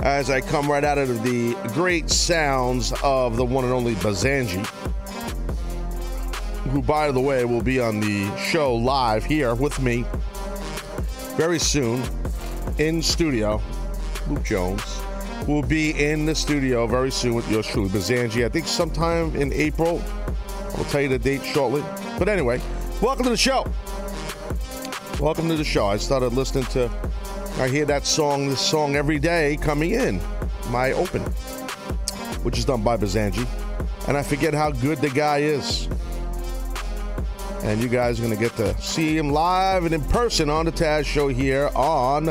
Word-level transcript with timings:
As 0.00 0.30
I 0.30 0.40
come 0.40 0.70
right 0.70 0.84
out 0.84 0.98
of 0.98 1.22
the 1.22 1.54
great 1.74 2.10
sounds 2.10 2.92
of 3.02 3.36
the 3.36 3.44
one 3.44 3.64
and 3.64 3.72
only 3.72 3.94
Bazanji, 3.94 4.64
who, 6.70 6.82
by 6.82 7.10
the 7.10 7.20
way, 7.20 7.44
will 7.44 7.62
be 7.62 7.80
on 7.80 8.00
the 8.00 8.36
show 8.36 8.74
live 8.74 9.24
here 9.24 9.54
with 9.54 9.80
me 9.80 10.04
very 11.36 11.58
soon 11.58 12.02
in 12.78 13.02
studio. 13.02 13.60
Luke 14.28 14.44
Jones 14.44 15.00
will 15.46 15.62
be 15.62 15.90
in 16.02 16.26
the 16.26 16.34
studio 16.34 16.86
very 16.86 17.10
soon 17.10 17.34
with 17.34 17.50
yours 17.50 17.66
truly, 17.66 17.88
Bazanji. 17.88 18.44
I 18.44 18.48
think 18.48 18.66
sometime 18.66 19.34
in 19.36 19.52
April. 19.52 20.02
I'll 20.76 20.84
tell 20.84 21.00
you 21.00 21.08
the 21.08 21.18
date 21.18 21.44
shortly. 21.44 21.82
But 22.18 22.28
anyway, 22.28 22.60
welcome 23.00 23.24
to 23.24 23.30
the 23.30 23.36
show. 23.36 23.64
Welcome 25.20 25.48
to 25.48 25.56
the 25.56 25.64
show. 25.64 25.86
I 25.86 25.96
started 25.96 26.34
listening 26.34 26.64
to, 26.66 26.90
I 27.58 27.68
hear 27.68 27.86
that 27.86 28.04
song, 28.04 28.50
this 28.50 28.60
song 28.60 28.96
every 28.96 29.18
day 29.18 29.56
coming 29.56 29.92
in, 29.92 30.20
my 30.68 30.92
open, 30.92 31.22
which 32.42 32.58
is 32.58 32.66
done 32.66 32.82
by 32.82 32.98
Bazanji. 32.98 33.48
And 34.06 34.14
I 34.14 34.22
forget 34.22 34.52
how 34.52 34.70
good 34.70 34.98
the 34.98 35.08
guy 35.08 35.38
is. 35.38 35.88
And 37.62 37.82
you 37.82 37.88
guys 37.88 38.20
are 38.20 38.24
going 38.24 38.34
to 38.34 38.40
get 38.40 38.54
to 38.56 38.78
see 38.78 39.16
him 39.16 39.30
live 39.30 39.86
and 39.86 39.94
in 39.94 40.02
person 40.02 40.50
on 40.50 40.66
the 40.66 40.70
Taz 40.70 41.06
Show 41.06 41.28
here 41.28 41.70
on 41.74 42.28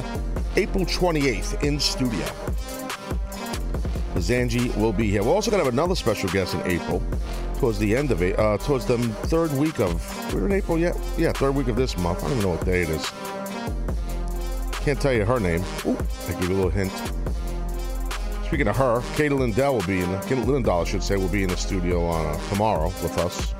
April 0.57 0.85
28th 0.85 1.63
in 1.63 1.79
studio. 1.79 2.25
Zanji 4.19 4.75
will 4.77 4.93
be 4.93 5.09
here. 5.09 5.23
We're 5.23 5.33
also 5.33 5.49
going 5.49 5.59
to 5.59 5.65
have 5.65 5.73
another 5.73 5.95
special 5.95 6.29
guest 6.29 6.53
in 6.53 6.61
April, 6.67 7.01
towards 7.57 7.79
the 7.79 7.95
end 7.95 8.11
of 8.11 8.21
it, 8.21 8.37
uh, 8.37 8.59
towards 8.59 8.85
the 8.85 8.99
third 9.27 9.51
week 9.53 9.79
of. 9.79 10.33
We're 10.33 10.45
in 10.45 10.51
April 10.51 10.77
yet? 10.77 10.95
Yeah, 11.17 11.31
third 11.31 11.55
week 11.55 11.67
of 11.67 11.75
this 11.75 11.97
month. 11.97 12.19
I 12.19 12.27
don't 12.27 12.37
even 12.37 12.43
know 12.43 12.55
what 12.55 12.63
day 12.63 12.83
it 12.83 12.89
is. 12.89 13.11
Can't 14.85 15.01
tell 15.01 15.13
you 15.13 15.25
her 15.25 15.39
name. 15.39 15.63
Ooh, 15.87 15.97
I 16.27 16.33
give 16.33 16.47
you 16.47 16.55
a 16.55 16.57
little 16.57 16.69
hint. 16.69 16.91
Speaking 18.45 18.67
of 18.67 18.77
her, 18.77 19.01
Katie 19.15 19.33
Lindell 19.33 19.73
will 19.73 19.87
be 19.87 20.01
in. 20.01 20.11
The, 20.11 20.19
Katie 20.19 20.43
Lindahl, 20.43 20.83
I 20.83 20.83
should 20.83 21.01
say, 21.01 21.15
will 21.15 21.27
be 21.27 21.41
in 21.41 21.49
the 21.49 21.57
studio 21.57 22.05
on 22.05 22.23
uh, 22.27 22.49
tomorrow 22.49 22.89
with 23.01 23.17
us. 23.17 23.55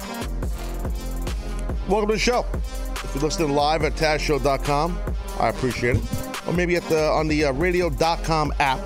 Welcome 1.89 2.09
to 2.09 2.13
the 2.13 2.19
show. 2.19 2.45
If 2.53 3.11
you're 3.15 3.23
listening 3.23 3.55
live 3.55 3.83
at 3.83 3.95
TazShow.com, 3.95 4.99
I 5.39 5.49
appreciate 5.49 5.95
it. 5.95 6.03
Or 6.45 6.53
maybe 6.53 6.75
at 6.75 6.83
the 6.89 7.09
on 7.09 7.27
the 7.27 7.45
uh, 7.45 7.53
Radio.com 7.53 8.53
app. 8.59 8.77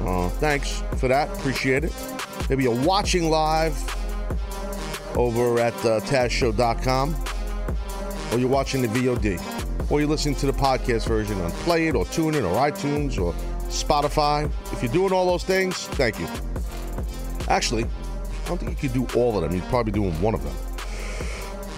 Uh, 0.00 0.28
thanks 0.40 0.82
for 0.96 1.06
that. 1.06 1.28
Appreciate 1.38 1.84
it. 1.84 1.92
Maybe 2.50 2.64
you're 2.64 2.84
watching 2.84 3.30
live 3.30 3.76
over 5.16 5.60
at 5.60 5.74
uh, 5.84 6.00
TazShow.com, 6.00 7.14
or 8.32 8.38
you're 8.40 8.48
watching 8.48 8.82
the 8.82 8.88
VOD, 8.88 9.53
or 9.90 10.00
you're 10.00 10.08
listening 10.08 10.34
to 10.36 10.46
the 10.46 10.52
podcast 10.52 11.06
version 11.06 11.40
on 11.40 11.50
Play 11.50 11.88
It, 11.88 11.94
or 11.94 12.04
Tune 12.06 12.34
TuneIn, 12.34 12.50
or 12.50 12.70
iTunes, 12.70 13.20
or 13.20 13.32
Spotify. 13.68 14.50
If 14.72 14.82
you're 14.82 14.92
doing 14.92 15.12
all 15.12 15.26
those 15.26 15.44
things, 15.44 15.86
thank 15.88 16.18
you. 16.18 16.26
Actually, 17.48 17.84
I 17.84 18.48
don't 18.48 18.58
think 18.58 18.70
you 18.70 18.88
could 18.88 18.92
do 18.92 19.18
all 19.18 19.36
of 19.36 19.42
them. 19.42 19.56
You're 19.56 19.68
probably 19.68 19.92
doing 19.92 20.12
one 20.22 20.34
of 20.34 20.42
them. 20.42 20.54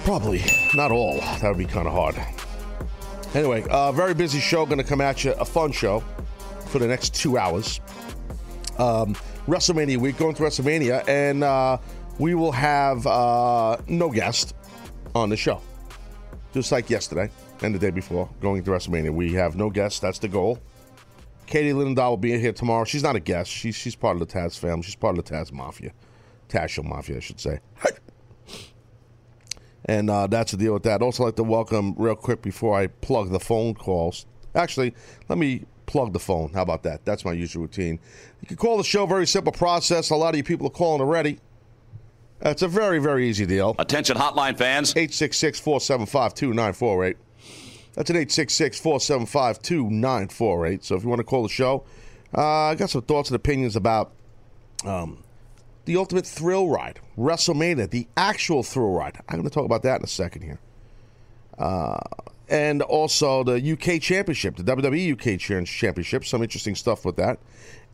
Probably 0.04 0.42
not 0.74 0.92
all. 0.92 1.18
That 1.18 1.48
would 1.48 1.58
be 1.58 1.64
kind 1.64 1.88
of 1.88 1.92
hard. 1.92 2.14
Anyway, 3.34 3.64
uh, 3.68 3.92
very 3.92 4.14
busy 4.14 4.38
show. 4.38 4.64
Going 4.64 4.78
to 4.78 4.84
come 4.84 5.00
at 5.00 5.24
you. 5.24 5.32
A 5.32 5.44
fun 5.44 5.72
show 5.72 6.02
for 6.66 6.78
the 6.78 6.86
next 6.86 7.14
two 7.14 7.38
hours. 7.38 7.80
Um, 8.78 9.14
WrestleMania 9.46 9.96
week, 9.96 10.16
going 10.16 10.34
to 10.34 10.42
WrestleMania, 10.42 11.08
and 11.08 11.42
uh, 11.42 11.78
we 12.18 12.34
will 12.34 12.52
have 12.52 13.06
uh, 13.06 13.78
no 13.88 14.10
guest 14.10 14.54
on 15.14 15.28
the 15.28 15.36
show. 15.36 15.60
Just 16.52 16.70
like 16.72 16.88
yesterday 16.88 17.30
and 17.62 17.74
the 17.74 17.78
day 17.78 17.90
before, 17.90 18.28
going 18.40 18.62
to 18.62 18.70
WrestleMania. 18.70 19.10
We 19.10 19.32
have 19.34 19.56
no 19.56 19.70
guest. 19.70 20.02
That's 20.02 20.18
the 20.18 20.28
goal. 20.28 20.58
Katie 21.46 21.72
Lindahl 21.72 22.10
will 22.10 22.16
be 22.16 22.38
here 22.38 22.52
tomorrow. 22.52 22.84
She's 22.84 23.02
not 23.02 23.16
a 23.16 23.20
guest. 23.20 23.50
She's, 23.50 23.74
she's 23.74 23.94
part 23.94 24.20
of 24.20 24.20
the 24.20 24.26
Taz 24.26 24.58
family. 24.58 24.82
She's 24.82 24.96
part 24.96 25.16
of 25.16 25.24
the 25.24 25.32
Taz 25.34 25.52
Mafia. 25.52 25.92
Taz 26.48 26.82
Mafia, 26.82 27.16
I 27.16 27.20
should 27.20 27.40
say. 27.40 27.60
And 29.86 30.10
uh, 30.10 30.26
that's 30.26 30.50
the 30.50 30.58
deal 30.58 30.74
with 30.74 30.82
that. 30.82 31.00
Also, 31.00 31.24
like 31.24 31.36
to 31.36 31.44
welcome 31.44 31.94
real 31.96 32.16
quick 32.16 32.42
before 32.42 32.76
I 32.76 32.88
plug 32.88 33.30
the 33.30 33.38
phone 33.38 33.74
calls. 33.74 34.26
Actually, 34.54 34.94
let 35.28 35.38
me 35.38 35.64
plug 35.86 36.12
the 36.12 36.18
phone. 36.18 36.52
How 36.52 36.62
about 36.62 36.82
that? 36.82 37.04
That's 37.04 37.24
my 37.24 37.32
usual 37.32 37.62
routine. 37.62 38.00
You 38.40 38.48
can 38.48 38.56
call 38.56 38.78
the 38.78 38.84
show. 38.84 39.06
Very 39.06 39.26
simple 39.26 39.52
process. 39.52 40.10
A 40.10 40.16
lot 40.16 40.30
of 40.30 40.38
you 40.38 40.42
people 40.42 40.66
are 40.66 40.70
calling 40.70 41.00
already. 41.00 41.38
It's 42.40 42.62
a 42.62 42.68
very, 42.68 42.98
very 42.98 43.28
easy 43.28 43.46
deal. 43.46 43.76
Attention 43.78 44.16
hotline 44.16 44.58
fans. 44.58 44.90
866 44.90 45.60
475 45.60 46.34
2948. 46.34 47.16
That's 47.96 48.10
an 48.10 48.16
866 48.16 48.78
475 48.78 49.62
2948. 49.62 50.84
So 50.84 50.94
if 50.96 51.02
you 51.02 51.08
want 51.08 51.20
to 51.20 51.24
call 51.24 51.42
the 51.42 51.48
show, 51.48 51.84
uh, 52.36 52.66
I 52.66 52.74
got 52.74 52.90
some 52.90 53.02
thoughts 53.02 53.30
and 53.30 53.36
opinions 53.36 53.74
about 53.74 54.12
um, 54.84 55.24
the 55.86 55.96
ultimate 55.96 56.26
thrill 56.26 56.68
ride, 56.68 57.00
WrestleMania, 57.16 57.88
the 57.88 58.06
actual 58.16 58.62
thrill 58.62 58.92
ride. 58.92 59.18
I'm 59.28 59.36
going 59.36 59.48
to 59.48 59.50
talk 59.50 59.64
about 59.64 59.82
that 59.82 60.00
in 60.00 60.04
a 60.04 60.08
second 60.08 60.42
here. 60.42 60.60
Uh, 61.58 61.98
and 62.48 62.82
also 62.82 63.42
the 63.42 63.72
UK 63.72 64.00
Championship, 64.00 64.56
the 64.56 64.62
WWE 64.62 65.12
UK 65.12 65.40
Championship. 65.40 66.24
Some 66.26 66.42
interesting 66.42 66.74
stuff 66.74 67.04
with 67.04 67.16
that. 67.16 67.38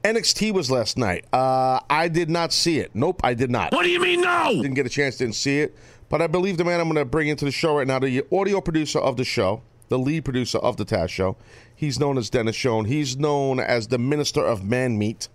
NXT 0.03 0.53
was 0.53 0.69
last 0.69 0.99
night. 0.99 1.27
Uh, 1.33 1.79
I 1.89 2.09
did 2.09 2.29
not 2.29 2.53
see 2.53 2.81
it. 2.81 2.91
Nope, 2.93 3.21
I 3.23 3.35
did 3.35 3.53
not. 3.53 3.73
What 3.73 3.85
do 3.85 3.91
you 3.91 4.01
mean 4.01 4.21
no? 4.21 4.51
Didn't 4.51 4.75
get 4.75 4.85
a 4.85 4.91
chance, 4.91 5.17
didn't 5.17 5.37
see 5.37 5.61
it. 5.61 5.77
But 6.09 6.21
I 6.21 6.27
believe 6.27 6.59
the 6.59 6.65
man 6.65 6.81
I'm 6.81 6.89
going 6.89 6.97
to 6.97 7.05
bring 7.05 7.29
into 7.29 7.45
the 7.45 7.53
show 7.53 7.77
right 7.77 7.87
now, 7.87 8.01
the 8.01 8.27
audio 8.33 8.61
producer 8.61 8.99
of 8.99 9.17
the 9.17 9.25
show, 9.25 9.63
the 9.93 9.99
lead 9.99 10.25
producer 10.25 10.57
of 10.57 10.79
the 10.79 10.87
Taz 10.87 11.11
Show. 11.11 11.37
He's 11.75 12.01
known 12.01 12.17
as 12.17 12.31
Dennis 12.31 12.57
Schoen. 12.57 12.87
He's 12.87 13.19
known 13.19 13.61
as 13.61 13.89
the 13.89 13.99
Minister 13.99 14.43
of 14.43 14.65
Man 14.65 14.97
Meat. 14.97 15.29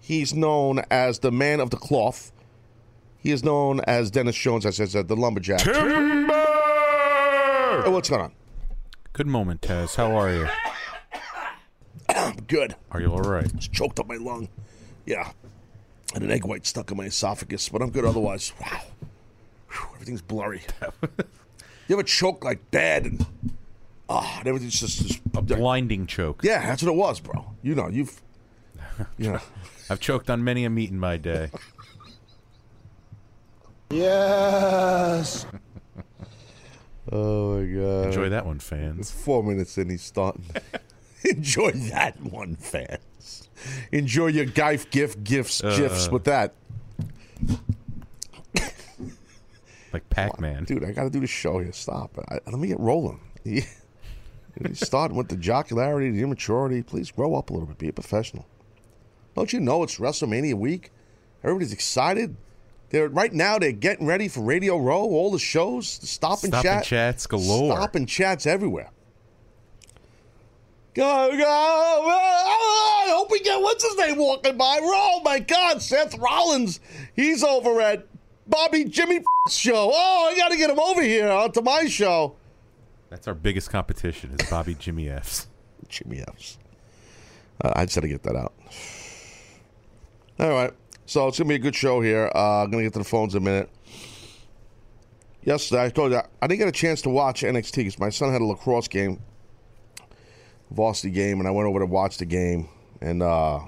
He's 0.00 0.32
known 0.32 0.80
as 0.90 1.18
the 1.18 1.30
Man 1.30 1.60
of 1.60 1.68
the 1.68 1.76
Cloth. 1.76 2.32
He 3.18 3.32
is 3.32 3.44
known 3.44 3.80
as 3.80 4.10
Dennis 4.10 4.34
Jones, 4.34 4.64
as 4.64 4.80
I 4.80 4.86
said, 4.86 5.08
the 5.08 5.14
Lumberjack. 5.14 5.60
Timber! 5.60 6.32
Oh, 6.32 7.90
what's 7.90 8.08
going 8.08 8.22
on? 8.22 8.32
Good 9.12 9.26
moment, 9.26 9.60
Taz. 9.60 9.96
How 9.96 10.16
are 10.16 10.32
you? 10.32 10.48
Good. 12.46 12.76
Are 12.90 13.02
you 13.02 13.12
all 13.12 13.20
right? 13.20 13.54
Just 13.56 13.74
choked 13.74 14.00
up 14.00 14.08
my 14.08 14.16
lung. 14.16 14.48
Yeah. 15.04 15.32
And 16.14 16.24
an 16.24 16.30
egg 16.30 16.46
white 16.46 16.64
stuck 16.64 16.90
in 16.90 16.96
my 16.96 17.04
esophagus, 17.04 17.68
but 17.68 17.82
I'm 17.82 17.90
good 17.90 18.06
otherwise. 18.06 18.54
Wow. 18.58 18.80
Whew, 19.68 19.88
everything's 19.92 20.22
blurry. 20.22 20.62
you 21.88 21.94
ever 21.94 22.02
choke 22.02 22.42
like 22.42 22.70
bad 22.70 23.04
and 23.04 23.26
ah, 24.08 24.38
and 24.38 24.48
everything's 24.48 24.80
just, 24.80 25.06
just 25.06 25.20
A 25.34 25.42
blinding 25.42 26.06
choke. 26.06 26.42
yeah, 26.42 26.66
that's 26.66 26.82
what 26.82 26.92
it 26.92 26.96
was, 26.96 27.20
bro. 27.20 27.52
You 27.62 27.74
know, 27.74 27.88
you've 27.88 28.20
you 29.18 29.32
know. 29.32 29.40
I've 29.90 30.00
choked 30.00 30.28
on 30.30 30.44
many 30.44 30.64
a 30.64 30.70
meat 30.70 30.90
in 30.90 30.98
my 30.98 31.16
day. 31.16 31.50
Yes. 33.90 35.46
oh 37.12 37.58
my 37.58 37.66
god. 37.66 38.06
Enjoy 38.06 38.28
that 38.28 38.44
one, 38.44 38.58
fans. 38.58 39.10
Four 39.10 39.42
minutes 39.42 39.78
in, 39.78 39.88
he's 39.90 40.02
starting. 40.02 40.44
Enjoy 41.24 41.70
that 41.72 42.20
one, 42.22 42.56
fans. 42.56 43.48
Enjoy 43.90 44.26
your 44.28 44.44
gift, 44.44 44.90
gift, 44.90 45.24
gifts, 45.24 45.60
gifs 45.62 46.08
with 46.10 46.24
that. 46.24 46.54
Like 49.92 50.08
Pac-Man. 50.10 50.64
Dude, 50.64 50.84
I 50.84 50.92
got 50.92 51.04
to 51.04 51.10
do 51.10 51.18
the 51.20 51.26
show 51.26 51.58
here. 51.60 51.72
Stop. 51.72 52.18
I, 52.28 52.34
let 52.46 52.58
me 52.58 52.68
get 52.68 52.78
rolling. 52.78 53.20
Starting 54.74 55.16
with 55.16 55.28
the 55.28 55.36
jocularity, 55.36 56.10
the 56.10 56.22
immaturity. 56.22 56.82
Please 56.82 57.10
grow 57.10 57.34
up 57.34 57.50
a 57.50 57.52
little 57.52 57.68
bit. 57.68 57.78
Be 57.78 57.88
a 57.88 57.92
professional. 57.92 58.46
Don't 59.34 59.52
you 59.52 59.60
know 59.60 59.82
it's 59.82 59.98
WrestleMania 59.98 60.54
week? 60.54 60.90
Everybody's 61.44 61.72
excited. 61.72 62.36
They're 62.90 63.08
right 63.08 63.32
now. 63.32 63.58
They're 63.58 63.72
getting 63.72 64.06
ready 64.06 64.28
for 64.28 64.40
Radio 64.40 64.78
Row. 64.78 65.02
All 65.02 65.30
the 65.30 65.38
shows, 65.38 65.98
the 65.98 66.06
stop 66.06 66.42
and 66.42 66.52
Stop 66.52 66.62
chat, 66.64 66.76
and 66.78 66.84
chats 66.84 67.26
galore. 67.26 67.76
stop 67.76 67.94
and 67.94 68.08
chats 68.08 68.46
everywhere. 68.46 68.90
Go 70.94 71.30
go! 71.36 71.44
I 71.44 73.06
hope 73.10 73.30
we 73.30 73.40
get 73.40 73.60
what's 73.60 73.84
his 73.84 73.96
name 73.98 74.16
walking 74.18 74.56
by. 74.56 74.80
Oh 74.82 75.20
my 75.24 75.38
God, 75.38 75.80
Seth 75.80 76.18
Rollins. 76.18 76.80
He's 77.14 77.44
over 77.44 77.80
at 77.80 78.06
Bobby 78.48 78.84
Jimmy 78.84 79.20
show. 79.48 79.90
Oh, 79.92 80.30
I 80.32 80.36
got 80.36 80.50
to 80.50 80.56
get 80.56 80.70
him 80.70 80.80
over 80.80 81.02
here 81.02 81.28
uh, 81.28 81.44
onto 81.44 81.60
my 81.60 81.86
show. 81.86 82.34
That's 83.10 83.26
our 83.26 83.34
biggest 83.34 83.70
competition 83.70 84.36
is 84.38 84.50
Bobby 84.50 84.74
Jimmy 84.74 85.08
F's. 85.08 85.46
Jimmy 85.88 86.20
F's. 86.20 86.58
Uh, 87.62 87.72
I 87.74 87.84
just 87.84 87.94
had 87.94 88.02
to 88.02 88.08
get 88.08 88.22
that 88.24 88.36
out. 88.36 88.52
All 90.38 90.50
right. 90.50 90.72
So 91.06 91.26
it's 91.26 91.38
going 91.38 91.48
to 91.48 91.52
be 91.52 91.56
a 91.56 91.58
good 91.58 91.74
show 91.74 92.02
here. 92.02 92.30
Uh, 92.34 92.64
I'm 92.64 92.70
going 92.70 92.84
to 92.84 92.86
get 92.86 92.92
to 92.92 92.98
the 92.98 93.04
phones 93.04 93.34
in 93.34 93.42
a 93.42 93.44
minute. 93.44 93.70
Yesterday, 95.42 95.84
I 95.84 95.88
told 95.88 96.12
you, 96.12 96.20
I 96.42 96.46
didn't 96.46 96.58
get 96.58 96.68
a 96.68 96.72
chance 96.72 97.00
to 97.02 97.08
watch 97.08 97.42
NXT 97.42 97.76
because 97.76 97.98
my 97.98 98.10
son 98.10 98.30
had 98.30 98.42
a 98.42 98.44
lacrosse 98.44 98.88
game, 98.88 99.22
varsity 100.70 101.10
game, 101.10 101.38
and 101.38 101.48
I 101.48 101.50
went 101.50 101.66
over 101.66 101.78
to 101.78 101.86
watch 101.86 102.18
the 102.18 102.26
game. 102.26 102.68
And 103.00 103.22
uh, 103.22 103.60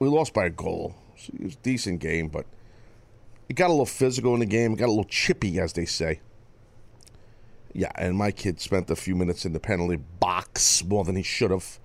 we 0.00 0.08
lost 0.08 0.34
by 0.34 0.46
a 0.46 0.50
goal. 0.50 0.96
It 1.32 1.44
was 1.44 1.54
a 1.54 1.58
decent 1.58 2.00
game, 2.00 2.26
but 2.26 2.46
it 3.48 3.54
got 3.54 3.68
a 3.68 3.72
little 3.72 3.86
physical 3.86 4.34
in 4.34 4.40
the 4.40 4.46
game. 4.46 4.72
It 4.72 4.76
got 4.76 4.86
a 4.86 4.90
little 4.90 5.04
chippy, 5.04 5.60
as 5.60 5.74
they 5.74 5.84
say. 5.84 6.20
Yeah, 7.74 7.90
and 7.94 8.16
my 8.16 8.30
kid 8.30 8.60
spent 8.60 8.90
a 8.90 8.96
few 8.96 9.14
minutes 9.14 9.44
in 9.44 9.52
the 9.52 9.60
penalty 9.60 9.96
box 9.96 10.84
more 10.84 11.04
than 11.04 11.16
he 11.16 11.22
should 11.22 11.50
have. 11.50 11.78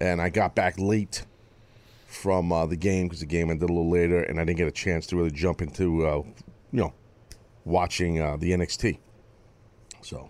And 0.00 0.20
I 0.20 0.30
got 0.30 0.54
back 0.54 0.78
late 0.78 1.24
from 2.06 2.50
uh, 2.50 2.66
the 2.66 2.76
game 2.76 3.06
because 3.06 3.20
the 3.20 3.26
game 3.26 3.50
ended 3.50 3.68
a 3.68 3.72
little 3.72 3.90
later, 3.90 4.22
and 4.22 4.40
I 4.40 4.44
didn't 4.44 4.58
get 4.58 4.68
a 4.68 4.72
chance 4.72 5.06
to 5.08 5.16
really 5.16 5.30
jump 5.30 5.62
into, 5.62 6.06
uh, 6.06 6.22
you 6.72 6.80
know, 6.80 6.92
watching 7.64 8.20
uh, 8.20 8.36
the 8.36 8.50
NXT. 8.52 8.98
So, 10.02 10.28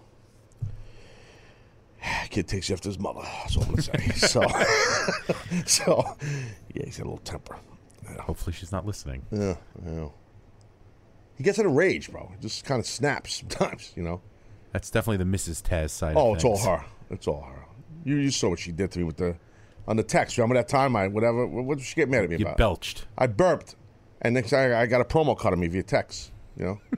kid 2.30 2.48
takes 2.48 2.70
after 2.70 2.88
his 2.88 2.98
mother. 2.98 3.22
That's 3.22 3.56
all 3.56 3.64
I'm 3.64 3.70
gonna 3.70 3.82
say. 3.82 4.08
so, 4.14 4.42
so, 5.66 6.16
yeah, 6.74 6.84
he's 6.84 6.98
got 6.98 7.04
a 7.04 7.10
little 7.10 7.18
temper. 7.18 7.56
Hopefully 8.20 8.52
she's 8.52 8.72
not 8.72 8.86
listening. 8.86 9.24
Yeah, 9.32 9.56
yeah. 9.84 10.08
He 11.36 11.44
gets 11.44 11.58
in 11.58 11.66
a 11.66 11.70
rage, 11.70 12.10
bro. 12.10 12.30
He 12.34 12.40
just 12.40 12.64
kind 12.64 12.80
of 12.80 12.86
snaps 12.86 13.36
sometimes, 13.40 13.92
you 13.96 14.02
know. 14.02 14.20
That's 14.72 14.90
definitely 14.90 15.24
the 15.24 15.36
Mrs. 15.36 15.62
Taz 15.62 15.90
side. 15.90 16.14
Oh, 16.16 16.34
it's 16.34 16.44
all 16.44 16.58
her. 16.58 16.84
It's 17.10 17.26
all 17.28 17.42
her. 17.42 17.64
You, 18.04 18.16
you 18.16 18.30
saw 18.30 18.50
what 18.50 18.58
she 18.58 18.72
did 18.72 18.90
to 18.92 18.98
me 18.98 19.04
with 19.04 19.16
the 19.16 19.36
on 19.88 19.96
the 19.96 20.02
text. 20.02 20.36
Remember 20.38 20.54
that 20.56 20.68
time 20.68 20.96
I 20.96 21.08
whatever? 21.08 21.46
What 21.46 21.78
did 21.78 21.86
she 21.86 21.94
get 21.94 22.08
mad 22.08 22.24
at 22.24 22.30
me 22.30 22.36
You 22.36 22.44
about? 22.44 22.56
belched. 22.56 23.06
I 23.16 23.26
burped, 23.26 23.76
and 24.22 24.34
next 24.34 24.50
time 24.50 24.74
I 24.74 24.86
got 24.86 25.00
a 25.00 25.04
promo 25.04 25.38
cut 25.38 25.52
of 25.52 25.58
me 25.58 25.68
via 25.68 25.82
text. 25.82 26.32
You 26.56 26.64
know? 26.64 26.80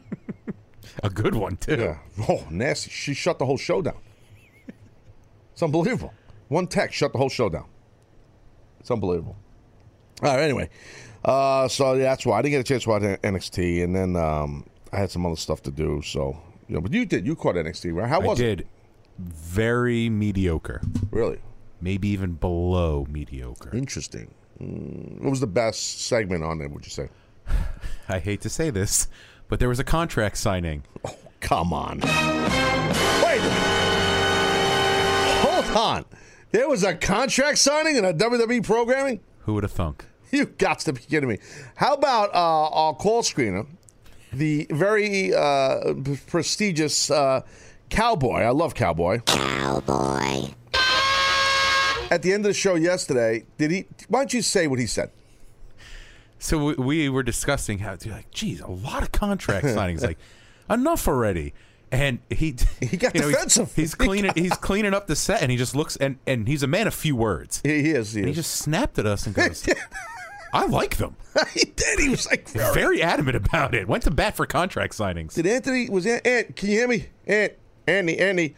A 1.03 1.11
good 1.11 1.35
one 1.35 1.57
too. 1.57 1.77
Yeah. 1.77 1.99
Oh, 2.29 2.45
nasty. 2.51 2.91
She 2.91 3.15
shut 3.15 3.39
the 3.39 3.47
whole 3.47 3.59
show 3.59 3.83
down. 3.83 3.99
It's 5.53 5.63
unbelievable. 5.63 6.13
One 6.49 6.67
text 6.67 6.97
shut 6.97 7.13
the 7.13 7.19
whole 7.19 7.29
show 7.29 7.49
down. 7.49 7.67
It's 8.81 8.91
unbelievable. 8.91 9.37
All 10.23 10.31
right. 10.35 10.41
Anyway, 10.43 10.69
uh, 11.25 11.69
so 11.69 11.95
yeah, 11.95 12.05
that's 12.05 12.27
why 12.27 12.39
I 12.39 12.43
didn't 12.43 12.53
get 12.53 12.61
a 12.61 12.65
chance 12.65 12.85
to 12.85 12.89
watch 12.91 13.03
NXT, 13.03 13.85
and 13.85 13.95
then 13.95 14.17
um, 14.17 14.67
I 14.93 14.99
had 14.99 15.11
some 15.11 15.25
other 15.27 15.37
stuff 15.37 15.63
to 15.65 15.71
do. 15.71 16.03
So 16.03 16.37
you 16.69 16.75
know, 16.75 16.81
but 16.81 16.93
you 16.93 17.05
did. 17.07 17.27
You 17.27 17.37
caught 17.37 17.55
NXT, 17.57 17.95
right? 17.95 18.09
How 18.09 18.21
I 18.21 18.25
was 18.27 18.41
it? 18.41 18.57
did 18.57 18.69
very 19.19 20.09
mediocre. 20.09 20.81
Really 21.11 21.41
Maybe 21.81 22.09
even 22.09 22.33
below 22.35 23.07
mediocre. 23.09 23.75
interesting. 23.75 24.35
Mm, 24.61 25.21
what 25.23 25.31
was 25.31 25.41
the 25.41 25.47
best 25.47 26.03
segment 26.07 26.43
on 26.45 26.59
there? 26.59 26.69
Would 26.69 26.85
you 26.85 26.91
say? 26.91 27.09
I 28.09 28.19
hate 28.19 28.41
to 28.43 28.49
say 28.49 28.71
this, 28.71 29.07
but 29.49 29.61
there 29.61 29.69
was 29.69 29.79
a 29.79 29.85
contract 29.85 30.37
signing. 30.39 30.85
Oh, 31.05 31.17
come 31.41 31.73
on. 31.73 32.01
Wait. 32.01 33.41
Hold 35.41 35.77
on. 35.77 36.05
There 36.51 36.69
was 36.69 36.83
a 36.83 36.95
contract 36.97 37.59
signing 37.59 37.97
in 37.97 38.05
a 38.05 38.13
WWE 38.13 38.65
programming. 38.65 39.21
Who 39.43 39.55
would 39.55 39.63
have 39.63 39.71
thunk? 39.73 40.05
You 40.33 40.45
got 40.47 40.81
to 40.81 40.93
be 40.93 41.01
kidding 41.01 41.29
me. 41.29 41.39
How 41.77 41.95
about 41.95 42.35
uh, 42.35 42.69
our 42.71 42.95
call 42.95 43.23
screener, 43.23 43.67
the 44.33 44.67
very 44.71 45.33
uh, 45.35 45.95
prestigious 46.27 47.11
uh, 47.11 47.41
Cowboy? 47.89 48.41
I 48.41 48.51
love 48.51 48.75
Cowboy. 48.75 49.21
Cowboy. 49.21 50.51
At 52.11 52.23
the 52.23 52.33
end 52.33 52.45
of 52.45 52.51
the 52.51 52.55
show 52.55 52.75
yesterday, 52.75 53.45
did 53.59 53.71
he? 53.71 53.87
Why 54.09 54.21
don't 54.21 54.33
you 54.33 54.41
say 54.43 54.67
what 54.67 54.79
he 54.79 54.87
said? 54.87 55.11
So 56.39 56.65
we, 56.67 56.75
we 56.75 57.09
were 57.09 57.23
discussing 57.23 57.81
how 57.81 57.97
to 57.97 58.11
like, 58.11 58.31
geez, 58.31 58.61
a 58.61 58.71
lot 58.71 59.03
of 59.03 59.13
contract 59.13 59.67
signings. 59.67 60.03
Like, 60.03 60.19
enough 60.71 61.07
already. 61.09 61.53
And 61.91 62.19
he 62.31 62.55
He 62.81 62.97
got 62.97 63.15
you 63.15 63.23
know, 63.23 63.29
he's- 63.29 63.39
defensive. 63.55 63.75
He's, 63.75 63.95
cleaning 63.95 64.33
he's 64.35 64.53
cleaning 64.53 64.93
up 64.95 65.07
the 65.07 65.17
set, 65.17 65.43
and 65.43 65.51
he 65.51 65.57
just 65.57 65.75
looks 65.75 65.97
and 65.97 66.19
and 66.27 66.47
he's 66.47 66.63
a 66.63 66.67
man 66.67 66.87
of 66.87 66.95
few 66.95 67.17
words. 67.17 67.61
He, 67.65 67.83
he 67.83 67.91
is. 67.91 68.13
He, 68.13 68.21
And 68.21 68.29
he 68.29 68.35
just 68.35 68.53
snapped 68.53 68.99
at 68.99 69.07
us 69.07 69.27
and 69.27 69.35
goes, 69.35 69.67
"I 70.53 70.67
like 70.67 70.97
them." 70.97 71.17
he 71.55 71.65
did. 71.65 71.99
He 71.99 72.09
was 72.09 72.27
like, 72.27 72.49
very, 72.49 72.75
Very 72.75 73.03
adamant 73.03 73.37
about 73.37 73.75
it. 73.75 73.89
Went 73.89 74.05
to 74.05 74.11
bat 74.11 74.37
for 74.37 74.47
contract 74.47 74.95
signings. 74.95 75.35
Did 75.35 75.47
Anthony 75.47 75.89
was 75.89 76.07
Ant, 76.07 76.27
Ant? 76.27 76.57
Can 76.57 76.71
you 76.71 76.77
hear 76.77 76.89
me? 76.89 77.07
Ant, 77.27 77.53
Andy, 77.87 78.19
Andy. 78.19 78.55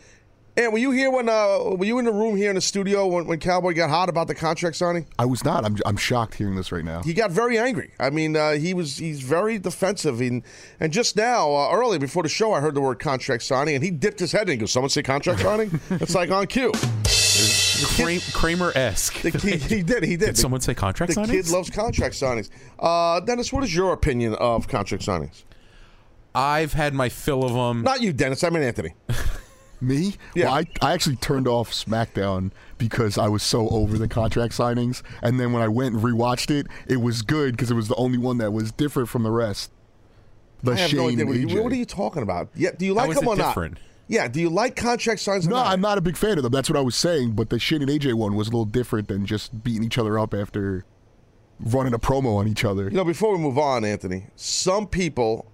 Ant, 0.57 0.73
were 0.73 0.79
you 0.79 0.91
here 0.91 1.11
when? 1.11 1.29
Uh, 1.29 1.59
were 1.77 1.85
you 1.85 1.99
in 1.99 2.05
the 2.05 2.13
room 2.13 2.37
here 2.37 2.51
in 2.51 2.57
the 2.57 2.61
studio 2.61 3.07
when, 3.07 3.27
when 3.27 3.39
Cowboy 3.39 3.73
got 3.73 3.89
hot 3.89 4.09
about 4.09 4.27
the 4.27 4.35
contract 4.35 4.77
signing? 4.77 5.07
I 5.19 5.25
was 5.25 5.45
not. 5.45 5.65
I'm, 5.65 5.77
I'm 5.87 5.97
shocked 5.97 6.35
hearing 6.35 6.57
this 6.57 6.73
right 6.73 6.85
now. 6.85 7.03
He 7.03 7.15
got 7.15 7.31
very 7.31 7.57
angry. 7.57 7.93
I 8.01 8.11
mean, 8.11 8.37
uh, 8.37 8.53
he 8.53 8.75
was 8.75 8.97
he's 8.97 9.21
very 9.21 9.59
defensive. 9.59 10.21
And 10.21 10.43
and 10.81 10.93
just 10.93 11.17
now, 11.17 11.55
uh, 11.55 11.71
early 11.73 11.99
before 11.99 12.25
the 12.25 12.29
show, 12.29 12.53
I 12.53 12.61
heard 12.61 12.75
the 12.75 12.81
word 12.81 12.99
contract 12.99 13.45
signing, 13.45 13.77
and 13.77 13.85
he 13.85 13.91
dipped 13.91 14.19
his 14.19 14.33
head 14.33 14.49
in 14.49 14.51
and 14.51 14.61
goes, 14.61 14.73
"Someone 14.73 14.91
say 14.91 15.03
contract 15.03 15.41
signing?" 15.41 15.81
it's 15.91 16.15
like 16.15 16.31
on 16.31 16.47
cue. 16.49 16.73
Kramer 18.33 18.73
esque. 18.75 19.21
The 19.23 19.31
he 19.31 19.83
did. 19.83 20.03
He 20.03 20.17
did. 20.17 20.27
Did 20.27 20.39
someone 20.39 20.61
say 20.61 20.75
contract 20.75 21.15
the 21.15 21.21
signings? 21.21 21.31
kid 21.31 21.49
loves 21.51 21.71
contract 21.71 22.15
signings. 22.15 22.51
Uh, 22.79 23.21
Dennis, 23.21 23.53
what 23.53 23.65
is 23.65 23.75
your 23.75 23.93
opinion 23.93 24.35
of 24.35 24.69
contract 24.69 25.05
signings? 25.05 25.45
I've 26.35 26.73
had 26.73 26.95
my 26.95 27.09
fill 27.09 27.45
of 27.45 27.53
them. 27.53 27.83
Not 27.83 28.01
you, 28.01 28.13
Dennis. 28.13 28.45
I 28.45 28.51
mean 28.51 28.63
Anthony. 28.63 28.95
Me? 29.81 30.15
Yeah. 30.35 30.47
Well, 30.47 30.55
I, 30.55 30.67
I 30.83 30.93
actually 30.93 31.17
turned 31.17 31.49
off 31.49 31.73
SmackDown 31.73 32.51
because 32.77 33.17
I 33.17 33.29
was 33.29 33.43
so 33.43 33.69
over 33.71 33.97
the 33.97 34.09
contract 34.09 34.53
signings. 34.53 35.03
And 35.23 35.41
then 35.41 35.53
when 35.53 35.63
I 35.63 35.69
went 35.69 35.95
and 35.95 36.05
rewatched 36.05 36.51
it, 36.51 36.67
it 36.87 36.99
was 36.99 37.23
good 37.23 37.53
because 37.53 37.71
it 37.71 37.75
was 37.75 37.89
the 37.89 37.95
only 37.95 38.19
one 38.19 38.39
that 38.39 38.53
was 38.53 38.73
different 38.73 39.09
from 39.09 39.23
the 39.23 39.31
rest. 39.31 39.73
The 40.63 40.73
I 40.73 40.77
have 40.77 40.91
Shane 40.91 40.99
no 40.99 41.09
idea. 41.09 41.27
What, 41.27 41.37
are 41.37 41.39
you, 41.39 41.47
AJ. 41.49 41.63
what 41.63 41.73
are 41.73 41.77
you 41.77 41.87
talking 41.87 42.23
about? 42.23 42.51
Yeah, 42.55 42.71
do 42.77 42.85
you 42.85 42.93
like 42.93 43.11
is 43.11 43.19
them 43.19 43.29
or 43.29 43.37
different? 43.37 43.75
not? 43.75 43.83
Yeah, 44.11 44.27
do 44.27 44.41
you 44.41 44.51
like 44.51 44.75
contract 44.75 45.21
signings? 45.21 45.47
or 45.47 45.51
No, 45.51 45.57
I'm 45.57 45.81
not 45.81 45.97
a 45.97 46.01
big 46.01 46.17
fan 46.17 46.37
of 46.37 46.43
them. 46.43 46.51
That's 46.51 46.69
what 46.69 46.77
I 46.77 46.81
was 46.81 46.97
saying. 46.97 47.31
But 47.33 47.49
the 47.49 47.61
Shane 47.61 47.81
and 47.81 47.89
AJ 47.89 48.15
one 48.15 48.35
was 48.35 48.49
a 48.49 48.51
little 48.51 48.65
different 48.65 49.07
than 49.07 49.25
just 49.25 49.63
beating 49.63 49.85
each 49.85 49.99
other 49.99 50.19
up 50.19 50.35
after 50.35 50.85
running 51.61 51.95
a 51.95 51.99
promo 51.99 52.37
on 52.37 52.49
each 52.49 52.65
other. 52.65 52.85
You 52.85 52.97
know, 52.97 53.05
before 53.05 53.37
we 53.37 53.39
move 53.39 53.57
on, 53.57 53.85
Anthony, 53.85 54.27
some 54.35 54.89
people 54.89 55.47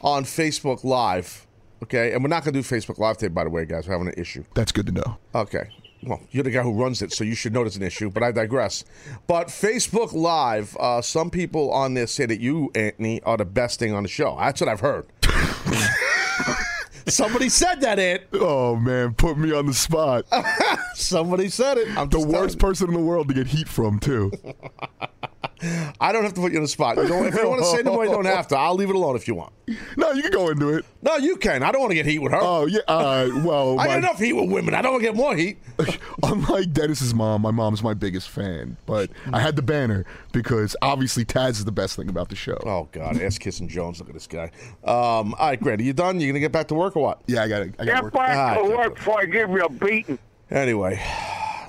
on 0.00 0.22
Facebook 0.22 0.84
Live, 0.84 1.48
okay, 1.82 2.12
and 2.12 2.22
we're 2.22 2.28
not 2.28 2.44
going 2.44 2.54
to 2.54 2.62
do 2.62 2.64
Facebook 2.64 2.98
Live 2.98 3.16
today, 3.18 3.34
by 3.34 3.42
the 3.42 3.50
way, 3.50 3.64
guys. 3.64 3.88
We're 3.88 3.94
having 3.94 4.06
an 4.06 4.14
issue. 4.16 4.44
That's 4.54 4.70
good 4.70 4.86
to 4.86 4.92
know. 4.92 5.18
Okay. 5.34 5.68
Well, 6.04 6.20
you're 6.30 6.44
the 6.44 6.52
guy 6.52 6.62
who 6.62 6.80
runs 6.80 7.02
it, 7.02 7.12
so 7.12 7.24
you 7.24 7.34
should 7.34 7.52
know 7.52 7.64
there's 7.64 7.76
an 7.76 7.82
issue, 7.82 8.10
but 8.10 8.22
I 8.22 8.30
digress. 8.30 8.84
But 9.26 9.48
Facebook 9.48 10.12
Live, 10.12 10.76
uh, 10.78 11.02
some 11.02 11.30
people 11.30 11.72
on 11.72 11.94
there 11.94 12.06
say 12.06 12.26
that 12.26 12.38
you, 12.38 12.70
Anthony, 12.76 13.20
are 13.24 13.36
the 13.36 13.44
best 13.44 13.80
thing 13.80 13.92
on 13.92 14.04
the 14.04 14.08
show. 14.08 14.36
That's 14.38 14.60
what 14.60 14.68
I've 14.68 14.78
heard. 14.78 15.06
Somebody 17.08 17.48
said 17.48 17.80
that, 17.80 17.98
Ant. 17.98 18.22
Oh 18.34 18.76
man, 18.76 19.14
put 19.14 19.38
me 19.38 19.52
on 19.52 19.66
the 19.66 19.74
spot. 19.74 20.26
Somebody 20.94 21.48
said 21.48 21.78
it. 21.78 21.96
I'm 21.96 22.08
the 22.08 22.20
worst 22.20 22.58
person 22.58 22.88
in 22.88 22.94
the 22.94 23.00
world 23.00 23.28
to 23.28 23.34
get 23.34 23.46
heat 23.46 23.68
from 23.68 23.98
too. 23.98 24.32
you. 25.62 25.68
I 26.00 26.12
don't 26.12 26.24
have 26.24 26.34
to 26.34 26.40
put 26.40 26.52
you 26.52 26.58
on 26.58 26.62
the 26.62 26.68
spot. 26.68 26.96
You 26.96 27.08
don't, 27.08 27.26
if 27.26 27.34
you 27.34 27.48
want 27.48 27.60
to 27.62 27.66
say 27.66 27.82
no, 27.82 28.02
you 28.02 28.08
don't 28.10 28.24
have 28.24 28.48
to. 28.48 28.56
I'll 28.56 28.74
leave 28.74 28.90
it 28.90 28.96
alone 28.96 29.16
if 29.16 29.26
you 29.28 29.34
want. 29.34 29.52
no, 29.96 30.12
you 30.12 30.22
can 30.22 30.30
go 30.32 30.48
into 30.48 30.70
it. 30.70 30.84
No, 31.02 31.16
you 31.16 31.36
can. 31.36 31.62
I 31.62 31.70
don't 31.72 31.80
want 31.82 31.90
to 31.90 31.94
get 31.94 32.06
heat 32.06 32.20
with 32.20 32.32
her. 32.32 32.38
Oh 32.40 32.66
yeah. 32.66 32.80
Uh, 32.88 33.28
well, 33.44 33.72
I 33.78 33.84
my- 33.84 33.86
got 33.86 33.98
enough 33.98 34.18
heat 34.18 34.32
with 34.32 34.50
women. 34.50 34.74
I 34.74 34.82
don't 34.82 34.92
want 34.92 35.02
to 35.04 35.08
get 35.08 35.16
more 35.16 35.36
heat. 35.36 35.58
Unlike 36.22 36.72
Dennis's 36.72 37.12
mom, 37.14 37.42
my 37.42 37.50
mom's 37.50 37.82
my 37.82 37.94
biggest 37.94 38.28
fan. 38.28 38.76
But 38.86 39.10
I 39.32 39.40
had 39.40 39.56
the 39.56 39.62
banner 39.62 40.04
because 40.32 40.74
obviously 40.82 41.24
Taz 41.24 41.50
is 41.50 41.64
the 41.64 41.72
best 41.72 41.96
thing 41.96 42.08
about 42.08 42.28
the 42.30 42.36
show. 42.36 42.58
Oh 42.64 42.88
God, 42.92 43.20
ass 43.20 43.38
kissing 43.38 43.68
Jones. 43.68 43.98
Look 44.00 44.08
at 44.08 44.14
this 44.14 44.26
guy. 44.26 44.50
Um, 44.84 45.34
all 45.34 45.48
right, 45.48 45.60
Grant, 45.60 45.80
are 45.80 45.84
you 45.84 45.92
done? 45.92 46.20
You 46.20 46.28
gonna 46.28 46.40
get 46.40 46.52
back 46.52 46.68
to 46.68 46.74
work 46.74 46.96
or 46.96 47.02
what? 47.02 47.20
Yeah, 47.26 47.42
I 47.42 47.48
got 47.48 47.62
it. 47.62 47.74
I 47.78 47.84
got 47.84 47.94
Get 47.94 48.02
work. 48.04 48.12
back 48.14 48.36
Ah, 48.36 48.54
to 48.62 48.64
work 48.76 48.94
before 48.94 49.20
I 49.20 49.26
give 49.26 49.50
you 49.50 49.64
a 49.64 49.68
beating. 49.68 50.18
Anyway, 50.50 50.98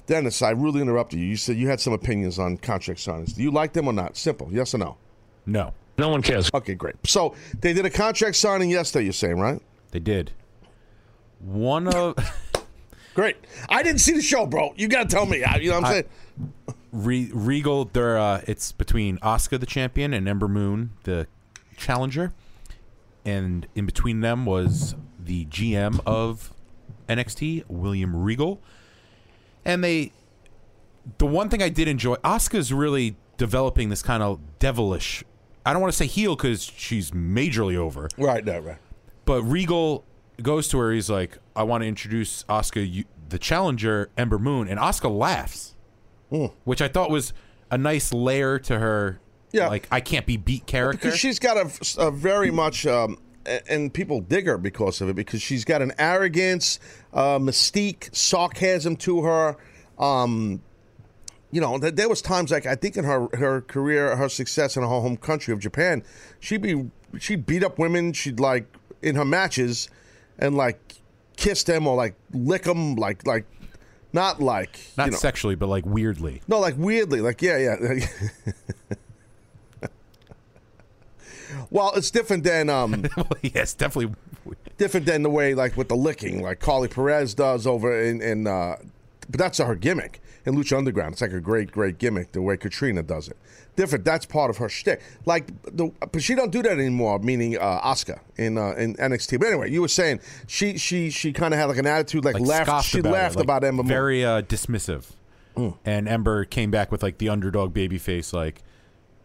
Dennis, 0.10 0.42
I 0.42 0.50
really 0.50 0.82
interrupted 0.82 1.20
you. 1.20 1.25
You 1.28 1.38
said 1.38 1.56
you 1.56 1.68
had 1.70 1.80
some 1.80 1.94
opinions 1.94 2.39
on 2.39 2.58
contract 2.58 3.00
signings. 3.00 3.36
Do 3.36 3.44
you 3.44 3.51
like 3.51 3.74
them 3.74 3.88
or 3.88 3.94
not? 3.94 4.18
Simple, 4.18 4.50
yes 4.51 4.74
or 4.74 4.80
no? 4.80 4.98
No, 5.46 5.72
No 6.00 6.10
one 6.10 6.24
cares. 6.24 6.50
Okay, 6.51 6.74
great. 6.74 6.96
So 7.06 7.36
they 7.60 7.74
did 7.74 7.86
a 7.86 7.92
contract 7.92 8.36
signing 8.36 8.72
yesterday. 8.72 9.04
You're 9.06 9.13
saying, 9.13 9.39
right? 9.39 9.62
they 9.92 10.00
did. 10.00 10.32
One 11.39 11.88
of 11.88 12.16
Great. 13.13 13.38
I 13.70 13.84
didn't 13.84 14.00
see 14.01 14.13
the 14.13 14.22
show, 14.22 14.46
bro. 14.48 14.74
You 14.78 14.88
got 14.88 15.10
to 15.10 15.16
tell 15.16 15.25
me. 15.28 15.44
I- 15.44 15.58
You 15.58 15.70
know 15.70 15.75
what 15.82 15.86
I'm 15.86 15.89
I- 15.89 15.92
saying? 15.94 16.06
Re- 16.92 17.30
Regal, 17.32 17.86
they're, 17.86 18.18
uh, 18.18 18.42
it's 18.48 18.72
between 18.72 19.20
Asuka, 19.20 19.60
the 19.60 19.66
champion, 19.68 20.12
and 20.13 20.28
Ember 20.28 20.48
Moon, 20.48 20.92
the 21.04 21.28
challenger. 21.78 22.34
And 23.25 23.68
in 23.75 23.86
between 23.86 24.22
them 24.22 24.46
was 24.48 24.96
the 25.24 25.46
GM 25.46 26.00
of 26.06 26.51
NXT, 27.08 27.66
William 27.68 28.16
Regal. 28.16 28.60
And 29.69 29.83
they, 29.83 30.11
the 31.19 31.25
one 31.27 31.49
thing 31.49 31.61
I 31.61 31.69
did 31.69 31.88
enjoy, 31.88 32.15
Asuka's 32.15 32.73
really 32.73 33.15
developing 33.38 33.89
this 33.89 34.01
kind 34.01 34.23
of 34.23 34.39
devilish. 34.59 35.23
I 35.65 35.73
don't 35.73 35.81
want 35.81 35.93
to 35.93 35.97
say 35.97 36.07
heel 36.07 36.35
because 36.35 36.63
she's 36.63 37.11
majorly 37.11 37.75
over, 37.75 38.09
Right, 38.17 38.43
no, 38.43 38.59
right. 38.59 38.77
but 39.25 39.43
Regal 39.43 40.03
goes 40.41 40.67
to 40.69 40.79
her. 40.79 40.91
He's 40.91 41.09
like, 41.09 41.38
"I 41.55 41.63
want 41.63 41.83
to 41.83 41.88
introduce 41.88 42.43
Asuka, 42.45 43.05
the 43.27 43.38
challenger, 43.38 44.09
Ember 44.17 44.39
Moon," 44.39 44.67
and 44.67 44.79
Asuka 44.79 45.15
laughs, 45.15 45.75
which 46.63 46.81
I 46.81 46.88
thought 46.88 47.11
was 47.11 47.33
a 47.69 47.77
nice 47.77 48.11
layer 48.11 48.57
to 48.59 48.79
her. 48.79 49.19
Yeah. 49.51 49.67
like 49.67 49.88
I 49.91 49.99
can't 49.99 50.25
be 50.27 50.38
beat 50.38 50.65
character. 50.67 51.07
Because 51.07 51.19
she's 51.19 51.39
got 51.39 51.57
a, 51.57 51.69
a 52.07 52.11
very 52.11 52.51
much, 52.51 52.85
um, 52.88 53.17
and 53.68 53.94
people 53.94 54.22
dig 54.22 54.46
her 54.46 54.58
because 54.58 55.01
of 55.01 55.10
it, 55.10 55.15
because 55.15 55.41
she's 55.41 55.65
got 55.65 55.82
an 55.82 55.91
arrogance, 55.98 56.79
uh, 57.13 57.39
mystique, 57.39 58.13
sarcasm 58.15 58.96
to 58.98 59.24
her. 59.24 59.58
Um, 59.98 60.62
you 61.51 61.60
know, 61.60 61.77
there 61.79 62.08
was 62.08 62.22
times 62.22 62.51
like 62.51 62.65
I 62.65 62.75
think 62.75 62.96
in 62.96 63.03
her 63.06 63.27
her 63.34 63.62
career, 63.62 64.15
her 64.15 64.29
success 64.29 64.77
in 64.77 64.84
her 64.84 64.88
home 64.88 65.18
country 65.18 65.53
of 65.53 65.60
Japan, 65.60 66.03
she'd 66.39 66.62
be 66.62 66.89
she'd 67.20 67.46
beat 67.46 67.63
up 67.63 67.79
women. 67.79 68.13
She'd 68.13 68.39
like 68.39 68.65
in 69.01 69.15
her 69.15 69.25
matches, 69.25 69.89
and 70.38 70.56
like 70.56 70.79
kiss 71.38 71.63
them 71.63 71.88
or 71.88 71.96
like 71.96 72.15
lick 72.34 72.63
them, 72.63 72.96
like 72.96 73.25
like 73.25 73.46
not 74.13 74.41
like 74.41 74.79
Not 74.98 75.06
you 75.06 75.12
know, 75.12 75.18
sexually, 75.18 75.56
but 75.56 75.68
like 75.70 75.86
weirdly. 75.86 76.41
no, 76.48 76.60
like 76.60 76.75
weirdly, 76.77 77.22
like 77.22 77.41
yeah, 77.41 77.58
yeah. 77.58 78.06
well, 81.70 81.94
it's 81.96 82.12
different 82.12 82.44
than 82.44 82.70
um, 82.70 83.06
yes, 83.41 83.74
definitely. 83.74 84.15
different 84.77 85.06
than 85.06 85.24
the 85.24 85.29
way 85.29 85.53
like 85.53 85.77
with 85.77 85.89
the 85.89 85.96
licking, 85.96 86.41
like 86.41 86.60
Karlee 86.60 86.89
Perez 86.89 87.34
does 87.34 87.68
over 87.68 88.01
in, 88.01 88.22
in 88.22 88.48
uh, 88.48 88.77
but 89.29 89.38
that's 89.38 89.60
her 89.60 89.75
gimmick 89.75 90.22
in 90.46 90.56
Lucha 90.56 90.77
Underground. 90.77 91.13
It's 91.13 91.22
like 91.22 91.34
a 91.34 91.39
great, 91.39 91.72
great 91.72 91.98
gimmick 91.98 92.32
the 92.32 92.41
way 92.41 92.58
Catrina 92.58 93.03
does 93.03 93.27
it. 93.27 93.38
Different. 93.75 94.03
That's 94.03 94.25
part 94.25 94.50
of 94.50 94.58
her 94.58 94.68
shtick. 94.68 95.01
Like 95.25 95.48
the, 95.63 95.91
but 96.12 96.22
she 96.22 96.36
don't 96.36 96.51
do 96.51 96.62
that 96.63 96.72
anymore. 96.72 97.20
Meaning 97.20 97.58
uh, 97.58 97.79
Asuka 97.82 98.20
in 98.36 98.58
uh, 98.58 98.72
in 98.72 98.96
NXT. 98.96 99.39
But 99.39 99.48
anyway, 99.48 99.72
you 99.72 99.82
were 99.82 99.88
saying 99.88 100.20
she 100.48 100.77
she 100.77 101.10
she 101.10 101.32
kind 101.32 101.53
of 101.53 101.60
had 101.60 101.65
like 101.65 101.77
an 101.77 101.88
attitude, 101.88 102.25
like, 102.25 102.36
Like 102.39 102.68
laughed. 102.68 102.86
She 102.86 103.00
about 103.00 103.13
laughed 103.13 103.36
it, 103.36 103.39
like, 103.39 103.44
about 103.46 103.63
Ember 103.63 103.84
Very 103.84 104.25
uh, 104.25 104.41
dismissive. 104.41 105.06
Mm. 105.56 105.77
And 105.86 106.08
Ember 106.08 106.46
came 106.46 106.72
back 106.72 106.91
with 106.91 107.03
like 107.03 107.20
the 107.20 107.29
underdog 107.29 107.74
baby 107.74 107.98
face, 107.98 108.34
like 108.34 108.63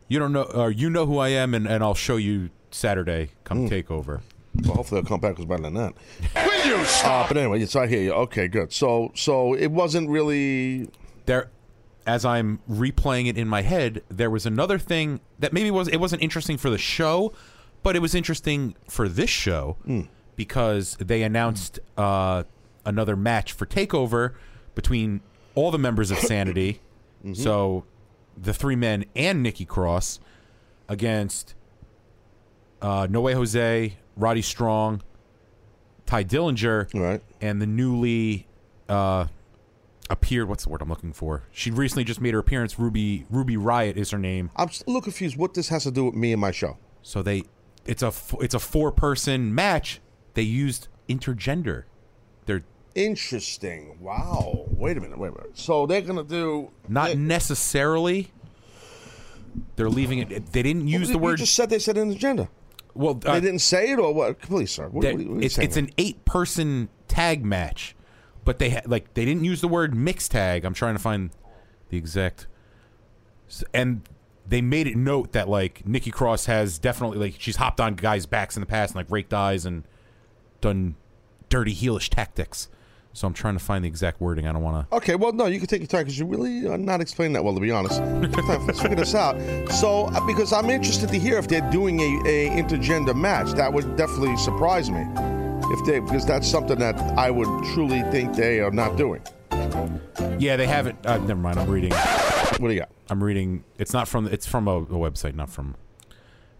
you 0.09 0.19
don't 0.19 0.33
know, 0.33 0.43
or 0.43 0.71
you 0.71 0.91
know 0.91 1.07
who 1.07 1.19
I 1.19 1.29
am, 1.29 1.55
and, 1.55 1.67
and 1.67 1.83
I'll 1.83 1.95
show 1.95 2.17
you 2.17 2.51
Saturday. 2.71 3.31
Come 3.45 3.67
Mm. 3.67 3.69
take 3.69 3.91
over. 3.91 4.23
Well, 4.63 4.75
hopefully 4.75 5.01
they'll 5.01 5.09
come 5.09 5.21
back 5.21 5.37
with 5.39 5.49
better 5.49 5.63
than 5.65 5.75
that. 5.75 5.95
Will 6.37 6.79
you 6.79 6.85
stop? 6.85 7.25
Uh, 7.25 7.29
but 7.29 7.37
anyway, 7.39 7.65
so 7.67 7.81
I 7.81 7.87
hear 7.89 8.03
you. 8.03 8.13
Okay, 8.13 8.47
good. 8.47 8.73
So 8.73 9.11
so 9.15 9.55
it 9.55 9.69
wasn't 9.73 10.09
really. 10.09 10.89
there 11.27 11.51
as 12.07 12.25
I'm 12.25 12.61
replaying 12.71 13.29
it 13.29 13.39
in 13.39 13.49
my 13.49 13.63
head, 13.63 14.03
there 14.11 14.29
was 14.31 14.45
another 14.47 14.79
thing 14.79 15.21
that 15.39 15.53
maybe 15.55 15.71
was 15.71 15.89
it 15.89 15.97
wasn't 15.97 16.23
interesting 16.23 16.57
for 16.59 16.69
the 16.71 16.79
show, 16.79 17.33
but 17.83 17.97
it 17.97 18.01
was 18.01 18.15
interesting 18.15 18.77
for 18.89 19.09
this 19.09 19.31
show 19.31 19.77
because 20.37 20.97
they 21.01 21.23
announced 21.23 21.79
uh, 21.97 22.43
another 22.85 23.17
match 23.17 23.53
for 23.53 23.67
Takeover 23.67 24.35
between 24.75 25.21
all 25.55 25.71
the 25.71 25.79
members 25.79 26.11
of 26.11 26.19
Sanity, 26.19 26.81
so 27.33 27.85
the 28.37 28.53
three 28.55 28.77
men 28.77 29.05
and 29.15 29.43
Nikki 29.43 29.65
Cross 29.65 30.21
against 30.89 31.55
uh, 32.83 33.07
No 33.11 33.21
Way 33.21 33.35
Jose, 33.35 33.97
Roddy 34.17 34.43
Strong, 34.43 35.03
Tye 36.07 36.25
Dillinger, 36.25 36.93
Right. 36.95 37.23
and 37.41 37.61
the 37.63 37.67
newly 37.67 38.47
uh, 38.89 39.27
appeared. 40.11 40.49
What's 40.49 40.65
the 40.65 40.71
word 40.71 40.83
I'm 40.83 40.89
looking 40.89 41.13
for? 41.13 41.45
She 41.51 41.71
recently 41.71 42.05
just 42.05 42.21
made 42.21 42.35
her 42.35 42.41
appearance. 42.41 42.79
Ruby 42.79 43.25
Ruby 43.31 43.57
Riot 43.57 43.97
is 43.97 44.11
her 44.11 44.19
name. 44.19 44.51
I'm 44.57 44.69
a 44.69 44.73
little 44.87 45.01
confused. 45.03 45.37
What 45.37 45.55
this 45.55 45.69
has 45.69 45.85
to 45.85 45.91
do 45.91 46.05
with 46.05 46.15
me 46.15 46.33
and 46.33 46.41
my 46.41 46.51
show? 46.51 46.77
So 47.03 47.23
they, 47.23 47.45
it's 47.87 48.03
a 48.03 48.13
it's 48.41 48.55
a 48.55 48.59
four 48.59 48.93
person 48.93 49.55
match. 49.55 50.01
They 50.35 50.43
used 50.43 50.89
intergender. 51.09 51.85
Interesting. 52.95 53.97
Wow. 54.01 54.67
Wait 54.71 54.97
a 54.97 55.01
minute. 55.01 55.19
Wait 55.19 55.29
a 55.29 55.33
minute. 55.33 55.59
So 55.59 55.87
they're 55.87 56.01
gonna 56.01 56.23
do 56.25 56.71
not 56.89 57.09
they- 57.09 57.15
necessarily. 57.17 58.31
They're 59.77 59.91
leaving 59.91 60.19
it. 60.19 60.53
They 60.53 60.63
didn't 60.63 60.89
use 60.89 61.09
the 61.09 61.15
You 61.15 61.19
word. 61.21 61.39
just 61.39 61.55
said 61.55 61.71
they 61.71 61.79
said 61.79 61.97
in 61.97 62.09
the 62.09 62.17
agenda. 62.17 62.49
well, 62.95 63.21
uh, 63.25 63.35
They 63.35 63.41
didn't 63.41 63.61
say 63.61 63.91
it, 63.93 63.99
or 63.99 64.13
what? 64.13 64.41
Please, 64.41 64.71
sir. 64.73 64.89
What, 64.89 65.03
that- 65.03 65.15
what, 65.15 65.23
you 65.25 65.39
it's 65.41 65.59
it's 65.59 65.77
an 65.77 65.91
eight 65.99 66.25
person 66.25 66.89
tag 67.09 67.45
match, 67.45 67.95
but 68.45 68.59
they 68.59 68.71
ha- 68.71 68.83
like 68.87 69.15
they 69.15 69.25
didn't 69.25 69.45
use 69.45 69.61
the 69.61 69.69
word 69.69 69.95
mixed 69.95 70.31
tag. 70.33 70.65
I'm 70.65 70.75
trying 70.75 70.95
to 70.95 71.01
find 71.01 71.31
the 71.89 71.97
exact, 71.97 72.47
and 73.73 74.03
they 74.47 74.61
made 74.61 74.87
it 74.87 74.97
note 74.97 75.33
that 75.33 75.49
like 75.49 75.87
Nikki 75.87 76.11
Cross 76.11 76.47
has 76.47 76.79
definitely 76.79 77.19
like 77.19 77.35
she's 77.39 77.57
hopped 77.57 77.81
on 77.81 77.95
guys' 77.95 78.27
backs 78.27 78.57
in 78.57 78.61
the 78.61 78.67
past 78.67 78.91
and 78.93 78.97
like 78.97 79.11
raked 79.11 79.35
eyes 79.35 79.65
and 79.67 79.85
done 80.61 80.95
dirty 81.49 81.75
heelish 81.75 82.09
tactics. 82.09 82.69
So 83.15 83.29
I'm 83.29 83.33
trying 83.33 83.57
to 83.57 83.63
find 83.63 83.85
the 83.85 83.89
exact 83.89 84.21
wording. 84.21 84.49
I 84.49 84.53
don't 84.53 84.63
want 84.63 84.91
to. 84.91 84.97
Okay, 84.97 85.15
well, 85.15 85.33
no, 85.33 85.47
you 85.47 85.61
can 85.61 85.69
take 85.69 85.81
your 85.81 85.87
time 85.87 86.01
because 86.01 86.19
you 86.19 86.27
really 86.27 86.67
are 86.67 86.77
not 86.77 87.01
explaining 87.01 87.33
that 87.35 87.45
well, 87.45 87.55
to 87.55 87.61
be 87.61 87.71
honest. 87.71 88.01
Let's 88.67 88.83
figure 88.83 88.97
this 88.97 89.15
out. 89.15 89.41
So, 89.71 90.07
uh, 90.07 90.27
because 90.27 90.53
I'm 90.53 90.69
interested 90.69 91.09
to 91.11 91.19
hear 91.19 91.39
if 91.39 91.47
they're 91.47 91.71
doing 91.71 92.01
a, 92.01 92.21
a 92.27 92.51
intergender 92.51 93.15
match, 93.15 93.53
that 93.53 93.73
would 93.73 93.95
definitely 93.97 94.37
surprise 94.37 94.91
me. 94.91 95.07
If 95.71 95.87
they, 95.87 96.01
because 96.01 96.27
that's 96.27 96.49
something 96.51 96.77
that 96.81 96.97
I 97.17 97.31
would 97.31 97.47
truly 97.73 98.03
think 98.11 98.35
they 98.35 98.59
are 98.59 98.73
not 98.73 98.97
doing. 98.97 99.23
Yeah, 100.41 100.57
they 100.57 100.67
haven't. 100.67 101.07
Uh, 101.07 101.19
never 101.19 101.41
mind. 101.41 101.61
I'm 101.61 101.71
reading. 101.71 101.93
What 101.93 102.69
do 102.69 102.75
you 102.75 102.81
got? 102.81 102.91
I'm 103.11 103.23
reading. 103.23 103.63
It's 103.79 103.93
not 103.93 104.09
from. 104.09 104.27
It's 104.27 104.47
from 104.47 104.67
a, 104.67 104.79
a 104.79 104.87
website, 104.87 105.37
not 105.37 105.51
from. 105.51 105.77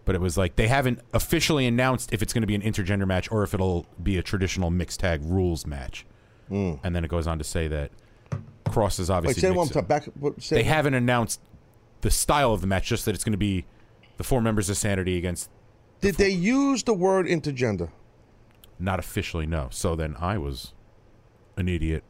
But 0.05 0.15
it 0.15 0.21
was 0.21 0.37
like 0.37 0.55
they 0.55 0.69
haven't 0.69 1.01
officially 1.13 1.67
announced 1.67 2.13
if 2.13 2.21
it's 2.21 2.31
going 2.31 2.43
to 2.43 2.47
be 2.47 2.55
an 2.55 2.61
intergender 2.61 3.05
match 3.05 3.29
or 3.29 3.43
if 3.43 3.53
it'll 3.53 3.85
be 4.01 4.17
a 4.17 4.23
traditional 4.23 4.69
mixed 4.69 5.01
tag 5.01 5.19
rules 5.23 5.65
match. 5.65 6.05
And 6.49 6.95
then 6.95 7.03
it 7.03 7.07
goes 7.09 7.27
on 7.27 7.37
to 7.39 7.43
say 7.43 7.67
that 7.67 7.91
Cross 8.69 8.99
is 8.99 9.07
Hmm. 9.07 9.13
Wait, 9.13 9.17
obviously. 9.17 9.41
say 9.41 9.47
one 9.49 9.55
more 9.67 9.73
time. 9.73 9.85
Back. 9.85 10.05
What, 10.19 10.41
say 10.41 10.55
they 10.57 10.61
it- 10.61 10.67
haven't 10.67 10.93
announced 10.93 11.39
the 12.01 12.11
style 12.11 12.53
of 12.53 12.61
the 12.61 12.67
match, 12.67 12.87
just 12.87 13.05
that 13.05 13.15
it's 13.15 13.23
going 13.23 13.31
to 13.33 13.37
be 13.37 13.65
the 14.17 14.23
four 14.23 14.41
members 14.41 14.69
of 14.69 14.77
Sanity 14.77 15.17
against 15.17 15.49
Did 16.01 16.15
they 16.15 16.29
use 16.29 16.83
the 16.83 16.93
word 16.93 17.25
intergender? 17.25 17.89
not 18.77 18.99
officially 18.99 19.45
no. 19.45 19.67
So 19.71 19.95
then 19.95 20.15
I 20.19 20.37
was 20.37 20.73
an 21.57 21.69
idiot. 21.69 22.03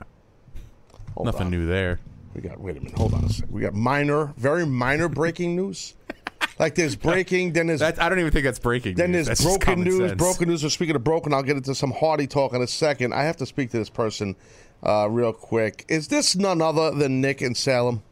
Hold 1.14 1.26
Nothing 1.28 1.44
on. 1.46 1.52
new 1.52 1.66
there. 1.68 2.00
We 2.34 2.42
got. 2.42 2.60
Wait 2.60 2.76
a 2.78 2.80
minute. 2.82 2.98
Hold 2.98 3.14
on 3.14 3.24
a 3.24 3.30
second. 3.30 3.52
We 3.54 3.62
got 3.62 3.74
minor, 3.74 4.34
very 4.38 4.66
minor 4.66 5.08
breaking 5.08 5.56
news. 5.56 5.94
Like 6.60 6.76
there's 6.76 6.96
breaking, 7.10 7.54
then 7.54 7.68
there's 7.68 7.82
That, 7.82 8.02
I 8.02 8.10
don't 8.10 8.20
even 8.20 8.32
think 8.32 8.46
that's 8.46 8.60
breaking. 8.60 8.96
Then 8.96 9.12
news. 9.12 9.26
there's 9.28 9.40
That's 9.40 9.44
just 9.50 9.60
broken 9.62 9.84
common 9.84 10.00
news. 10.00 10.10
sense. 10.10 10.20
Broken 10.22 10.50
news. 10.50 10.64
We're 10.64 10.70
speaking 10.70 10.96
of 10.96 11.04
broken. 11.04 11.34
I'll 11.34 11.44
get 11.44 11.58
into 11.58 11.76
some 11.76 11.92
hardy 11.92 12.28
talk 12.28 12.54
in 12.54 12.62
a 12.62 12.68
second. 12.68 13.14
I 13.14 13.24
have 13.24 13.38
to 13.38 13.46
speak 13.46 13.72
to 13.72 13.78
this 13.78 13.90
person 13.90 14.36
uh, 14.84 15.08
real 15.10 15.34
quick. 15.34 15.86
Is 15.88 16.08
this 16.08 16.36
none 16.36 16.62
other 16.62 16.92
than 16.92 17.22
Nick 17.22 17.42
and 17.42 17.56
Salem? 17.58 18.04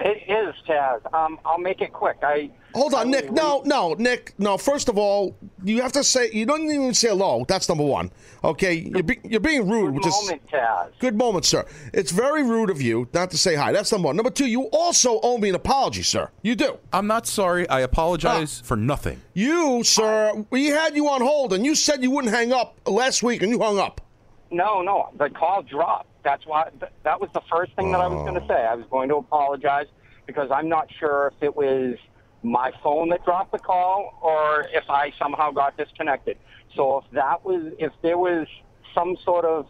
It 0.00 0.30
is, 0.30 0.54
Taz. 0.68 1.00
Um, 1.14 1.38
I'll 1.44 1.58
make 1.58 1.80
it 1.80 1.92
quick. 1.92 2.16
I 2.22 2.50
Hold 2.76 2.92
on, 2.92 3.10
Nick. 3.10 3.32
No, 3.32 3.62
no, 3.64 3.94
Nick. 3.94 4.34
No. 4.38 4.58
First 4.58 4.90
of 4.90 4.98
all, 4.98 5.34
you 5.64 5.80
have 5.80 5.92
to 5.92 6.04
say 6.04 6.30
you 6.30 6.44
don't 6.44 6.70
even 6.70 6.92
say 6.92 7.08
hello. 7.08 7.46
That's 7.48 7.70
number 7.70 7.84
one. 7.84 8.10
Okay, 8.44 8.74
you're, 8.74 9.02
be, 9.02 9.18
you're 9.24 9.40
being 9.40 9.66
rude, 9.66 9.86
Good 9.86 9.94
which 9.94 10.06
is 10.06 10.22
moment, 10.22 10.42
Taz. 10.52 10.90
good 10.98 11.16
moment, 11.16 11.46
sir. 11.46 11.64
It's 11.94 12.10
very 12.10 12.42
rude 12.42 12.68
of 12.68 12.82
you 12.82 13.08
not 13.14 13.30
to 13.30 13.38
say 13.38 13.54
hi. 13.54 13.72
That's 13.72 13.90
number 13.92 14.08
one. 14.08 14.16
Number 14.16 14.28
two, 14.28 14.44
you 14.44 14.64
also 14.64 15.18
owe 15.22 15.38
me 15.38 15.48
an 15.48 15.54
apology, 15.54 16.02
sir. 16.02 16.30
You 16.42 16.54
do. 16.54 16.78
I'm 16.92 17.06
not 17.06 17.26
sorry. 17.26 17.66
I 17.70 17.80
apologize 17.80 18.60
ah. 18.62 18.66
for 18.66 18.76
nothing. 18.76 19.22
You, 19.32 19.82
sir. 19.82 20.44
We 20.50 20.66
had 20.66 20.94
you 20.94 21.08
on 21.08 21.22
hold, 21.22 21.54
and 21.54 21.64
you 21.64 21.74
said 21.74 22.02
you 22.02 22.10
wouldn't 22.10 22.34
hang 22.34 22.52
up 22.52 22.78
last 22.86 23.22
week, 23.22 23.40
and 23.40 23.50
you 23.50 23.58
hung 23.58 23.78
up. 23.78 24.02
No, 24.50 24.82
no, 24.82 25.08
the 25.18 25.30
call 25.30 25.62
dropped. 25.62 26.08
That's 26.24 26.44
why. 26.44 26.68
Th- 26.78 26.92
that 27.04 27.22
was 27.22 27.30
the 27.32 27.42
first 27.50 27.72
thing 27.72 27.90
that 27.92 28.02
I 28.02 28.06
was 28.06 28.18
going 28.18 28.34
to 28.34 28.44
oh. 28.44 28.48
say. 28.48 28.66
I 28.66 28.74
was 28.74 28.84
going 28.90 29.08
to 29.08 29.16
apologize 29.16 29.86
because 30.26 30.50
I'm 30.50 30.68
not 30.68 30.88
sure 30.98 31.32
if 31.34 31.42
it 31.42 31.56
was 31.56 31.96
my 32.42 32.72
phone 32.82 33.08
that 33.10 33.24
dropped 33.24 33.52
the 33.52 33.58
call 33.58 34.18
or 34.22 34.66
if 34.72 34.88
I 34.88 35.12
somehow 35.18 35.50
got 35.50 35.76
disconnected. 35.76 36.38
So 36.74 36.98
if 36.98 37.04
that 37.12 37.44
was, 37.44 37.72
if 37.78 37.92
there 38.02 38.18
was 38.18 38.46
some 38.94 39.16
sort 39.24 39.44
of 39.44 39.66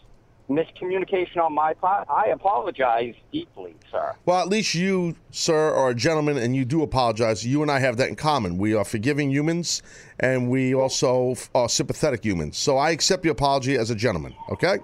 miscommunication 0.49 1.39
on 1.39 1.55
my 1.55 1.75
part, 1.75 2.07
I 2.09 2.27
apologize 2.29 3.15
deeply, 3.33 3.75
sir. 3.91 4.15
Well, 4.25 4.41
at 4.41 4.49
least 4.49 4.75
you, 4.75 5.17
sir, 5.31 5.75
are 5.75 5.91
a 5.91 5.95
gentleman, 5.95 6.37
and 6.37 6.55
you 6.55 6.65
do 6.65 6.83
apologize. 6.83 7.45
You 7.45 7.63
and 7.63 7.71
I 7.71 7.81
have 7.81 7.97
that 7.97 8.09
in 8.09 8.17
common. 8.17 8.59
We 8.59 8.75
are 8.75 8.85
forgiving 8.85 9.31
humans, 9.31 9.83
and 10.21 10.49
we 10.49 10.75
also 10.75 11.35
are 11.55 11.69
sympathetic 11.69 12.25
humans. 12.25 12.59
So 12.59 12.77
I 12.77 12.91
accept 12.91 13.25
your 13.25 13.33
apology 13.33 13.77
as 13.77 13.91
a 13.91 13.95
gentleman. 13.95 14.35
Okay? 14.51 14.79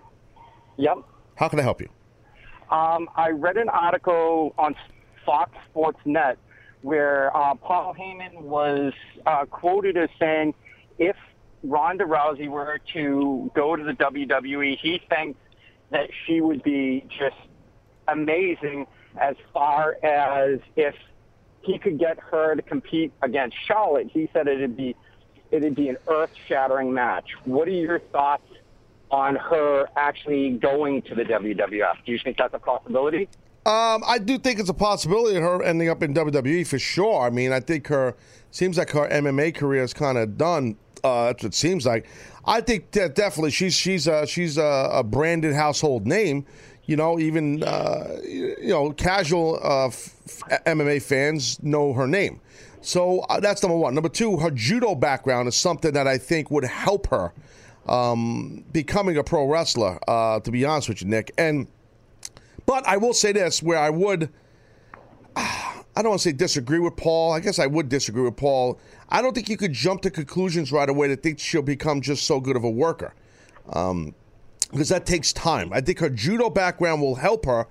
Yep. 0.78 0.98
How 1.36 1.48
can 1.48 1.60
I 1.60 1.62
help 1.62 1.80
you? 1.80 1.88
Um, 2.70 3.08
I 3.16 3.30
read 3.30 3.56
an 3.56 3.68
article 3.68 4.54
on 4.58 4.74
Fox 5.24 5.52
Sports 5.70 6.00
Net 6.04 6.38
where 6.82 7.34
uh, 7.36 7.54
Paul 7.54 7.94
Heyman 7.94 8.42
was 8.42 8.92
uh, 9.26 9.46
quoted 9.46 9.96
as 9.96 10.10
saying, 10.18 10.54
if 10.98 11.16
Ronda 11.62 12.04
Rousey 12.04 12.48
were 12.48 12.80
to 12.92 13.50
go 13.54 13.76
to 13.76 13.82
the 13.82 13.92
WWE, 13.92 14.78
he 14.78 15.00
thinks 15.08 15.38
that 15.90 16.10
she 16.26 16.40
would 16.40 16.62
be 16.62 17.06
just 17.08 17.36
amazing 18.08 18.86
as 19.20 19.36
far 19.52 19.96
as 20.02 20.58
if 20.76 20.94
he 21.62 21.78
could 21.78 21.98
get 21.98 22.18
her 22.18 22.56
to 22.56 22.62
compete 22.62 23.12
against 23.22 23.56
Charlotte. 23.66 24.08
He 24.12 24.28
said 24.32 24.48
it'd 24.48 24.76
be 24.76 24.96
it'd 25.50 25.74
be 25.74 25.88
an 25.88 25.98
earth-shattering 26.08 26.92
match. 26.92 27.30
What 27.44 27.68
are 27.68 27.72
your 27.72 27.98
thoughts 27.98 28.50
on 29.10 29.36
her 29.36 29.86
actually 29.96 30.50
going 30.50 31.02
to 31.02 31.14
the 31.14 31.24
WWF? 31.24 31.96
Do 32.06 32.12
you 32.12 32.18
think 32.18 32.38
that's 32.38 32.54
a 32.54 32.58
possibility? 32.58 33.28
Um, 33.64 34.02
I 34.04 34.18
do 34.18 34.38
think 34.38 34.58
it's 34.58 34.70
a 34.70 34.74
possibility 34.74 35.36
of 35.36 35.42
her 35.44 35.62
ending 35.62 35.88
up 35.88 36.02
in 36.02 36.12
WWE 36.14 36.66
for 36.66 36.80
sure. 36.80 37.22
I 37.22 37.30
mean, 37.30 37.52
I 37.52 37.60
think 37.60 37.86
her 37.86 38.16
seems 38.50 38.76
like 38.76 38.90
her 38.90 39.08
MMA 39.08 39.54
career 39.54 39.84
is 39.84 39.94
kind 39.94 40.18
of 40.18 40.36
done. 40.36 40.76
Uh, 41.04 41.26
that's 41.26 41.44
what 41.44 41.50
it 41.50 41.54
seems 41.54 41.86
like. 41.86 42.06
I 42.44 42.60
think 42.60 42.90
that 42.92 43.14
definitely 43.14 43.52
she's 43.52 43.74
she's 43.74 44.08
a, 44.08 44.26
she's 44.26 44.58
a, 44.58 44.90
a 44.92 45.04
branded 45.04 45.54
household 45.54 46.06
name. 46.06 46.44
You 46.86 46.96
know, 46.96 47.20
even 47.20 47.62
uh, 47.62 48.16
you 48.24 48.56
know 48.68 48.90
casual 48.92 49.60
uh, 49.62 49.86
f- 49.86 50.42
MMA 50.66 51.00
fans 51.00 51.62
know 51.62 51.92
her 51.92 52.08
name. 52.08 52.40
So 52.80 53.20
uh, 53.20 53.38
that's 53.38 53.62
number 53.62 53.76
one. 53.76 53.94
Number 53.94 54.08
two, 54.08 54.38
her 54.38 54.50
judo 54.50 54.96
background 54.96 55.46
is 55.46 55.54
something 55.54 55.92
that 55.92 56.08
I 56.08 56.18
think 56.18 56.50
would 56.50 56.64
help 56.64 57.06
her 57.08 57.32
um, 57.86 58.64
becoming 58.72 59.16
a 59.16 59.22
pro 59.22 59.46
wrestler. 59.46 60.00
Uh, 60.08 60.40
to 60.40 60.50
be 60.50 60.64
honest 60.64 60.88
with 60.88 61.02
you, 61.02 61.08
Nick, 61.08 61.30
and 61.38 61.68
but 62.72 62.88
I 62.88 62.96
will 62.96 63.12
say 63.12 63.32
this: 63.32 63.62
where 63.62 63.76
I 63.76 63.90
would, 63.90 64.30
I 65.36 65.82
don't 65.96 66.08
want 66.08 66.22
to 66.22 66.30
say 66.30 66.32
disagree 66.32 66.78
with 66.78 66.96
Paul. 66.96 67.32
I 67.32 67.40
guess 67.40 67.58
I 67.58 67.66
would 67.66 67.90
disagree 67.90 68.22
with 68.22 68.36
Paul. 68.36 68.78
I 69.10 69.20
don't 69.20 69.34
think 69.34 69.50
you 69.50 69.58
could 69.58 69.74
jump 69.74 70.00
to 70.02 70.10
conclusions 70.10 70.72
right 70.72 70.88
away 70.88 71.08
to 71.08 71.16
think 71.16 71.38
she'll 71.38 71.60
become 71.60 72.00
just 72.00 72.24
so 72.24 72.40
good 72.40 72.56
of 72.56 72.64
a 72.64 72.70
worker, 72.70 73.12
um, 73.74 74.14
because 74.70 74.88
that 74.88 75.04
takes 75.04 75.34
time. 75.34 75.70
I 75.70 75.82
think 75.82 75.98
her 75.98 76.08
judo 76.08 76.48
background 76.48 77.02
will 77.02 77.16
help 77.16 77.44
her, 77.44 77.66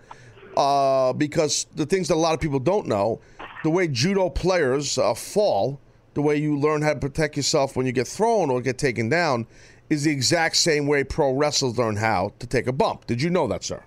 uh, 0.55 1.13
because 1.13 1.65
the 1.75 1.87
things 1.87 2.09
that 2.09 2.13
a 2.13 2.21
lot 2.21 2.35
of 2.35 2.39
people 2.39 2.59
don't 2.59 2.85
know, 2.85 3.21
the 3.63 3.71
way 3.71 3.87
judo 3.87 4.29
players 4.29 4.99
uh, 4.99 5.15
fall, 5.15 5.79
the 6.13 6.21
way 6.21 6.37
you 6.37 6.59
learn 6.59 6.83
how 6.83 6.93
to 6.93 6.99
protect 6.99 7.37
yourself 7.37 7.75
when 7.75 7.87
you 7.87 7.91
get 7.91 8.07
thrown 8.07 8.51
or 8.51 8.61
get 8.61 8.77
taken 8.77 9.09
down, 9.09 9.47
is 9.89 10.03
the 10.03 10.11
exact 10.11 10.57
same 10.57 10.85
way 10.85 11.03
pro 11.03 11.31
wrestlers 11.31 11.79
learn 11.79 11.95
how 11.95 12.33
to 12.37 12.45
take 12.45 12.67
a 12.67 12.71
bump. 12.71 13.07
Did 13.07 13.19
you 13.19 13.31
know 13.31 13.47
that, 13.47 13.63
sir? 13.63 13.83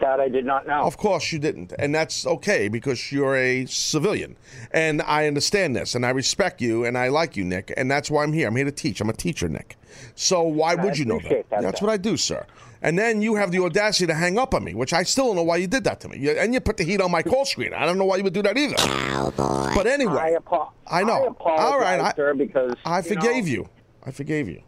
That 0.00 0.18
I 0.20 0.28
did 0.28 0.44
not 0.44 0.66
know. 0.66 0.82
Of 0.82 0.96
course 0.96 1.32
you 1.32 1.38
didn't. 1.38 1.72
And 1.78 1.94
that's 1.94 2.26
okay 2.26 2.68
because 2.68 3.12
you're 3.12 3.36
a 3.36 3.64
civilian. 3.66 4.36
And 4.72 5.00
I 5.02 5.26
understand 5.28 5.76
this 5.76 5.94
and 5.94 6.04
I 6.04 6.10
respect 6.10 6.60
you 6.60 6.84
and 6.84 6.98
I 6.98 7.08
like 7.08 7.36
you, 7.36 7.44
Nick. 7.44 7.72
And 7.76 7.90
that's 7.90 8.10
why 8.10 8.24
I'm 8.24 8.32
here. 8.32 8.48
I'm 8.48 8.56
here 8.56 8.64
to 8.64 8.72
teach. 8.72 9.00
I'm 9.00 9.08
a 9.08 9.12
teacher, 9.12 9.48
Nick. 9.48 9.76
So 10.14 10.42
why 10.42 10.72
I 10.72 10.74
would 10.74 10.98
you 10.98 11.04
know 11.04 11.20
that? 11.20 11.48
that, 11.50 11.62
That's 11.62 11.80
sir. 11.80 11.86
what 11.86 11.92
I 11.92 11.96
do, 11.96 12.16
sir. 12.16 12.44
And 12.82 12.98
then 12.98 13.22
you 13.22 13.34
have 13.36 13.50
the 13.50 13.60
audacity 13.60 14.06
to 14.06 14.14
hang 14.14 14.38
up 14.38 14.54
on 14.54 14.62
me, 14.64 14.74
which 14.74 14.92
I 14.92 15.02
still 15.02 15.26
don't 15.26 15.36
know 15.36 15.42
why 15.42 15.56
you 15.56 15.66
did 15.66 15.84
that 15.84 16.00
to 16.00 16.08
me. 16.08 16.28
And 16.38 16.54
you 16.54 16.60
put 16.60 16.76
the 16.76 16.84
heat 16.84 17.00
on 17.00 17.10
my 17.10 17.22
call 17.22 17.44
screen. 17.44 17.72
I 17.74 17.84
don't 17.86 17.98
know 17.98 18.04
why 18.04 18.16
you 18.16 18.24
would 18.24 18.32
do 18.34 18.42
that 18.42 18.56
either. 18.56 18.76
Cowboy. 18.76 19.74
But 19.74 19.86
I, 19.86 19.90
anyway, 19.90 20.34
apo- 20.36 20.72
I 20.86 21.02
know. 21.02 21.24
I 21.24 21.26
apologize, 21.26 21.72
All 21.72 21.78
right, 21.80 22.00
I- 22.00 22.12
sir, 22.14 22.34
because 22.34 22.74
I 22.84 23.02
forgave 23.02 23.46
know, 23.46 23.50
you. 23.52 23.68
I 24.04 24.10
forgave 24.12 24.48
you. 24.48 24.62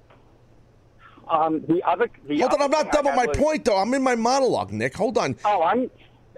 Um, 1.30 1.62
the 1.68 1.80
other, 1.86 2.10
the 2.26 2.40
Hold 2.40 2.54
on, 2.54 2.62
other 2.62 2.64
I'm 2.64 2.70
not 2.84 2.92
done 2.92 3.04
with 3.04 3.14
my 3.14 3.26
was- 3.26 3.36
point, 3.36 3.64
though. 3.64 3.76
I'm 3.78 3.94
in 3.94 4.02
my 4.02 4.14
monologue, 4.16 4.72
Nick. 4.72 4.96
Hold 4.96 5.16
on. 5.18 5.36
Oh, 5.44 5.62
I'm. 5.62 5.90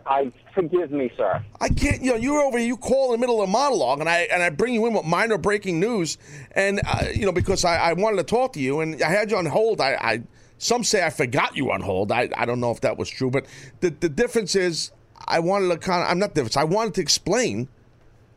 I 0.04 0.32
forgive 0.52 0.90
me, 0.90 1.12
sir. 1.16 1.42
I 1.61 1.68
can't. 1.68 2.02
You 2.02 2.11
know, 2.12 2.16
you're 2.16 2.42
over. 2.42 2.58
here, 2.58 2.66
You 2.66 2.76
call 2.76 3.14
in 3.14 3.20
the 3.20 3.25
middle 3.25 3.40
of 3.40 3.49
a 3.49 3.52
monologue, 3.52 4.00
and 4.00 4.08
I 4.08 4.22
and 4.32 4.42
I 4.42 4.50
bring 4.50 4.75
you 4.75 4.84
in 4.87 4.94
with 4.94 5.04
minor 5.04 5.38
breaking 5.38 5.78
news, 5.78 6.18
and 6.56 6.80
uh, 6.87 7.04
you 7.14 7.25
know 7.25 7.30
because 7.32 7.64
I, 7.64 7.76
I 7.76 7.92
wanted 7.92 8.16
to 8.16 8.25
talk 8.25 8.52
to 8.54 8.61
you, 8.61 8.80
and 8.80 9.00
I 9.00 9.08
had 9.08 9.30
you 9.30 9.37
on 9.37 9.46
hold. 9.46 9.80
I, 9.80 9.92
I 9.94 10.22
some 10.58 10.82
say 10.82 11.04
I 11.06 11.11
forgot 11.11 11.56
you 11.56 11.70
on 11.70 11.80
hold. 11.82 12.11
I, 12.11 12.28
I 12.37 12.44
don't 12.46 12.58
know 12.61 12.72
if 12.72 12.80
that 12.80 12.99
was 12.99 13.08
true, 13.08 13.30
but 13.30 13.46
the 13.80 13.90
the 13.90 14.08
difference 14.08 14.56
is 14.56 14.90
I 15.26 15.38
wanted 15.38 15.68
to 15.68 15.78
kind 15.78 16.02
of. 16.02 16.11
I'm 16.11 16.18
not 16.18 16.35
difference. 16.35 16.57
I 16.57 16.64
wanted 16.64 16.94
to 16.94 17.00
explain, 17.00 17.68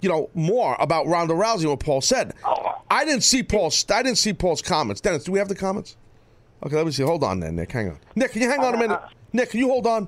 you 0.01 0.09
know, 0.09 0.29
more 0.35 0.77
about 0.79 1.07
Ronda 1.07 1.33
Rousey 1.33 1.61
and 1.61 1.71
what 1.71 1.79
Paul 1.79 2.01
said. 2.01 2.35
Oh. 2.45 2.75
I 2.91 3.05
didn't 3.05 3.23
see 3.23 3.41
Paul's. 3.41 3.83
I 3.89 4.03
didn't 4.03 4.19
see 4.19 4.33
Paul's 4.33 4.61
comments. 4.61 5.01
Dennis, 5.01 5.23
do 5.23 5.31
we 5.31 5.39
have 5.39 5.49
the 5.49 5.55
comments? 5.55 5.97
Okay, 6.65 6.75
let 6.75 6.86
me 6.86 6.91
see. 6.91 7.04
Hold 7.04 7.23
on, 7.23 7.39
then, 7.39 7.56
Nick. 7.56 7.71
Hang 7.71 7.89
on. 7.89 7.99
Nick, 8.15 8.32
can 8.32 8.41
you 8.41 8.49
hang 8.49 8.62
on 8.62 8.73
a 8.73 8.78
minute? 8.78 8.99
Nick, 9.34 9.51
can 9.51 9.60
you 9.60 9.67
hold 9.67 9.86
on? 9.86 10.08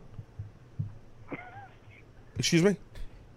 Excuse 2.39 2.63
me. 2.63 2.75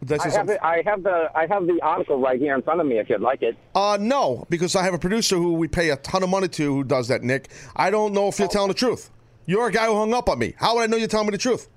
I 0.09 0.29
have 0.31 0.49
it. 0.49 0.59
I 0.63 0.83
have 0.87 1.03
the. 1.03 1.31
I 1.35 1.47
have 1.47 1.67
the 1.67 1.79
article 1.83 2.19
right 2.19 2.41
here 2.41 2.55
in 2.55 2.63
front 2.63 2.81
of 2.81 2.87
me. 2.87 2.99
If 2.99 3.11
you'd 3.11 3.21
like 3.21 3.43
it. 3.43 3.55
Uh, 3.75 3.99
no, 4.01 4.47
because 4.49 4.75
I 4.75 4.83
have 4.83 4.95
a 4.95 4.99
producer 4.99 5.37
who 5.37 5.53
we 5.53 5.69
pay 5.69 5.91
a 5.91 5.97
ton 5.97 6.23
of 6.23 6.31
money 6.31 6.49
to 6.49 6.75
who 6.77 6.85
does 6.85 7.09
that, 7.09 7.23
Nick. 7.23 7.51
I 7.77 7.91
don't 7.91 8.15
know 8.15 8.29
if 8.29 8.39
you're 8.39 8.49
telling 8.49 8.69
the 8.69 8.75
truth. 8.75 9.11
You're 9.45 9.67
a 9.67 9.73
guy 9.73 9.87
who 9.87 9.97
hung 9.97 10.15
up 10.15 10.31
on 10.31 10.39
me. 10.39 10.55
How 10.57 10.77
would 10.77 10.83
I 10.83 10.87
know 10.87 10.97
you're 10.97 11.09
telling 11.09 11.27
me 11.27 11.33
the 11.33 11.39
truth? 11.39 11.69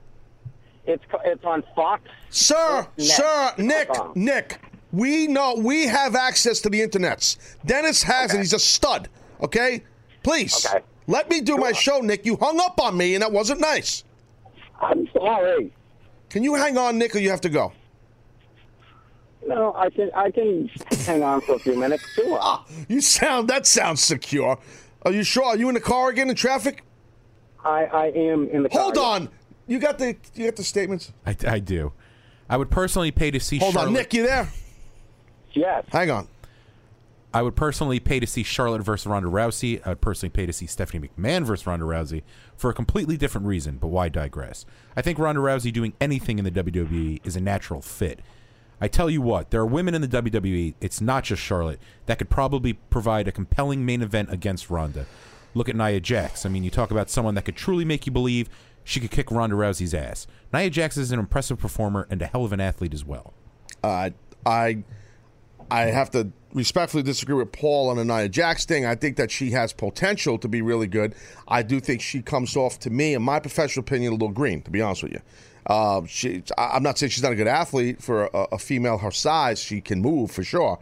It's 0.86 1.04
it's 1.26 1.44
on 1.44 1.64
Fox. 1.76 2.04
Sir, 2.30 2.88
sir, 2.98 3.54
Nick. 3.58 3.90
Nick, 4.16 4.60
we 4.94 5.28
know 5.28 5.56
we 5.56 5.88
have 5.88 6.16
access 6.16 6.62
to 6.62 6.70
the 6.70 6.80
internets. 6.80 7.38
Dennis 7.66 8.04
has 8.04 8.34
it. 8.34 8.38
He's 8.38 8.54
a 8.54 8.60
stud. 8.60 9.10
Okay? 9.42 9.84
Please. 10.24 10.66
Okay. 10.66 10.82
Let 11.08 11.30
me 11.30 11.42
do 11.42 11.58
my 11.58 11.72
show, 11.72 12.00
Nick. 12.00 12.26
You 12.26 12.38
hung 12.38 12.60
up 12.60 12.80
on 12.80 12.96
me, 12.98 13.16
and 13.16 13.22
that 13.22 13.32
wasn't 13.32 13.60
nice. 13.60 14.04
I'm 14.82 15.08
sorry. 15.13 15.72
Can 16.30 16.44
you 16.44 16.56
hang 16.56 16.78
on, 16.78 16.98
Nick, 16.98 17.16
or 17.16 17.20
you 17.20 17.30
have 17.30 17.42
to 17.42 17.50
go? 17.50 17.74
No, 19.46 19.74
I 19.76 19.89
can. 19.89 20.10
I 20.16 20.32
can 20.32 20.70
hang 21.06 21.22
on 21.22 21.42
for 21.42 21.56
a 21.56 21.60
few 21.60 21.76
minutes 21.76 22.04
too. 22.16 22.38
Ah, 22.39 22.66
you 22.88 23.02
sound 23.02 23.50
that 23.50 23.68
sounds 23.68 24.02
secure. 24.02 24.58
Are 25.04 25.12
you 25.12 25.24
sure? 25.24 25.44
Are 25.46 25.58
you 25.58 25.68
in 25.68 25.74
the 25.76 25.82
car 25.82 26.10
again 26.10 26.30
in 26.30 26.36
traffic? 26.36 26.84
I, 27.63 27.86
I 27.86 28.06
am 28.08 28.48
in 28.50 28.63
the. 28.63 28.70
Car. 28.70 28.82
Hold 28.82 28.96
car. 28.96 29.16
on. 29.16 29.30
You 29.68 29.80
got 29.80 29.98
the 30.00 30.16
you 30.36 30.46
got 30.46 30.56
the 30.56 30.63
statements? 30.63 31.12
I, 31.26 31.36
I 31.46 31.60
do. 31.60 31.92
I 32.50 32.56
would 32.58 32.72
personally 32.72 33.12
pay 33.12 33.32
to 33.32 33.39
see. 33.39 33.58
Hold 33.60 33.74
Charlotte, 33.74 33.88
on, 33.88 33.94
Nick, 33.94 34.13
you 34.13 34.24
there? 34.24 34.50
Yes. 35.54 35.84
Hang 35.89 36.10
on. 36.10 36.28
I 37.34 37.41
would 37.41 37.56
personally 37.56 38.00
pay 38.00 38.19
to 38.19 38.28
see 38.28 38.43
Charlotte 38.43 38.84
versus 38.84 39.08
Ronda 39.08 39.28
Rousey. 39.28 39.82
I 39.86 39.89
would 39.89 40.02
personally 40.02 40.30
pay 40.30 40.46
to 40.46 40.54
see 40.54 40.67
Stephanie 40.67 41.10
McMahon 41.10 41.43
versus 41.43 41.65
Ronda 41.65 41.86
Rousey 41.86 42.22
for 42.56 42.69
a 42.69 42.74
completely 42.76 43.17
different 43.17 43.48
reason, 43.48 43.78
but 43.78 43.88
why 43.88 44.08
digress? 44.08 44.65
I 44.96 45.02
think 45.02 45.17
Ronda 45.17 45.41
Rousey 45.41 45.74
doing 45.74 45.93
anything 46.00 46.38
in 46.38 46.46
the 46.46 46.52
WWE 46.52 47.22
is 47.24 47.36
a 47.36 47.41
natural 47.41 47.82
fit. 47.82 48.19
I 48.80 48.88
tell 48.88 49.10
you 49.10 49.22
what, 49.22 49.50
there 49.50 49.62
are 49.62 49.65
women 49.65 49.96
in 49.96 50.02
the 50.02 50.08
WWE, 50.08 50.76
it's 50.80 51.02
not 51.02 51.24
just 51.24 51.41
Charlotte, 51.41 51.80
that 52.06 52.19
could 52.19 52.30
probably 52.30 52.74
provide 52.74 53.28
a 53.28 53.32
compelling 53.32 53.84
main 53.86 54.02
event 54.02 54.32
against 54.32 54.69
Ronda. 54.69 55.08
Look 55.56 55.69
at 55.69 55.76
Nia 55.76 56.00
Jax. 56.00 56.46
I 56.46 56.50
mean, 56.50 56.63
you 56.63 56.69
talk 56.69 56.91
about 56.91 57.10
someone 57.10 57.34
that 57.36 57.46
could 57.46 57.56
truly 57.56 57.86
make 57.86 58.06
you 58.06 58.12
believe 58.12 58.50
she 58.84 59.00
could 59.00 59.12
kick 59.12 59.32
Ronda 59.32 59.56
Rousey's 59.56 59.93
ass. 59.93 60.28
Nia 60.54 60.69
Jax 60.69 60.98
is 60.98 61.12
an 61.12 61.19
impressive 61.19 61.58
performer 61.58 62.08
and 62.10 62.22
a 62.22 62.28
hell 62.28 62.46
of 62.46 62.54
an 62.54 62.60
athlete 62.60 62.93
as 62.93 63.06
well. 63.06 63.34
Uh, 63.84 64.12
I 64.46 64.84
I 65.72 65.82
have 65.86 66.12
to 66.12 66.32
respectfully 66.54 67.04
disagree 67.04 67.36
with 67.36 67.52
Paul 67.52 67.89
on 67.89 68.08
Nia 68.08 68.30
Jax 68.30 68.66
thing. 68.66 68.86
I 68.86 68.96
think 68.96 69.18
that 69.18 69.32
she 69.32 69.52
has 69.52 69.74
potential 69.74 70.38
to 70.38 70.48
be 70.48 70.62
really 70.62 70.88
good. 70.88 71.16
I 71.48 71.63
do 71.63 71.80
think 71.80 72.02
she 72.02 72.22
comes 72.22 72.56
off 72.56 72.80
to 72.80 72.89
me, 72.89 73.13
in 73.13 73.22
my 73.22 73.39
professional 73.39 73.82
opinion, 73.82 74.12
a 74.12 74.16
little 74.16 74.30
green. 74.30 74.62
To 74.62 74.72
be 74.72 74.82
honest 74.82 75.04
with 75.04 75.13
you, 75.13 75.22
uh, 75.68 76.02
she. 76.08 76.44
I'm 76.58 76.84
not 76.84 76.98
saying 76.98 77.12
she's 77.12 77.24
not 77.24 77.32
a 77.32 77.36
good 77.36 77.48
athlete 77.48 78.02
for 78.02 78.26
a, 78.26 78.48
a 78.54 78.58
female 78.58 78.98
her 79.00 79.12
size. 79.12 79.60
She 79.60 79.82
can 79.82 80.02
move 80.02 80.32
for 80.32 80.44
sure. 80.44 80.80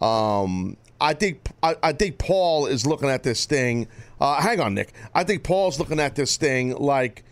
Um, 0.00 0.76
I 1.00 1.14
think 1.14 1.48
I, 1.62 1.76
I 1.82 1.92
think 1.92 2.18
Paul 2.18 2.66
is 2.66 2.86
looking 2.86 3.08
at 3.08 3.22
this 3.22 3.46
thing. 3.46 3.88
Uh, 4.20 4.40
hang 4.40 4.60
on, 4.60 4.74
Nick. 4.74 4.92
I 5.14 5.24
think 5.24 5.42
Paul's 5.42 5.78
looking 5.78 6.00
at 6.00 6.14
this 6.14 6.36
thing 6.36 6.76
like 6.76 7.24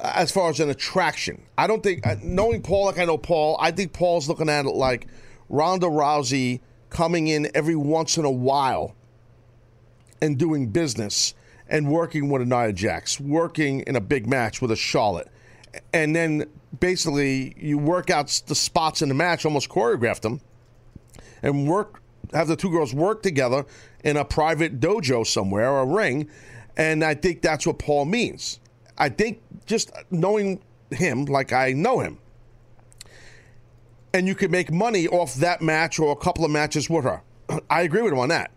as 0.00 0.30
far 0.30 0.50
as 0.50 0.60
an 0.60 0.70
attraction. 0.70 1.42
I 1.56 1.66
don't 1.66 1.82
think, 1.82 2.06
uh, 2.06 2.16
knowing 2.22 2.62
Paul 2.62 2.86
like 2.86 2.98
I 2.98 3.04
know 3.04 3.18
Paul, 3.18 3.56
I 3.60 3.70
think 3.70 3.92
Paul's 3.92 4.28
looking 4.28 4.48
at 4.48 4.66
it 4.66 4.74
like 4.74 5.06
Ronda 5.48 5.86
Rousey 5.86 6.60
coming 6.94 7.26
in 7.26 7.50
every 7.54 7.76
once 7.76 8.16
in 8.16 8.24
a 8.24 8.30
while 8.30 8.94
and 10.22 10.38
doing 10.38 10.68
business 10.68 11.34
and 11.68 11.90
working 11.90 12.30
with 12.30 12.40
a 12.40 12.46
Nia 12.46 12.72
Jax, 12.72 13.18
working 13.20 13.80
in 13.80 13.96
a 13.96 14.00
big 14.00 14.26
match 14.26 14.62
with 14.62 14.70
a 14.70 14.76
Charlotte. 14.76 15.28
And 15.92 16.14
then 16.14 16.46
basically 16.78 17.54
you 17.58 17.78
work 17.78 18.10
out 18.10 18.28
the 18.46 18.54
spots 18.54 19.02
in 19.02 19.08
the 19.08 19.14
match, 19.14 19.44
almost 19.44 19.68
choreograph 19.68 20.20
them, 20.20 20.40
and 21.42 21.68
work 21.68 22.00
have 22.32 22.48
the 22.48 22.56
two 22.56 22.70
girls 22.70 22.94
work 22.94 23.22
together 23.22 23.66
in 24.02 24.16
a 24.16 24.24
private 24.24 24.80
dojo 24.80 25.26
somewhere 25.26 25.70
or 25.70 25.80
a 25.80 25.86
ring 25.86 26.28
and 26.76 27.04
i 27.04 27.14
think 27.14 27.42
that's 27.42 27.66
what 27.66 27.78
paul 27.78 28.06
means 28.06 28.58
i 28.96 29.08
think 29.08 29.40
just 29.66 29.92
knowing 30.10 30.60
him 30.90 31.26
like 31.26 31.52
i 31.52 31.70
know 31.72 32.00
him 32.00 32.18
and 34.14 34.26
you 34.26 34.34
could 34.34 34.50
make 34.50 34.72
money 34.72 35.06
off 35.08 35.34
that 35.34 35.60
match 35.60 35.98
or 35.98 36.10
a 36.12 36.16
couple 36.16 36.44
of 36.44 36.50
matches 36.50 36.88
with 36.88 37.04
her 37.04 37.22
i 37.70 37.82
agree 37.82 38.00
with 38.00 38.12
him 38.12 38.18
on 38.18 38.30
that 38.30 38.50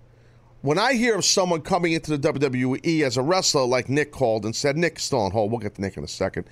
when 0.62 0.80
i 0.80 0.94
hear 0.94 1.16
of 1.16 1.26
someone 1.26 1.62
coming 1.62 1.92
into 1.92 2.16
the 2.16 2.32
wwe 2.32 3.02
as 3.02 3.18
a 3.18 3.22
wrestler 3.22 3.66
like 3.66 3.90
nick 3.90 4.14
called 4.14 4.46
and 4.46 4.56
said 4.56 4.78
nick 4.78 4.98
still 5.00 5.20
on 5.20 5.32
hold 5.32 5.52
we'll 5.52 5.60
get 5.60 5.76
to 5.76 5.82
nick 5.82 5.98
in 5.98 6.04
a 6.06 6.08
second 6.08 6.46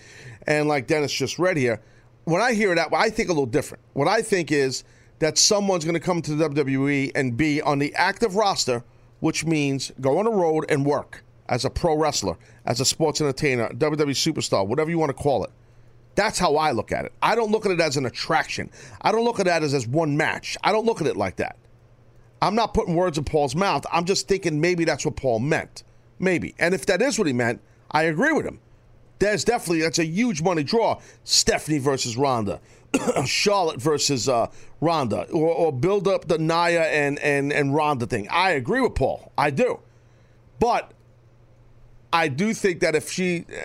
and 0.46 0.68
like 0.68 0.88
dennis 0.88 1.14
just 1.14 1.40
read 1.40 1.56
here 1.56 1.82
when 2.26 2.42
I 2.42 2.54
hear 2.54 2.74
that, 2.76 2.90
I 2.92 3.10
think 3.10 3.30
a 3.30 3.32
little 3.32 3.46
different. 3.46 3.84
What 3.94 4.08
I 4.08 4.22
think 4.22 4.52
is 4.52 4.84
that 5.20 5.38
someone's 5.38 5.86
going 5.86 5.94
to 5.94 6.00
come 6.00 6.22
to 6.24 6.36
the 6.36 6.50
WWE 6.50 7.12
and 7.16 7.38
be 7.38 7.62
on 7.62 7.80
the 7.80 7.94
active 7.96 8.36
roster, 8.36 8.84
which 9.20 9.46
means 9.46 9.92
go 10.02 10.18
on 10.18 10.26
the 10.26 10.32
road 10.32 10.66
and 10.68 10.86
work 10.86 11.24
as 11.48 11.64
a 11.64 11.70
pro 11.70 11.96
wrestler, 11.96 12.36
as 12.66 12.80
a 12.80 12.86
sports 12.86 13.22
entertainer, 13.22 13.70
WWE 13.70 14.10
superstar, 14.10 14.68
whatever 14.68 14.90
you 14.90 14.98
want 14.98 15.12
to 15.12 15.14
call 15.14 15.44
it. 15.44 15.52
That's 16.16 16.40
how 16.40 16.56
I 16.56 16.72
look 16.72 16.92
at 16.92 17.06
it. 17.06 17.14
I 17.22 17.36
don't 17.36 17.52
look 17.52 17.66
at 17.66 17.72
it 17.72 17.82
as 17.82 17.98
an 17.98 18.06
attraction. 18.06 18.72
I 19.02 19.12
don't 19.12 19.26
look 19.26 19.40
at 19.40 19.46
that 19.46 19.64
as, 19.64 19.74
as 19.74 19.86
one 19.86 20.16
match. 20.18 20.58
I 20.64 20.72
don't 20.72 20.86
look 20.86 21.02
at 21.02 21.08
it 21.08 21.18
like 21.18 21.36
that. 21.38 21.58
I'm 22.42 22.56
not 22.56 22.74
putting 22.74 22.96
words 22.96 23.18
in 23.18 23.24
Paul's 23.24 23.56
mouth. 23.56 23.86
I'm 23.92 24.06
just 24.06 24.28
thinking 24.28 24.62
maybe 24.62 24.86
that's 24.86 25.06
what 25.06 25.16
Paul 25.16 25.40
meant. 25.40 25.84
Maybe. 26.20 26.56
And 26.60 26.74
if 26.74 26.86
that 26.86 27.02
is 27.02 27.18
what 27.18 27.28
he 27.28 27.34
meant, 27.34 27.62
I 27.92 28.04
agree 28.04 28.32
with 28.32 28.46
him. 28.46 28.60
There's 29.20 29.44
definitely 29.44 29.82
that's 29.82 30.00
a 30.00 30.06
huge 30.06 30.42
money 30.42 30.64
draw. 30.64 31.00
Stephanie 31.24 31.80
versus 31.80 32.18
Ronda, 32.18 32.60
Charlotte 33.26 33.82
versus 33.82 34.28
uh, 34.28 34.48
Ronda, 34.82 35.24
or, 35.32 35.48
or 35.48 35.74
build 35.74 36.08
up 36.08 36.28
the 36.28 36.38
Nia 36.38 36.84
and 36.84 37.18
and 37.20 37.54
and 37.54 37.74
Ronda 37.74 38.08
thing. 38.08 38.28
I 38.30 38.52
agree 38.52 38.82
with 38.82 38.96
Paul. 38.96 39.32
I 39.38 39.52
do, 39.52 39.80
but 40.60 40.92
I 42.16 42.30
do 42.30 42.54
think 42.54 42.80
that 42.80 42.96
if 42.96 43.12
she, 43.12 43.42
uh, 43.42 43.62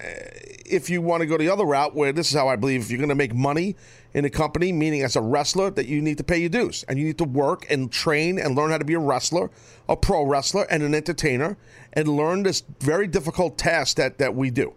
if 0.66 0.90
you 0.90 1.00
want 1.02 1.20
to 1.20 1.26
go 1.26 1.38
the 1.38 1.48
other 1.48 1.64
route, 1.64 1.94
where 1.94 2.12
this 2.12 2.32
is 2.32 2.34
how 2.36 2.48
I 2.48 2.56
believe, 2.56 2.80
if 2.80 2.90
you're 2.90 2.98
going 2.98 3.08
to 3.08 3.14
make 3.14 3.32
money 3.32 3.76
in 4.12 4.24
a 4.24 4.30
company, 4.30 4.72
meaning 4.72 5.02
as 5.02 5.14
a 5.14 5.20
wrestler, 5.20 5.70
that 5.70 5.86
you 5.86 6.02
need 6.02 6.18
to 6.18 6.24
pay 6.24 6.38
your 6.38 6.48
dues 6.48 6.84
and 6.88 6.98
you 6.98 7.04
need 7.04 7.18
to 7.18 7.24
work 7.24 7.64
and 7.70 7.92
train 7.92 8.40
and 8.40 8.56
learn 8.56 8.72
how 8.72 8.78
to 8.78 8.84
be 8.84 8.94
a 8.94 8.98
wrestler, 8.98 9.52
a 9.88 9.96
pro 9.96 10.24
wrestler, 10.24 10.64
and 10.64 10.82
an 10.82 10.96
entertainer, 10.96 11.56
and 11.92 12.08
learn 12.08 12.42
this 12.42 12.64
very 12.80 13.06
difficult 13.06 13.56
task 13.56 13.98
that 13.98 14.18
that 14.18 14.34
we 14.34 14.50
do. 14.50 14.74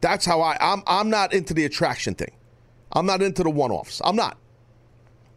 That's 0.00 0.26
how 0.26 0.40
I. 0.40 0.56
I'm. 0.60 0.82
I'm 0.88 1.08
not 1.08 1.32
into 1.32 1.54
the 1.54 1.66
attraction 1.66 2.16
thing. 2.16 2.32
I'm 2.94 3.06
not 3.06 3.22
into 3.22 3.44
the 3.44 3.50
one-offs. 3.50 4.02
I'm 4.04 4.16
not. 4.16 4.38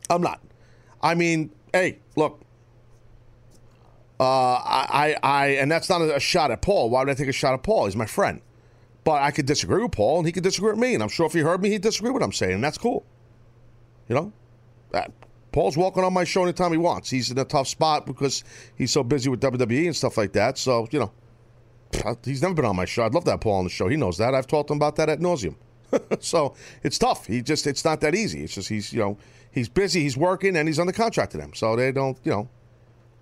I'm 0.09 0.23
not. 0.23 0.41
I 0.99 1.13
mean, 1.13 1.51
hey, 1.73 1.99
look. 2.15 2.41
Uh, 4.19 4.23
I, 4.23 5.15
I, 5.23 5.47
and 5.47 5.71
that's 5.71 5.89
not 5.89 6.01
a 6.01 6.19
shot 6.19 6.51
at 6.51 6.61
Paul. 6.61 6.89
Why 6.89 7.01
would 7.01 7.09
I 7.09 7.13
take 7.13 7.29
a 7.29 7.33
shot 7.33 7.53
at 7.53 7.63
Paul? 7.63 7.85
He's 7.85 7.95
my 7.95 8.05
friend. 8.05 8.41
But 9.05 9.21
I 9.21 9.31
could 9.31 9.45
disagree 9.45 9.81
with 9.81 9.93
Paul, 9.93 10.19
and 10.19 10.27
he 10.27 10.33
could 10.33 10.43
disagree 10.43 10.71
with 10.71 10.79
me. 10.79 10.93
And 10.93 11.01
I'm 11.01 11.09
sure 11.09 11.25
if 11.25 11.33
he 11.33 11.39
heard 11.39 11.61
me, 11.61 11.69
he'd 11.69 11.81
disagree 11.81 12.09
with 12.09 12.21
what 12.21 12.25
I'm 12.25 12.33
saying, 12.33 12.55
and 12.55 12.63
that's 12.63 12.77
cool. 12.77 13.05
You 14.09 14.15
know, 14.15 14.33
that 14.91 15.11
Paul's 15.51 15.77
walking 15.77 16.03
on 16.03 16.13
my 16.13 16.23
show 16.23 16.43
anytime 16.43 16.71
he 16.71 16.77
wants. 16.77 17.09
He's 17.09 17.31
in 17.31 17.37
a 17.37 17.45
tough 17.45 17.67
spot 17.67 18.05
because 18.05 18.43
he's 18.75 18.91
so 18.91 19.03
busy 19.03 19.29
with 19.29 19.41
WWE 19.41 19.85
and 19.85 19.95
stuff 19.95 20.17
like 20.17 20.33
that. 20.33 20.57
So 20.57 20.87
you 20.91 20.99
know, 20.99 21.11
he's 22.25 22.41
never 22.41 22.53
been 22.53 22.65
on 22.65 22.75
my 22.75 22.85
show. 22.85 23.03
I'd 23.03 23.13
love 23.13 23.23
to 23.25 23.31
have 23.31 23.41
Paul 23.41 23.59
on 23.59 23.63
the 23.63 23.69
show. 23.69 23.87
He 23.87 23.95
knows 23.95 24.17
that. 24.17 24.35
I've 24.35 24.47
talked 24.47 24.67
to 24.67 24.73
him 24.73 24.77
about 24.77 24.95
that 24.97 25.09
at 25.09 25.19
nauseum. 25.19 25.55
so 26.19 26.55
it's 26.83 26.97
tough. 26.97 27.25
He 27.25 27.41
just 27.41 27.65
it's 27.67 27.85
not 27.85 28.01
that 28.01 28.15
easy. 28.15 28.43
It's 28.43 28.55
just 28.55 28.69
he's 28.69 28.93
you 28.93 28.99
know 28.99 29.17
he's 29.51 29.69
busy. 29.69 30.01
He's 30.01 30.17
working 30.17 30.55
and 30.55 30.67
he's 30.67 30.79
under 30.79 30.93
contract 30.93 31.31
to 31.31 31.37
them. 31.37 31.53
So 31.53 31.75
they 31.75 31.91
don't 31.91 32.17
you 32.23 32.31
know. 32.31 32.49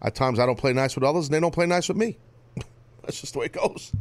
At 0.02 0.16
times 0.16 0.40
I 0.40 0.46
don't 0.46 0.58
play 0.58 0.74
nice 0.74 0.96
with 0.96 1.04
others 1.04 1.28
and 1.28 1.34
they 1.34 1.40
don't 1.40 1.54
play 1.54 1.66
nice 1.66 1.88
with 1.88 1.98
me. 1.98 2.18
That's 3.04 3.20
just 3.22 3.34
the 3.34 3.40
way 3.40 3.46
it 3.48 3.54
goes. 3.54 3.92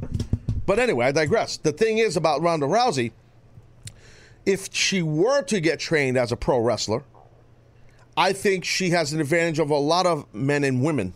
But 0.67 0.79
anyway, 0.79 1.07
I 1.07 1.13
digress. 1.13 1.57
The 1.57 1.73
thing 1.73 1.99
is 1.99 2.17
about 2.17 2.43
Ronda 2.43 2.67
Rousey, 2.67 3.13
if 4.45 4.73
she 4.75 5.03
were 5.03 5.43
to 5.43 5.61
get 5.61 5.81
trained 5.81 6.17
as 6.17 6.33
a 6.33 6.37
pro 6.37 6.59
wrestler, 6.59 7.05
I 8.17 8.33
think 8.33 8.65
she 8.65 8.91
has 8.91 9.13
an 9.13 9.21
advantage 9.21 9.61
over 9.61 9.75
a 9.75 9.79
lot 9.79 10.07
of 10.07 10.33
men 10.35 10.65
and 10.65 10.83
women, 10.83 11.15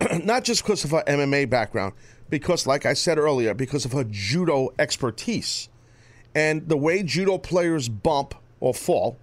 not 0.22 0.44
just 0.44 0.62
because 0.62 0.84
of 0.84 0.92
her 0.92 1.02
MMA 1.06 1.50
background, 1.50 1.94
because, 2.30 2.66
like 2.66 2.86
I 2.86 2.94
said 2.94 3.18
earlier, 3.18 3.54
because 3.54 3.84
of 3.84 3.92
her 3.92 4.04
judo 4.04 4.72
expertise. 4.78 5.68
And 6.34 6.68
the 6.68 6.76
way 6.76 7.02
judo 7.02 7.38
players 7.38 7.88
bump 7.88 8.34
or 8.60 8.72
fall, 8.72 9.18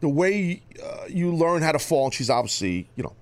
the 0.00 0.08
way 0.08 0.62
uh, 0.82 1.04
you 1.08 1.32
learn 1.32 1.62
how 1.62 1.72
to 1.72 1.78
fall, 1.78 2.06
and 2.06 2.14
she's 2.14 2.30
obviously, 2.30 2.88
you 2.96 3.04
know, 3.04 3.14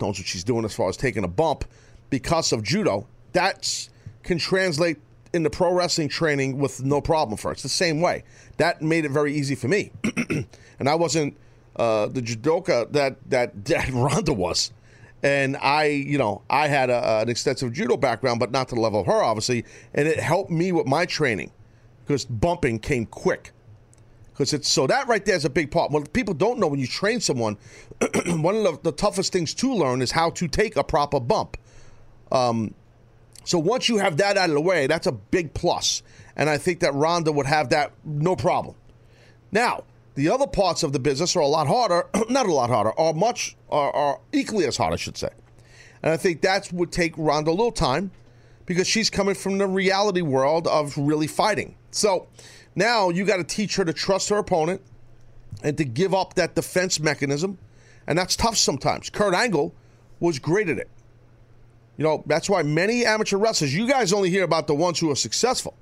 knows 0.00 0.18
what 0.18 0.26
she's 0.26 0.44
doing 0.44 0.64
as 0.64 0.74
far 0.74 0.88
as 0.88 0.96
taking 0.96 1.24
a 1.24 1.28
bump 1.28 1.64
because 2.10 2.52
of 2.52 2.62
judo, 2.62 3.06
that 3.32 3.88
can 4.22 4.38
translate 4.38 4.98
into 5.32 5.50
pro 5.50 5.72
wrestling 5.72 6.08
training 6.08 6.58
with 6.58 6.82
no 6.82 7.00
problem 7.00 7.36
for 7.36 7.48
her. 7.48 7.52
It's 7.52 7.62
the 7.62 7.68
same 7.68 8.00
way. 8.00 8.24
That 8.56 8.82
made 8.82 9.04
it 9.04 9.10
very 9.10 9.34
easy 9.34 9.54
for 9.54 9.68
me. 9.68 9.90
and 10.78 10.88
I 10.88 10.94
wasn't 10.94 11.36
uh, 11.76 12.06
the 12.06 12.22
judoka 12.22 12.90
that, 12.92 13.16
that, 13.30 13.64
that 13.66 13.90
Ronda 13.90 14.32
was. 14.32 14.72
And 15.22 15.56
I, 15.56 15.86
you 15.86 16.18
know, 16.18 16.42
I 16.50 16.68
had 16.68 16.90
a, 16.90 17.22
an 17.22 17.30
extensive 17.30 17.72
judo 17.72 17.96
background, 17.96 18.40
but 18.40 18.50
not 18.50 18.68
to 18.68 18.74
the 18.74 18.80
level 18.80 19.00
of 19.00 19.06
her, 19.06 19.22
obviously. 19.22 19.64
And 19.94 20.06
it 20.06 20.20
helped 20.20 20.50
me 20.50 20.70
with 20.70 20.86
my 20.86 21.06
training 21.06 21.50
because 22.04 22.24
bumping 22.26 22.78
came 22.78 23.06
quick. 23.06 23.52
Because 24.34 24.52
it's 24.52 24.68
so 24.68 24.88
that 24.88 25.06
right 25.06 25.24
there 25.24 25.36
is 25.36 25.44
a 25.44 25.50
big 25.50 25.70
part. 25.70 25.92
What 25.92 26.12
people 26.12 26.34
don't 26.34 26.58
know 26.58 26.66
when 26.66 26.80
you 26.80 26.88
train 26.88 27.20
someone, 27.20 27.56
one 28.26 28.56
of 28.56 28.64
the, 28.64 28.90
the, 28.90 28.92
toughest 28.92 29.32
things 29.32 29.54
to 29.54 29.72
learn 29.72 30.02
is 30.02 30.10
how 30.10 30.30
to 30.30 30.48
take 30.48 30.76
a 30.76 30.82
proper 30.82 31.20
bump. 31.20 31.56
Um, 32.32 32.74
so 33.44 33.60
once 33.60 33.88
you 33.88 33.98
have 33.98 34.16
that 34.16 34.36
out 34.36 34.48
of 34.48 34.54
the 34.54 34.60
way, 34.60 34.88
that's 34.88 35.06
a 35.06 35.12
big 35.12 35.54
plus. 35.54 36.02
And 36.34 36.50
I 36.50 36.58
think 36.58 36.80
that 36.80 36.92
Ronda 36.94 37.30
would 37.30 37.46
have 37.46 37.68
that 37.68 37.92
no 38.04 38.34
problem. 38.34 38.74
Now, 39.52 39.84
the 40.16 40.28
other 40.30 40.48
parts 40.48 40.82
of 40.82 40.92
the 40.92 40.98
business 40.98 41.36
are 41.36 41.40
a 41.40 41.46
lot 41.46 41.68
harder, 41.68 42.08
not 42.28 42.46
a 42.46 42.52
lot 42.52 42.70
harder, 42.70 42.98
are 42.98 43.14
much, 43.14 43.56
are, 43.70 43.94
are 43.94 44.20
equally 44.32 44.66
as 44.66 44.76
hard, 44.76 44.92
I 44.92 44.96
should 44.96 45.16
say. 45.16 45.30
And 46.02 46.12
I 46.12 46.16
think 46.16 46.40
that 46.42 46.72
would 46.72 46.90
take 46.90 47.14
Ronda 47.16 47.50
a 47.50 47.52
little 47.52 47.72
time 47.72 48.10
because 48.66 48.88
she's 48.88 49.10
coming 49.10 49.34
from 49.34 49.58
the 49.58 49.66
reality 49.66 50.22
world 50.22 50.66
of 50.66 50.96
really 50.96 51.26
fighting. 51.26 51.76
So 51.90 52.26
now 52.74 53.10
you 53.10 53.24
got 53.24 53.36
to 53.36 53.44
teach 53.44 53.76
her 53.76 53.84
to 53.84 53.92
trust 53.92 54.28
her 54.28 54.38
opponent 54.38 54.80
and 55.62 55.76
to 55.78 55.84
give 55.84 56.14
up 56.14 56.34
that 56.34 56.54
defense 56.54 57.00
mechanism. 57.00 57.58
And 58.06 58.18
that's 58.18 58.36
tough 58.36 58.56
sometimes. 58.56 59.10
Kurt 59.10 59.34
Angle 59.34 59.74
was 60.20 60.38
great 60.38 60.68
at 60.68 60.78
it. 60.78 60.90
You 61.96 62.04
know, 62.04 62.24
that's 62.26 62.50
why 62.50 62.62
many 62.62 63.04
amateur 63.06 63.36
wrestlers, 63.36 63.74
you 63.74 63.88
guys 63.88 64.12
only 64.12 64.28
hear 64.28 64.44
about 64.44 64.66
the 64.66 64.74
ones 64.74 64.98
who 64.98 65.10
are 65.10 65.16
successful 65.16 65.74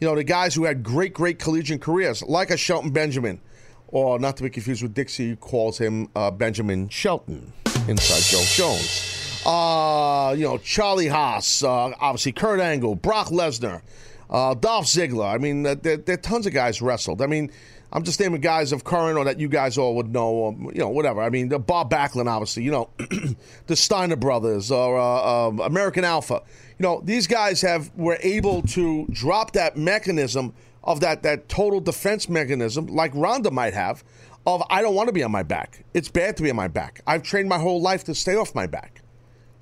you 0.00 0.06
know, 0.06 0.14
the 0.14 0.24
guys 0.24 0.54
who 0.54 0.64
had 0.64 0.82
great, 0.82 1.12
great 1.12 1.38
collegiate 1.38 1.80
careers, 1.80 2.22
like 2.22 2.50
a 2.50 2.56
Shelton 2.56 2.90
Benjamin, 2.90 3.40
or 3.88 4.18
not 4.18 4.36
to 4.36 4.42
be 4.42 4.50
confused 4.50 4.82
with 4.82 4.94
Dixie, 4.94 5.30
who 5.30 5.36
calls 5.36 5.78
him 5.78 6.08
uh, 6.14 6.30
Benjamin 6.30 6.88
Shelton 6.88 7.52
inside 7.88 8.22
Joe 8.22 8.44
Jones. 8.44 9.42
Uh, 9.44 10.34
you 10.36 10.44
know, 10.44 10.58
Charlie 10.58 11.08
Haas, 11.08 11.62
uh, 11.62 11.92
obviously 12.00 12.32
Kurt 12.32 12.60
Angle, 12.60 12.96
Brock 12.96 13.28
Lesnar, 13.28 13.82
uh, 14.30 14.54
Dolph 14.54 14.86
Ziggler. 14.86 15.34
I 15.34 15.38
mean, 15.38 15.62
there, 15.62 15.74
there 15.74 16.14
are 16.14 16.16
tons 16.16 16.46
of 16.46 16.52
guys 16.52 16.80
wrestled. 16.82 17.22
I 17.22 17.26
mean, 17.26 17.50
I'm 17.92 18.04
just 18.04 18.20
naming 18.20 18.40
guys 18.40 18.72
of 18.72 18.84
current 18.84 19.16
or 19.16 19.24
that 19.24 19.40
you 19.40 19.48
guys 19.48 19.78
all 19.78 19.94
would 19.96 20.12
know, 20.12 20.28
or, 20.28 20.52
you 20.72 20.80
know, 20.80 20.90
whatever. 20.90 21.22
I 21.22 21.30
mean, 21.30 21.48
Bob 21.48 21.90
Backlund, 21.90 22.28
obviously, 22.28 22.62
you 22.62 22.70
know, 22.70 22.90
the 23.66 23.76
Steiner 23.76 24.16
brothers 24.16 24.70
or 24.70 24.98
uh, 24.98 25.48
uh, 25.48 25.62
American 25.62 26.04
Alpha 26.04 26.42
you 26.78 26.84
know, 26.84 27.00
these 27.04 27.26
guys 27.26 27.60
have 27.62 27.90
were 27.96 28.18
able 28.22 28.62
to 28.62 29.06
drop 29.10 29.52
that 29.52 29.76
mechanism 29.76 30.54
of 30.84 31.00
that 31.00 31.22
that 31.24 31.48
total 31.48 31.80
defense 31.80 32.28
mechanism, 32.28 32.86
like 32.86 33.10
Ronda 33.14 33.50
might 33.50 33.74
have, 33.74 34.04
of 34.46 34.62
I 34.70 34.80
don't 34.80 34.94
want 34.94 35.08
to 35.08 35.12
be 35.12 35.22
on 35.24 35.32
my 35.32 35.42
back. 35.42 35.84
It's 35.92 36.08
bad 36.08 36.36
to 36.36 36.42
be 36.42 36.50
on 36.50 36.56
my 36.56 36.68
back. 36.68 37.00
I've 37.06 37.22
trained 37.22 37.48
my 37.48 37.58
whole 37.58 37.82
life 37.82 38.04
to 38.04 38.14
stay 38.14 38.36
off 38.36 38.54
my 38.54 38.66
back. 38.66 39.02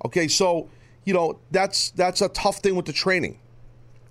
Okay, 0.05 0.27
so 0.27 0.69
you 1.05 1.13
know 1.13 1.39
that's 1.49 1.89
that's 1.91 2.21
a 2.21 2.29
tough 2.29 2.57
thing 2.57 2.75
with 2.75 2.85
the 2.85 2.93
training. 2.93 3.39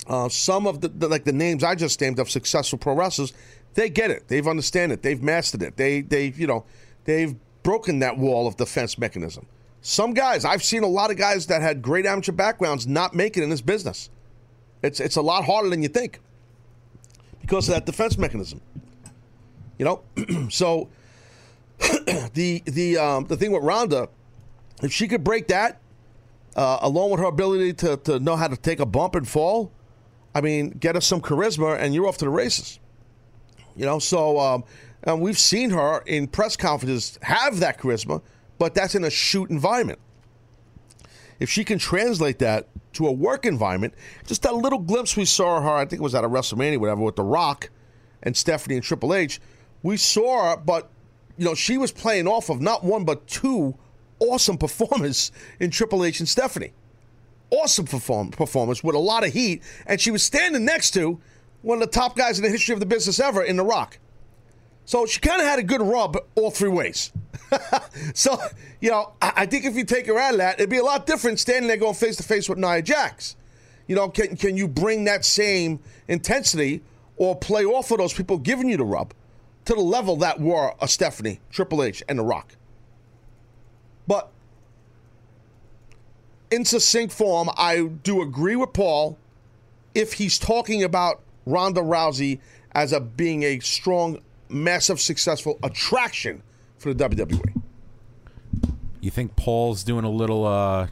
Uh, 0.08 0.28
some 0.28 0.66
of 0.66 0.80
the, 0.80 0.88
the, 0.88 1.08
like 1.08 1.24
the 1.24 1.32
names 1.32 1.64
I 1.64 1.74
just 1.74 2.00
named 2.00 2.18
of 2.18 2.30
successful 2.30 2.78
pro 2.78 2.94
wrestlers, 2.94 3.32
they 3.74 3.90
get 3.90 4.10
it. 4.10 4.28
They've 4.28 4.46
understand 4.46 4.92
it. 4.92 5.02
They've 5.02 5.22
mastered 5.22 5.62
it. 5.62 5.76
They 5.76 6.00
they 6.00 6.28
you 6.28 6.46
know 6.46 6.64
they've 7.04 7.34
broken 7.62 7.98
that 7.98 8.16
wall 8.16 8.46
of 8.46 8.56
defense 8.56 8.98
mechanism. 8.98 9.46
Some 9.80 10.14
guys, 10.14 10.44
I've 10.44 10.64
seen 10.64 10.82
a 10.82 10.88
lot 10.88 11.10
of 11.10 11.16
guys 11.16 11.46
that 11.46 11.62
had 11.62 11.82
great 11.82 12.06
amateur 12.06 12.32
backgrounds 12.32 12.86
not 12.86 13.14
make 13.14 13.36
it 13.36 13.42
in 13.42 13.50
this 13.50 13.60
business. 13.60 14.10
It's 14.82 15.00
it's 15.00 15.16
a 15.16 15.22
lot 15.22 15.44
harder 15.44 15.68
than 15.68 15.82
you 15.82 15.88
think 15.88 16.20
because 17.40 17.68
of 17.68 17.74
that 17.74 17.86
defense 17.86 18.18
mechanism. 18.18 18.60
You 19.78 19.84
know, 19.84 20.02
so 20.48 20.88
the 22.34 22.62
the 22.64 22.98
um, 22.98 23.26
the 23.26 23.36
thing 23.36 23.52
with 23.52 23.62
Ronda, 23.62 24.08
if 24.82 24.92
she 24.92 25.08
could 25.08 25.22
break 25.22 25.48
that, 25.48 25.80
uh, 26.54 26.78
along 26.82 27.10
with 27.10 27.20
her 27.20 27.26
ability 27.26 27.74
to 27.74 27.96
to 27.98 28.18
know 28.18 28.36
how 28.36 28.48
to 28.48 28.56
take 28.56 28.80
a 28.80 28.86
bump 28.86 29.14
and 29.14 29.28
fall, 29.28 29.72
I 30.36 30.40
mean, 30.40 30.70
get 30.70 30.96
us 30.96 31.06
some 31.06 31.20
charisma, 31.20 31.78
and 31.78 31.94
you're 31.94 32.06
off 32.06 32.18
to 32.18 32.24
the 32.24 32.30
races. 32.30 32.78
You 33.74 33.86
know, 33.86 33.98
so 33.98 34.38
um, 34.38 34.64
and 35.02 35.20
we've 35.20 35.38
seen 35.38 35.70
her 35.70 36.02
in 36.06 36.26
press 36.26 36.56
conferences 36.56 37.18
have 37.22 37.60
that 37.60 37.78
charisma 37.78 38.22
but 38.58 38.74
that's 38.74 38.94
in 38.94 39.04
a 39.04 39.10
shoot 39.10 39.50
environment. 39.50 39.98
If 41.38 41.50
she 41.50 41.64
can 41.64 41.78
translate 41.78 42.38
that 42.38 42.68
to 42.94 43.06
a 43.06 43.12
work 43.12 43.44
environment, 43.44 43.94
just 44.26 44.42
that 44.42 44.54
little 44.54 44.78
glimpse 44.78 45.16
we 45.16 45.26
saw 45.26 45.60
her, 45.60 45.70
I 45.70 45.84
think 45.84 46.00
it 46.00 46.02
was 46.02 46.14
at 46.14 46.24
a 46.24 46.28
WrestleMania, 46.28 46.78
whatever, 46.78 47.02
with 47.02 47.16
The 47.16 47.24
Rock 47.24 47.70
and 48.22 48.36
Stephanie 48.36 48.76
and 48.76 48.84
Triple 48.84 49.12
H, 49.12 49.40
we 49.82 49.96
saw 49.96 50.50
her, 50.50 50.56
but 50.56 50.90
you 51.36 51.44
know, 51.44 51.54
she 51.54 51.76
was 51.76 51.92
playing 51.92 52.26
off 52.26 52.48
of 52.48 52.60
not 52.60 52.82
one 52.82 53.04
but 53.04 53.26
two 53.26 53.76
awesome 54.18 54.56
performers 54.58 55.30
in 55.60 55.70
Triple 55.70 56.04
H 56.04 56.20
and 56.20 56.28
Stephanie. 56.28 56.72
Awesome 57.50 57.86
perform- 57.86 58.30
performance 58.30 58.82
with 58.82 58.94
a 58.94 58.98
lot 59.00 59.24
of 59.24 59.32
heat, 59.32 59.62
and 59.86 60.00
she 60.00 60.10
was 60.10 60.22
standing 60.22 60.64
next 60.64 60.90
to 60.92 61.20
one 61.62 61.80
of 61.80 61.88
the 61.88 61.98
top 61.98 62.16
guys 62.16 62.38
in 62.38 62.44
the 62.44 62.50
history 62.50 62.72
of 62.72 62.80
the 62.80 62.86
business 62.86 63.20
ever 63.20 63.42
in 63.42 63.56
The 63.56 63.64
Rock. 63.64 63.98
So 64.84 65.04
she 65.04 65.18
kind 65.18 65.40
of 65.40 65.48
had 65.48 65.58
a 65.58 65.64
good 65.64 65.82
rub 65.82 66.16
all 66.36 66.52
three 66.52 66.68
ways. 66.68 67.12
so, 68.14 68.38
you 68.80 68.90
know, 68.90 69.12
I, 69.20 69.32
I 69.36 69.46
think 69.46 69.64
if 69.64 69.74
you 69.74 69.84
take 69.84 70.06
her 70.06 70.16
out 70.16 70.34
of 70.34 70.38
that, 70.38 70.60
it'd 70.60 70.70
be 70.70 70.78
a 70.78 70.84
lot 70.84 71.06
different 71.06 71.40
standing 71.40 71.66
there 71.66 71.76
going 71.76 71.94
face 71.94 72.16
to 72.16 72.22
face 72.22 72.48
with 72.48 72.58
Nia 72.58 72.82
Jax. 72.82 73.34
You 73.88 73.96
know, 73.96 74.08
can, 74.08 74.36
can 74.36 74.56
you 74.56 74.68
bring 74.68 75.04
that 75.04 75.24
same 75.24 75.80
intensity 76.06 76.82
or 77.16 77.36
play 77.36 77.64
off 77.64 77.90
of 77.90 77.98
those 77.98 78.12
people 78.12 78.38
giving 78.38 78.68
you 78.68 78.76
the 78.76 78.84
rub 78.84 79.12
to 79.64 79.74
the 79.74 79.80
level 79.80 80.16
that 80.16 80.40
were 80.40 80.72
a 80.80 80.86
Stephanie, 80.86 81.40
Triple 81.50 81.82
H, 81.82 82.02
and 82.08 82.18
The 82.18 82.24
Rock? 82.24 82.54
But 84.06 84.30
in 86.50 86.64
succinct 86.64 87.12
form, 87.12 87.50
I 87.56 87.82
do 88.02 88.22
agree 88.22 88.56
with 88.56 88.72
Paul 88.72 89.18
if 89.94 90.14
he's 90.14 90.38
talking 90.38 90.82
about 90.82 91.22
Ronda 91.44 91.80
Rousey 91.80 92.40
as 92.72 92.92
a 92.92 93.00
being 93.00 93.42
a 93.42 93.58
strong, 93.60 94.20
massive, 94.48 95.00
successful 95.00 95.58
attraction 95.62 96.42
for 96.78 96.92
the 96.92 97.08
WWE. 97.08 97.62
You 99.00 99.10
think 99.10 99.36
Paul's 99.36 99.84
doing 99.84 100.04
a 100.04 100.10
little 100.10 100.44
uh 100.46 100.88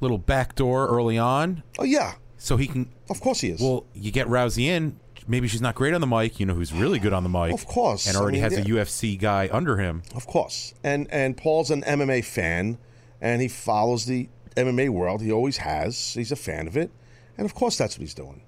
little 0.00 0.18
backdoor 0.18 0.88
early 0.88 1.16
on 1.16 1.62
Oh 1.78 1.84
yeah, 1.84 2.14
so 2.36 2.56
he 2.56 2.66
can 2.66 2.90
of 3.08 3.20
course 3.20 3.40
he 3.40 3.50
is. 3.50 3.60
well, 3.60 3.86
you 3.94 4.10
get 4.10 4.26
Rousey 4.26 4.64
in, 4.64 4.98
maybe 5.28 5.48
she's 5.48 5.60
not 5.62 5.74
great 5.74 5.94
on 5.94 6.00
the 6.00 6.06
mic, 6.06 6.40
you 6.40 6.46
know 6.46 6.54
who's 6.54 6.72
really 6.72 6.98
good 6.98 7.12
on 7.12 7.22
the 7.22 7.28
mic. 7.28 7.52
Of 7.52 7.66
course. 7.66 8.06
And 8.06 8.16
I 8.16 8.20
already 8.20 8.40
mean, 8.40 8.50
has 8.50 8.58
a. 8.58 8.62
UFC 8.62 9.18
guy 9.18 9.48
under 9.52 9.76
him. 9.76 10.02
Of 10.14 10.26
course. 10.26 10.74
And 10.82 11.06
and 11.10 11.36
Paul's 11.36 11.70
an 11.70 11.82
MMA 11.82 12.24
fan 12.24 12.78
and 13.20 13.42
he 13.42 13.48
follows 13.48 14.06
the 14.06 14.28
MMA 14.56 14.88
world. 14.90 15.22
He 15.22 15.32
always 15.32 15.58
has. 15.58 16.14
He's 16.14 16.32
a 16.32 16.36
fan 16.36 16.66
of 16.66 16.76
it. 16.76 16.90
And 17.38 17.44
of 17.44 17.54
course 17.54 17.76
that's 17.76 17.96
what 17.96 18.02
he's 18.02 18.14
doing. 18.14 18.42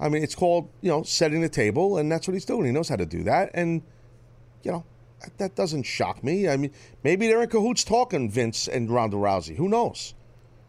I 0.00 0.08
mean, 0.08 0.22
it's 0.22 0.34
called, 0.34 0.68
you 0.80 0.90
know, 0.90 1.02
setting 1.02 1.42
the 1.42 1.48
table 1.48 1.98
and 1.98 2.10
that's 2.10 2.26
what 2.26 2.34
he's 2.34 2.44
doing. 2.44 2.64
He 2.66 2.72
knows 2.72 2.88
how 2.88 2.96
to 2.96 3.06
do 3.06 3.22
that 3.24 3.50
and 3.54 3.82
you 4.62 4.72
know, 4.72 4.84
that, 5.38 5.54
doesn't 5.54 5.84
shock 5.84 6.24
me. 6.24 6.48
I 6.48 6.56
mean, 6.56 6.72
maybe 7.04 7.26
they're 7.26 7.42
in 7.42 7.48
cahoots 7.48 7.84
talking 7.84 8.30
Vince 8.30 8.68
and 8.68 8.90
Ronda 8.90 9.16
Rousey. 9.16 9.56
Who 9.56 9.68
knows? 9.68 10.14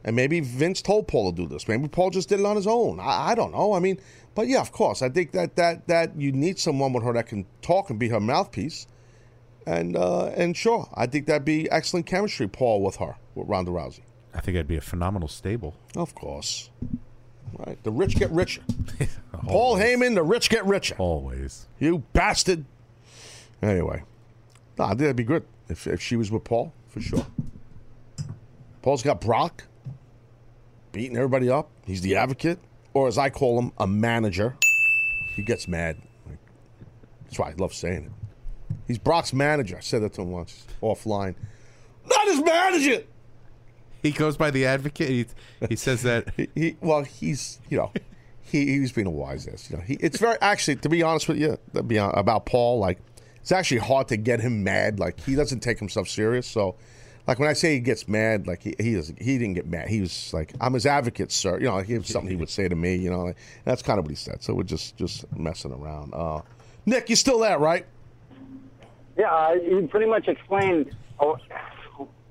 And 0.04 0.16
maybe 0.16 0.42
Vince 0.42 0.82
told 0.82 1.08
Paul 1.08 1.32
to 1.32 1.42
do 1.44 1.48
this. 1.48 1.68
Maybe 1.68 1.88
Paul 1.88 2.10
just 2.10 2.30
did 2.30 2.40
it 2.40 2.46
on 2.46 2.56
his 2.56 2.68
own. 2.68 3.00
I, 3.00 3.32
I 3.32 3.36
don't 3.36 3.52
know. 3.52 3.74
I 3.74 3.80
mean, 3.80 4.00
but 4.36 4.48
yeah, 4.48 4.60
of 4.60 4.72
course. 4.72 5.02
I 5.02 5.10
think 5.10 5.32
that 5.32 5.56
that 5.56 5.88
that 5.88 6.20
you 6.20 6.32
need 6.32 6.60
someone 6.60 6.92
with 6.92 7.04
her 7.04 7.14
that 7.14 7.28
can 7.28 7.46
talk 7.62 7.90
and 7.90 8.00
be 8.00 8.10
her 8.10 8.20
mouthpiece. 8.20 8.86
And 9.66 9.96
uh, 9.96 10.26
and 10.36 10.56
sure, 10.56 10.90
I 10.94 11.08
think 11.08 11.26
that'd 11.28 11.46
be 11.46 11.70
excellent 11.72 12.06
chemistry, 12.06 12.48
Paul, 12.48 12.82
with 12.82 12.98
her, 12.98 13.16
with 13.36 13.48
Ronda 13.48 13.72
Rousey. 13.72 14.02
I 14.34 14.42
think 14.42 14.56
it'd 14.56 14.68
be 14.68 14.78
a 14.78 14.82
phenomenal 14.82 15.28
stable. 15.28 15.76
Of 15.96 16.16
course. 16.16 16.70
Right. 17.58 17.82
The 17.84 17.92
rich 17.92 18.16
get 18.16 18.32
richer. 18.32 18.64
Paul 19.46 19.78
Heyman, 19.78 20.16
the 20.16 20.24
rich 20.24 20.50
get 20.50 20.66
richer. 20.66 20.96
Always. 20.98 21.68
You 21.80 22.04
bastard. 22.14 22.66
Anyway. 23.62 24.04
No, 24.78 24.86
I 24.86 24.90
think 24.90 25.00
that'd 25.02 25.16
be 25.16 25.24
good 25.24 25.46
if, 25.70 25.86
if 25.86 26.02
she 26.02 26.16
was 26.16 26.32
with 26.32 26.44
Paul, 26.44 26.74
for 26.90 27.00
sure. 27.00 27.26
Paul's 28.82 29.04
got 29.04 29.22
Brock 29.22 29.66
beating 30.92 31.16
everybody 31.16 31.50
up. 31.50 31.70
He's 31.86 32.02
the 32.02 32.16
advocate, 32.16 32.60
or 32.94 33.08
as 33.08 33.18
I 33.18 33.30
call 33.30 33.60
him, 33.60 33.72
a 33.78 33.86
manager. 33.86 34.58
He 35.36 35.44
gets 35.44 35.68
mad. 35.68 35.98
That's 37.26 37.38
why 37.38 37.50
I 37.50 37.54
love 37.58 37.74
saying 37.74 38.06
it. 38.06 38.12
He's 38.88 38.98
Brock's 38.98 39.34
manager. 39.34 39.78
I 39.78 39.82
said 39.82 40.02
that 40.04 40.14
to 40.14 40.22
him 40.22 40.32
once 40.32 40.66
offline. 40.82 41.36
Not 42.06 42.28
his 42.28 42.42
manager. 42.42 43.04
He 44.02 44.12
goes 44.12 44.36
by 44.36 44.52
the 44.52 44.66
advocate. 44.66 45.10
He, 45.10 45.26
he 45.70 45.76
says 45.76 46.02
that 46.04 46.34
He, 46.38 46.50
he 46.56 46.78
well, 46.82 47.04
he's 47.04 47.60
you 47.70 47.78
know, 47.78 47.92
he 48.42 48.66
he's 48.66 48.92
being 48.92 49.08
a 49.08 49.12
wise 49.12 49.48
ass. 49.48 49.70
You 49.70 49.78
know, 49.78 49.84
he, 49.84 49.96
it's 49.96 50.20
very 50.20 50.38
actually 50.42 50.76
to 50.78 50.90
be 50.90 51.02
honest 51.02 51.28
with 51.28 51.38
you, 51.38 51.58
to 51.74 51.84
be 51.84 51.98
about 51.98 52.46
Paul, 52.46 52.80
like 52.80 53.00
it's 53.44 53.52
actually 53.52 53.80
hard 53.80 54.08
to 54.08 54.18
get 54.18 54.40
him 54.40 54.64
mad. 54.64 55.00
Like 55.00 55.20
he 55.22 55.36
doesn't 55.36 55.60
take 55.60 55.78
himself 55.80 56.08
serious. 56.08 56.48
So, 56.48 56.76
like 57.28 57.40
when 57.40 57.50
I 57.50 57.54
say 57.54 57.74
he 57.74 57.80
gets 57.80 58.08
mad, 58.08 58.48
like 58.48 58.64
he 58.64 58.74
he 58.80 58.96
doesn't 58.96 59.22
he 59.22 59.38
didn't 59.38 59.54
get 59.54 59.68
mad. 59.68 59.90
He 59.90 60.02
was 60.02 60.34
like, 60.34 60.54
"I'm 60.62 60.74
his 60.74 60.86
advocate, 60.86 61.32
sir." 61.32 61.60
You 61.60 61.66
know, 61.66 61.76
like, 61.76 61.90
it's 61.90 62.10
something 62.10 62.30
he 62.30 62.38
would 62.38 62.50
say 62.50 62.70
to 62.70 62.76
me. 62.76 62.96
You 62.96 63.10
know, 63.10 63.24
like, 63.26 63.38
that's 63.66 63.82
kind 63.82 64.00
of 64.00 64.06
what 64.06 64.12
he 64.12 64.16
said. 64.16 64.42
So 64.44 64.54
we're 64.54 64.64
just 64.64 64.98
just 64.98 65.26
messing 65.38 65.74
around. 65.74 66.14
Uh, 66.14 66.42
Nick, 66.86 67.10
you 67.10 67.16
still 67.16 67.40
there, 67.40 67.60
right? 67.60 67.86
Yeah, 69.18 69.54
you 69.54 69.88
pretty 69.92 70.08
much 70.08 70.28
explained 70.28 70.96
oh, 71.20 71.38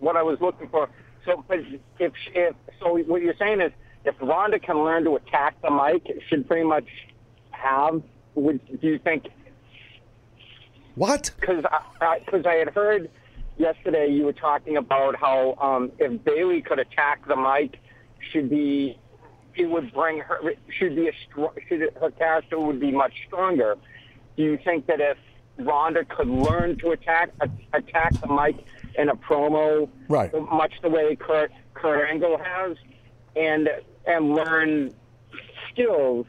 what 0.00 0.16
I 0.16 0.22
was 0.22 0.38
looking 0.40 0.68
for. 0.68 0.88
So, 1.24 1.44
but 1.46 1.58
if 1.98 2.12
if 2.34 2.54
so, 2.80 2.98
what 2.98 3.22
you're 3.22 3.34
saying 3.38 3.60
is 3.60 3.72
if 4.04 4.14
Ronda 4.20 4.58
can 4.58 4.82
learn 4.84 5.04
to 5.04 5.16
attack 5.16 5.60
the 5.62 5.70
mic, 5.70 6.02
should 6.28 6.46
pretty 6.48 6.66
much 6.66 6.86
have. 7.50 8.02
Would 8.34 8.80
do 8.80 8.88
you 8.88 8.98
think? 8.98 9.28
What? 10.94 11.30
Because 11.40 11.64
I, 12.00 12.18
because 12.24 12.44
I 12.46 12.54
had 12.54 12.68
heard 12.68 13.10
yesterday 13.56 14.08
you 14.10 14.24
were 14.24 14.32
talking 14.32 14.76
about 14.76 15.16
how 15.16 15.54
um, 15.60 15.92
if 15.98 16.24
Bayley 16.24 16.62
could 16.62 16.78
attack 16.78 17.26
the 17.28 17.36
mic, 17.36 17.78
should 18.32 18.50
be 18.50 18.98
it 19.54 19.66
would 19.66 19.92
bring 19.92 20.18
her 20.18 20.40
should 20.78 20.96
be 20.96 21.08
a 21.08 21.12
str- 21.28 21.58
should 21.68 21.90
her 22.00 22.10
character 22.10 22.58
would 22.58 22.80
be 22.80 22.90
much 22.90 23.12
stronger. 23.26 23.76
Do 24.36 24.42
you 24.42 24.58
think 24.64 24.86
that 24.86 25.00
if 25.00 25.18
Ronda 25.58 26.04
could 26.04 26.28
learn 26.28 26.76
to 26.78 26.90
attack 26.90 27.30
a- 27.40 27.48
attack 27.76 28.12
the 28.20 28.26
mic 28.28 28.56
in 28.96 29.08
a 29.08 29.14
promo, 29.16 29.88
Right. 30.08 30.32
much 30.52 30.72
the 30.82 30.88
way 30.88 31.14
Kurt 31.16 31.52
Kurt 31.74 32.08
Angle 32.08 32.38
has, 32.38 32.76
and 33.36 33.68
and 34.06 34.34
learn 34.34 34.92
skills 35.70 36.26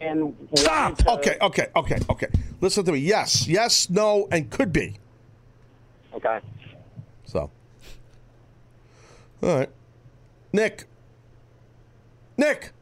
and 0.00 0.34
Stop. 0.54 0.98
to- 0.98 1.10
Okay, 1.14 1.36
okay, 1.40 1.66
okay, 1.74 1.98
okay. 2.10 2.26
Listen 2.60 2.84
to 2.84 2.92
me. 2.92 2.98
Yes, 2.98 3.46
yes, 3.48 3.88
no, 3.90 4.28
and 4.30 4.50
could 4.50 4.72
be. 4.72 4.96
okay. 6.14 6.38
So, 7.24 7.50
all 9.42 9.58
right, 9.58 9.70
Nick. 10.52 10.84
Nick. 12.36 12.72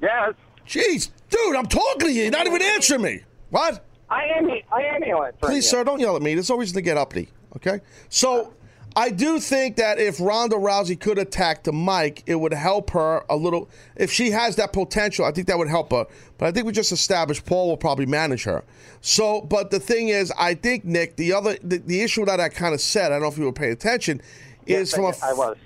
Yes, 0.00 0.32
Jeez, 0.66 1.10
dude, 1.28 1.56
I'm 1.56 1.66
talking 1.66 2.00
to 2.08 2.12
you. 2.12 2.22
You're 2.22 2.30
not 2.30 2.46
even 2.46 2.62
answering 2.62 3.02
me. 3.02 3.20
What? 3.50 3.84
I 4.10 4.24
am. 4.24 4.50
I 4.72 4.82
am 4.82 5.02
answering 5.02 5.32
Please, 5.40 5.68
sir, 5.68 5.84
don't 5.84 6.00
yell 6.00 6.16
at 6.16 6.22
me. 6.22 6.34
There's 6.34 6.50
always 6.50 6.72
to 6.72 6.80
get 6.80 6.96
uppity. 6.96 7.28
Okay. 7.56 7.80
So, 8.08 8.52
I 8.96 9.10
do 9.10 9.38
think 9.38 9.76
that 9.76 10.00
if 10.00 10.20
Ronda 10.20 10.56
Rousey 10.56 10.98
could 10.98 11.18
attack 11.18 11.62
the 11.62 11.72
mic, 11.72 12.24
it 12.26 12.34
would 12.34 12.52
help 12.52 12.90
her 12.90 13.24
a 13.30 13.36
little. 13.36 13.70
If 13.96 14.10
she 14.10 14.32
has 14.32 14.56
that 14.56 14.72
potential, 14.72 15.24
I 15.24 15.30
think 15.30 15.46
that 15.46 15.58
would 15.58 15.68
help 15.68 15.92
her. 15.92 16.06
But 16.38 16.46
I 16.46 16.52
think 16.52 16.66
we 16.66 16.72
just 16.72 16.90
established 16.90 17.46
Paul 17.46 17.68
will 17.68 17.76
probably 17.76 18.06
manage 18.06 18.44
her. 18.44 18.64
So, 19.00 19.42
but 19.42 19.70
the 19.70 19.78
thing 19.78 20.08
is, 20.08 20.32
I 20.36 20.54
think 20.54 20.84
Nick, 20.84 21.16
the 21.16 21.32
other, 21.32 21.56
the, 21.62 21.78
the 21.78 22.00
issue 22.00 22.24
that 22.24 22.40
I 22.40 22.48
kind 22.48 22.74
of 22.74 22.80
said, 22.80 23.12
I 23.12 23.16
don't 23.16 23.22
know 23.22 23.28
if 23.28 23.38
you 23.38 23.44
were 23.44 23.52
paying 23.52 23.72
attention, 23.72 24.20
is 24.66 24.92
Yes, 24.92 24.94
from 24.94 25.04
a 25.04 25.08
I, 25.24 25.30
I 25.30 25.32
was. 25.34 25.56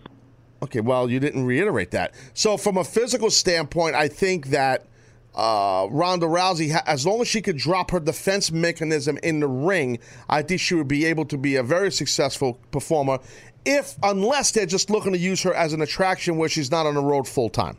Okay, 0.62 0.80
well, 0.80 1.11
you 1.11 1.18
didn't 1.18 1.44
reiterate 1.46 1.90
that. 1.92 2.14
So, 2.35 2.57
from 2.57 2.76
a 2.76 2.85
physical 2.85 3.30
standpoint, 3.30 3.94
I 3.94 4.09
think 4.09 4.48
that 4.48 4.87
uh, 5.34 5.88
Ronda 5.90 6.26
Rousey, 6.26 6.78
as 6.86 7.06
long 7.06 7.20
as 7.20 7.28
she 7.28 7.42
could 7.42 7.56
drop 7.56 7.90
her 7.90 8.00
defense 8.00 8.52
mechanism 8.52 9.18
in 9.22 9.40
the 9.40 9.48
ring, 9.48 9.98
I 10.28 10.42
think 10.42 10.60
she 10.60 10.74
would 10.74 10.88
be 10.88 11.04
able 11.06 11.24
to 11.26 11.36
be 11.38 11.56
a 11.56 11.62
very 11.62 11.90
successful 11.90 12.58
performer. 12.70 13.18
If, 13.64 13.96
unless 14.02 14.52
they're 14.52 14.66
just 14.66 14.90
looking 14.90 15.12
to 15.12 15.18
use 15.18 15.42
her 15.42 15.54
as 15.54 15.72
an 15.72 15.82
attraction 15.82 16.36
where 16.36 16.48
she's 16.48 16.70
not 16.70 16.86
on 16.86 16.94
the 16.94 17.02
road 17.02 17.26
full 17.26 17.48
time. 17.48 17.76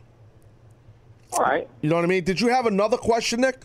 All 1.32 1.40
right. 1.40 1.68
You 1.80 1.90
know 1.90 1.96
what 1.96 2.04
I 2.04 2.08
mean? 2.08 2.24
Did 2.24 2.40
you 2.40 2.48
have 2.48 2.66
another 2.66 2.96
question, 2.96 3.40
Nick? 3.40 3.62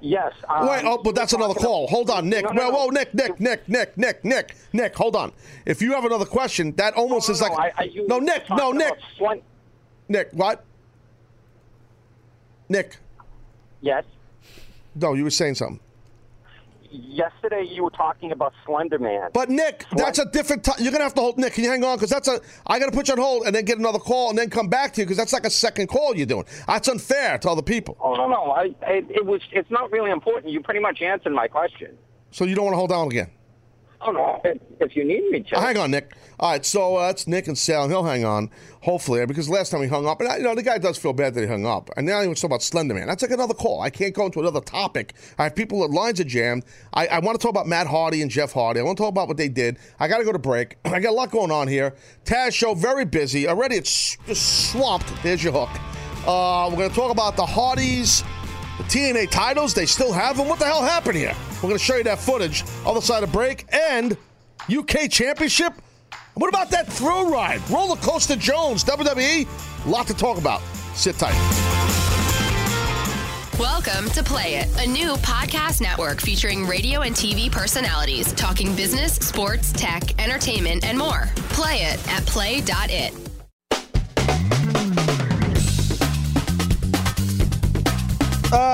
Yes. 0.00 0.32
Um, 0.48 0.68
Wait, 0.68 0.82
oh, 0.84 0.98
but 1.02 1.14
that's 1.14 1.32
another 1.32 1.54
call. 1.54 1.86
Hold 1.88 2.10
on, 2.10 2.28
Nick. 2.28 2.44
No, 2.44 2.50
no, 2.50 2.62
Whoa, 2.64 2.70
no. 2.70 2.76
whoa, 2.76 2.88
Nick, 2.90 3.14
Nick, 3.14 3.40
Nick, 3.40 3.68
Nick, 3.68 3.96
Nick, 3.96 4.24
Nick, 4.24 4.54
Nick. 4.72 4.94
Hold 4.94 5.16
on. 5.16 5.32
If 5.64 5.80
you 5.80 5.92
have 5.92 6.04
another 6.04 6.26
question, 6.26 6.72
that 6.76 6.94
almost 6.94 7.30
is 7.30 7.40
like 7.40 7.52
I, 7.52 7.72
I, 7.76 7.90
no, 8.06 8.18
Nick, 8.18 8.44
no, 8.50 8.72
Nick, 8.72 8.94
Nick. 10.08 10.28
What? 10.32 10.64
Nick. 12.68 12.96
yes. 13.80 14.04
No, 14.94 15.12
you 15.12 15.24
were 15.24 15.30
saying 15.30 15.56
something. 15.56 15.80
Yesterday 16.90 17.64
you 17.68 17.84
were 17.84 17.90
talking 17.90 18.32
about 18.32 18.54
Slender 18.64 18.98
Man. 18.98 19.28
But 19.34 19.50
Nick, 19.50 19.84
that's 19.94 20.18
a 20.18 20.24
different. 20.24 20.64
T- 20.64 20.72
you're 20.82 20.92
gonna 20.92 21.04
have 21.04 21.14
to 21.14 21.20
hold. 21.20 21.36
Nick, 21.36 21.52
can 21.52 21.64
you 21.64 21.70
hang 21.70 21.84
on? 21.84 21.96
Because 21.96 22.08
that's 22.08 22.28
a. 22.28 22.40
I 22.66 22.78
gotta 22.78 22.92
put 22.92 23.08
you 23.08 23.12
on 23.12 23.18
hold 23.18 23.46
and 23.46 23.54
then 23.54 23.64
get 23.66 23.78
another 23.78 23.98
call 23.98 24.30
and 24.30 24.38
then 24.38 24.48
come 24.48 24.68
back 24.68 24.94
to 24.94 25.00
you 25.02 25.04
because 25.04 25.18
that's 25.18 25.32
like 25.34 25.44
a 25.44 25.50
second 25.50 25.88
call 25.88 26.16
you're 26.16 26.24
doing. 26.26 26.46
That's 26.66 26.88
unfair 26.88 27.36
to 27.38 27.50
other 27.50 27.60
people. 27.60 27.98
oh 28.00 28.14
no, 28.14 28.28
no. 28.28 28.52
I, 28.52 28.74
I 28.86 29.02
it 29.10 29.26
was. 29.26 29.42
It's 29.52 29.70
not 29.70 29.90
really 29.92 30.10
important. 30.10 30.50
You 30.50 30.62
pretty 30.62 30.80
much 30.80 31.02
answered 31.02 31.32
my 31.32 31.48
question. 31.48 31.98
So 32.30 32.44
you 32.44 32.54
don't 32.54 32.64
want 32.66 32.74
to 32.74 32.78
hold 32.78 32.92
on 32.92 33.08
again. 33.08 33.30
Oh 34.00 34.10
no. 34.10 34.40
If, 34.80 34.94
you 34.94 35.04
need 35.04 35.30
me 35.30 35.42
to. 35.42 35.56
Uh, 35.56 35.60
hang 35.60 35.78
on, 35.78 35.90
Nick. 35.90 36.14
All 36.38 36.50
right, 36.50 36.64
so 36.64 36.96
uh, 36.96 37.06
that's 37.06 37.26
Nick 37.26 37.48
and 37.48 37.56
Sal. 37.56 37.88
He'll 37.88 38.04
hang 38.04 38.24
on, 38.24 38.50
hopefully, 38.82 39.24
because 39.24 39.48
last 39.48 39.70
time 39.70 39.80
he 39.80 39.88
hung 39.88 40.06
up, 40.06 40.20
and 40.20 40.28
I, 40.28 40.36
you 40.36 40.42
know 40.42 40.54
the 40.54 40.62
guy 40.62 40.76
does 40.78 40.98
feel 40.98 41.14
bad 41.14 41.34
that 41.34 41.40
he 41.40 41.46
hung 41.46 41.64
up. 41.64 41.88
And 41.96 42.06
now 42.06 42.20
he 42.20 42.26
wants 42.26 42.40
to 42.40 42.46
talk 42.46 42.50
about 42.50 42.62
Slender 42.62 42.94
Man. 42.94 43.06
That's 43.06 43.22
like 43.22 43.30
another 43.30 43.54
call. 43.54 43.80
I 43.80 43.90
can't 43.90 44.14
go 44.14 44.26
into 44.26 44.40
another 44.40 44.60
topic. 44.60 45.14
I 45.38 45.44
have 45.44 45.54
people 45.54 45.80
that 45.80 45.90
lines 45.90 46.20
are 46.20 46.24
jammed. 46.24 46.64
I, 46.92 47.06
I 47.06 47.18
want 47.20 47.40
to 47.40 47.42
talk 47.42 47.50
about 47.50 47.66
Matt 47.66 47.86
Hardy 47.86 48.22
and 48.22 48.30
Jeff 48.30 48.52
Hardy. 48.52 48.80
I 48.80 48.82
want 48.82 48.98
to 48.98 49.02
talk 49.02 49.10
about 49.10 49.28
what 49.28 49.38
they 49.38 49.48
did. 49.48 49.78
I 49.98 50.08
got 50.08 50.18
to 50.18 50.24
go 50.24 50.32
to 50.32 50.38
break. 50.38 50.76
I 50.84 51.00
got 51.00 51.10
a 51.10 51.12
lot 51.12 51.30
going 51.30 51.50
on 51.50 51.68
here. 51.68 51.94
Taz 52.24 52.52
show 52.52 52.74
very 52.74 53.06
busy 53.06 53.48
already. 53.48 53.76
It's 53.76 54.16
just 54.26 54.70
swamped. 54.70 55.10
There's 55.22 55.42
your 55.42 55.52
hook. 55.52 55.70
Uh, 56.26 56.68
we're 56.70 56.76
going 56.76 56.90
to 56.90 56.96
talk 56.96 57.10
about 57.10 57.36
the 57.36 57.46
Hardys, 57.46 58.22
the 58.78 58.84
TNA 58.84 59.30
titles. 59.30 59.72
They 59.72 59.86
still 59.86 60.12
have 60.12 60.36
them. 60.36 60.48
What 60.48 60.58
the 60.58 60.66
hell 60.66 60.82
happened 60.82 61.16
here? 61.16 61.36
We're 61.56 61.70
going 61.70 61.78
to 61.78 61.84
show 61.84 61.96
you 61.96 62.04
that 62.04 62.18
footage. 62.18 62.64
Other 62.84 63.00
side 63.00 63.22
of 63.22 63.32
break 63.32 63.66
and 63.72 64.16
UK 64.70 65.10
Championship. 65.10 65.72
What 66.34 66.48
about 66.48 66.70
that 66.70 66.86
thrill 66.86 67.30
ride? 67.30 67.62
Roller 67.70 67.96
Coaster 67.96 68.36
Jones, 68.36 68.84
WWE. 68.84 69.46
Lot 69.90 70.06
to 70.08 70.14
talk 70.14 70.36
about. 70.36 70.60
Sit 70.94 71.16
tight. 71.16 71.34
Welcome 73.58 74.10
to 74.10 74.22
Play 74.22 74.56
It, 74.56 74.84
a 74.84 74.86
new 74.86 75.14
podcast 75.14 75.80
network 75.80 76.20
featuring 76.20 76.66
radio 76.66 77.00
and 77.00 77.14
TV 77.14 77.50
personalities 77.50 78.34
talking 78.34 78.76
business, 78.76 79.14
sports, 79.14 79.72
tech, 79.72 80.22
entertainment, 80.22 80.84
and 80.84 80.98
more. 80.98 81.30
Play 81.50 81.76
it 81.84 82.08
at 82.10 82.26
play.it. 82.26 83.25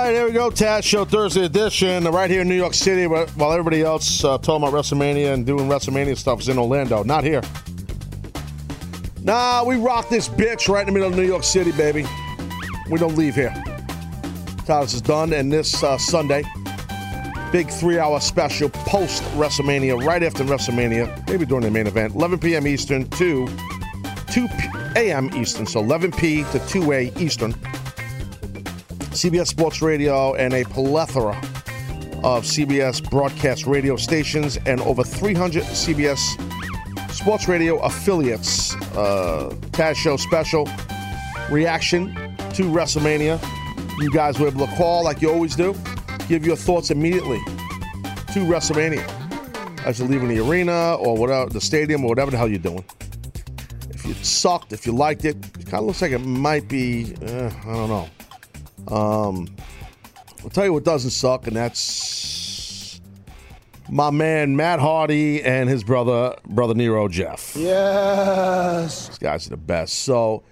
right, 0.04 0.14
here 0.14 0.24
we 0.26 0.32
go. 0.32 0.50
Taz 0.50 0.82
Show 0.84 1.04
Thursday 1.04 1.44
edition, 1.44 2.04
right 2.04 2.30
here 2.30 2.40
in 2.42 2.48
New 2.48 2.56
York 2.56 2.74
City, 2.74 3.04
wh- 3.04 3.28
while 3.38 3.52
everybody 3.52 3.82
else 3.82 4.24
uh, 4.24 4.38
talking 4.38 4.66
about 4.66 4.72
WrestleMania 4.78 5.32
and 5.32 5.46
doing 5.46 5.68
WrestleMania 5.68 6.16
stuff 6.16 6.40
is 6.40 6.48
in 6.48 6.58
Orlando. 6.58 7.02
Not 7.02 7.24
here. 7.24 7.42
Nah, 9.22 9.64
we 9.64 9.76
rock 9.76 10.08
this 10.08 10.28
bitch 10.28 10.68
right 10.68 10.80
in 10.86 10.86
the 10.86 10.92
middle 10.92 11.08
of 11.12 11.16
New 11.16 11.26
York 11.26 11.44
City, 11.44 11.72
baby. 11.72 12.04
We 12.90 12.98
don't 12.98 13.16
leave 13.16 13.34
here. 13.34 13.50
Taz 14.66 14.94
is 14.94 15.00
done, 15.00 15.32
and 15.32 15.52
this 15.52 15.82
uh, 15.82 15.98
Sunday, 15.98 16.42
big 17.52 17.68
three-hour 17.68 18.20
special 18.20 18.70
post 18.70 19.22
WrestleMania, 19.34 20.04
right 20.04 20.22
after 20.22 20.42
WrestleMania, 20.44 21.28
maybe 21.28 21.46
during 21.46 21.64
the 21.64 21.70
main 21.70 21.86
event, 21.86 22.14
11 22.14 22.38
p.m. 22.40 22.66
Eastern 22.66 23.08
to 23.10 23.46
2 24.32 24.48
p- 24.48 24.68
a.m. 24.96 25.30
Eastern, 25.34 25.66
so 25.66 25.80
11 25.80 26.12
p. 26.12 26.44
to 26.52 26.58
2 26.68 26.92
a. 26.92 27.12
Eastern. 27.18 27.54
CBS 29.12 29.48
Sports 29.48 29.82
Radio 29.82 30.34
and 30.34 30.54
a 30.54 30.64
plethora 30.64 31.36
of 32.24 32.44
CBS 32.44 33.08
broadcast 33.10 33.66
radio 33.66 33.94
stations 33.94 34.56
and 34.64 34.80
over 34.80 35.04
300 35.04 35.64
CBS 35.64 37.12
Sports 37.12 37.46
Radio 37.46 37.78
affiliates. 37.80 38.74
Uh, 38.96 39.54
Taz 39.72 39.96
Show 39.96 40.16
special 40.16 40.66
reaction 41.50 42.14
to 42.54 42.62
WrestleMania. 42.64 43.38
You 44.00 44.10
guys 44.10 44.38
were 44.40 44.48
able 44.48 44.66
to 44.66 44.76
call 44.76 45.04
like 45.04 45.20
you 45.20 45.30
always 45.30 45.56
do. 45.56 45.74
Give 46.26 46.46
your 46.46 46.56
thoughts 46.56 46.90
immediately 46.90 47.40
to 48.32 48.40
WrestleMania 48.46 49.06
as 49.84 49.98
you're 49.98 50.08
leaving 50.08 50.28
the 50.28 50.38
arena 50.38 50.94
or 50.94 51.18
whatever, 51.18 51.50
the 51.50 51.60
stadium 51.60 52.02
or 52.04 52.08
whatever 52.08 52.30
the 52.30 52.38
hell 52.38 52.48
you're 52.48 52.58
doing. 52.58 52.84
If 53.90 54.06
you 54.06 54.14
sucked, 54.14 54.72
if 54.72 54.86
you 54.86 54.92
liked 54.92 55.26
it, 55.26 55.36
it 55.58 55.66
kind 55.66 55.80
of 55.80 55.84
looks 55.84 56.00
like 56.00 56.12
it 56.12 56.24
might 56.24 56.66
be, 56.66 57.14
uh, 57.26 57.50
I 57.66 57.72
don't 57.74 57.88
know. 57.90 58.08
Um, 58.88 59.48
I'll 60.42 60.50
tell 60.50 60.64
you 60.64 60.72
what 60.72 60.84
doesn't 60.84 61.10
suck, 61.10 61.46
and 61.46 61.56
that's 61.56 63.00
my 63.88 64.10
man 64.10 64.56
Matt 64.56 64.80
Hardy 64.80 65.42
and 65.42 65.68
his 65.68 65.84
brother, 65.84 66.36
brother 66.46 66.74
Nero 66.74 67.08
Jeff. 67.08 67.54
Yes. 67.56 69.08
These 69.08 69.18
guys 69.18 69.46
are 69.46 69.50
the 69.50 69.56
best. 69.56 70.00
So 70.00 70.42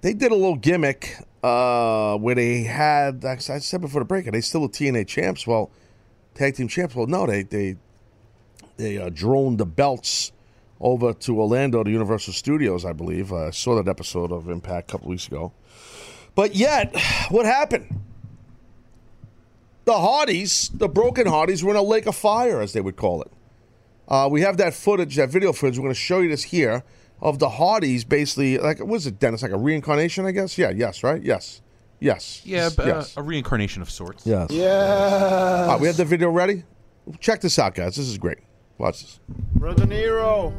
they 0.00 0.12
did 0.14 0.32
a 0.32 0.34
little 0.34 0.56
gimmick 0.56 1.16
uh, 1.42 2.16
where 2.18 2.34
they 2.34 2.62
had, 2.62 3.24
I 3.24 3.36
said 3.36 3.80
before 3.80 4.00
the 4.00 4.06
break, 4.06 4.26
are 4.26 4.32
they 4.32 4.40
still 4.40 4.62
the 4.62 4.68
TNA 4.68 5.06
champs? 5.06 5.46
Well, 5.46 5.70
tag 6.34 6.56
team 6.56 6.68
champs. 6.68 6.94
Well, 6.94 7.06
no, 7.06 7.26
they 7.26 7.42
they 7.42 7.76
they 8.76 8.98
uh, 8.98 9.10
droned 9.10 9.58
the 9.58 9.66
belts 9.66 10.32
over 10.80 11.12
to 11.12 11.38
Orlando 11.38 11.84
to 11.84 11.90
Universal 11.90 12.32
Studios, 12.32 12.84
I 12.84 12.92
believe. 12.92 13.32
Uh, 13.32 13.46
I 13.46 13.50
saw 13.50 13.76
that 13.76 13.88
episode 13.88 14.32
of 14.32 14.48
Impact 14.48 14.90
a 14.90 14.92
couple 14.92 15.08
weeks 15.08 15.26
ago. 15.26 15.52
But 16.40 16.54
yet, 16.54 16.98
what 17.28 17.44
happened? 17.44 18.00
The 19.84 19.92
Hardys, 19.92 20.70
the 20.72 20.88
broken 20.88 21.26
Hardys, 21.26 21.62
were 21.62 21.72
in 21.72 21.76
a 21.76 21.82
lake 21.82 22.06
of 22.06 22.16
fire, 22.16 22.62
as 22.62 22.72
they 22.72 22.80
would 22.80 22.96
call 22.96 23.20
it. 23.20 23.30
Uh, 24.08 24.26
we 24.32 24.40
have 24.40 24.56
that 24.56 24.72
footage, 24.72 25.16
that 25.16 25.28
video 25.28 25.52
footage. 25.52 25.76
We're 25.76 25.82
going 25.82 25.94
to 25.94 26.00
show 26.00 26.20
you 26.20 26.30
this 26.30 26.44
here 26.44 26.82
of 27.20 27.40
the 27.40 27.50
Hardys 27.50 28.04
basically, 28.04 28.56
like, 28.56 28.78
what 28.82 28.96
is 28.96 29.06
it, 29.06 29.18
Dennis? 29.18 29.42
Like 29.42 29.52
a 29.52 29.58
reincarnation, 29.58 30.24
I 30.24 30.30
guess? 30.30 30.56
Yeah, 30.56 30.70
yes, 30.70 31.02
right? 31.02 31.22
Yes. 31.22 31.60
Yes. 31.98 32.40
Yeah, 32.46 32.70
but, 32.74 32.88
uh, 32.88 33.04
a 33.18 33.22
reincarnation 33.22 33.82
of 33.82 33.90
sorts. 33.90 34.26
yes. 34.26 34.50
Yes. 34.50 35.68
All 35.68 35.72
right, 35.72 35.80
we 35.82 35.88
have 35.88 35.98
the 35.98 36.06
video 36.06 36.30
ready? 36.30 36.64
Check 37.18 37.42
this 37.42 37.58
out, 37.58 37.74
guys. 37.74 37.96
This 37.96 38.08
is 38.08 38.16
great. 38.16 38.38
Watch 38.78 39.02
this. 39.02 39.20
Brother 39.56 39.84
Nero, 39.84 40.54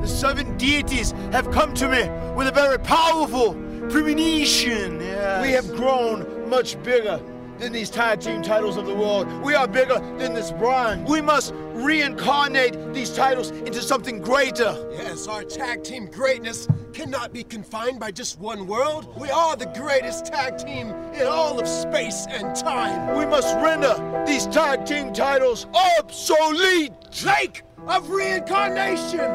the 0.00 0.08
seven 0.08 0.56
deities 0.56 1.10
have 1.32 1.50
come 1.50 1.74
to 1.74 1.86
me 1.86 2.08
with 2.34 2.48
a 2.48 2.52
very 2.52 2.78
powerful 2.78 3.52
premonition. 3.90 4.98
We 4.98 5.50
have 5.52 5.68
grown 5.74 6.48
much 6.48 6.82
bigger 6.82 7.20
than 7.58 7.72
these 7.72 7.90
tag 7.90 8.20
team 8.20 8.42
titles 8.42 8.76
of 8.76 8.86
the 8.86 8.94
world. 8.94 9.26
We 9.42 9.54
are 9.54 9.68
bigger 9.68 9.98
than 10.18 10.34
this 10.34 10.50
brand. 10.50 11.06
We 11.06 11.20
must 11.20 11.52
reincarnate 11.54 12.92
these 12.92 13.14
titles 13.14 13.50
into 13.50 13.80
something 13.82 14.20
greater. 14.20 14.74
Yes, 14.92 15.26
our 15.28 15.44
tag 15.44 15.84
team 15.84 16.06
greatness 16.06 16.66
cannot 16.92 17.32
be 17.32 17.44
confined 17.44 18.00
by 18.00 18.10
just 18.10 18.38
one 18.38 18.66
world. 18.66 19.18
We 19.18 19.30
are 19.30 19.56
the 19.56 19.66
greatest 19.66 20.26
tag 20.26 20.58
team 20.58 20.88
in 21.14 21.26
all 21.26 21.58
of 21.60 21.68
space 21.68 22.26
and 22.28 22.54
time. 22.54 23.16
We 23.16 23.26
must 23.26 23.54
render 23.56 24.24
these 24.26 24.46
tag 24.46 24.84
team 24.84 25.12
titles 25.12 25.66
obsolete. 25.74 26.92
Lake 27.24 27.62
of 27.86 28.10
reincarnation! 28.10 29.30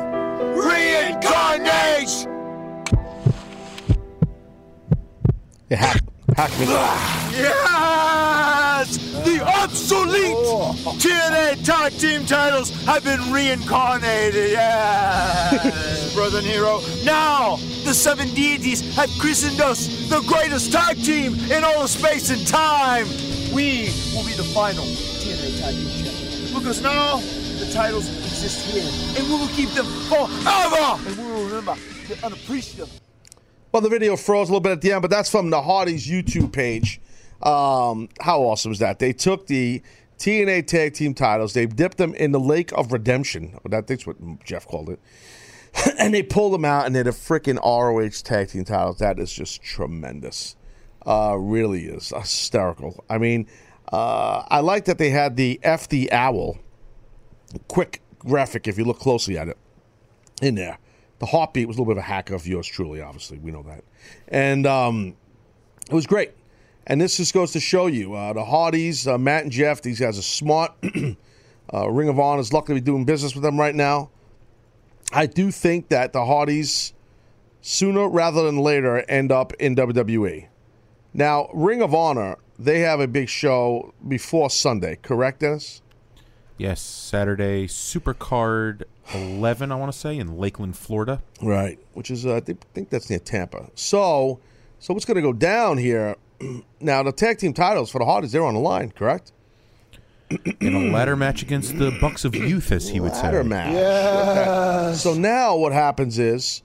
Reincarnate! 0.55 2.36
Me. 5.69 5.75
Yes! 7.35 8.97
The 9.25 9.43
obsolete 9.43 10.37
TNA 11.01 11.65
Tag 11.65 11.91
Team 11.93 12.25
titles 12.25 12.69
have 12.85 13.03
been 13.03 13.19
reincarnated. 13.33 14.51
Yes, 14.51 16.13
Brother 16.15 16.41
Nero. 16.41 16.79
Now, 17.03 17.57
the 17.83 17.93
seven 17.93 18.33
deities 18.33 18.95
have 18.95 19.09
christened 19.19 19.59
us 19.59 20.07
the 20.09 20.21
greatest 20.21 20.71
tag 20.71 21.03
team 21.03 21.33
in 21.51 21.65
all 21.65 21.83
of 21.83 21.89
space 21.89 22.29
and 22.29 22.47
time. 22.47 23.07
We 23.53 23.91
will 24.15 24.23
be 24.23 24.33
the 24.37 24.47
final 24.53 24.85
TNA 24.85 25.59
Tag 25.59 25.75
Team 25.75 25.89
champions 26.05 26.53
because 26.53 26.81
now 26.81 27.17
the 27.59 27.69
titles 27.73 28.07
exist 28.07 28.65
here, 28.67 28.89
and 29.17 29.27
we 29.27 29.35
will 29.37 29.49
keep 29.49 29.69
them 29.71 29.85
forever. 30.07 30.97
And 31.09 31.17
we 31.17 31.25
will 31.25 31.45
remember 31.45 31.75
the 32.07 32.25
unappreciative. 32.25 32.89
Well, 33.77 33.83
the 33.83 33.89
video 33.89 34.15
froze 34.15 34.49
a 34.49 34.53
little 34.53 34.59
bit 34.59 34.71
at 34.71 34.81
the 34.81 34.91
end, 34.91 35.03
but 35.03 35.11
that's 35.11 35.29
from 35.29 35.51
the 35.51 35.61
Hardys 35.61 36.07
YouTube 36.07 36.51
page. 36.51 36.99
Um, 37.43 38.09
how 38.19 38.41
awesome 38.41 38.71
is 38.71 38.79
that? 38.79 38.97
They 38.97 39.13
took 39.13 39.45
the 39.45 39.83
TNA 40.17 40.65
Tag 40.65 40.95
Team 40.95 41.13
titles, 41.13 41.53
they 41.53 41.67
dipped 41.67 41.97
them 41.97 42.15
in 42.15 42.31
the 42.31 42.39
Lake 42.39 42.71
of 42.71 42.91
Redemption. 42.91 43.55
That's 43.69 44.07
what 44.07 44.15
Jeff 44.43 44.65
called 44.65 44.89
it. 44.89 44.99
and 45.99 46.11
they 46.11 46.23
pulled 46.23 46.53
them 46.53 46.65
out, 46.65 46.87
and 46.87 46.95
they're 46.95 47.03
the 47.03 47.11
freaking 47.11 47.63
ROH 47.63 48.23
Tag 48.23 48.49
Team 48.49 48.65
titles. 48.65 48.97
That 48.97 49.19
is 49.19 49.31
just 49.31 49.61
tremendous. 49.61 50.55
Uh, 51.05 51.35
really 51.37 51.85
is 51.85 52.09
hysterical. 52.09 53.05
I 53.11 53.19
mean, 53.19 53.45
uh, 53.93 54.41
I 54.47 54.61
like 54.61 54.85
that 54.85 54.97
they 54.97 55.11
had 55.11 55.35
the 55.35 55.59
F 55.61 55.87
the 55.87 56.11
Owl 56.11 56.57
quick 57.67 58.01
graphic 58.17 58.67
if 58.67 58.79
you 58.79 58.85
look 58.85 58.97
closely 58.97 59.37
at 59.37 59.47
it 59.47 59.57
in 60.41 60.55
there. 60.55 60.79
The 61.19 61.25
heartbeat 61.25 61.67
was 61.67 61.77
a 61.77 61.81
little 61.81 61.93
bit 61.93 61.99
of 61.99 62.03
a 62.03 62.07
hack 62.07 62.29
of 62.29 62.45
yours 62.45 62.67
truly, 62.67 63.01
obviously. 63.01 63.39
We 63.39 63.51
know 63.51 63.63
that. 63.63 63.83
And 64.27 64.65
um, 64.67 65.15
it 65.89 65.93
was 65.93 66.05
great. 66.05 66.31
And 66.85 67.01
this 67.01 67.17
just 67.17 67.33
goes 67.33 67.51
to 67.51 67.59
show 67.59 67.87
you 67.87 68.13
uh, 68.13 68.33
the 68.33 68.45
Hardys, 68.45 69.07
uh, 69.07 69.17
Matt 69.17 69.43
and 69.43 69.51
Jeff, 69.51 69.81
these 69.81 69.99
guys 69.99 70.17
are 70.17 70.23
smart. 70.23 70.73
uh, 71.73 71.89
Ring 71.89 72.07
of 72.07 72.19
Honor 72.19 72.39
is 72.39 72.53
lucky 72.53 72.67
to 72.67 72.73
be 72.75 72.81
doing 72.81 73.03
business 73.03 73.33
with 73.33 73.43
them 73.43 73.59
right 73.59 73.75
now. 73.75 74.09
I 75.11 75.25
do 75.25 75.51
think 75.51 75.89
that 75.89 76.13
the 76.13 76.25
Hardys, 76.25 76.93
sooner 77.61 78.07
rather 78.07 78.43
than 78.43 78.57
later, 78.57 79.03
end 79.09 79.31
up 79.31 79.53
in 79.53 79.75
WWE. 79.75 80.47
Now, 81.13 81.49
Ring 81.53 81.81
of 81.81 81.93
Honor, 81.93 82.37
they 82.59 82.79
have 82.79 82.99
a 82.99 83.07
big 83.07 83.27
show 83.27 83.93
before 84.07 84.49
Sunday, 84.49 84.97
correct, 85.01 85.39
Dennis? 85.39 85.81
Yes, 86.57 86.81
Saturday, 86.81 87.67
Supercard 87.67 88.83
11, 89.13 89.71
I 89.71 89.75
want 89.75 89.91
to 89.91 89.97
say, 89.97 90.17
in 90.17 90.37
Lakeland, 90.37 90.77
Florida. 90.77 91.21
Right, 91.41 91.79
which 91.93 92.11
is 92.11 92.25
uh, 92.25 92.35
I 92.35 92.39
think, 92.41 92.61
think 92.73 92.89
that's 92.89 93.09
near 93.09 93.19
Tampa. 93.19 93.69
So, 93.75 94.39
so 94.79 94.93
what's 94.93 95.05
going 95.05 95.15
to 95.15 95.21
go 95.21 95.33
down 95.33 95.77
here? 95.77 96.15
now 96.79 97.03
the 97.03 97.11
tag 97.11 97.37
team 97.39 97.53
titles 97.53 97.89
for 97.89 97.99
the 97.99 98.05
Hardys 98.05 98.31
they're 98.31 98.45
on 98.45 98.53
the 98.53 98.59
line, 98.59 98.91
correct? 98.91 99.31
In 100.59 100.75
a 100.75 100.91
ladder 100.91 101.15
match 101.15 101.41
against 101.41 101.77
the 101.77 101.97
Bucks 102.01 102.25
of 102.25 102.35
Youth, 102.35 102.71
as 102.73 102.89
he 102.89 102.99
would 102.99 103.13
Ladder 103.13 103.43
say. 103.43 103.47
match. 103.47 103.75
Okay. 103.75 104.97
So 104.97 105.13
now 105.13 105.55
what 105.55 105.71
happens 105.71 106.19
is 106.19 106.63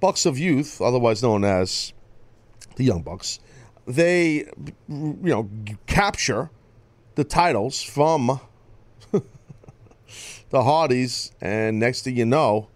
Bucks 0.00 0.26
of 0.26 0.36
Youth, 0.36 0.80
otherwise 0.80 1.22
known 1.22 1.44
as 1.44 1.92
the 2.74 2.82
Young 2.84 3.02
Bucks, 3.02 3.38
they 3.86 4.48
you 4.88 5.16
know 5.22 5.48
capture 5.86 6.50
the 7.14 7.22
titles 7.24 7.82
from 7.82 8.40
the 10.50 10.62
Hardys, 10.62 11.32
and 11.40 11.78
next 11.78 12.02
thing 12.02 12.16
you 12.16 12.24
know, 12.26 12.68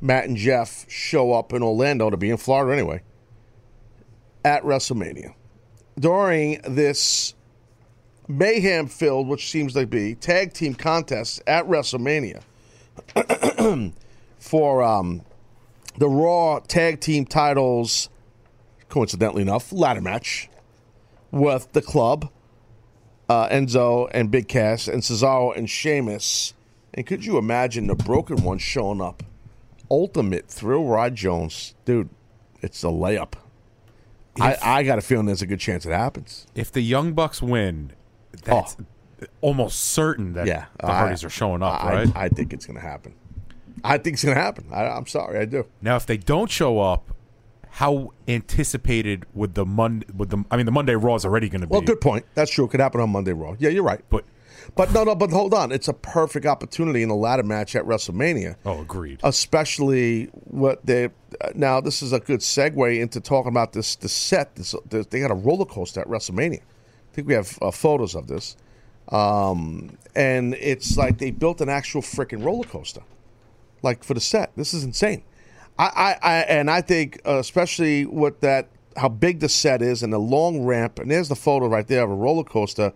Matt 0.00 0.24
and 0.24 0.36
Jeff 0.36 0.86
show 0.90 1.32
up 1.32 1.52
in 1.52 1.62
Orlando 1.62 2.10
to 2.10 2.16
be 2.16 2.30
in 2.30 2.36
Florida 2.36 2.72
anyway. 2.72 3.02
at 4.44 4.62
WrestleMania 4.62 5.34
during 5.98 6.60
this 6.66 7.34
mayhem 8.26 8.86
filled, 8.86 9.28
which 9.28 9.50
seems 9.50 9.74
to 9.74 9.86
be 9.86 10.14
tag 10.14 10.52
team 10.52 10.74
contest 10.74 11.42
at 11.46 11.66
WrestleMania 11.66 12.42
for 14.38 14.82
um, 14.82 15.22
the 15.98 16.08
Raw 16.08 16.60
tag 16.60 17.00
team 17.00 17.26
titles, 17.26 18.08
coincidentally 18.88 19.42
enough, 19.42 19.72
ladder 19.72 20.00
match 20.00 20.48
with 21.30 21.72
the 21.72 21.82
club, 21.82 22.30
uh, 23.28 23.48
Enzo 23.48 24.08
and 24.12 24.30
Big 24.30 24.48
Cass, 24.48 24.88
and 24.88 25.02
Cesaro 25.02 25.56
and 25.56 25.68
Sheamus. 25.68 26.54
And 26.94 27.06
could 27.06 27.24
you 27.24 27.38
imagine 27.38 27.86
the 27.86 27.94
broken 27.94 28.42
one 28.42 28.58
showing 28.58 29.00
up? 29.00 29.22
Ultimate 29.90 30.48
Thrill 30.48 30.84
Rod 30.84 31.14
Jones. 31.14 31.74
Dude, 31.84 32.10
it's 32.62 32.82
a 32.84 32.88
layup. 32.88 33.34
I, 34.40 34.56
I 34.62 34.82
got 34.84 34.98
a 34.98 35.02
feeling 35.02 35.26
there's 35.26 35.42
a 35.42 35.46
good 35.46 35.60
chance 35.60 35.84
it 35.84 35.90
happens. 35.92 36.46
If 36.54 36.72
the 36.72 36.80
Young 36.80 37.12
Bucks 37.12 37.42
win, 37.42 37.92
that's 38.44 38.76
oh. 38.80 39.26
almost 39.40 39.80
certain 39.80 40.32
that 40.34 40.46
Oh. 40.46 40.50
Yeah, 40.50 40.66
the 40.78 40.86
Hardys 40.86 41.24
are 41.24 41.30
showing 41.30 41.62
up, 41.62 41.82
I, 41.84 41.92
right? 41.92 42.16
I 42.16 42.28
think 42.28 42.52
it's 42.52 42.66
going 42.66 42.78
to 42.78 42.82
happen. 42.82 43.14
I 43.82 43.98
think 43.98 44.14
it's 44.14 44.24
going 44.24 44.36
to 44.36 44.40
happen. 44.40 44.66
I, 44.72 44.84
I'm 44.84 45.06
sorry, 45.06 45.38
I 45.38 45.44
do. 45.44 45.66
Now, 45.82 45.96
if 45.96 46.06
they 46.06 46.16
don't 46.16 46.50
show 46.50 46.80
up, 46.80 47.14
how 47.70 48.12
anticipated 48.28 49.26
would 49.34 49.54
the 49.54 49.64
Monday? 49.64 50.06
Would 50.14 50.30
the 50.30 50.44
I 50.50 50.56
mean, 50.56 50.66
the 50.66 50.72
Monday 50.72 50.94
Raw 50.94 51.14
is 51.14 51.24
already 51.24 51.48
going 51.48 51.60
to 51.60 51.66
be. 51.66 51.72
Well, 51.72 51.80
good 51.80 52.00
point. 52.00 52.26
That's 52.34 52.50
true. 52.50 52.64
It 52.66 52.68
could 52.68 52.80
happen 52.80 53.00
on 53.00 53.10
Monday 53.10 53.32
Raw. 53.32 53.54
Yeah, 53.58 53.70
you're 53.70 53.84
right. 53.84 54.00
But 54.10 54.24
but 54.76 54.92
no, 54.92 55.04
no. 55.04 55.14
But 55.14 55.30
hold 55.30 55.54
on. 55.54 55.72
It's 55.72 55.88
a 55.88 55.92
perfect 55.92 56.46
opportunity 56.46 57.02
in 57.02 57.08
the 57.08 57.14
ladder 57.14 57.42
match 57.42 57.76
at 57.76 57.84
WrestleMania. 57.84 58.56
Oh, 58.64 58.80
agreed. 58.80 59.20
Especially 59.22 60.24
what 60.44 60.84
they 60.84 61.10
now. 61.54 61.80
This 61.80 62.02
is 62.02 62.12
a 62.12 62.20
good 62.20 62.40
segue 62.40 63.00
into 63.00 63.20
talking 63.20 63.50
about 63.50 63.72
this. 63.72 63.96
The 63.96 64.08
set. 64.08 64.56
This, 64.56 64.74
this, 64.88 65.06
they 65.06 65.20
got 65.20 65.30
a 65.30 65.34
roller 65.34 65.64
coaster 65.64 66.00
at 66.00 66.08
WrestleMania. 66.08 66.60
I 66.60 67.14
think 67.14 67.26
we 67.26 67.34
have 67.34 67.58
uh, 67.60 67.70
photos 67.70 68.14
of 68.14 68.26
this. 68.26 68.56
Um, 69.08 69.96
and 70.14 70.54
it's 70.54 70.96
like 70.96 71.18
they 71.18 71.30
built 71.30 71.60
an 71.60 71.68
actual 71.68 72.02
freaking 72.02 72.44
roller 72.44 72.64
coaster, 72.64 73.02
like 73.82 74.04
for 74.04 74.14
the 74.14 74.20
set. 74.20 74.52
This 74.56 74.72
is 74.72 74.84
insane. 74.84 75.22
I, 75.78 75.84
I, 75.84 76.18
I 76.22 76.36
and 76.42 76.70
I 76.70 76.80
think 76.80 77.20
uh, 77.26 77.38
especially 77.38 78.06
with 78.06 78.40
that 78.40 78.68
how 78.96 79.08
big 79.08 79.40
the 79.40 79.48
set 79.48 79.82
is 79.82 80.02
and 80.02 80.12
the 80.12 80.18
long 80.18 80.64
ramp. 80.64 80.98
And 80.98 81.10
there's 81.10 81.28
the 81.28 81.36
photo 81.36 81.66
right 81.66 81.86
there 81.86 82.02
of 82.02 82.10
a 82.10 82.14
roller 82.14 82.44
coaster. 82.44 82.92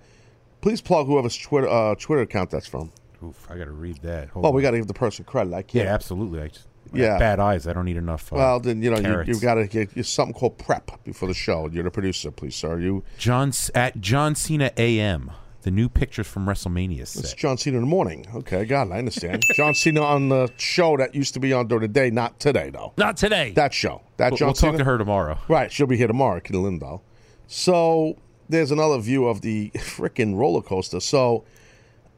Please 0.64 0.80
plug 0.80 1.06
whoever's 1.06 1.36
Twitter 1.36 1.68
uh, 1.68 1.94
Twitter 1.96 2.22
account 2.22 2.48
that's 2.48 2.66
from. 2.66 2.90
Oof, 3.22 3.46
I 3.50 3.58
got 3.58 3.66
to 3.66 3.72
read 3.72 3.98
that. 3.98 4.30
Hold 4.30 4.44
Well, 4.44 4.52
we 4.54 4.62
got 4.62 4.70
to 4.70 4.78
give 4.78 4.86
the 4.86 4.94
person 4.94 5.26
credit. 5.26 5.52
I 5.52 5.60
can't. 5.60 5.84
Yeah, 5.84 5.92
absolutely. 5.92 6.40
I 6.40 6.48
just, 6.48 6.66
Yeah. 6.90 7.10
have 7.10 7.18
bad 7.18 7.38
eyes. 7.38 7.66
I 7.66 7.74
don't 7.74 7.84
need 7.84 7.98
enough. 7.98 8.32
Uh, 8.32 8.36
Well, 8.36 8.60
then 8.60 8.82
you 8.82 8.88
know 8.90 8.96
you, 8.96 9.02
carrots. 9.02 9.28
you 9.28 9.38
got 9.40 9.56
to 9.56 9.66
get 9.66 10.06
something 10.06 10.32
called 10.32 10.56
prep 10.56 11.04
before 11.04 11.28
the 11.28 11.34
show. 11.34 11.68
You're 11.70 11.84
the 11.84 11.90
producer, 11.90 12.30
please, 12.30 12.54
sir. 12.56 12.78
You 12.80 13.04
John 13.18 13.52
at 13.74 14.00
John 14.00 14.34
Cena 14.34 14.70
AM. 14.78 15.32
The 15.64 15.70
new 15.70 15.90
pictures 15.90 16.26
from 16.28 16.46
WrestleMania 16.46 17.00
it's. 17.00 17.34
John 17.34 17.58
Cena 17.58 17.76
in 17.76 17.82
the 17.82 17.88
morning. 17.90 18.24
Okay, 18.34 18.64
God. 18.64 18.90
I 18.90 18.96
understand. 18.96 19.42
John 19.54 19.74
Cena 19.74 20.00
on 20.00 20.30
the 20.30 20.50
show 20.56 20.96
that 20.96 21.14
used 21.14 21.34
to 21.34 21.40
be 21.40 21.52
on 21.52 21.68
during 21.68 21.82
the 21.82 21.88
day, 21.88 22.08
not 22.08 22.40
today 22.40 22.70
though. 22.70 22.94
Not 22.96 23.18
today. 23.18 23.52
That 23.54 23.74
show. 23.74 24.00
That 24.16 24.30
We'll- 24.30 24.38
John 24.38 24.46
we'll 24.48 24.54
Cena. 24.54 24.72
talk 24.72 24.78
to 24.78 24.84
her 24.84 24.96
tomorrow. 24.96 25.36
Right, 25.46 25.70
she'll 25.70 25.86
be 25.86 25.98
here 25.98 26.06
tomorrow, 26.06 26.40
Kitty 26.40 26.58
Lindahl. 26.58 27.02
So 27.46 28.16
there's 28.49 28.70
another 28.70 28.99
view 28.99 29.26
of 29.26 29.40
the 29.40 29.70
freaking 29.74 30.36
roller 30.36 30.62
coaster. 30.62 31.01
So 31.01 31.45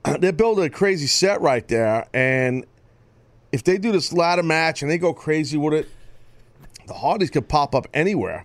they're 0.19 0.33
building 0.33 0.65
a 0.65 0.71
crazy 0.71 1.07
set 1.07 1.41
right 1.41 1.67
there, 1.69 2.07
and 2.13 2.65
if 3.53 3.65
they 3.65 3.79
do 3.79 3.93
this 3.93 4.13
ladder 4.13 4.43
match 4.43 4.83
and 4.83 4.91
they 4.91 4.99
go 4.99 5.13
crazy 5.13 5.57
with 5.57 5.75
it, 5.75 5.89
the 6.87 6.95
Hardys 6.95 7.31
could 7.31 7.49
pop 7.49 7.75
up 7.75 7.87
anywhere. 7.95 8.45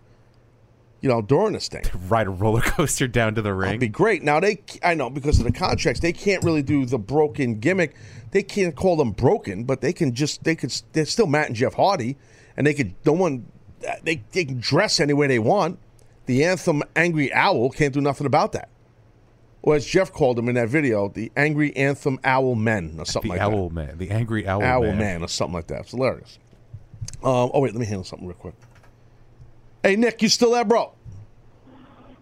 You 1.01 1.09
know, 1.09 1.21
during 1.23 1.53
this 1.53 1.67
thing. 1.67 1.83
Ride 2.07 2.27
a 2.27 2.29
roller 2.29 2.61
coaster 2.61 3.07
down 3.07 3.33
to 3.33 3.41
the 3.41 3.53
ring. 3.53 3.69
That'd 3.69 3.79
be 3.79 3.87
great. 3.87 4.21
Now 4.21 4.39
they, 4.39 4.61
I 4.83 4.93
know 4.93 5.09
because 5.09 5.39
of 5.39 5.45
the 5.45 5.51
contracts, 5.51 5.99
they 5.99 6.13
can't 6.13 6.43
really 6.43 6.61
do 6.61 6.85
the 6.85 6.99
broken 6.99 7.59
gimmick. 7.59 7.95
They 8.29 8.43
can't 8.43 8.75
call 8.75 8.97
them 8.97 9.11
broken, 9.11 9.63
but 9.63 9.81
they 9.81 9.93
can 9.93 10.13
just 10.13 10.43
they 10.43 10.55
could. 10.55 10.71
They're 10.93 11.05
still 11.05 11.25
Matt 11.25 11.47
and 11.47 11.55
Jeff 11.55 11.73
Hardy, 11.73 12.17
and 12.55 12.67
they 12.67 12.73
could. 12.75 12.93
No 13.03 13.13
one. 13.13 13.47
They 14.03 14.21
they 14.31 14.45
can 14.45 14.59
dress 14.59 14.99
any 14.99 15.13
way 15.13 15.25
they 15.25 15.39
want. 15.39 15.79
The 16.25 16.43
anthem 16.45 16.83
"Angry 16.95 17.33
Owl" 17.33 17.69
can't 17.71 17.93
do 17.93 18.01
nothing 18.01 18.27
about 18.27 18.51
that. 18.53 18.69
Or 19.63 19.75
as 19.75 19.85
Jeff 19.85 20.11
called 20.11 20.39
him 20.39 20.49
in 20.49 20.55
that 20.55 20.69
video, 20.69 21.09
the 21.09 21.31
"Angry 21.35 21.75
Anthem 21.75 22.19
Owl 22.23 22.55
Men" 22.55 22.95
or 22.97 23.05
something 23.05 23.31
the 23.31 23.37
like 23.37 23.53
Owl 23.53 23.69
Man, 23.69 23.97
the 23.97 24.09
angry 24.09 24.47
Owl, 24.47 24.61
that. 24.61 24.69
Owl 24.69 24.81
Man. 24.83 24.97
Man. 24.97 25.23
or 25.23 25.27
something 25.27 25.53
like 25.53 25.67
that. 25.67 25.81
It's 25.81 25.91
hilarious. 25.91 26.39
Um, 27.23 27.51
oh 27.53 27.59
wait, 27.59 27.73
let 27.73 27.79
me 27.79 27.85
handle 27.85 28.03
something 28.03 28.27
real 28.27 28.37
quick. 28.37 28.55
Hey 29.83 29.95
Nick, 29.95 30.21
you 30.21 30.29
still 30.29 30.51
there, 30.51 30.65
bro? 30.65 30.93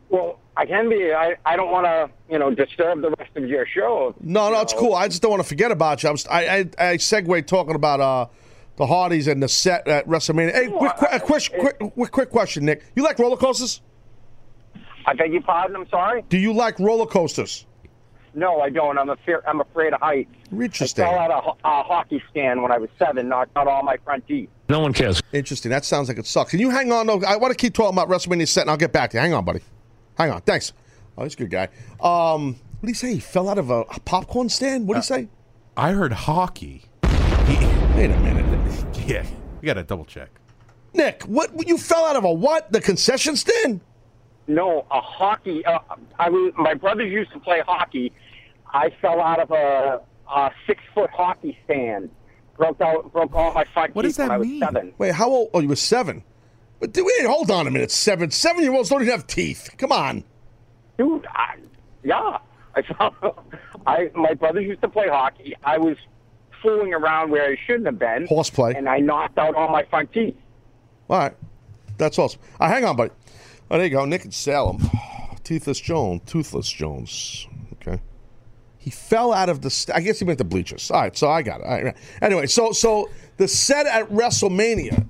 Well, 0.10 0.40
I 0.58 0.66
can 0.66 0.90
be. 0.90 1.14
I, 1.14 1.38
I 1.46 1.56
don't 1.56 1.72
want 1.72 1.86
to, 1.86 2.10
you 2.30 2.38
know, 2.40 2.54
disturb 2.54 3.02
the 3.02 3.12
rest 3.12 3.32
of 3.36 3.48
your 3.48 3.66
show. 3.66 4.14
No, 4.20 4.52
no, 4.52 4.60
it's 4.62 4.74
cool. 4.74 4.94
I 4.94 5.08
just 5.08 5.22
don't 5.22 5.32
want 5.32 5.44
to 5.44 5.48
forget 5.48 5.72
about 5.72 6.04
you. 6.04 6.10
I 6.10 6.12
was, 6.12 6.28
I, 6.28 6.42
I, 6.42 6.58
I 6.78 6.98
segue 6.98 7.48
talking 7.48 7.76
about 7.76 8.02
uh, 8.02 8.26
the 8.76 8.86
Hardys 8.86 9.28
and 9.28 9.42
the 9.42 9.48
set 9.48 9.88
at 9.88 10.06
WrestleMania. 10.08 10.52
Hey, 10.52 10.68
quick, 10.68 10.96
quick, 10.96 11.12
a 11.14 11.20
quick, 11.20 11.50
quick, 11.60 11.80
quick, 11.94 12.12
quick 12.12 12.30
question, 12.30 12.66
Nick. 12.66 12.84
You 12.96 13.04
like 13.04 13.20
roller 13.20 13.38
coasters? 13.38 13.82
I 15.10 15.14
beg 15.16 15.34
your 15.34 15.42
pardon. 15.42 15.76
I'm 15.76 15.90
sorry. 15.90 16.24
Do 16.30 16.38
you 16.38 16.54
like 16.54 16.78
roller 16.78 17.08
coasters? 17.08 17.66
No, 18.36 18.62
I 18.62 18.70
don't. 18.70 18.96
I'm 19.00 19.10
afraid. 19.10 19.38
I'm 19.48 19.60
afraid 19.60 19.92
of 19.92 20.02
heights. 20.02 20.30
Interesting. 20.52 21.04
I 21.04 21.10
fell 21.10 21.18
out 21.20 21.32
of 21.32 21.58
a, 21.64 21.68
a 21.68 21.82
hockey 21.84 22.22
stand 22.30 22.62
when 22.62 22.72
I 22.72 22.78
was 22.78 22.92
seven, 23.00 23.28
knocked 23.28 23.58
out 23.58 23.68
all 23.68 23.82
my 23.82 23.98
front 24.06 24.28
teeth. 24.28 24.50
No 24.70 24.82
one 24.82 24.94
cares. 24.94 25.20
Interesting. 25.34 25.72
That 25.72 25.84
sounds 25.84 26.10
like 26.10 26.20
it 26.20 26.28
sucks. 26.28 26.52
Can 26.52 26.60
you 26.60 26.70
hang 26.70 26.92
on? 26.92 27.08
though? 27.08 27.24
I 27.28 27.38
want 27.38 27.52
to 27.52 27.58
keep 27.58 27.74
talking 27.74 27.98
about 27.98 28.08
WrestleMania 28.08 28.48
set, 28.48 28.62
and 28.62 28.70
I'll 28.70 28.78
get 28.78 28.94
back 28.94 29.10
to 29.12 29.18
you. 29.18 29.22
Hang 29.22 29.34
on, 29.34 29.46
buddy. 29.46 29.62
Hang 30.16 30.30
on. 30.30 30.42
Thanks. 30.42 30.74
Oh, 31.18 31.24
he's 31.24 31.34
a 31.34 31.38
good 31.38 31.50
guy. 31.50 31.70
Um, 32.00 32.54
what 32.54 32.82
did 32.82 32.90
he 32.90 32.94
say? 32.94 33.14
He 33.16 33.20
fell 33.20 33.50
out 33.50 33.58
of 33.58 33.72
a, 33.72 33.82
a 33.82 34.00
popcorn 34.02 34.48
stand. 34.50 34.88
What 34.88 34.94
did 34.94 35.00
he 35.02 35.08
say? 35.08 35.28
I 35.76 35.94
heard 35.94 36.14
hockey. 36.14 36.84
Wait 37.04 38.12
a 38.12 38.20
minute. 38.20 38.46
Yeah, 39.08 39.26
we 39.60 39.66
got 39.66 39.74
to 39.74 39.84
double 39.84 40.06
check. 40.06 40.30
Nick, 40.94 41.24
what? 41.24 41.50
You 41.68 41.80
fell 41.80 42.06
out 42.06 42.16
of 42.16 42.26
a 42.26 42.32
what? 42.32 42.72
The 42.72 42.80
concession 42.80 43.36
stand? 43.36 43.82
No, 44.50 44.88
a 44.90 45.00
hockey. 45.00 45.64
Uh, 45.64 45.78
I 46.18 46.30
was. 46.30 46.52
My 46.58 46.74
brothers 46.74 47.12
used 47.12 47.32
to 47.34 47.40
play 47.40 47.62
hockey. 47.66 48.12
I 48.74 48.90
fell 49.02 49.22
out 49.22 49.40
of 49.40 49.52
a, 49.52 50.02
a 50.30 50.52
six 50.66 50.82
foot 50.94 51.12
hockey 51.12 51.56
stand. 51.66 52.10
Broke 52.58 52.82
out. 52.82 53.14
Broke 53.14 53.34
all 53.36 53.54
my 53.54 53.64
front 53.66 53.94
What 53.96 54.02
teeth 54.02 54.10
does 54.10 54.18
that 54.18 54.24
when 54.30 54.32
I 54.32 54.38
was 54.40 54.48
mean? 54.48 54.60
seven. 54.60 54.94
Wait, 54.98 55.14
how 55.14 55.30
old? 55.30 55.50
Oh, 55.54 55.60
you 55.60 55.68
were 55.70 55.76
seven. 55.76 56.24
But 56.80 56.94
dude, 56.94 57.06
wait, 57.06 57.28
hold 57.28 57.52
on 57.52 57.68
a 57.68 57.72
minute. 57.72 57.92
Seven, 57.92 58.32
seven-year-olds 58.32 58.90
don't 58.90 59.02
even 59.02 59.12
have 59.12 59.28
teeth. 59.28 59.70
Come 59.78 59.92
on, 59.92 60.24
dude. 60.98 61.28
I, 61.30 61.56
yeah, 62.04 62.40
I 62.76 62.82
fell. 62.82 63.44
I 63.86 64.10
my 64.16 64.34
brothers 64.34 64.66
used 64.66 64.82
to 64.82 64.90
play 64.90 65.08
hockey. 65.10 65.56
I 65.64 65.78
was 65.78 65.96
fooling 66.64 66.94
around 66.94 67.30
where 67.32 67.46
I 67.52 67.58
shouldn't 67.68 67.86
have 67.86 68.00
been. 68.00 68.26
Horseplay. 68.28 68.74
And 68.76 68.90
I 68.90 68.98
knocked 68.98 69.38
out 69.38 69.54
all 69.56 69.70
my 69.70 69.84
front 69.86 70.12
teeth. 70.12 70.36
All 71.10 71.18
right, 71.20 71.34
that's 71.98 72.18
awesome. 72.18 72.40
All 72.60 72.68
right, 72.68 72.74
hang 72.74 72.86
on, 72.86 72.96
buddy. 72.96 73.12
Oh, 73.72 73.78
there 73.78 73.86
you 73.86 73.92
go, 73.92 74.06
Nick 74.06 74.24
and 74.24 74.34
Salem. 74.34 74.78
Teethless 75.44 75.82
Jones, 75.82 76.22
Toothless 76.26 76.70
Jones. 76.70 77.48
Okay. 77.74 78.02
He 78.78 78.90
fell 78.90 79.34
out 79.34 79.50
of 79.50 79.62
the. 79.62 79.70
St- 79.70 79.96
I 79.96 80.02
guess 80.02 80.20
he 80.20 80.26
went 80.26 80.40
to 80.40 80.44
bleachers. 80.44 80.90
All 80.90 81.02
right, 81.02 81.16
so 81.16 81.30
I 81.30 81.42
got 81.42 81.62
it. 81.62 81.66
All 81.66 81.84
right. 81.84 81.98
Anyway, 82.22 82.48
so 82.48 82.72
so 82.72 83.10
the 83.38 83.48
set 83.48 83.86
at 83.86 84.10
WrestleMania, 84.10 85.06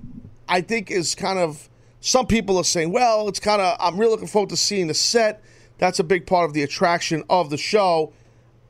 I 0.48 0.62
think 0.62 0.92
is 0.92 1.16
kind 1.16 1.40
of. 1.40 1.70
Some 2.02 2.28
people 2.28 2.58
are 2.58 2.64
saying, 2.64 2.92
well, 2.92 3.28
it's 3.28 3.40
kind 3.40 3.62
of. 3.62 3.78
I'm 3.80 3.98
really 3.98 4.12
looking 4.12 4.28
forward 4.28 4.50
to 4.50 4.58
seeing 4.58 4.88
the 4.88 4.94
set. 4.94 5.42
That's 5.78 6.00
a 6.00 6.04
big 6.04 6.28
part 6.28 6.46
of 6.46 6.54
the 6.54 6.64
attraction 6.64 7.24
of 7.30 7.50
the 7.50 7.58
show. 7.58 8.14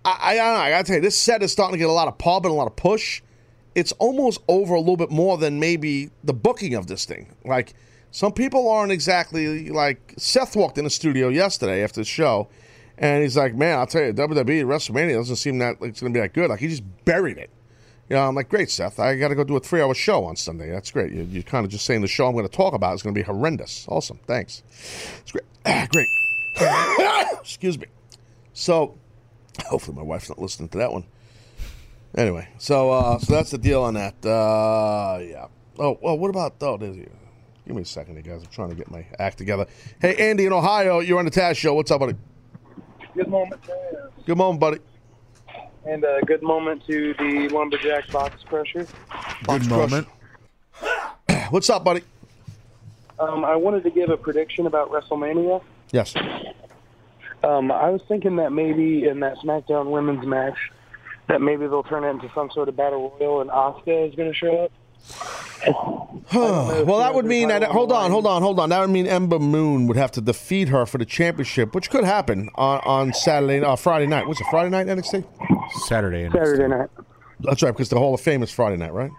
I, 0.05 0.17
I 0.21 0.35
don't 0.35 0.53
know. 0.53 0.59
I 0.59 0.69
gotta 0.71 0.83
tell 0.83 0.95
you, 0.97 1.01
this 1.01 1.17
set 1.17 1.43
is 1.43 1.51
starting 1.51 1.73
to 1.73 1.77
get 1.77 1.89
a 1.89 1.93
lot 1.93 2.07
of 2.07 2.17
pub 2.17 2.45
and 2.45 2.51
a 2.51 2.55
lot 2.55 2.67
of 2.67 2.75
push. 2.75 3.21
It's 3.75 3.91
almost 3.93 4.41
over 4.47 4.73
a 4.73 4.79
little 4.79 4.97
bit 4.97 5.11
more 5.11 5.37
than 5.37 5.59
maybe 5.59 6.09
the 6.23 6.33
booking 6.33 6.73
of 6.73 6.87
this 6.87 7.05
thing. 7.05 7.35
Like 7.45 7.73
some 8.11 8.31
people 8.31 8.69
aren't 8.69 8.91
exactly 8.91 9.69
like 9.69 10.13
Seth 10.17 10.55
walked 10.55 10.77
in 10.77 10.83
the 10.83 10.89
studio 10.89 11.29
yesterday 11.29 11.83
after 11.83 12.01
the 12.01 12.05
show, 12.05 12.49
and 12.97 13.21
he's 13.21 13.37
like, 13.37 13.55
"Man, 13.55 13.77
I'll 13.77 13.87
tell 13.87 14.03
you, 14.03 14.13
WWE 14.13 14.65
WrestleMania 14.65 15.15
doesn't 15.15 15.35
seem 15.35 15.59
that 15.59 15.81
like 15.81 15.91
it's 15.91 16.01
going 16.01 16.13
to 16.13 16.17
be 16.17 16.21
that 16.21 16.33
good." 16.33 16.49
Like 16.49 16.59
he 16.59 16.67
just 16.67 16.83
buried 17.05 17.37
it. 17.37 17.49
You 18.09 18.15
know, 18.15 18.27
I'm 18.27 18.33
like, 18.33 18.49
"Great, 18.49 18.71
Seth. 18.71 18.99
I 18.99 19.15
got 19.15 19.27
to 19.27 19.35
go 19.35 19.43
do 19.43 19.55
a 19.55 19.59
three-hour 19.59 19.93
show 19.93 20.25
on 20.25 20.35
Sunday. 20.35 20.71
That's 20.71 20.89
great. 20.89 21.11
You, 21.11 21.23
you're 21.23 21.43
kind 21.43 21.65
of 21.65 21.71
just 21.71 21.85
saying 21.85 22.01
the 22.01 22.07
show 22.07 22.27
I'm 22.27 22.33
going 22.33 22.47
to 22.47 22.51
talk 22.51 22.73
about 22.73 22.95
is 22.95 23.03
going 23.03 23.13
to 23.13 23.19
be 23.19 23.23
horrendous. 23.23 23.85
Awesome. 23.87 24.19
Thanks. 24.25 24.63
It's 25.21 25.31
great. 25.31 25.45
Ah, 25.65 25.87
great. 25.91 26.07
Excuse 27.39 27.77
me. 27.77 27.85
So, 28.53 28.97
hopefully 29.67 29.95
my 29.95 30.03
wife's 30.03 30.29
not 30.29 30.39
listening 30.39 30.69
to 30.69 30.79
that 30.79 30.91
one. 30.91 31.05
Anyway, 32.17 32.49
so 32.57 32.89
uh, 32.89 33.19
so 33.19 33.33
that's 33.33 33.51
the 33.51 33.59
deal 33.59 33.83
on 33.83 33.93
that. 33.93 34.25
Uh, 34.25 35.19
yeah. 35.21 35.45
Oh 35.77 35.99
well, 36.01 36.17
what 36.17 36.29
about 36.29 36.55
oh? 36.61 36.77
There's. 36.77 36.97
Give 37.69 37.75
me 37.75 37.83
a 37.83 37.85
second, 37.85 38.15
you 38.15 38.23
guys. 38.23 38.41
I'm 38.41 38.49
trying 38.49 38.69
to 38.69 38.75
get 38.75 38.89
my 38.89 39.05
act 39.19 39.37
together. 39.37 39.67
Hey, 40.01 40.15
Andy 40.15 40.47
in 40.47 40.53
Ohio, 40.53 41.01
you're 41.01 41.19
on 41.19 41.25
the 41.25 41.29
Taz 41.29 41.55
show. 41.55 41.75
What's 41.75 41.91
up, 41.91 41.99
buddy? 41.99 42.15
Good 43.13 43.27
moment, 43.27 43.61
Taz. 43.61 44.09
Good 44.25 44.37
moment, 44.39 44.59
buddy. 44.59 44.79
and 45.85 46.03
a 46.03 46.19
good 46.25 46.41
moment 46.41 46.83
to 46.87 47.13
the 47.19 47.47
lumberjack 47.49 48.09
box 48.11 48.41
crusher. 48.43 48.87
Box 49.43 49.67
Crush. 49.67 50.03
What's 51.51 51.69
up, 51.69 51.83
buddy? 51.83 52.01
Um, 53.19 53.45
I 53.45 53.55
wanted 53.55 53.83
to 53.83 53.91
give 53.91 54.09
a 54.09 54.17
prediction 54.17 54.65
about 54.65 54.89
WrestleMania. 54.89 55.61
Yes. 55.91 56.15
Um, 57.43 57.71
I 57.71 57.91
was 57.91 58.01
thinking 58.07 58.37
that 58.37 58.51
maybe 58.51 59.07
in 59.07 59.19
that 59.19 59.37
SmackDown 59.45 59.91
Women's 59.91 60.25
match, 60.25 60.57
that 61.27 61.39
maybe 61.39 61.67
they'll 61.67 61.83
turn 61.83 62.03
it 62.03 62.09
into 62.09 62.31
some 62.33 62.49
sort 62.49 62.67
of 62.67 62.75
battle 62.75 63.15
royal, 63.19 63.41
and 63.41 63.51
Asuka 63.51 64.09
is 64.09 64.15
going 64.15 64.31
to 64.31 64.35
show 64.35 64.63
up. 64.65 64.71
well, 66.33 66.99
that 66.99 67.13
would 67.13 67.25
mean 67.25 67.49
that. 67.49 67.63
Hold 67.63 67.91
on, 67.91 68.11
hold 68.11 68.27
on, 68.27 68.41
hold 68.41 68.59
on. 68.59 68.69
That 68.69 68.81
would 68.81 68.89
mean 68.89 69.07
Ember 69.07 69.39
Moon 69.39 69.87
would 69.87 69.97
have 69.97 70.11
to 70.11 70.21
defeat 70.21 70.69
her 70.69 70.85
for 70.85 70.97
the 70.97 71.05
championship, 71.05 71.75
which 71.75 71.89
could 71.89 72.03
happen 72.03 72.49
on, 72.55 72.81
on 72.85 73.13
Saturday, 73.13 73.61
uh, 73.61 73.75
Friday 73.75 74.07
night. 74.07 74.27
What's 74.27 74.39
it? 74.39 74.47
Friday 74.49 74.69
night 74.69 74.87
NXT. 74.87 75.25
Saturday. 75.87 76.25
NXT. 76.25 76.33
Saturday 76.33 76.67
night. 76.67 76.89
That's 77.41 77.63
right, 77.63 77.71
because 77.71 77.89
the 77.89 77.97
Hall 77.97 78.13
of 78.13 78.21
Fame 78.21 78.43
is 78.43 78.51
Friday 78.51 78.77
night, 78.77 78.93
right? 78.93 79.11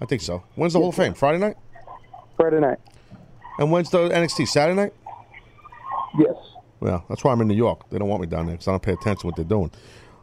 I 0.00 0.06
think 0.06 0.22
so. 0.22 0.44
When's 0.54 0.74
the 0.74 0.78
Hall 0.78 0.90
of 0.90 0.94
Fame? 0.94 1.14
Friday 1.14 1.38
night. 1.38 1.56
Friday 2.36 2.60
night. 2.60 2.78
And 3.58 3.72
when's 3.72 3.90
the 3.90 4.08
NXT? 4.08 4.46
Saturday 4.46 4.80
night. 4.80 4.92
Yes. 6.18 6.36
Well, 6.80 7.04
that's 7.08 7.24
why 7.24 7.32
I'm 7.32 7.40
in 7.40 7.48
New 7.48 7.56
York. 7.56 7.88
They 7.90 7.98
don't 7.98 8.08
want 8.08 8.20
me 8.20 8.28
down 8.28 8.46
there 8.46 8.54
because 8.54 8.68
I 8.68 8.70
don't 8.72 8.82
pay 8.82 8.92
attention 8.92 9.20
to 9.22 9.26
what 9.26 9.36
they're 9.36 9.44
doing. 9.44 9.70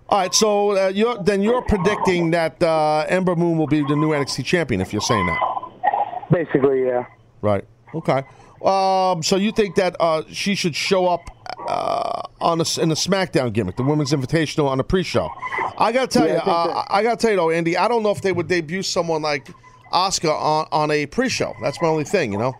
All 0.07 0.19
right, 0.19 0.33
so 0.33 0.77
uh, 0.77 0.87
you're, 0.89 1.17
then 1.23 1.41
you're 1.41 1.63
predicting 1.63 2.31
that 2.31 2.61
uh, 2.61 3.05
Ember 3.09 3.35
Moon 3.35 3.57
will 3.57 3.65
be 3.67 3.81
the 3.81 3.95
new 3.95 4.09
NXT 4.09 4.45
champion 4.45 4.79
if 4.79 4.93
you're 4.93 5.01
saying 5.01 5.25
that. 5.25 5.39
Basically, 6.31 6.85
yeah. 6.85 7.05
Right. 7.41 7.65
Okay. 7.93 8.23
Um, 8.63 9.23
so 9.23 9.35
you 9.35 9.51
think 9.51 9.75
that 9.75 9.95
uh, 9.99 10.23
she 10.31 10.53
should 10.55 10.75
show 10.75 11.07
up 11.07 11.21
uh, 11.67 12.21
on 12.39 12.59
a, 12.61 12.65
in 12.81 12.89
the 12.89 12.95
SmackDown 12.95 13.51
gimmick, 13.51 13.77
the 13.77 13.83
Women's 13.83 14.11
Invitational 14.11 14.67
on 14.67 14.77
the 14.77 14.83
pre-show? 14.83 15.29
I 15.77 15.91
gotta 15.91 16.07
tell 16.07 16.27
Yeah, 16.27 16.35
you, 16.35 16.39
I 16.39 16.43
uh, 16.51 16.67
that- 16.67 16.87
I 16.89 17.03
gotta 17.03 17.17
tell 17.17 17.31
you 17.31 17.37
though, 17.37 17.49
Andy, 17.49 17.75
I 17.77 17.87
don't 17.87 18.03
know 18.03 18.11
if 18.11 18.21
they 18.21 18.31
would 18.31 18.47
debut 18.47 18.83
someone 18.83 19.21
like 19.21 19.47
Asuka 19.91 20.31
on, 20.31 20.67
on 20.71 20.91
a 20.91 21.05
pre-show. 21.07 21.53
That's 21.61 21.81
my 21.81 21.87
only 21.87 22.03
thing, 22.05 22.31
you 22.31 22.37
know. 22.37 22.53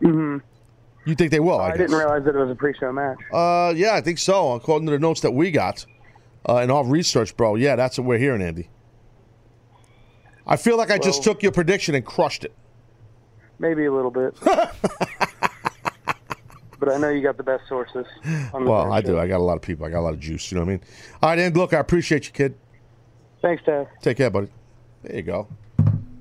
hmm 0.00 0.38
You 1.04 1.14
think 1.14 1.30
they 1.30 1.40
will? 1.40 1.60
I, 1.60 1.70
I, 1.70 1.76
didn't 1.76 1.96
realize 1.96 2.24
that 2.24 2.34
it 2.34 2.38
was 2.38 2.50
a 2.50 2.54
pre-show 2.54 2.92
match. 2.92 3.18
Uh, 3.32 3.72
yeah, 3.76 3.94
I 3.94 4.00
think 4.00 4.18
so. 4.18 4.52
According 4.52 4.86
to 4.86 4.92
the 4.92 4.98
notes 4.98 5.20
that 5.20 5.32
we 5.32 5.50
got 5.50 5.84
uh, 6.48 6.56
in 6.56 6.70
our 6.70 6.84
research, 6.84 7.36
bro. 7.36 7.54
Yeah, 7.56 7.76
that's 7.76 7.98
what 7.98 8.06
we're 8.06 8.18
hearing, 8.18 8.42
Andy. 8.42 8.68
I 10.46 10.56
feel 10.56 10.76
like 10.76 10.90
I 10.90 10.98
just 10.98 11.22
took 11.24 11.42
your 11.42 11.52
prediction 11.52 11.94
and 11.94 12.04
crushed 12.04 12.44
it. 12.44 12.54
Maybe 13.58 13.86
a 13.86 13.92
little 13.92 14.10
bit. 14.10 14.34
but 14.44 14.74
I 16.92 16.98
know 16.98 17.08
you 17.08 17.22
got 17.22 17.36
the 17.36 17.42
best 17.42 17.66
sources. 17.68 18.06
The 18.24 18.50
Well, 18.52 18.92
I 18.92 19.00
show. 19.00 19.08
do. 19.08 19.18
I 19.18 19.26
got 19.26 19.38
a 19.38 19.44
lot 19.44 19.56
of 19.56 19.62
people. 19.62 19.86
I 19.86 19.90
got 19.90 20.00
a 20.00 20.06
lot 20.06 20.14
of 20.14 20.20
juice. 20.20 20.50
You 20.52 20.58
know 20.58 20.64
what 20.64 20.70
I 20.70 20.72
mean? 20.72 20.80
All 21.22 21.30
right, 21.30 21.38
Andy. 21.38 21.58
Look, 21.58 21.72
I 21.72 21.78
appreciate 21.78 22.26
you, 22.26 22.32
kid. 22.32 22.54
Thanks, 23.42 23.62
Ted. 23.64 23.88
Take 24.02 24.18
care, 24.18 24.30
buddy. 24.30 24.48
There 25.02 25.16
you 25.16 25.22
go. 25.22 25.48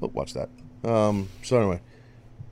Oh, 0.01 0.11
watch 0.13 0.33
that. 0.33 0.49
Um, 0.83 1.29
so 1.43 1.59
anyway, 1.59 1.81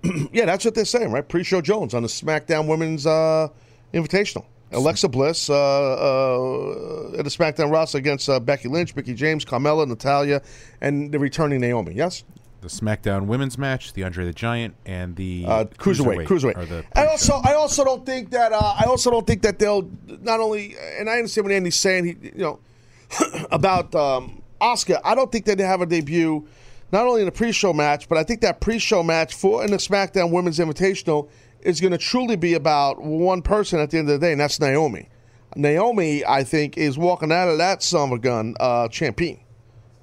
yeah, 0.34 0.46
that's 0.46 0.66
what 0.66 0.76
they're 0.76 0.86
saying, 0.86 1.12
right? 1.12 1.28
Pre-show 1.28 1.62
Jones 1.62 1.94
on 1.94 2.02
the 2.02 2.10
SmackDown 2.10 2.68
Women's 2.68 3.06
uh, 3.06 3.48
Invitational. 3.94 4.46
Alexa 4.74 5.08
Bliss 5.10 5.50
uh, 5.50 5.54
uh, 5.54 7.18
at 7.18 7.24
the 7.24 7.30
SmackDown 7.30 7.72
roster 7.72 7.98
against 7.98 8.30
uh, 8.30 8.40
Becky 8.40 8.68
Lynch, 8.68 8.96
Mickie 8.96 9.14
James, 9.14 9.46
Carmella, 9.46 9.88
Natalya, 9.88 10.42
and 10.82 11.12
the 11.12 11.20
returning 11.20 11.62
Naomi. 11.62 11.94
Yes, 11.94 12.24
The 12.62 12.68
SmackDown 12.68 13.26
Women's 13.28 13.58
match, 13.58 13.94
the 13.94 14.04
Andre 14.04 14.26
the 14.26 14.34
Giant, 14.34 14.76
and 14.86 15.16
the 15.16 15.46
uh, 15.48 15.66
cruiserweight, 15.78 16.28
cruiserweight. 16.28 16.68
the 16.70 16.86
I 16.96 17.06
also, 17.08 17.40
I 17.44 17.54
also 17.54 17.84
don't 17.84 18.06
think 18.06 18.32
that, 18.32 18.52
uh, 18.52 18.76
I 18.80 18.86
also 18.86 19.12
don't 19.12 19.28
think 19.28 19.42
that 19.44 19.60
they'll 19.60 19.90
not 20.08 20.40
only, 20.40 20.76
and 21.00 21.10
I 21.10 21.18
understand 21.18 21.46
what 21.46 21.54
Andy's 21.54 21.76
saying, 21.80 22.06
he, 22.06 22.30
you 22.30 22.32
know, 22.38 22.60
about 23.52 23.94
um, 23.96 24.42
Asuka. 24.62 25.00
I 25.04 25.16
don't 25.16 25.32
think 25.32 25.46
that 25.46 25.58
they 25.58 25.64
have 25.64 25.82
a 25.82 25.86
debut 25.86 26.48
not 26.92 27.08
only 27.08 27.22
in 27.22 27.26
the 27.26 27.32
pre-show 27.32 27.74
match, 27.74 28.08
but 28.08 28.20
I 28.20 28.24
think 28.24 28.42
that 28.42 28.62
pre-show 28.62 29.02
match 29.02 29.34
for 29.34 29.64
in 29.66 29.72
the 29.72 29.78
SmackDown 29.78 30.32
Women's 30.32 30.60
Invitational 30.60 31.28
is 31.66 31.82
going 31.82 31.92
to 31.92 31.98
truly 31.98 32.36
be 32.36 32.54
about 32.54 33.02
one 33.02 33.42
person 33.42 33.80
at 33.80 33.90
the 33.90 33.98
end 33.98 34.10
of 34.10 34.20
the 34.20 34.26
day, 34.26 34.32
and 34.32 34.42
that's 34.42 34.60
Naomi. 34.60 35.10
Naomi, 35.56 36.26
I 36.26 36.44
think, 36.44 36.78
is 36.78 36.98
walking 36.98 37.32
out 37.32 37.48
of 37.48 37.58
that 37.58 37.94
a 37.94 38.20
gun 38.20 38.56
uh, 38.60 38.88
champion. 38.88 39.40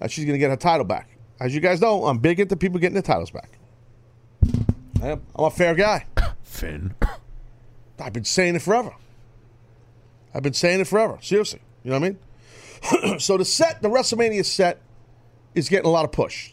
Uh, 0.00 0.08
she's 0.08 0.24
going 0.24 0.34
to 0.34 0.38
get 0.38 0.50
her 0.50 0.56
title 0.56 0.84
back. 0.84 1.08
As 1.40 1.54
you 1.54 1.61
guys 1.61 1.80
know, 1.80 2.04
I'm 2.06 2.18
big 2.18 2.40
into 2.40 2.56
people 2.56 2.78
getting 2.78 2.94
their 2.94 3.02
titles 3.02 3.30
back. 3.30 3.58
I 5.02 5.08
am. 5.08 5.22
I'm 5.34 5.46
a 5.46 5.50
fair 5.50 5.74
guy. 5.74 6.06
Finn. 6.42 6.94
I've 7.98 8.12
been 8.12 8.24
saying 8.24 8.56
it 8.56 8.62
forever. 8.62 8.94
I've 10.34 10.42
been 10.42 10.54
saying 10.54 10.80
it 10.80 10.86
forever. 10.86 11.18
Seriously. 11.20 11.61
You 11.82 11.90
know 11.90 12.00
what 12.00 12.16
I 12.92 13.08
mean? 13.08 13.18
so 13.20 13.36
the 13.36 13.44
set, 13.44 13.82
the 13.82 13.88
WrestleMania 13.88 14.44
set, 14.44 14.80
is 15.54 15.68
getting 15.68 15.86
a 15.86 15.90
lot 15.90 16.04
of 16.04 16.12
push. 16.12 16.52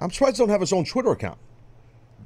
I'm 0.00 0.10
surprised 0.10 0.36
they 0.36 0.42
don't 0.42 0.50
have 0.50 0.60
his 0.60 0.72
own 0.72 0.84
Twitter 0.84 1.10
account. 1.10 1.38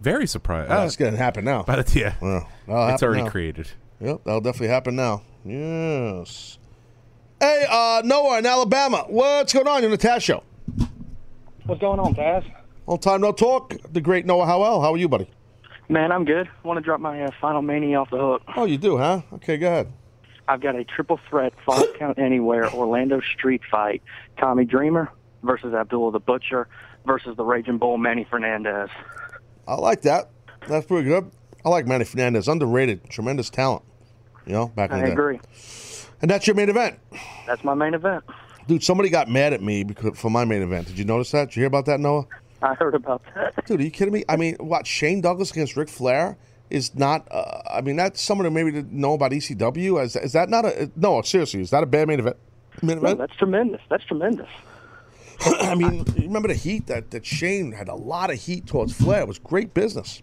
Very 0.01 0.27
surprised. 0.27 0.71
Well, 0.71 0.81
that's 0.83 0.97
going 0.97 1.13
to 1.13 1.19
happen 1.19 1.45
now. 1.45 1.63
But 1.63 1.79
it's, 1.81 1.95
yeah, 1.95 2.15
Well, 2.21 2.49
it's 2.89 3.03
already 3.03 3.23
now. 3.25 3.29
created. 3.31 3.69
Yep, 4.01 4.23
that'll 4.25 4.41
definitely 4.41 4.69
happen 4.69 4.97
now. 4.97 5.23
Yes. 5.45 6.59
Hey, 7.39 7.67
uh, 7.71 8.03
Noah 8.05 8.39
in 8.39 8.47
Alabama. 8.47 9.05
What's 9.09 9.53
going 9.53 9.67
on? 9.69 9.83
You're 9.83 9.91
on 9.91 9.97
the 9.97 10.03
Taz 10.07 10.23
Show. 10.23 10.43
What's 11.67 11.81
going 11.81 12.01
on, 12.01 12.15
Taz? 12.15 12.45
Long 12.87 12.99
time 12.99 13.21
no 13.21 13.33
talk. 13.33 13.75
The 13.93 14.01
great 14.01 14.27
Noah 14.27 14.47
Howell. 14.47 14.81
How 14.81 14.93
are 14.93 14.97
you, 14.97 15.09
buddy? 15.09 15.29
Man, 15.89 16.13
I'm 16.13 16.25
good. 16.25 16.49
Want 16.63 16.79
to 16.79 16.81
drop 16.83 17.01
my 17.01 17.23
uh, 17.23 17.31
final 17.41 17.63
mania 17.63 18.01
off 18.01 18.11
the 18.11 18.19
hook. 18.19 18.43
Oh, 18.57 18.65
you 18.65 18.79
do, 18.79 18.97
huh? 18.97 19.23
Okay, 19.35 19.57
go 19.59 19.67
ahead. 19.67 19.93
I've 20.49 20.61
got 20.61 20.77
a 20.77 20.85
triple 20.85 21.21
threat 21.29 21.53
five 21.67 21.85
count 21.99 22.19
anywhere 22.19 22.73
Orlando 22.73 23.21
street 23.21 23.61
fight. 23.71 24.03
Tommy 24.39 24.65
Dreamer 24.65 25.11
versus 25.43 25.75
Abdullah 25.75 26.13
the 26.13 26.21
Butcher 26.21 26.69
versus 27.07 27.37
the 27.37 27.45
Raging 27.45 27.79
Bull 27.79 27.99
Manny 27.99 28.27
Fernandez. 28.29 28.89
I 29.71 29.75
like 29.77 30.03
that. 30.03 30.31
That's 30.67 30.85
pretty 30.85 31.09
good. 31.09 31.31
I 31.65 31.69
like 31.69 31.87
Manny 31.87 32.05
Fernandez. 32.05 32.49
Underrated. 32.49 33.09
Tremendous 33.09 33.51
talent. 33.51 33.83
You 34.45 34.53
know, 34.53 34.67
back 34.69 34.91
in 34.91 34.97
I 34.97 35.01
the 35.01 35.07
day. 35.07 35.13
agree. 35.13 35.41
And 36.23 36.29
that's 36.31 36.47
your 36.47 36.57
main 36.57 36.69
event. 36.69 36.99
That's 37.47 37.63
my 37.63 37.75
main 37.75 37.95
event. 37.95 38.25
Dude, 38.67 38.83
somebody 38.83 39.11
got 39.11 39.29
mad 39.29 39.53
at 39.53 39.63
me 39.63 39.85
because 39.85 40.19
for 40.19 40.29
my 40.29 40.45
main 40.45 40.63
event. 40.63 40.89
Did 40.89 40.99
you 40.99 41.05
notice 41.05 41.31
that? 41.31 41.51
Did 41.51 41.57
you 41.57 41.61
hear 41.61 41.69
about 41.69 41.87
that, 41.87 42.01
Noah? 42.01 42.27
I 42.63 42.75
heard 42.75 42.97
about 42.97 43.23
that. 43.35 43.65
Dude, 43.65 43.81
are 43.81 43.85
you 43.85 43.91
kidding 43.93 44.13
me? 44.13 44.25
I 44.29 44.37
mean, 44.37 44.57
what 44.57 44.89
Shane 44.89 45.21
Douglas 45.21 45.53
against 45.53 45.77
Ric 45.77 45.89
Flair 45.89 46.37
is 46.69 46.95
not. 46.97 47.29
Uh, 47.31 47.63
I 47.71 47.81
mean, 47.81 47.95
that's 47.95 48.21
someone 48.21 48.47
who 48.47 48.51
maybe 48.51 48.73
didn't 48.73 48.93
know 48.93 49.15
about 49.15 49.31
ECW. 49.31 50.03
Is, 50.03 50.17
is 50.17 50.33
that 50.33 50.49
not 50.49 50.65
a 50.65 50.91
no? 50.97 51.23
Seriously, 51.23 51.61
is 51.61 51.71
that 51.71 51.85
a 51.85 51.87
bad 51.87 52.09
main 52.09 52.19
event? 52.19 52.37
Main 52.83 52.99
event? 52.99 53.03
No, 53.03 53.09
event? 53.11 53.19
that's 53.21 53.39
tremendous. 53.39 53.81
That's 53.89 54.05
tremendous. 54.05 54.49
I 55.61 55.75
mean, 55.75 56.05
you 56.17 56.25
remember 56.25 56.49
the 56.49 56.55
heat 56.55 56.87
that 56.87 57.11
that 57.13 57.25
Shane 57.25 57.73
had 57.73 57.89
a 57.89 57.95
lot 57.95 58.31
of 58.31 58.39
heat 58.41 58.67
towards 58.67 58.93
Flair. 58.93 59.21
It 59.23 59.29
was 59.29 59.39
great 59.39 59.75
business. 59.75 60.23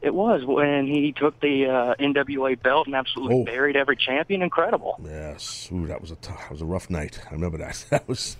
It 0.00 0.14
was 0.14 0.44
when 0.44 0.86
he 0.86 1.12
took 1.12 1.40
the 1.40 1.66
uh, 1.66 1.94
NWA 2.00 2.62
belt 2.62 2.86
and 2.86 2.94
absolutely 2.94 3.40
Oh. 3.40 3.44
buried 3.44 3.74
every 3.74 3.96
champion. 3.96 4.42
Incredible. 4.42 4.96
Yes, 5.04 5.68
Ooh, 5.72 5.88
that 5.88 6.00
was 6.00 6.12
a 6.12 6.14
t- 6.14 6.30
that 6.38 6.52
was 6.52 6.60
a 6.60 6.64
rough 6.64 6.88
night. 6.88 7.18
I 7.28 7.34
remember 7.34 7.58
that. 7.58 7.84
That 7.90 8.06
was 8.06 8.36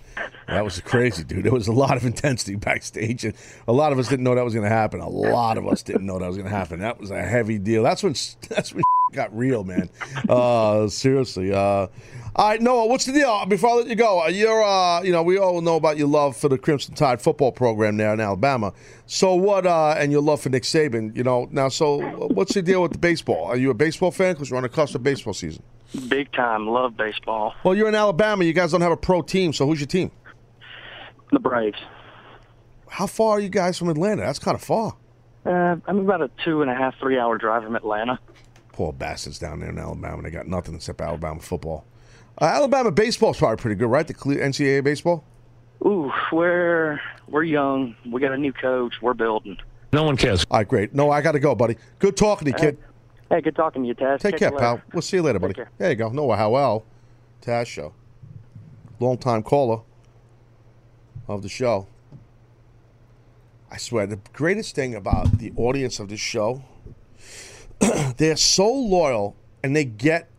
that 0.47 0.63
was 0.63 0.79
crazy, 0.79 1.25
dude. 1.25 1.43
There 1.43 1.51
was 1.51 1.67
a 1.67 1.73
lot 1.73 1.97
of 1.97 2.05
intensity 2.05 2.55
backstage, 2.55 3.25
and 3.25 3.33
a 3.67 3.73
lot 3.73 3.91
of 3.91 3.99
us 3.99 4.07
didn't 4.07 4.23
know 4.23 4.35
that 4.35 4.45
was 4.45 4.53
going 4.53 4.63
to 4.69 4.73
happen. 4.73 5.01
A 5.01 5.09
lot 5.09 5.57
of 5.57 5.67
us 5.67 5.83
didn't 5.83 6.05
know 6.05 6.17
that 6.19 6.27
was 6.27 6.37
going 6.37 6.49
to 6.49 6.55
happen. 6.55 6.79
That 6.79 6.97
was 6.97 7.11
a 7.11 7.21
heavy 7.21 7.57
deal. 7.57 7.83
That's 7.83 8.03
when 8.03 8.13
that's 8.49 8.73
when 8.73 8.83
got 9.11 9.35
real, 9.35 9.63
man. 9.63 9.89
Uh, 10.29 10.87
seriously. 10.87 11.51
Uh, 11.51 11.87
all 12.35 12.49
right, 12.49 12.61
Noah, 12.61 12.87
what's 12.87 13.05
the 13.05 13.11
deal? 13.11 13.45
Before 13.47 13.71
I 13.71 13.73
let 13.73 13.87
you 13.87 13.95
go, 13.95 14.23
uh, 14.23 14.27
you're 14.27 14.63
uh, 14.63 15.01
you 15.01 15.11
know 15.11 15.23
we 15.23 15.37
all 15.37 15.61
know 15.61 15.75
about 15.75 15.97
your 15.97 16.07
love 16.07 16.37
for 16.37 16.47
the 16.49 16.57
Crimson 16.57 16.93
Tide 16.93 17.21
football 17.21 17.51
program 17.51 17.97
there 17.97 18.13
in 18.13 18.19
Alabama. 18.19 18.73
So 19.07 19.33
what? 19.35 19.65
Uh, 19.65 19.95
and 19.97 20.11
your 20.11 20.21
love 20.21 20.41
for 20.41 20.49
Nick 20.49 20.63
Saban. 20.63 21.15
You 21.17 21.23
know 21.23 21.47
now. 21.51 21.69
So 21.69 21.99
what's 22.27 22.53
the 22.53 22.61
deal 22.61 22.81
with 22.81 22.91
the 22.91 22.97
baseball? 22.99 23.45
Are 23.45 23.57
you 23.57 23.71
a 23.71 23.73
baseball 23.73 24.11
fan? 24.11 24.33
Because 24.33 24.51
we're 24.51 24.57
on 24.57 24.63
the 24.63 24.69
cusp 24.69 24.95
of 24.95 25.03
baseball 25.03 25.33
season. 25.33 25.63
Big 26.07 26.31
time. 26.31 26.67
Love 26.67 26.95
baseball. 26.95 27.55
Well, 27.63 27.73
you're 27.73 27.89
in 27.89 27.95
Alabama. 27.95 28.43
You 28.43 28.53
guys 28.53 28.71
don't 28.71 28.81
have 28.81 28.91
a 28.91 28.97
pro 28.97 29.21
team, 29.21 29.51
so 29.51 29.65
who's 29.65 29.79
your 29.79 29.87
team? 29.87 30.11
The 31.31 31.39
Braves. 31.39 31.79
How 32.87 33.07
far 33.07 33.31
are 33.31 33.39
you 33.39 33.49
guys 33.49 33.77
from 33.77 33.89
Atlanta? 33.89 34.21
That's 34.21 34.39
kind 34.39 34.55
of 34.55 34.61
far. 34.61 34.95
Uh, 35.45 35.77
I'm 35.87 35.99
about 35.99 36.21
a 36.21 36.29
two 36.43 36.61
and 36.61 36.69
a 36.69 36.75
half, 36.75 36.95
three 36.99 37.17
hour 37.17 37.37
drive 37.37 37.63
from 37.63 37.75
Atlanta. 37.75 38.19
Poor 38.79 38.93
bastards 38.93 39.39
down 39.39 39.59
there 39.59 39.71
in 39.71 39.77
Alabama. 39.77 40.21
They 40.21 40.29
got 40.29 40.47
nothing 40.47 40.73
except 40.73 41.01
Alabama 41.01 41.41
football. 41.41 41.83
Uh, 42.41 42.45
Alabama 42.45 42.91
baseball's 42.91 43.37
probably 43.37 43.57
pretty 43.57 43.75
good, 43.75 43.89
right? 43.89 44.07
The 44.07 44.13
NCAA 44.13 44.85
baseball. 44.85 45.25
Ooh, 45.85 46.09
we're 46.31 46.97
we're 47.27 47.43
young. 47.43 47.93
We 48.09 48.21
got 48.21 48.31
a 48.31 48.37
new 48.37 48.53
coach. 48.53 48.93
We're 49.01 49.15
building. 49.15 49.57
No 49.91 50.03
one 50.03 50.15
cares. 50.15 50.45
All 50.49 50.59
right, 50.59 50.65
great. 50.65 50.95
No, 50.95 51.11
I 51.11 51.19
got 51.19 51.33
to 51.33 51.41
go, 51.41 51.55
buddy. 51.55 51.75
Good 51.99 52.15
talking 52.15 52.45
to 52.45 52.51
you, 52.51 52.57
kid. 52.57 52.77
Hey, 53.29 53.41
good 53.41 53.57
talking 53.57 53.81
to 53.81 53.87
you, 53.89 53.95
Taz. 53.95 54.21
Take 54.21 54.37
Catch 54.37 54.51
care, 54.51 54.57
pal. 54.57 54.81
We'll 54.93 55.01
see 55.01 55.17
you 55.17 55.23
later, 55.23 55.39
buddy. 55.39 55.55
There 55.77 55.89
you 55.89 55.97
go. 55.97 56.07
Noah 56.07 56.37
Howell, 56.37 56.85
Taz 57.41 57.65
Show. 57.65 57.93
Long 59.01 59.17
time 59.17 59.43
caller 59.43 59.81
of 61.27 61.41
the 61.41 61.49
show. 61.49 61.85
I 63.69 63.75
swear, 63.75 64.07
the 64.07 64.21
greatest 64.31 64.73
thing 64.73 64.95
about 64.95 65.37
the 65.39 65.51
audience 65.57 65.99
of 65.99 66.07
this 66.07 66.21
show, 66.21 66.63
they're 68.17 68.35
so 68.37 68.71
loyal 68.71 69.35
and 69.63 69.75
they 69.75 69.85
get 69.85 70.29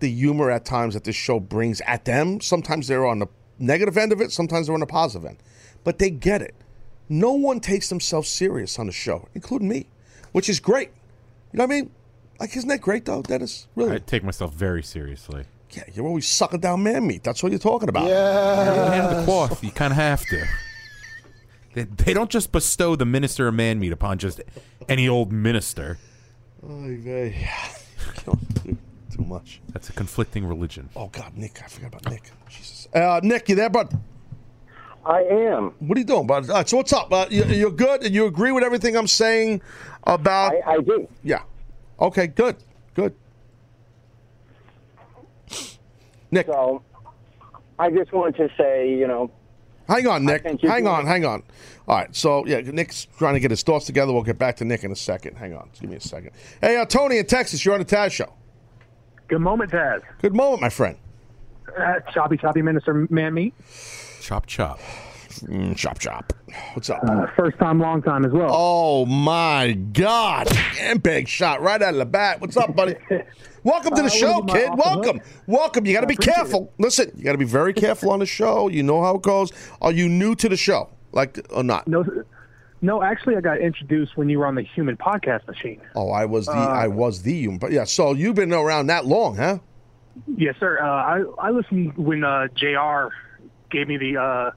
the 0.00 0.10
humor 0.10 0.50
at 0.50 0.64
times 0.64 0.94
that 0.94 1.04
this 1.04 1.16
show 1.16 1.40
brings 1.40 1.80
at 1.86 2.04
them. 2.04 2.40
Sometimes 2.40 2.86
they're 2.88 3.06
on 3.06 3.18
the 3.18 3.26
negative 3.58 3.96
end 3.96 4.12
of 4.12 4.20
it, 4.20 4.30
sometimes 4.32 4.66
they're 4.66 4.74
on 4.74 4.80
the 4.80 4.86
positive 4.86 5.28
end. 5.28 5.38
But 5.84 5.98
they 5.98 6.10
get 6.10 6.42
it. 6.42 6.54
No 7.08 7.32
one 7.32 7.60
takes 7.60 7.88
themselves 7.88 8.28
serious 8.28 8.78
on 8.78 8.86
the 8.86 8.92
show, 8.92 9.28
including 9.34 9.68
me. 9.68 9.86
which 10.32 10.48
is 10.48 10.60
great. 10.60 10.90
You 11.52 11.58
know 11.58 11.64
what 11.64 11.72
I 11.72 11.80
mean? 11.80 11.90
Like, 12.38 12.56
isn't 12.56 12.68
that 12.68 12.80
great 12.80 13.04
though, 13.06 13.22
Dennis? 13.22 13.66
Really? 13.74 13.92
I 13.96 13.98
take 13.98 14.22
myself 14.22 14.52
very 14.52 14.82
seriously. 14.82 15.44
yeah, 15.70 15.84
you're 15.92 16.06
always 16.06 16.28
sucking 16.28 16.60
down 16.60 16.82
man 16.82 17.06
meat. 17.06 17.24
That's 17.24 17.42
what 17.42 17.50
you're 17.50 17.58
talking 17.58 17.88
about. 17.88 18.08
Yeah. 18.08 18.92
Hand 18.92 19.06
of 19.06 19.16
the 19.16 19.24
cloth, 19.24 19.64
you 19.64 19.70
kind 19.70 19.92
of 19.92 19.96
have 19.96 20.24
to. 20.26 20.46
They, 21.74 21.84
they 21.84 22.14
don't 22.14 22.30
just 22.30 22.52
bestow 22.52 22.94
the 22.96 23.04
minister 23.06 23.48
of 23.48 23.54
man 23.54 23.78
meat 23.78 23.92
upon 23.92 24.18
just 24.18 24.40
any 24.88 25.08
old 25.08 25.32
minister. 25.32 25.98
Oy 26.64 26.98
vey. 27.00 27.48
Don't 28.26 28.64
Too 28.64 29.24
much. 29.24 29.60
That's 29.72 29.88
a 29.88 29.92
conflicting 29.92 30.46
religion. 30.46 30.88
Oh 30.96 31.08
God, 31.08 31.36
Nick! 31.36 31.60
I 31.64 31.68
forgot 31.68 31.88
about 31.88 32.10
Nick. 32.10 32.30
Jesus. 32.48 32.88
Uh, 32.94 33.20
Nick, 33.22 33.48
you 33.48 33.54
there, 33.54 33.70
bud? 33.70 33.92
I 35.04 35.22
am. 35.22 35.72
What 35.78 35.96
are 35.96 36.00
you 36.00 36.04
doing, 36.04 36.26
bud? 36.26 36.48
All 36.50 36.56
right, 36.56 36.68
so 36.68 36.76
what's 36.78 36.92
up? 36.92 37.12
Uh, 37.12 37.26
you, 37.30 37.44
you're 37.44 37.70
good, 37.70 38.04
and 38.04 38.14
you 38.14 38.26
agree 38.26 38.52
with 38.52 38.64
everything 38.64 38.96
I'm 38.96 39.06
saying 39.06 39.62
about? 40.04 40.52
I, 40.66 40.72
I 40.74 40.80
do. 40.80 41.08
Yeah. 41.22 41.42
Okay. 42.00 42.26
Good. 42.26 42.56
Good. 42.94 43.14
Nick. 46.30 46.46
So, 46.46 46.82
I 47.78 47.90
just 47.90 48.12
wanted 48.12 48.36
to 48.36 48.54
say, 48.56 48.90
you 48.90 49.06
know, 49.06 49.30
Hang 49.88 50.06
on, 50.06 50.24
Nick. 50.26 50.42
think 50.42 50.62
you're 50.62 50.70
Hang 50.70 50.86
on, 50.86 51.06
hang 51.06 51.24
on. 51.24 51.42
All 51.88 51.96
right, 51.96 52.14
so 52.14 52.44
yeah, 52.46 52.60
Nick's 52.60 53.06
trying 53.16 53.32
to 53.34 53.40
get 53.40 53.50
his 53.50 53.62
thoughts 53.62 53.86
together. 53.86 54.12
We'll 54.12 54.22
get 54.22 54.38
back 54.38 54.56
to 54.56 54.64
Nick 54.66 54.84
in 54.84 54.92
a 54.92 54.96
second. 54.96 55.36
Hang 55.36 55.54
on, 55.54 55.70
give 55.80 55.88
me 55.88 55.96
a 55.96 56.00
second. 56.00 56.32
Hey, 56.60 56.76
uh, 56.76 56.84
Tony 56.84 57.16
in 57.16 57.24
Texas, 57.24 57.64
you're 57.64 57.72
on 57.72 57.80
the 57.80 57.86
Taz 57.86 58.10
show. 58.12 58.30
Good 59.28 59.40
moment, 59.40 59.70
Taz. 59.72 60.02
Good 60.20 60.34
moment, 60.34 60.60
my 60.60 60.68
friend. 60.68 60.96
Uh, 61.78 62.00
choppy, 62.12 62.36
choppy 62.36 62.60
minister 62.60 63.06
man 63.08 63.32
meat. 63.32 63.54
Chop, 64.20 64.44
chop. 64.46 64.78
Mm, 65.44 65.76
chop, 65.76 65.98
chop. 65.98 66.32
What's 66.74 66.90
up? 66.90 67.02
Uh, 67.08 67.26
first 67.36 67.56
time, 67.58 67.78
long 67.80 68.02
time 68.02 68.24
as 68.26 68.32
well. 68.32 68.50
Oh 68.50 69.06
my 69.06 69.72
God! 69.72 70.48
And 70.80 71.02
big 71.02 71.26
shot 71.28 71.62
right 71.62 71.80
out 71.80 71.94
of 71.94 71.98
the 71.98 72.06
bat. 72.06 72.40
What's 72.40 72.56
up, 72.58 72.74
buddy? 72.76 72.96
Welcome 73.62 73.94
to 73.96 74.02
the 74.02 74.06
Uh, 74.08 74.10
show, 74.10 74.38
what 74.40 74.50
am 74.50 74.56
I 74.56 74.58
kid. 74.60 74.68
off 74.70 74.76
the 74.76 74.82
Welcome, 74.82 75.20
welcome. 75.46 75.86
You 75.86 75.92
got 75.94 76.00
to 76.02 76.06
be 76.06 76.14
appreciate 76.14 76.34
careful. 76.34 76.72
Listen, 76.78 77.12
you 77.16 77.24
got 77.24 77.32
to 77.32 77.38
be 77.38 77.44
very 77.44 77.72
careful 77.72 78.10
on 78.10 78.18
the 78.20 78.26
show. 78.26 78.68
You 78.68 78.82
know 78.82 79.02
how 79.02 79.16
it 79.16 79.22
goes. 79.22 79.52
Are 79.82 79.92
you 79.92 80.08
new 80.08 80.34
to 80.36 80.48
the 80.48 80.56
show, 80.56 80.88
like 81.12 81.38
or 81.50 81.62
not? 81.62 81.86
No, 81.88 82.04
no. 82.80 83.02
Actually, 83.02 83.36
I 83.36 83.40
got 83.40 83.58
introduced 83.58 84.16
when 84.16 84.28
you 84.28 84.38
were 84.38 84.46
on 84.46 84.54
the 84.54 84.62
Human 84.62 84.96
Podcast 84.96 85.46
Machine. 85.46 85.80
Oh, 85.94 86.10
I 86.10 86.24
was 86.24 86.46
the 86.46 86.52
Uh, 86.52 86.66
I 86.66 86.88
was 86.88 87.22
the 87.22 87.34
human. 87.34 87.58
But 87.58 87.72
yeah, 87.72 87.84
so 87.84 88.12
you've 88.12 88.36
been 88.36 88.52
around 88.52 88.86
that 88.88 89.06
long, 89.06 89.36
huh? 89.36 89.58
Yes, 90.36 90.56
sir. 90.58 90.78
Uh, 90.82 90.86
I 90.86 91.22
I 91.38 91.50
listened 91.50 91.96
when 91.96 92.24
uh, 92.24 92.48
JR 92.54 93.08
gave 93.70 93.86
me 93.88 93.96
the 93.96 94.16
uh, 94.16 94.50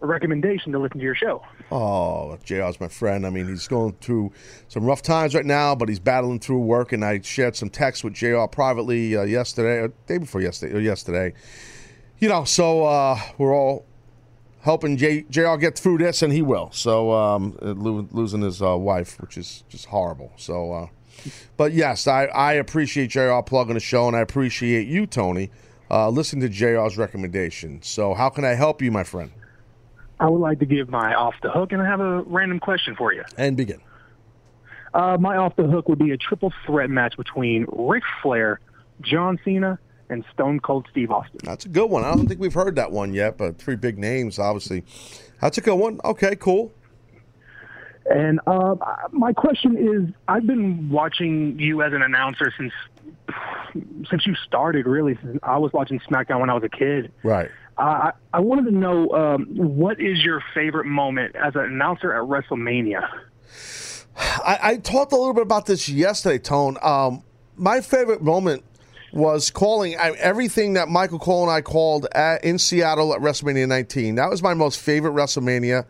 recommendation 0.00 0.72
to 0.72 0.78
listen 0.78 0.98
to 0.98 1.04
your 1.04 1.14
show. 1.14 1.42
Oh, 1.70 2.36
JR's 2.44 2.80
my 2.80 2.88
friend. 2.88 3.26
I 3.26 3.30
mean, 3.30 3.46
he's 3.46 3.68
going 3.68 3.92
through 4.00 4.32
some 4.68 4.84
rough 4.84 5.02
times 5.02 5.34
right 5.34 5.44
now, 5.44 5.74
but 5.74 5.88
he's 5.88 6.00
battling 6.00 6.40
through 6.40 6.60
work. 6.60 6.92
And 6.92 7.04
I 7.04 7.20
shared 7.20 7.54
some 7.56 7.68
texts 7.70 8.02
with 8.02 8.14
JR 8.14 8.44
privately 8.50 9.16
uh, 9.16 9.22
yesterday, 9.22 9.78
or 9.80 9.88
day 10.06 10.18
before 10.18 10.40
yesterday, 10.40 10.74
or 10.74 10.80
yesterday. 10.80 11.34
You 12.18 12.28
know, 12.28 12.44
so 12.44 12.84
uh, 12.84 13.18
we're 13.38 13.54
all 13.54 13.86
helping 14.60 14.96
J- 14.96 15.24
JR 15.30 15.56
get 15.56 15.78
through 15.78 15.98
this, 15.98 16.22
and 16.22 16.32
he 16.32 16.42
will. 16.42 16.70
So 16.72 17.12
um, 17.12 17.56
lo- 17.60 18.08
losing 18.10 18.42
his 18.42 18.62
uh, 18.62 18.76
wife, 18.76 19.20
which 19.20 19.36
is 19.36 19.64
just 19.68 19.86
horrible. 19.86 20.32
So, 20.36 20.72
uh, 20.72 20.86
but 21.56 21.72
yes, 21.72 22.06
I, 22.06 22.26
I 22.26 22.54
appreciate 22.54 23.08
JR 23.10 23.40
plugging 23.44 23.74
the 23.74 23.80
show, 23.80 24.06
and 24.06 24.16
I 24.16 24.20
appreciate 24.20 24.86
you, 24.88 25.06
Tony, 25.06 25.50
uh, 25.90 26.08
listening 26.08 26.42
to 26.42 26.48
JR's 26.48 26.96
recommendation. 26.96 27.82
So, 27.82 28.14
how 28.14 28.28
can 28.28 28.44
I 28.44 28.54
help 28.54 28.80
you, 28.82 28.90
my 28.90 29.04
friend? 29.04 29.32
I 30.18 30.28
would 30.28 30.40
like 30.40 30.58
to 30.58 30.66
give 30.66 30.90
my 30.90 31.14
off 31.14 31.34
the 31.42 31.50
hook, 31.50 31.72
and 31.72 31.80
I 31.80 31.86
have 31.86 32.00
a 32.00 32.22
random 32.22 32.60
question 32.60 32.94
for 32.94 33.12
you. 33.12 33.24
And 33.38 33.56
begin. 33.56 33.80
Uh, 34.92 35.16
my 35.18 35.36
off 35.36 35.56
the 35.56 35.64
hook 35.64 35.88
would 35.88 35.98
be 35.98 36.10
a 36.10 36.16
triple 36.16 36.52
threat 36.66 36.90
match 36.90 37.16
between 37.16 37.64
Ric 37.72 38.02
Flair, 38.22 38.60
John 39.00 39.38
Cena, 39.44 39.78
and 40.10 40.24
Stone 40.32 40.60
Cold 40.60 40.86
Steve 40.90 41.10
Austin. 41.10 41.40
That's 41.44 41.64
a 41.64 41.68
good 41.68 41.88
one. 41.88 42.04
I 42.04 42.10
don't 42.10 42.26
think 42.26 42.40
we've 42.40 42.54
heard 42.54 42.76
that 42.76 42.92
one 42.92 43.14
yet, 43.14 43.38
but 43.38 43.58
three 43.58 43.76
big 43.76 43.98
names, 43.98 44.38
obviously. 44.38 44.84
That's 45.40 45.56
a 45.56 45.60
good 45.60 45.76
one. 45.76 46.00
Okay, 46.04 46.36
cool. 46.36 46.72
And 48.10 48.40
uh, 48.46 48.74
my 49.12 49.32
question 49.32 49.76
is, 49.76 50.14
I've 50.26 50.46
been 50.46 50.90
watching 50.90 51.58
you 51.58 51.82
as 51.82 51.92
an 51.92 52.02
announcer 52.02 52.52
since 52.56 52.72
since 54.10 54.26
you 54.26 54.34
started. 54.46 54.86
Really, 54.86 55.16
since 55.22 55.38
I 55.42 55.58
was 55.58 55.72
watching 55.72 56.00
SmackDown 56.00 56.40
when 56.40 56.50
I 56.50 56.54
was 56.54 56.64
a 56.64 56.68
kid. 56.68 57.12
Right. 57.22 57.50
Uh, 57.78 57.82
I, 57.82 58.12
I 58.34 58.40
wanted 58.40 58.64
to 58.66 58.76
know 58.76 59.10
um, 59.10 59.46
what 59.54 60.00
is 60.00 60.24
your 60.24 60.42
favorite 60.54 60.86
moment 60.86 61.36
as 61.36 61.54
an 61.54 61.62
announcer 61.62 62.12
at 62.12 62.28
WrestleMania? 62.28 63.08
I, 64.16 64.58
I 64.62 64.76
talked 64.76 65.12
a 65.12 65.16
little 65.16 65.32
bit 65.32 65.42
about 65.42 65.66
this 65.66 65.88
yesterday, 65.88 66.38
Tone. 66.38 66.76
Um, 66.82 67.22
my 67.56 67.80
favorite 67.80 68.22
moment 68.22 68.64
was 69.12 69.50
calling 69.50 69.94
everything 69.94 70.74
that 70.74 70.88
Michael 70.88 71.18
Cole 71.18 71.42
and 71.42 71.50
I 71.50 71.60
called 71.60 72.06
at, 72.12 72.44
in 72.44 72.58
Seattle 72.58 73.12
at 73.14 73.20
WrestleMania 73.20 73.66
19. 73.66 74.14
That 74.14 74.30
was 74.30 74.42
my 74.42 74.54
most 74.54 74.80
favorite 74.80 75.12
WrestleMania. 75.12 75.84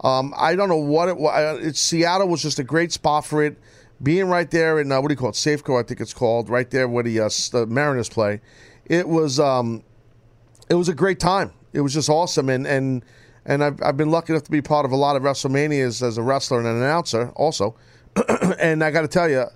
Um, 0.00 0.34
I 0.36 0.54
don't 0.54 0.68
know 0.68 0.76
what 0.76 1.08
it 1.08 1.16
was. 1.16 1.78
Seattle 1.78 2.28
was 2.28 2.42
just 2.42 2.58
a 2.58 2.64
great 2.64 2.92
spot 2.92 3.24
for 3.24 3.42
it. 3.42 3.56
Being 4.02 4.26
right 4.26 4.50
there 4.50 4.78
in 4.78 4.92
uh, 4.92 5.00
what 5.00 5.08
do 5.08 5.14
you 5.14 5.16
call 5.16 5.30
it, 5.30 5.36
Safeco, 5.36 5.80
I 5.80 5.82
think 5.82 6.02
it's 6.02 6.12
called, 6.12 6.50
right 6.50 6.68
there 6.70 6.86
where 6.86 7.02
the, 7.02 7.20
uh, 7.20 7.30
the 7.52 7.66
Mariners 7.66 8.10
play. 8.10 8.42
It 8.84 9.08
was 9.08 9.40
um, 9.40 9.82
it 10.68 10.74
was 10.74 10.90
a 10.90 10.94
great 10.94 11.18
time. 11.18 11.52
It 11.72 11.80
was 11.80 11.94
just 11.94 12.10
awesome, 12.10 12.50
and 12.50 12.66
and 12.66 13.04
and 13.46 13.64
I've 13.64 13.82
I've 13.82 13.96
been 13.96 14.10
lucky 14.10 14.34
enough 14.34 14.44
to 14.44 14.50
be 14.50 14.60
part 14.60 14.84
of 14.84 14.92
a 14.92 14.96
lot 14.96 15.16
of 15.16 15.22
WrestleManias 15.22 16.02
as 16.02 16.18
a 16.18 16.22
wrestler 16.22 16.58
and 16.58 16.68
an 16.68 16.76
announcer 16.76 17.30
also. 17.36 17.74
and 18.58 18.84
I 18.84 18.90
got 18.90 19.02
to 19.02 19.08
tell 19.08 19.30
you, 19.30 19.46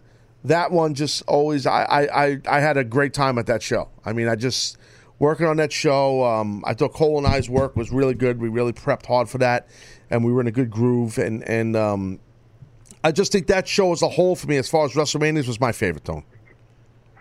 that 0.45 0.73
one 0.73 0.95
just 0.95 1.23
always 1.27 1.67
I, 1.67 2.09
I 2.13 2.41
I 2.49 2.61
had 2.61 2.77
a 2.77 2.85
great 2.85 3.13
time 3.13 3.39
at 3.39 3.47
that 3.47 3.63
show. 3.63 3.89
I 4.05 4.13
mean, 4.13 4.29
I 4.29 4.37
just 4.37 4.79
working 5.19 5.47
on 5.47 5.59
that 5.59 5.73
show. 5.73 6.25
Um, 6.25 6.65
I 6.67 6.75
thought 6.75 6.93
Cole 6.93 7.19
and 7.19 7.27
I's 7.27 7.49
work 7.49 7.77
was 7.77 7.93
really 7.93 8.15
good. 8.15 8.41
We 8.41 8.49
really 8.49 8.73
prepped 8.73 9.07
hard 9.07 9.29
for 9.29 9.39
that, 9.39 9.69
and 10.11 10.25
we 10.25 10.33
were 10.33 10.41
in 10.41 10.47
a 10.49 10.53
good 10.53 10.71
groove. 10.71 11.19
And 11.19 11.49
and 11.49 11.77
um, 11.77 12.19
I 13.05 13.13
just 13.13 13.31
think 13.31 13.47
that 13.47 13.69
show 13.69 13.93
as 13.93 14.03
a 14.03 14.09
whole 14.09 14.35
for 14.35 14.49
me, 14.49 14.57
as 14.57 14.69
far 14.69 14.85
as 14.85 14.95
WrestleManias, 14.95 15.47
was 15.47 15.61
my 15.61 15.73
favorite. 15.73 16.05
Tone. 16.05 16.25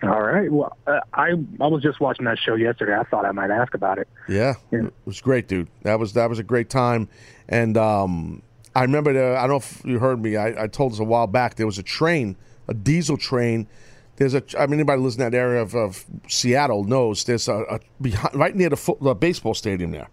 All 0.02 0.22
right. 0.22 0.50
Well, 0.50 0.76
uh, 0.86 1.00
I 1.12 1.32
I 1.60 1.66
was 1.66 1.82
just 1.82 2.00
watching 2.00 2.24
that 2.24 2.38
show 2.38 2.54
yesterday. 2.54 2.96
I 2.96 3.04
thought 3.04 3.26
I 3.26 3.32
might 3.32 3.50
ask 3.50 3.74
about 3.74 3.98
it. 3.98 4.08
Yeah, 4.28 4.54
it 4.72 4.92
was 5.04 5.20
great, 5.20 5.46
dude. 5.46 5.68
That 5.82 5.98
was 5.98 6.14
that 6.14 6.28
was 6.28 6.38
a 6.38 6.42
great 6.42 6.70
time, 6.70 7.08
and 7.48 7.76
um, 7.76 8.42
I 8.74 8.82
remember. 8.82 9.12
The, 9.12 9.36
I 9.36 9.42
don't 9.42 9.50
know 9.50 9.56
if 9.56 9.82
you 9.84 9.98
heard 9.98 10.20
me. 10.22 10.36
I, 10.36 10.64
I 10.64 10.66
told 10.68 10.92
us 10.92 11.00
a 11.00 11.04
while 11.04 11.26
back. 11.26 11.56
There 11.56 11.66
was 11.66 11.78
a 11.78 11.82
train, 11.82 12.36
a 12.70 12.74
diesel 12.74 13.18
train. 13.18 13.68
There's 14.16 14.34
a. 14.34 14.42
I 14.58 14.66
mean, 14.66 14.74
anybody 14.74 15.02
lives 15.02 15.16
in 15.16 15.20
that 15.20 15.36
area 15.36 15.60
of, 15.60 15.74
of 15.74 16.04
Seattle 16.28 16.84
knows 16.84 17.24
there's 17.24 17.48
a, 17.48 17.62
a 17.62 17.80
behind, 18.00 18.34
right 18.34 18.54
near 18.54 18.70
the, 18.70 18.96
the 19.00 19.14
baseball 19.14 19.54
stadium 19.54 19.90
there, 19.90 20.08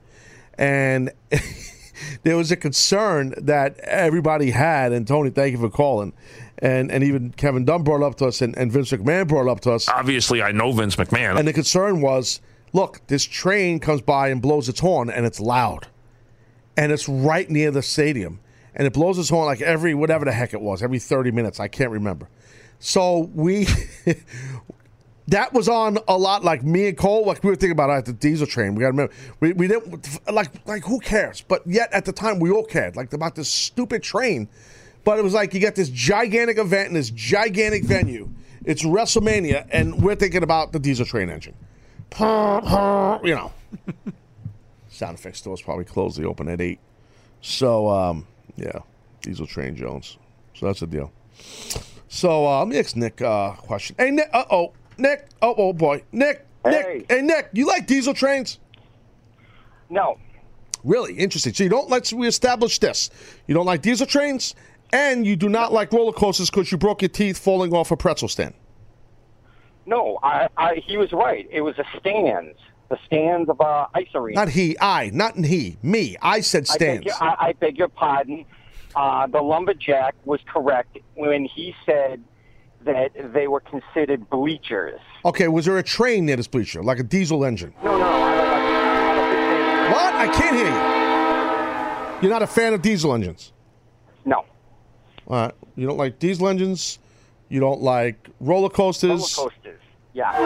and 0.57 1.11
there 2.23 2.35
was 2.37 2.51
a 2.51 2.55
concern 2.55 3.33
that 3.37 3.77
everybody 3.79 4.51
had. 4.51 4.91
And 4.91 5.07
Tony, 5.07 5.29
thank 5.29 5.51
you 5.51 5.59
for 5.59 5.69
calling. 5.69 6.13
And 6.59 6.91
and 6.91 7.03
even 7.03 7.31
Kevin 7.31 7.65
Dunn 7.65 7.83
brought 7.83 8.01
up 8.01 8.15
to 8.15 8.25
us, 8.25 8.41
and, 8.41 8.57
and 8.57 8.71
Vince 8.71 8.91
McMahon 8.91 9.27
brought 9.27 9.47
up 9.47 9.59
to 9.61 9.73
us. 9.73 9.87
Obviously, 9.89 10.41
I 10.41 10.51
know 10.51 10.71
Vince 10.71 10.95
McMahon. 10.95 11.37
And 11.37 11.47
the 11.47 11.53
concern 11.53 12.01
was, 12.01 12.41
look, 12.73 13.05
this 13.07 13.23
train 13.23 13.79
comes 13.79 14.01
by 14.01 14.29
and 14.29 14.41
blows 14.41 14.67
its 14.67 14.79
horn, 14.79 15.09
and 15.09 15.25
it's 15.25 15.39
loud, 15.39 15.87
and 16.75 16.91
it's 16.91 17.07
right 17.07 17.49
near 17.49 17.69
the 17.69 17.83
stadium, 17.83 18.39
and 18.73 18.87
it 18.87 18.93
blows 18.93 19.19
its 19.19 19.29
horn 19.29 19.45
like 19.45 19.61
every 19.61 19.93
whatever 19.93 20.25
the 20.25 20.31
heck 20.31 20.53
it 20.53 20.61
was, 20.61 20.81
every 20.81 20.99
thirty 20.99 21.29
minutes. 21.29 21.59
I 21.59 21.67
can't 21.67 21.91
remember. 21.91 22.27
So 22.79 23.29
we. 23.33 23.67
That 25.29 25.51
was 25.51 25.67
on 25.67 25.97
a 26.07 26.17
lot, 26.17 26.45
like 26.45 26.63
me 26.63 26.87
and 26.87 26.97
Cole. 26.97 27.25
Like 27.25 27.43
we 27.43 27.49
were 27.49 27.57
thinking 27.57 27.73
about 27.73 27.89
it 27.89 27.93
at 27.95 28.05
the 28.05 28.13
diesel 28.13 28.47
train. 28.47 28.75
We 28.75 28.79
got 28.81 28.87
to 28.87 28.91
remember, 28.91 29.13
we, 29.41 29.51
we 29.51 29.67
didn't 29.67 30.07
like 30.31 30.65
like 30.65 30.85
who 30.85 30.99
cares? 31.01 31.41
But 31.41 31.67
yet 31.67 31.91
at 31.91 32.05
the 32.05 32.13
time 32.13 32.39
we 32.39 32.49
all 32.49 32.63
cared, 32.63 32.95
like 32.95 33.11
about 33.11 33.35
this 33.35 33.49
stupid 33.49 34.03
train. 34.03 34.47
But 35.03 35.19
it 35.19 35.23
was 35.23 35.33
like 35.33 35.53
you 35.53 35.59
got 35.59 35.75
this 35.75 35.89
gigantic 35.89 36.57
event 36.57 36.89
in 36.89 36.93
this 36.93 37.09
gigantic 37.09 37.83
venue. 37.83 38.29
It's 38.65 38.83
WrestleMania, 38.83 39.67
and 39.69 40.01
we're 40.01 40.15
thinking 40.15 40.43
about 40.43 40.71
the 40.71 40.79
diesel 40.79 41.05
train 41.05 41.29
engine. 41.29 41.55
You 43.23 43.35
know, 43.35 43.51
sound 44.89 45.17
effects 45.17 45.39
stores 45.39 45.61
probably 45.61 45.85
closed. 45.85 46.17
They 46.17 46.23
open 46.23 46.47
at 46.47 46.61
eight. 46.61 46.79
So 47.41 47.89
um, 47.89 48.27
yeah, 48.55 48.79
diesel 49.21 49.45
train 49.45 49.75
Jones. 49.75 50.17
So 50.53 50.65
that's 50.67 50.79
the 50.79 50.87
deal. 50.87 51.11
So 52.17 52.47
uh, 52.47 52.57
let 52.57 52.69
me 52.69 52.79
ask 52.79 52.95
Nick 52.95 53.21
uh, 53.21 53.53
a 53.55 53.61
question. 53.61 53.95
Hey 53.99 54.09
Nick, 54.09 54.27
uh 54.33 54.45
oh, 54.49 54.73
Nick, 54.97 55.27
oh 55.43 55.53
oh 55.55 55.71
boy, 55.71 56.01
Nick, 56.11 56.47
Nick, 56.65 57.05
hey 57.11 57.21
Nick, 57.21 57.49
you 57.53 57.67
like 57.67 57.85
diesel 57.85 58.15
trains? 58.15 58.57
No. 59.91 60.17
Really 60.83 61.13
interesting. 61.13 61.53
So 61.53 61.63
you 61.63 61.69
don't 61.69 61.91
let's 61.91 62.11
we 62.11 62.27
establish 62.27 62.79
this. 62.79 63.11
You 63.45 63.53
don't 63.53 63.67
like 63.67 63.83
diesel 63.83 64.07
trains, 64.07 64.55
and 64.91 65.27
you 65.27 65.35
do 65.35 65.47
not 65.47 65.71
like 65.71 65.93
roller 65.93 66.11
coasters 66.11 66.49
because 66.49 66.71
you 66.71 66.79
broke 66.79 67.03
your 67.03 67.09
teeth 67.09 67.37
falling 67.37 67.71
off 67.71 67.91
a 67.91 67.97
pretzel 67.97 68.29
stand. 68.29 68.55
No, 69.85 70.17
I, 70.23 70.47
I, 70.57 70.81
he 70.87 70.97
was 70.97 71.11
right. 71.13 71.47
It 71.51 71.61
was 71.61 71.75
the 71.75 71.85
stands, 71.99 72.57
the 72.89 72.97
stands 73.05 73.47
of 73.47 73.61
uh, 73.61 73.85
ice 73.93 74.07
arena. 74.15 74.39
Not 74.39 74.49
he, 74.49 74.75
I, 74.81 75.11
not 75.13 75.35
in 75.35 75.43
he, 75.43 75.77
me. 75.83 76.17
I 76.19 76.41
said 76.41 76.63
I 76.63 76.73
beg, 76.73 76.75
stands. 76.75 77.05
your, 77.05 77.15
I, 77.21 77.35
I 77.39 77.53
beg 77.53 77.77
your 77.77 77.89
pardon. 77.89 78.43
Uh, 78.97 79.27
the 79.27 79.39
lumberjack 79.39 80.15
was 80.25 80.39
correct 80.51 80.97
when 81.13 81.45
he 81.45 81.75
said 81.85 82.23
that 82.83 83.11
they 83.31 83.47
were 83.47 83.59
considered 83.59 84.27
bleachers. 84.31 84.99
Okay, 85.23 85.47
was 85.47 85.65
there 85.65 85.77
a 85.77 85.83
train 85.83 86.25
near 86.25 86.35
this 86.35 86.47
bleacher, 86.47 86.81
like 86.81 86.97
a 86.97 87.03
diesel 87.03 87.45
engine? 87.45 87.75
No, 87.83 87.95
no, 87.95 88.07
I 88.07 88.35
don't 88.35 88.47
like. 88.47 88.63
I'm 88.63 89.05
not 89.05 89.17
a 89.17 89.29
big 89.29 89.37
fan. 89.37 89.91
What? 89.91 90.13
I 90.15 90.27
can't 90.33 90.55
hear 90.55 90.65
you. 90.65 92.23
You're 92.23 92.31
not 92.31 92.41
a 92.41 92.47
fan 92.47 92.73
of 92.73 92.81
diesel 92.81 93.13
engines? 93.13 93.53
No. 94.25 94.37
All 95.27 95.45
right. 95.45 95.53
You 95.75 95.85
don't 95.85 95.97
like 95.97 96.17
diesel 96.17 96.47
engines. 96.47 96.97
You 97.49 97.59
don't 97.59 97.81
like 97.81 98.29
roller 98.39 98.69
coasters. 98.69 99.37
Roller 99.37 99.51
coasters. 99.51 99.81
Yeah. 100.13 100.31
Okay, 100.31 100.41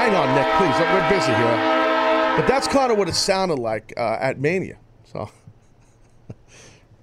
hang 0.00 0.14
on, 0.14 0.34
Nick, 0.34 0.46
please. 0.56 0.74
We're 0.80 1.10
busy 1.10 1.34
here. 1.34 1.56
But 2.38 2.46
that's 2.46 2.66
kind 2.66 2.90
of 2.90 2.96
what 2.96 3.10
it 3.10 3.14
sounded 3.14 3.58
like 3.58 3.92
uh, 3.98 4.16
at 4.18 4.40
Mania. 4.40 4.78
So, 5.04 5.28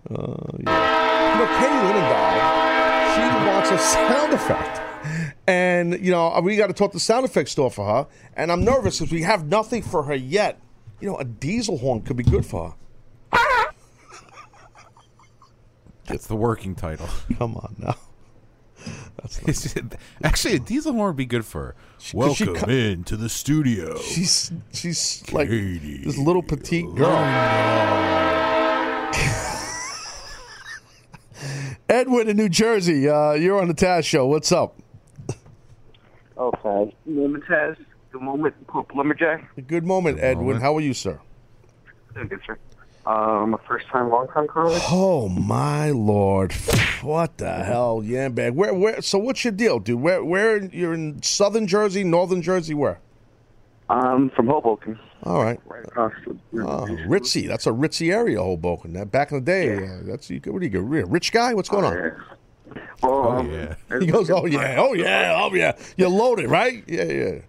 uh, 0.09 0.35
yeah. 0.59 1.31
You 1.33 1.39
know, 1.39 1.47
Katie 1.59 1.81
Linendahl, 1.87 3.15
she 3.15 3.21
wants 3.47 3.71
a 3.71 3.77
sound 3.77 4.33
effect. 4.33 4.81
And, 5.47 5.99
you 6.05 6.11
know, 6.11 6.39
we 6.43 6.55
got 6.55 6.67
to 6.67 6.73
talk 6.73 6.91
the 6.91 6.99
sound 6.99 7.25
effects 7.25 7.51
store 7.51 7.71
for 7.71 7.85
her. 7.85 8.07
And 8.35 8.51
I'm 8.51 8.63
nervous 8.63 8.99
because 8.99 9.11
we 9.11 9.21
have 9.23 9.47
nothing 9.47 9.81
for 9.81 10.03
her 10.03 10.15
yet. 10.15 10.59
You 10.99 11.09
know, 11.09 11.17
a 11.17 11.25
diesel 11.25 11.77
horn 11.77 12.01
could 12.01 12.17
be 12.17 12.23
good 12.23 12.45
for 12.45 12.75
her. 13.31 13.69
It's 16.09 16.27
the 16.27 16.35
working 16.35 16.75
title. 16.75 17.07
Come 17.37 17.55
on 17.55 17.75
now. 17.79 17.95
It's- 19.47 19.75
Actually, 20.23 20.55
a 20.55 20.59
diesel 20.59 20.93
horn 20.93 21.07
would 21.07 21.15
be 21.15 21.25
good 21.25 21.45
for 21.45 21.61
her. 21.67 21.75
she 21.99 22.17
Welcome 22.17 22.55
co- 22.55 22.69
in 22.69 23.03
to 23.05 23.15
the 23.15 23.29
studio. 23.29 23.97
She's 23.99 24.51
she's 24.73 25.23
like 25.31 25.47
this 25.49 26.17
little 26.17 26.43
petite 26.43 26.93
girl. 26.95 27.07
Edwin 31.91 32.29
in 32.29 32.37
New 32.37 32.47
Jersey, 32.47 33.09
uh, 33.09 33.33
you're 33.33 33.61
on 33.61 33.67
the 33.67 33.73
Taz 33.73 34.05
Show. 34.05 34.25
What's 34.25 34.53
up? 34.53 34.79
Okay. 36.37 36.95
Moment 37.05 37.43
has 37.49 37.75
Good 38.13 38.21
moment 38.21 38.55
lumberjack. 38.95 39.67
Good 39.67 39.85
moment, 39.85 40.19
Edwin. 40.19 40.61
How 40.61 40.75
are 40.77 40.81
you, 40.81 40.93
sir? 40.93 41.19
Good 42.13 42.39
sir. 42.45 42.57
Um, 43.05 43.53
a 43.53 43.57
first 43.67 43.87
time, 43.87 44.09
long 44.09 44.27
time 44.27 44.47
caller. 44.47 44.77
Oh 44.89 45.27
my 45.27 45.89
lord! 45.89 46.53
What 47.01 47.37
the 47.37 47.51
hell, 47.51 48.01
yeah, 48.03 48.29
bag? 48.29 48.53
Where, 48.53 48.73
where? 48.73 49.01
So, 49.01 49.17
what's 49.17 49.43
your 49.43 49.53
deal, 49.53 49.79
dude? 49.79 49.99
Where, 49.99 50.23
where? 50.23 50.63
You're 50.63 50.93
in 50.93 51.21
Southern 51.23 51.67
Jersey, 51.67 52.03
Northern 52.03 52.41
Jersey, 52.41 52.73
where? 52.73 52.99
I'm 53.89 54.29
from 54.31 54.47
Hoboken. 54.47 54.99
All 55.23 55.43
right. 55.43 55.59
Right 55.65 55.83
across 55.85 56.13
the 56.25 56.37
Oh, 56.63 56.85
ritzy. 57.07 57.47
That's 57.47 57.67
a 57.67 57.71
ritzy 57.71 58.11
area, 58.13 58.41
Hoboken. 58.41 58.93
That 58.93 59.11
back 59.11 59.31
in 59.31 59.37
the 59.37 59.43
day, 59.45 59.77
uh, 59.77 59.99
that's 60.03 60.29
you. 60.29 60.41
What 60.45 60.59
do 60.59 60.65
you 60.65 60.69
go? 60.69 60.79
Rich 60.81 61.31
guy? 61.31 61.53
What's 61.53 61.69
going 61.69 61.85
on? 61.85 61.93
Well, 61.95 62.15
Oh, 63.03 63.31
um, 63.31 63.51
yeah. 63.51 63.75
He 63.99 64.05
goes, 64.07 64.29
oh 64.29 64.45
yeah, 64.45 64.77
oh 64.79 64.93
yeah, 64.93 65.33
oh 65.43 65.53
yeah. 65.53 65.73
You're 65.97 66.09
loaded, 66.09 66.49
right? 66.49 66.83
Yeah, 66.87 67.03
yeah. 67.03 67.39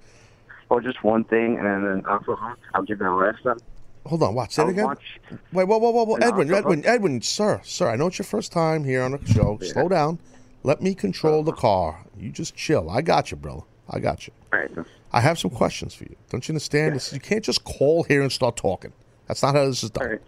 Well, 0.69 0.81
just 0.81 1.05
one 1.05 1.25
thing, 1.25 1.59
and 1.59 1.67
then 1.67 2.07
also 2.07 2.39
I'll 2.75 2.83
give 2.83 2.99
that 2.99 3.11
last 3.11 3.45
one. 3.45 3.59
Hold 4.07 4.23
on, 4.25 4.35
watch 4.35 4.57
that 4.57 4.63
I'll 4.63 4.69
again. 4.71 4.87
watch- 4.87 5.21
Wait, 5.53 5.65
whoa, 5.69 5.79
whoa, 5.79 5.91
whoa, 5.91 6.05
whoa, 6.05 6.17
No, 6.17 6.27
Edwin, 6.27 6.53
Edwin, 6.53 6.85
Edwin, 6.85 7.23
sir, 7.23 7.61
sir. 7.63 7.89
I 7.91 7.97
know 7.97 8.09
it's 8.09 8.19
your 8.19 8.25
first 8.25 8.51
time 8.51 8.83
here 8.85 9.03
on 9.03 9.13
the 9.13 9.25
show. 9.27 9.59
Slow 9.63 9.89
down. 9.89 10.19
Let 10.65 10.81
me 10.83 10.95
control 10.95 11.43
the 11.45 11.53
car. 11.53 12.05
You 12.19 12.31
just 12.31 12.57
chill. 12.57 12.91
I 12.91 13.03
got 13.03 13.31
you, 13.31 13.37
bro. 13.37 13.65
I 13.89 14.01
got 14.01 14.27
you. 14.27 14.33
Right. 14.53 14.71
I 15.13 15.21
have 15.21 15.39
some 15.39 15.51
questions 15.51 15.95
for 15.95 16.05
you. 16.05 16.17
Don't 16.31 16.47
you 16.49 16.53
understand? 16.53 16.95
This, 16.97 17.13
you 17.13 17.21
can't 17.21 17.45
just 17.45 17.65
call 17.65 18.03
here 18.05 18.23
and 18.23 18.33
start 18.33 18.57
talking. 18.57 18.93
That's 19.27 19.43
not 19.43 19.55
how 19.55 19.67
this 19.67 19.83
is 19.85 19.91
done. 19.91 20.19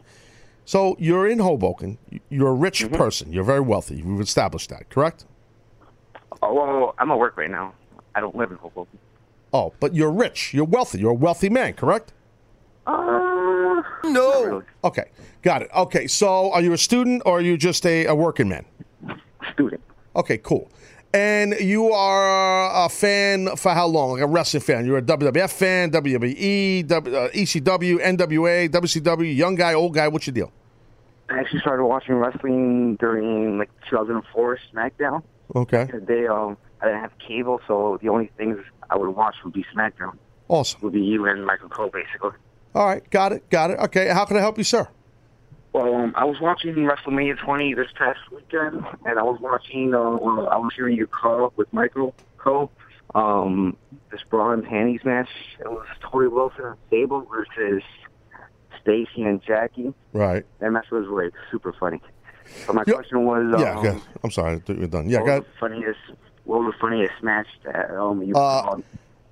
So 0.66 0.96
you're 0.98 1.26
in 1.28 1.38
Hoboken. 1.38 1.98
You're 2.28 2.48
a 2.50 2.54
rich 2.54 2.82
Mm-hmm. 2.84 2.94
person. 2.96 3.32
You're 3.32 3.44
very 3.44 3.60
wealthy. 3.60 4.02
We've 4.02 4.20
established 4.20 4.70
that, 4.70 4.90
correct? 4.90 5.24
Oh, 6.42 6.52
well, 6.54 6.94
I'm 6.98 7.10
at 7.10 7.18
work 7.18 7.36
right 7.36 7.50
now. 7.50 7.74
I 8.14 8.20
don't 8.20 8.36
live 8.36 8.50
in 8.50 8.56
Hoboken. 8.58 8.98
Oh, 9.52 9.72
but 9.80 9.94
you're 9.94 10.10
rich. 10.10 10.52
You're 10.52 10.64
wealthy. 10.64 10.98
You're 11.00 11.12
a 11.12 11.14
wealthy 11.14 11.48
man, 11.48 11.74
correct? 11.74 12.12
Uh, 12.86 13.82
no. 14.04 14.62
Okay, 14.82 15.04
got 15.42 15.62
it. 15.62 15.70
Okay, 15.74 16.06
so 16.06 16.52
are 16.52 16.60
you 16.60 16.72
a 16.72 16.78
student 16.78 17.22
or 17.24 17.38
are 17.38 17.40
you 17.40 17.56
just 17.56 17.86
a, 17.86 18.06
a 18.06 18.14
working 18.14 18.48
man? 18.48 18.64
Student. 19.52 19.80
Okay, 20.16 20.38
cool. 20.38 20.70
And 21.14 21.54
you 21.60 21.92
are 21.92 22.86
a 22.86 22.88
fan 22.88 23.54
for 23.56 23.70
how 23.72 23.86
long? 23.86 24.14
Like 24.14 24.22
a 24.22 24.26
wrestling 24.26 24.62
fan? 24.62 24.84
You're 24.84 24.98
a 24.98 25.02
WWF 25.02 25.52
fan, 25.52 25.92
WWE, 25.92 26.86
W- 26.88 27.16
uh, 27.16 27.28
ECW, 27.30 28.00
NWA, 28.02 28.68
WCW, 28.68 29.36
young 29.36 29.54
guy, 29.54 29.74
old 29.74 29.94
guy. 29.94 30.08
What's 30.08 30.26
your 30.26 30.34
deal? 30.34 30.50
I 31.30 31.38
actually 31.38 31.60
started 31.60 31.84
watching 31.84 32.16
wrestling 32.16 32.96
during 32.96 33.58
like 33.58 33.70
2004 33.88 34.58
SmackDown. 34.74 35.22
Okay, 35.54 35.84
Back 35.84 35.94
in 35.94 36.00
the 36.00 36.06
day, 36.06 36.26
um, 36.26 36.56
I 36.82 36.86
didn't 36.86 37.00
have 37.02 37.12
cable, 37.18 37.60
so 37.68 37.96
the 38.02 38.08
only 38.08 38.30
things 38.36 38.58
I 38.90 38.96
would 38.98 39.10
watch 39.10 39.36
would 39.44 39.52
be 39.54 39.64
SmackDown. 39.74 40.16
awesome. 40.48 40.80
Would 40.82 40.94
be 40.94 41.00
you 41.00 41.26
and 41.26 41.46
Michael 41.46 41.68
Cole, 41.68 41.90
basically. 41.92 42.32
All 42.74 42.86
right, 42.86 43.08
got 43.10 43.30
it, 43.32 43.48
got 43.50 43.70
it. 43.70 43.78
Okay, 43.78 44.08
how 44.08 44.24
can 44.24 44.36
I 44.36 44.40
help 44.40 44.58
you, 44.58 44.64
sir? 44.64 44.88
Well, 45.74 45.92
um, 45.96 46.12
I 46.16 46.24
was 46.24 46.40
watching 46.40 46.72
WrestleMania 46.76 47.36
20 47.36 47.74
this 47.74 47.88
past 47.98 48.20
weekend, 48.30 48.84
and 49.04 49.18
I 49.18 49.22
was 49.24 49.40
watching. 49.40 49.92
Uh, 49.92 50.12
well, 50.12 50.48
I 50.48 50.56
was 50.56 50.72
hearing 50.74 50.96
your 50.96 51.08
call 51.08 51.52
with 51.56 51.70
Michael 51.72 52.14
Cole. 52.38 52.70
Um, 53.16 53.76
this 54.12 54.20
Braun 54.30 54.62
panties 54.62 55.04
match. 55.04 55.28
It 55.58 55.68
was 55.68 55.84
Torrie 56.00 56.30
Wilson 56.30 56.64
and 56.64 56.76
Sable 56.90 57.22
versus 57.22 57.82
Stacy 58.80 59.22
and 59.22 59.42
Jackie. 59.42 59.92
Right. 60.12 60.44
And 60.60 60.60
that 60.60 60.70
match 60.70 60.90
was 60.92 61.08
like 61.08 61.32
super 61.50 61.72
funny. 61.72 62.00
So 62.66 62.72
my 62.72 62.84
question 62.84 63.24
was, 63.24 63.56
yeah, 63.58 63.72
um, 63.76 63.86
okay. 63.86 63.98
I'm 64.22 64.30
sorry, 64.30 64.56
I 64.56 64.58
thought 64.60 64.76
you 64.76 64.82
were 64.82 64.86
done. 64.86 65.08
Yeah, 65.08 65.20
what 65.20 65.26
got 65.26 65.38
was 65.40 65.46
the 65.54 65.58
funniest? 65.58 66.00
What 66.44 66.60
was 66.60 66.74
the 66.74 66.78
funniest 66.78 67.22
match 67.22 67.48
that 67.64 67.90
um 67.90 68.22
you 68.22 68.34
Uh, 68.36 68.62
called? 68.62 68.84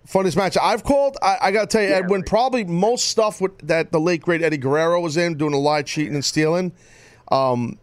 Funniest 0.06 0.36
match 0.36 0.56
I've 0.60 0.82
called. 0.82 1.16
I, 1.22 1.38
I 1.42 1.50
got 1.52 1.70
to 1.70 1.76
tell 1.78 1.86
you, 1.86 1.94
Edwin. 1.94 2.22
Probably 2.24 2.64
most 2.64 3.06
stuff 3.06 3.40
with, 3.40 3.56
that 3.66 3.92
the 3.92 4.00
late 4.00 4.22
great 4.22 4.42
Eddie 4.42 4.56
Guerrero 4.56 5.00
was 5.00 5.16
in, 5.16 5.36
doing 5.38 5.54
a 5.54 5.58
lot 5.58 5.86
cheating 5.86 6.14
and 6.14 6.24
stealing. 6.24 6.72
Um, 7.30 7.78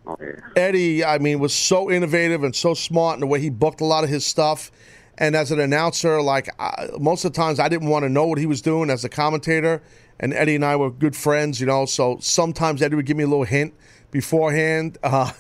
Eddie, 0.56 1.04
I 1.04 1.18
mean, 1.18 1.40
was 1.40 1.54
so 1.54 1.90
innovative 1.90 2.44
and 2.44 2.56
so 2.56 2.74
smart 2.74 3.16
in 3.16 3.22
the 3.22 3.28
way 3.28 3.40
he 3.40 3.50
booked 3.50 3.82
a 3.82 3.86
lot 3.86 4.04
of 4.04 4.10
his 4.10 4.26
stuff. 4.26 4.72
And 5.18 5.36
as 5.36 5.52
an 5.52 5.60
announcer, 5.60 6.22
like 6.22 6.50
I, 6.60 6.90
most 7.00 7.26
of 7.26 7.34
the 7.34 7.38
times, 7.38 7.60
I 7.60 7.68
didn't 7.68 7.90
want 7.90 8.04
to 8.04 8.10
know 8.10 8.28
what 8.28 8.38
he 8.38 8.46
was 8.46 8.62
doing 8.62 8.90
as 8.90 9.04
a 9.04 9.10
commentator. 9.10 9.82
And 10.20 10.34
Eddie 10.34 10.56
and 10.56 10.66
I 10.66 10.76
were 10.76 10.92
good 10.92 11.16
friends, 11.16 11.60
you 11.60 11.66
know. 11.66 11.86
So 11.86 12.18
sometimes 12.22 12.82
Eddie 12.82 12.96
would 12.96 13.06
give 13.06 13.18
me 13.18 13.24
a 13.24 13.28
little 13.28 13.46
hint 13.46 13.74
beforehand. 14.12 14.98
Uh, 15.04 15.32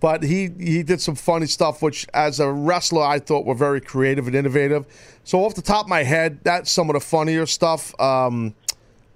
but 0.00 0.22
he 0.22 0.48
he 0.58 0.82
did 0.82 1.00
some 1.00 1.14
funny 1.14 1.46
stuff, 1.46 1.82
which 1.82 2.06
as 2.14 2.40
a 2.40 2.50
wrestler 2.50 3.02
I 3.02 3.18
thought 3.18 3.44
were 3.46 3.54
very 3.54 3.80
creative 3.80 4.26
and 4.26 4.36
innovative. 4.36 4.84
So 5.24 5.44
off 5.44 5.54
the 5.54 5.62
top 5.62 5.86
of 5.86 5.88
my 5.88 6.02
head, 6.04 6.40
that's 6.44 6.70
some 6.70 6.88
of 6.90 6.94
the 6.94 7.00
funnier 7.00 7.46
stuff. 7.46 7.98
Um, 8.00 8.54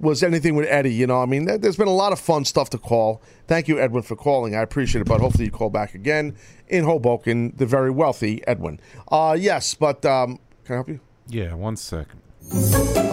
was 0.00 0.22
anything 0.24 0.56
with 0.56 0.66
Eddie, 0.68 0.92
you 0.92 1.06
know? 1.06 1.22
I 1.22 1.26
mean, 1.26 1.44
there- 1.44 1.58
there's 1.58 1.76
been 1.76 1.86
a 1.86 1.94
lot 1.94 2.12
of 2.12 2.18
fun 2.18 2.44
stuff 2.44 2.70
to 2.70 2.78
call. 2.78 3.22
Thank 3.46 3.68
you, 3.68 3.78
Edwin, 3.78 4.02
for 4.02 4.16
calling. 4.16 4.56
I 4.56 4.62
appreciate 4.62 5.02
it. 5.02 5.06
But 5.06 5.20
hopefully, 5.20 5.44
you 5.44 5.52
call 5.52 5.70
back 5.70 5.94
again 5.94 6.34
in 6.68 6.82
Hoboken, 6.84 7.52
the 7.56 7.66
very 7.66 7.90
wealthy 7.90 8.42
Edwin. 8.48 8.80
Uh, 9.12 9.36
yes, 9.38 9.74
but 9.74 10.04
um, 10.04 10.40
can 10.64 10.74
I 10.74 10.76
help 10.78 10.88
you? 10.88 10.98
Yeah, 11.28 11.54
one 11.54 11.76
second. 11.76 12.20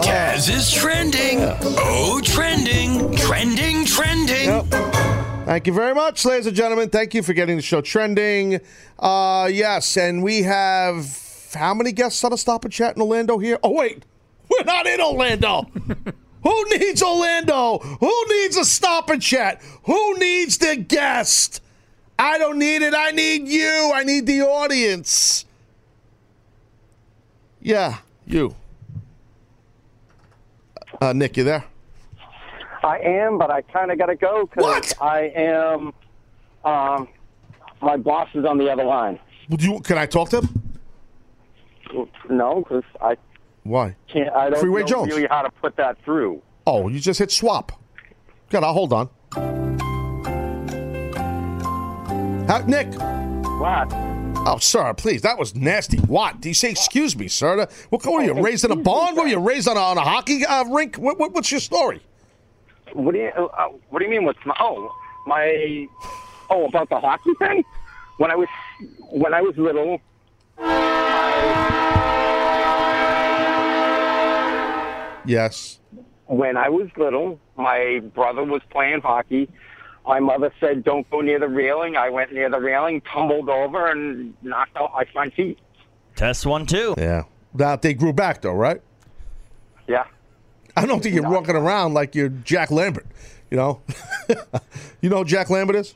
Taz 0.02 0.52
is 0.52 0.72
trending. 0.72 1.38
Oh, 1.78 2.20
trending, 2.24 3.14
trending, 3.16 3.84
trending. 3.84 4.48
Thank 5.50 5.66
you 5.66 5.72
very 5.72 5.96
much, 5.96 6.24
ladies 6.24 6.46
and 6.46 6.54
gentlemen. 6.54 6.90
Thank 6.90 7.12
you 7.12 7.24
for 7.24 7.32
getting 7.32 7.56
the 7.56 7.62
show 7.62 7.80
trending. 7.80 8.60
Uh, 9.00 9.50
yes, 9.52 9.96
and 9.96 10.22
we 10.22 10.42
have 10.42 11.50
how 11.52 11.74
many 11.74 11.90
guests 11.90 12.22
on 12.22 12.32
a 12.32 12.36
stop 12.36 12.64
and 12.64 12.72
chat 12.72 12.94
in 12.94 13.02
Orlando 13.02 13.36
here? 13.36 13.58
Oh 13.64 13.72
wait, 13.72 14.04
we're 14.48 14.62
not 14.62 14.86
in 14.86 15.00
Orlando. 15.00 15.62
Who 16.44 16.64
needs 16.70 17.02
Orlando? 17.02 17.78
Who 17.78 18.24
needs 18.28 18.56
a 18.58 18.64
stop 18.64 19.10
and 19.10 19.20
chat? 19.20 19.60
Who 19.86 20.18
needs 20.18 20.56
the 20.56 20.76
guest? 20.76 21.60
I 22.16 22.38
don't 22.38 22.60
need 22.60 22.82
it. 22.82 22.94
I 22.94 23.10
need 23.10 23.48
you. 23.48 23.90
I 23.92 24.04
need 24.04 24.26
the 24.26 24.42
audience. 24.42 25.46
Yeah, 27.60 27.98
you. 28.24 28.54
Uh, 31.00 31.12
Nick, 31.12 31.36
you 31.36 31.42
there? 31.42 31.64
I 32.82 32.98
am, 32.98 33.38
but 33.38 33.50
I 33.50 33.62
kind 33.62 33.90
of 33.90 33.98
got 33.98 34.06
to 34.06 34.16
go 34.16 34.46
because 34.46 34.94
I 35.00 35.32
am. 35.34 35.92
Um, 36.64 37.08
my 37.80 37.96
boss 37.96 38.28
is 38.34 38.44
on 38.44 38.58
the 38.58 38.70
other 38.70 38.84
line. 38.84 39.18
Would 39.48 39.62
you? 39.62 39.80
Can 39.80 39.98
I 39.98 40.06
talk 40.06 40.30
to 40.30 40.40
him? 40.40 40.78
No, 42.28 42.56
because 42.56 42.84
I 43.00 43.16
Why? 43.64 43.96
can't. 44.08 44.30
I 44.34 44.50
don't 44.50 44.60
Freeway 44.60 44.82
know 44.82 44.86
Jones. 44.86 45.08
really 45.08 45.26
how 45.28 45.42
to 45.42 45.50
put 45.50 45.76
that 45.76 45.96
through. 46.04 46.42
Oh, 46.66 46.88
you 46.88 47.00
just 47.00 47.18
hit 47.18 47.30
swap. 47.32 47.72
God, 48.50 48.64
I'll 48.64 48.72
hold 48.72 48.92
on. 48.92 49.08
How, 52.46 52.58
Nick. 52.66 52.92
What? 53.60 53.92
Oh, 54.46 54.58
sir, 54.58 54.94
please. 54.94 55.22
That 55.22 55.38
was 55.38 55.54
nasty. 55.54 55.98
What? 55.98 56.40
Do 56.40 56.48
you 56.48 56.54
say 56.54 56.70
excuse 56.70 57.16
me, 57.16 57.28
sir? 57.28 57.66
What, 57.90 58.04
what 58.04 58.14
were 58.14 58.22
you, 58.22 58.32
raised 58.42 58.64
in 58.64 58.70
a 58.70 58.76
barn? 58.76 59.14
Were 59.14 59.26
you 59.26 59.38
raised 59.38 59.68
on 59.68 59.76
a, 59.76 59.80
on 59.80 59.98
a 59.98 60.02
hockey 60.02 60.44
uh, 60.46 60.64
rink? 60.64 60.96
What, 60.96 61.18
what, 61.18 61.32
what's 61.32 61.50
your 61.50 61.60
story? 61.60 62.02
What 62.94 63.12
do 63.14 63.18
you? 63.20 63.28
Uh, 63.28 63.68
what 63.88 63.98
do 64.00 64.04
you 64.04 64.10
mean? 64.10 64.24
What's 64.24 64.38
my? 64.44 64.54
Oh, 64.60 64.90
my 65.26 65.86
Oh, 66.50 66.66
about 66.66 66.88
the 66.88 66.98
hockey 67.00 67.30
thing? 67.38 67.64
When 68.18 68.30
I 68.30 68.34
was 68.36 68.48
when 69.10 69.32
I 69.34 69.40
was 69.40 69.56
little, 69.56 70.00
Yes. 75.26 75.78
when 76.26 76.56
I 76.56 76.68
was 76.70 76.88
little, 76.96 77.38
my 77.56 78.00
brother 78.14 78.42
was 78.42 78.62
playing 78.70 79.00
hockey. 79.02 79.48
My 80.06 80.18
mother 80.18 80.52
said, 80.58 80.82
"Don't 80.82 81.08
go 81.10 81.20
near 81.20 81.38
the 81.38 81.48
railing." 81.48 81.96
I 81.96 82.08
went 82.08 82.32
near 82.32 82.48
the 82.50 82.58
railing, 82.58 83.00
tumbled 83.02 83.48
over, 83.48 83.86
and 83.90 84.34
knocked 84.42 84.76
out 84.76 84.92
my 84.94 85.04
front 85.12 85.34
teeth. 85.36 85.58
Test 86.16 86.46
one, 86.46 86.66
two. 86.66 86.94
Yeah. 86.96 87.24
Now 87.54 87.76
they 87.76 87.94
grew 87.94 88.12
back 88.12 88.40
though, 88.40 88.54
right? 88.54 88.80
Yeah. 89.86 90.04
I 90.76 90.86
don't 90.86 91.02
think 91.02 91.14
you're 91.14 91.28
walking 91.28 91.56
around 91.56 91.94
like 91.94 92.14
you're 92.14 92.28
Jack 92.28 92.70
Lambert. 92.70 93.06
You 93.50 93.56
know. 93.56 93.80
you 95.00 95.10
know 95.10 95.18
who 95.18 95.24
Jack 95.24 95.50
Lambert 95.50 95.76
is? 95.76 95.94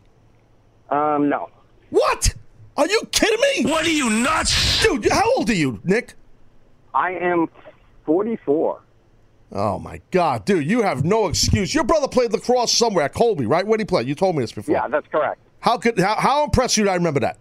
Um, 0.90 1.28
no. 1.28 1.48
What? 1.90 2.34
Are 2.76 2.88
you 2.88 3.02
kidding 3.12 3.40
me? 3.40 3.70
What 3.70 3.86
are 3.86 3.90
you 3.90 4.10
nuts? 4.10 4.82
Dude, 4.82 5.10
how 5.10 5.32
old 5.36 5.48
are 5.48 5.54
you, 5.54 5.80
Nick? 5.84 6.14
I 6.92 7.12
am 7.12 7.48
44. 8.04 8.80
Oh 9.52 9.78
my 9.78 10.00
God, 10.10 10.44
dude, 10.44 10.68
you 10.68 10.82
have 10.82 11.04
no 11.04 11.28
excuse. 11.28 11.72
Your 11.72 11.84
brother 11.84 12.08
played 12.08 12.32
lacrosse 12.32 12.72
somewhere 12.72 13.04
at 13.04 13.14
Colby, 13.14 13.46
right? 13.46 13.64
Where 13.64 13.78
did 13.78 13.84
he 13.84 13.86
play? 13.86 14.02
You 14.02 14.16
told 14.16 14.34
me 14.34 14.42
this 14.42 14.50
before. 14.50 14.74
Yeah, 14.74 14.88
that's 14.88 15.06
correct. 15.06 15.40
How 15.60 15.78
could 15.78 15.98
how, 15.98 16.16
how 16.16 16.44
impressed 16.44 16.76
you 16.76 16.84
did 16.84 16.90
I 16.90 16.94
remember 16.96 17.20
that? 17.20 17.38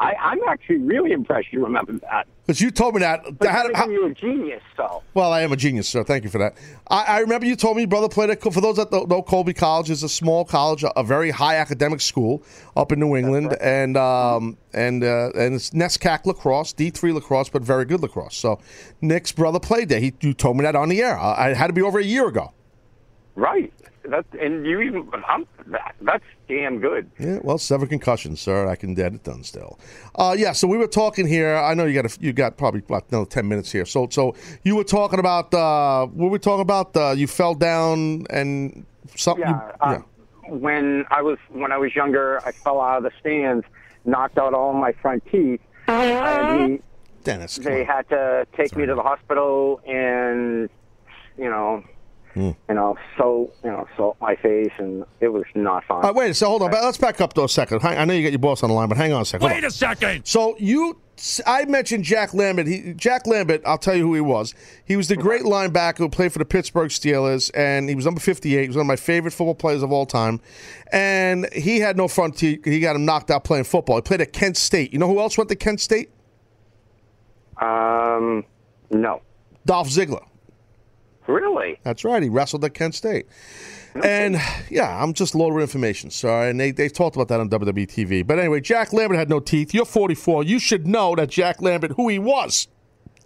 I, 0.00 0.14
I'm 0.14 0.38
actually 0.48 0.78
really 0.78 1.10
impressed 1.10 1.52
you 1.52 1.64
remember 1.64 1.94
that. 1.94 2.28
Because 2.46 2.60
you 2.60 2.70
told 2.70 2.94
me 2.94 3.00
that. 3.00 3.20
But 3.38 3.48
how- 3.48 3.68
how- 3.74 3.88
you're 3.88 4.06
a 4.06 4.14
genius, 4.14 4.62
so. 4.76 5.02
well, 5.12 5.32
I 5.32 5.40
am 5.42 5.50
a 5.52 5.56
genius, 5.56 5.88
sir. 5.88 6.04
Thank 6.04 6.22
you 6.22 6.30
for 6.30 6.38
that. 6.38 6.54
I, 6.88 7.04
I 7.04 7.18
remember 7.18 7.46
you 7.46 7.56
told 7.56 7.76
me 7.76 7.82
your 7.82 7.88
brother 7.88 8.08
played 8.08 8.30
at. 8.30 8.40
For 8.40 8.60
those 8.60 8.76
that 8.76 8.90
don't 8.92 9.08
know, 9.08 9.22
Colby 9.22 9.54
College 9.54 9.90
is 9.90 10.02
a 10.04 10.08
small 10.08 10.44
college, 10.44 10.84
a, 10.84 10.96
a 10.98 11.02
very 11.02 11.30
high 11.30 11.56
academic 11.56 12.00
school 12.00 12.42
up 12.76 12.92
in 12.92 13.00
New 13.00 13.16
England, 13.16 13.56
and 13.60 13.96
um, 13.96 14.56
and 14.72 15.02
uh, 15.02 15.30
and 15.34 15.54
it's 15.56 15.70
NESCAC 15.70 16.26
lacrosse, 16.26 16.72
D 16.72 16.90
three 16.90 17.12
lacrosse, 17.12 17.48
but 17.48 17.62
very 17.62 17.84
good 17.84 18.00
lacrosse. 18.00 18.36
So 18.36 18.60
Nick's 19.00 19.32
brother 19.32 19.58
played 19.60 19.88
there. 19.88 20.00
He 20.00 20.14
you 20.20 20.32
told 20.32 20.56
me 20.56 20.62
that 20.62 20.76
on 20.76 20.88
the 20.88 21.02
air. 21.02 21.18
I, 21.18 21.48
I 21.50 21.54
had 21.54 21.66
to 21.66 21.72
be 21.72 21.82
over 21.82 21.98
a 21.98 22.04
year 22.04 22.28
ago. 22.28 22.52
Right. 23.34 23.72
That, 24.08 24.24
and 24.40 24.64
you 24.64 24.80
even, 24.80 25.10
I'm, 25.26 25.46
that, 25.66 25.94
that's 26.00 26.24
damn 26.48 26.80
good. 26.80 27.10
Yeah, 27.18 27.38
well, 27.42 27.58
seven 27.58 27.88
concussions, 27.88 28.40
sir. 28.40 28.66
I 28.66 28.74
can 28.74 28.94
get 28.94 29.12
it 29.12 29.22
done 29.22 29.44
still. 29.44 29.78
Uh, 30.14 30.34
yeah, 30.38 30.52
so 30.52 30.66
we 30.66 30.78
were 30.78 30.86
talking 30.86 31.26
here. 31.26 31.56
I 31.56 31.74
know 31.74 31.84
you 31.84 32.00
got 32.00 32.10
a, 32.10 32.18
you 32.20 32.32
got 32.32 32.56
probably 32.56 32.80
about 32.80 33.04
another 33.10 33.26
ten 33.26 33.48
minutes 33.48 33.70
here. 33.70 33.84
So 33.84 34.08
so 34.10 34.34
you 34.62 34.76
were 34.76 34.84
talking 34.84 35.18
about 35.18 35.52
uh, 35.52 36.06
what 36.06 36.24
were 36.24 36.30
we 36.30 36.38
talking 36.38 36.62
about? 36.62 36.96
Uh, 36.96 37.10
you 37.10 37.26
fell 37.26 37.54
down 37.54 38.26
and 38.30 38.86
something. 39.14 39.42
Yeah, 39.42 39.72
uh, 39.80 39.98
When 40.48 41.04
I 41.10 41.20
was 41.20 41.38
when 41.50 41.72
I 41.72 41.76
was 41.78 41.94
younger, 41.94 42.40
I 42.46 42.52
fell 42.52 42.80
out 42.80 42.98
of 42.98 43.02
the 43.02 43.12
stands, 43.20 43.66
knocked 44.04 44.38
out 44.38 44.54
all 44.54 44.72
my 44.72 44.92
front 44.92 45.22
teeth, 45.30 45.60
he, 45.86 46.80
Dennis, 47.24 47.56
they 47.56 47.84
had 47.84 48.08
to 48.08 48.46
take 48.56 48.76
me 48.76 48.86
to 48.86 48.94
the 48.94 49.02
hospital 49.02 49.80
and 49.86 50.70
you 51.36 51.48
know, 51.48 51.84
Hmm. 52.38 52.50
you 52.68 52.74
know, 52.76 52.96
so 53.16 53.50
you 53.64 53.70
know, 53.70 53.88
salt 53.96 54.16
my 54.20 54.36
face, 54.36 54.70
and 54.78 55.04
it 55.18 55.28
was 55.28 55.42
not 55.56 55.84
fun. 55.86 56.04
Uh, 56.04 56.12
wait, 56.12 56.36
so 56.36 56.46
hold 56.46 56.62
on. 56.62 56.70
Let's 56.70 56.96
back 56.96 57.20
up 57.20 57.34
though 57.34 57.44
a 57.44 57.48
second. 57.48 57.80
I 57.82 58.04
know 58.04 58.14
you 58.14 58.22
got 58.22 58.30
your 58.30 58.38
boss 58.38 58.62
on 58.62 58.70
the 58.70 58.76
line, 58.76 58.88
but 58.88 58.96
hang 58.96 59.12
on 59.12 59.22
a 59.22 59.24
second. 59.24 59.44
Wait 59.44 59.64
a 59.64 59.70
second. 59.72 60.24
So 60.24 60.56
you, 60.58 61.00
I 61.46 61.64
mentioned 61.64 62.04
Jack 62.04 62.34
Lambert. 62.34 62.68
He, 62.68 62.94
Jack 62.94 63.26
Lambert, 63.26 63.62
I'll 63.66 63.76
tell 63.76 63.96
you 63.96 64.06
who 64.06 64.14
he 64.14 64.20
was. 64.20 64.54
He 64.84 64.96
was 64.96 65.08
the 65.08 65.16
great 65.16 65.42
linebacker 65.42 65.98
who 65.98 66.08
played 66.08 66.32
for 66.32 66.38
the 66.38 66.44
Pittsburgh 66.44 66.90
Steelers, 66.90 67.50
and 67.54 67.88
he 67.88 67.96
was 67.96 68.04
number 68.04 68.20
58. 68.20 68.62
He 68.62 68.68
was 68.68 68.76
one 68.76 68.82
of 68.82 68.86
my 68.86 68.94
favorite 68.94 69.32
football 69.32 69.56
players 69.56 69.82
of 69.82 69.90
all 69.90 70.06
time. 70.06 70.40
And 70.92 71.52
he 71.52 71.80
had 71.80 71.96
no 71.96 72.06
front 72.06 72.38
teeth. 72.38 72.64
He 72.64 72.78
got 72.78 72.94
him 72.94 73.04
knocked 73.04 73.32
out 73.32 73.42
playing 73.42 73.64
football. 73.64 73.96
He 73.96 74.02
played 74.02 74.20
at 74.20 74.32
Kent 74.32 74.56
State. 74.56 74.92
You 74.92 75.00
know 75.00 75.08
who 75.08 75.18
else 75.18 75.36
went 75.36 75.50
to 75.50 75.56
Kent 75.56 75.80
State? 75.80 76.10
Um, 77.60 78.44
no. 78.90 79.22
Dolph 79.66 79.88
Ziggler. 79.88 80.24
Really? 81.28 81.78
That's 81.84 82.04
right. 82.04 82.22
He 82.22 82.28
wrestled 82.28 82.64
at 82.64 82.74
Kent 82.74 82.94
State. 82.94 83.26
And 84.02 84.36
yeah, 84.70 85.02
I'm 85.02 85.12
just 85.12 85.34
loaded 85.34 85.54
with 85.54 85.62
information, 85.62 86.10
sorry. 86.10 86.50
And 86.50 86.58
they, 86.58 86.70
they 86.70 86.88
talked 86.88 87.16
about 87.16 87.28
that 87.28 87.40
on 87.40 87.50
WWE 87.50 87.86
TV. 87.86 88.26
But 88.26 88.38
anyway, 88.38 88.60
Jack 88.60 88.92
Lambert 88.92 89.18
had 89.18 89.28
no 89.28 89.40
teeth. 89.40 89.74
You're 89.74 89.84
44. 89.84 90.44
You 90.44 90.58
should 90.58 90.86
know 90.86 91.14
that 91.16 91.28
Jack 91.28 91.60
Lambert, 91.60 91.92
who 91.92 92.08
he 92.08 92.18
was. 92.18 92.68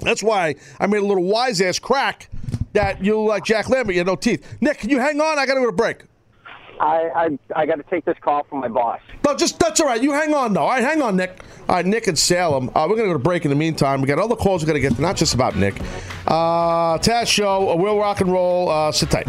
That's 0.01 0.23
why 0.23 0.57
I 0.81 0.87
made 0.87 0.99
a 0.99 1.07
little 1.07 1.25
wise 1.25 1.61
ass 1.61 1.79
crack 1.79 2.29
that 2.73 3.05
you 3.05 3.23
like 3.23 3.45
Jack 3.45 3.69
Lambert, 3.69 3.95
you 3.95 4.01
had 4.01 4.07
no 4.07 4.17
teeth. 4.17 4.57
Nick, 4.61 4.79
can 4.79 4.91
you 4.91 4.99
hang 4.99 5.21
on? 5.21 5.39
I 5.39 5.47
got 5.47 5.55
to 5.55 5.61
go 5.61 5.67
to 5.67 5.73
break. 5.73 6.05
I 6.81 7.11
I, 7.55 7.61
I 7.63 7.67
got 7.67 7.77
to 7.77 7.83
take 7.85 8.05
this 8.05 8.17
call 8.21 8.45
from 8.45 8.61
my 8.61 8.69
boss. 8.69 9.01
No, 9.25 9.37
just 9.37 9.59
that's 9.59 9.81
all 9.81 9.87
right. 9.87 10.03
You 10.03 10.13
hang 10.13 10.35
on, 10.35 10.53
though. 10.53 10.63
All 10.63 10.71
right, 10.71 10.83
hang 10.83 11.03
on, 11.03 11.17
Nick. 11.17 11.43
All 11.69 11.77
right, 11.77 11.87
Nick 11.87 12.07
and 12.07 12.19
Salem. 12.19 12.69
Uh, 12.71 12.87
we're 12.89 12.97
going 12.97 13.09
to 13.09 13.13
go 13.13 13.13
to 13.13 13.19
break 13.19 13.45
in 13.45 13.51
the 13.51 13.57
meantime. 13.57 14.01
We 14.01 14.09
got 14.09 14.19
other 14.19 14.37
calls 14.37 14.63
we 14.63 14.67
got 14.67 14.73
to 14.75 14.81
get 14.81 14.97
to, 14.97 15.03
not 15.03 15.17
just 15.17 15.35
about 15.35 15.57
Nick. 15.57 15.81
Uh, 16.27 16.99
Taz 16.99 17.27
Show, 17.29 17.71
uh, 17.71 17.77
Will 17.77 17.99
Rock 17.99 18.21
and 18.21 18.33
Roll. 18.33 18.69
Uh, 18.69 18.93
sit 18.93 19.11
tight. 19.11 19.27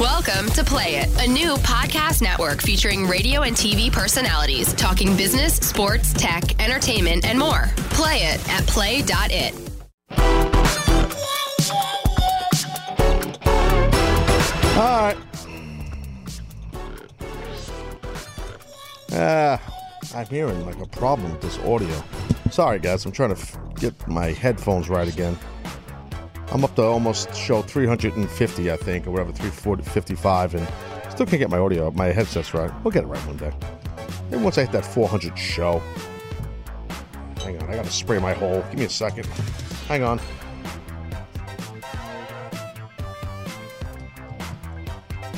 Welcome 0.00 0.48
to 0.50 0.62
Play 0.62 0.96
It, 0.96 1.26
a 1.26 1.28
new 1.28 1.54
podcast 1.56 2.22
network 2.22 2.62
featuring 2.62 3.06
radio 3.06 3.42
and 3.42 3.56
TV 3.56 3.90
personalities 3.92 4.72
talking 4.74 5.16
business, 5.16 5.54
sports, 5.56 6.12
tech, 6.12 6.62
entertainment, 6.62 7.24
and 7.24 7.36
more. 7.38 7.64
Play 7.90 8.18
it 8.18 8.48
at 8.48 8.64
play.it. 8.66 9.54
All 14.78 14.84
right. 14.84 15.16
Uh, 19.12 19.58
I'm 20.14 20.26
hearing 20.26 20.64
like 20.64 20.78
a 20.78 20.86
problem 20.86 21.32
with 21.32 21.40
this 21.40 21.58
audio. 21.64 22.00
Sorry, 22.52 22.78
guys. 22.78 23.04
I'm 23.04 23.10
trying 23.10 23.34
to 23.34 23.60
get 23.80 24.06
my 24.06 24.26
headphones 24.26 24.88
right 24.88 25.12
again. 25.12 25.36
I'm 26.52 26.62
up 26.62 26.76
to 26.76 26.82
almost 26.82 27.34
show 27.34 27.60
350, 27.60 28.70
I 28.70 28.76
think, 28.76 29.08
or 29.08 29.10
whatever, 29.10 29.32
355, 29.32 30.54
and 30.54 30.68
still 31.10 31.26
can't 31.26 31.40
get 31.40 31.50
my 31.50 31.58
audio, 31.58 31.90
my 31.90 32.12
headsets 32.12 32.54
right. 32.54 32.70
We'll 32.84 32.92
get 32.92 33.02
it 33.02 33.08
right 33.08 33.26
one 33.26 33.36
day. 33.36 33.52
Maybe 34.30 34.44
once 34.44 34.58
I 34.58 34.60
hit 34.60 34.70
that 34.70 34.86
400 34.86 35.36
show. 35.36 35.82
Hang 37.38 37.60
on, 37.60 37.68
I 37.68 37.74
gotta 37.74 37.90
spray 37.90 38.20
my 38.20 38.32
hole. 38.32 38.64
Give 38.70 38.78
me 38.78 38.84
a 38.84 38.90
second. 38.90 39.26
Hang 39.88 40.04
on. 40.04 40.20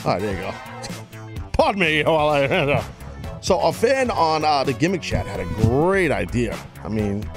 All 0.04 0.12
right, 0.12 0.20
there 0.20 0.32
you 0.32 0.40
go. 0.40 0.54
Pardon 1.52 1.80
me 1.80 2.02
while 2.04 2.28
I. 2.30 2.84
So 3.42 3.58
a 3.58 3.72
fan 3.72 4.10
on 4.10 4.44
uh, 4.44 4.64
the 4.64 4.74
gimmick 4.74 5.00
chat 5.00 5.26
had 5.26 5.40
a 5.40 5.46
great 5.62 6.10
idea. 6.10 6.58
I 6.84 6.88
mean, 6.88 7.28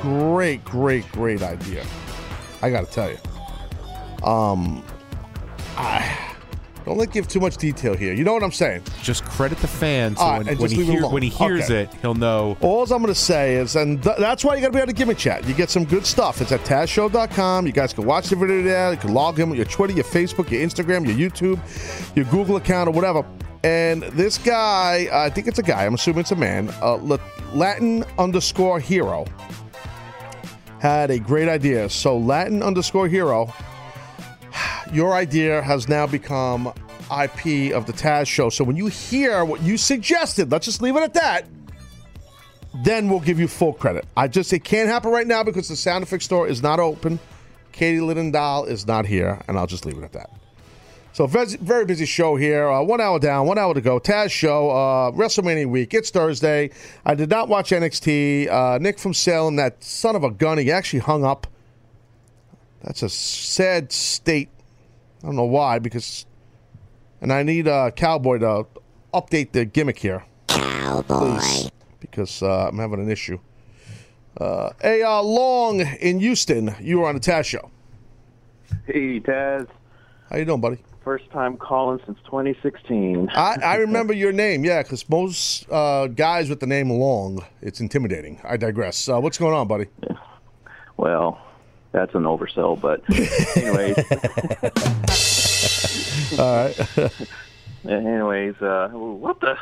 great, 0.00 0.64
great, 0.64 1.06
great 1.12 1.42
idea. 1.42 1.84
I 2.62 2.70
got 2.70 2.86
to 2.86 2.90
tell 2.90 3.10
you. 3.10 4.26
Um, 4.26 4.82
I 5.76 6.33
don't 6.84 6.98
let 6.98 7.12
give 7.12 7.26
too 7.28 7.40
much 7.40 7.56
detail 7.56 7.94
here. 7.94 8.12
You 8.12 8.24
know 8.24 8.32
what 8.34 8.42
I'm 8.42 8.52
saying? 8.52 8.82
Just 9.02 9.24
credit 9.24 9.58
the 9.58 9.68
fan 9.68 10.16
so 10.16 10.22
right, 10.22 10.44
when, 10.46 10.58
when 10.58 10.70
he, 10.70 10.84
hear, 10.84 11.06
when 11.08 11.22
he 11.22 11.30
hears 11.30 11.64
Okay. 11.64 11.82
it, 11.82 11.94
he'll 12.02 12.14
know. 12.14 12.56
All 12.60 12.82
I'm 12.82 12.88
going 13.02 13.06
to 13.06 13.14
say 13.14 13.56
is, 13.56 13.76
and 13.76 14.02
th- 14.02 14.16
that's 14.18 14.44
why 14.44 14.54
you 14.54 14.60
got 14.60 14.68
to 14.68 14.72
be 14.74 14.80
on 14.80 14.86
the 14.86 14.92
Gimmick 14.92 15.16
Chat. 15.18 15.46
You 15.46 15.54
get 15.54 15.70
some 15.70 15.84
good 15.84 16.04
stuff. 16.04 16.40
It's 16.42 16.52
at 16.52 16.60
TazShow.com. 16.60 17.66
You 17.66 17.72
guys 17.72 17.92
can 17.94 18.04
watch 18.04 18.28
the 18.28 18.36
video 18.36 18.62
there. 18.62 18.92
You 18.92 18.98
can 18.98 19.14
log 19.14 19.40
in 19.40 19.48
with 19.48 19.56
your 19.56 19.66
Twitter, 19.66 19.94
your 19.94 20.04
Facebook, 20.04 20.50
your 20.50 20.60
Instagram, 20.66 21.06
your 21.06 21.30
YouTube, 21.30 22.14
your 22.14 22.26
Google 22.26 22.56
account, 22.56 22.88
or 22.88 22.92
whatever. 22.92 23.24
And 23.62 24.02
this 24.02 24.36
guy, 24.36 25.08
I 25.10 25.30
think 25.30 25.46
it's 25.46 25.58
a 25.58 25.62
guy. 25.62 25.86
I'm 25.86 25.94
assuming 25.94 26.20
it's 26.20 26.32
a 26.32 26.36
man. 26.36 26.68
Uh, 26.82 26.96
Latin 27.54 28.04
underscore 28.18 28.78
hero 28.78 29.24
had 30.80 31.10
a 31.10 31.18
great 31.18 31.48
idea. 31.48 31.88
So 31.88 32.18
Latin 32.18 32.62
underscore 32.62 33.08
hero, 33.08 33.50
your 34.94 35.14
idea 35.14 35.60
has 35.62 35.88
now 35.88 36.06
become 36.06 36.68
IP 37.10 37.72
of 37.72 37.86
the 37.86 37.92
Taz 37.92 38.26
Show. 38.26 38.48
So 38.48 38.64
when 38.64 38.76
you 38.76 38.86
hear 38.86 39.44
what 39.44 39.62
you 39.62 39.76
suggested, 39.76 40.50
let's 40.50 40.66
just 40.66 40.80
leave 40.80 40.96
it 40.96 41.02
at 41.02 41.14
that 41.14 41.46
then 42.82 43.08
we'll 43.08 43.20
give 43.20 43.38
you 43.38 43.46
full 43.46 43.72
credit. 43.72 44.04
I 44.16 44.26
just 44.28 44.52
it 44.52 44.64
can't 44.64 44.88
happen 44.88 45.10
right 45.10 45.26
now 45.26 45.44
because 45.44 45.68
the 45.68 45.76
sound 45.76 46.02
effects 46.02 46.24
store 46.24 46.48
is 46.48 46.62
not 46.62 46.80
open. 46.80 47.20
Katie 47.72 47.98
Linendahl 47.98 48.68
is 48.68 48.86
not 48.86 49.06
here, 49.06 49.40
and 49.46 49.58
I'll 49.58 49.66
just 49.66 49.84
leave 49.86 49.98
it 49.98 50.04
at 50.04 50.12
that. 50.12 50.30
So 51.12 51.26
very, 51.28 51.56
very 51.56 51.84
busy 51.84 52.06
show 52.06 52.34
here. 52.34 52.68
Uh, 52.68 52.82
one 52.82 53.00
hour 53.00 53.20
down, 53.20 53.46
one 53.46 53.58
hour 53.58 53.74
to 53.74 53.80
go. 53.80 54.00
Taz 54.00 54.32
show, 54.32 54.70
uh, 54.70 55.12
WrestleMania 55.12 55.66
week. 55.66 55.94
It's 55.94 56.10
Thursday. 56.10 56.70
I 57.04 57.14
did 57.14 57.30
not 57.30 57.48
watch 57.48 57.70
NXT. 57.70 58.50
Uh, 58.50 58.78
Nick 58.78 58.98
from 58.98 59.14
Salem, 59.14 59.56
that 59.56 59.82
son 59.82 60.16
of 60.16 60.24
a 60.24 60.30
gun, 60.30 60.58
he 60.58 60.72
actually 60.72 61.00
hung 61.00 61.24
up. 61.24 61.46
That's 62.82 63.02
a 63.02 63.08
sad 63.08 63.92
state. 63.92 64.50
I 65.24 65.26
don't 65.26 65.36
know 65.36 65.44
why, 65.44 65.78
because, 65.78 66.26
and 67.22 67.32
I 67.32 67.42
need 67.42 67.66
uh, 67.66 67.92
Cowboy 67.92 68.40
to 68.40 68.66
update 69.14 69.52
the 69.52 69.64
gimmick 69.64 69.98
here. 69.98 70.22
Cowboy. 70.48 71.38
Please, 71.38 71.70
because 71.98 72.42
uh, 72.42 72.68
I'm 72.68 72.76
having 72.76 73.00
an 73.00 73.10
issue. 73.10 73.38
Uh, 74.38 74.72
hey, 74.82 75.02
uh, 75.02 75.22
Long 75.22 75.80
in 75.80 76.20
Houston, 76.20 76.74
you 76.78 77.00
were 77.00 77.08
on 77.08 77.14
the 77.14 77.22
Taz 77.22 77.46
show. 77.46 77.70
Hey, 78.84 79.18
Taz. 79.18 79.66
How 80.28 80.36
you 80.36 80.44
doing, 80.44 80.60
buddy? 80.60 80.76
First 81.02 81.30
time 81.30 81.56
calling 81.56 82.00
since 82.04 82.18
2016. 82.26 83.30
I, 83.30 83.56
I 83.64 83.76
remember 83.76 84.12
your 84.12 84.32
name, 84.32 84.62
yeah, 84.62 84.82
because 84.82 85.08
most 85.08 85.66
uh, 85.70 86.08
guys 86.08 86.50
with 86.50 86.60
the 86.60 86.66
name 86.66 86.90
Long, 86.90 87.42
it's 87.62 87.80
intimidating. 87.80 88.42
I 88.44 88.58
digress. 88.58 89.08
Uh, 89.08 89.20
what's 89.22 89.38
going 89.38 89.54
on, 89.54 89.68
buddy? 89.68 89.86
Well, 90.98 91.40
that's 91.94 92.14
an 92.14 92.24
oversell, 92.24 92.78
but 92.78 93.00
anyways. 93.56 93.96
All 96.38 96.56
right. 96.56 96.76
anyways, 97.88 98.60
uh, 98.60 98.88
what 98.88 99.40
the? 99.40 99.56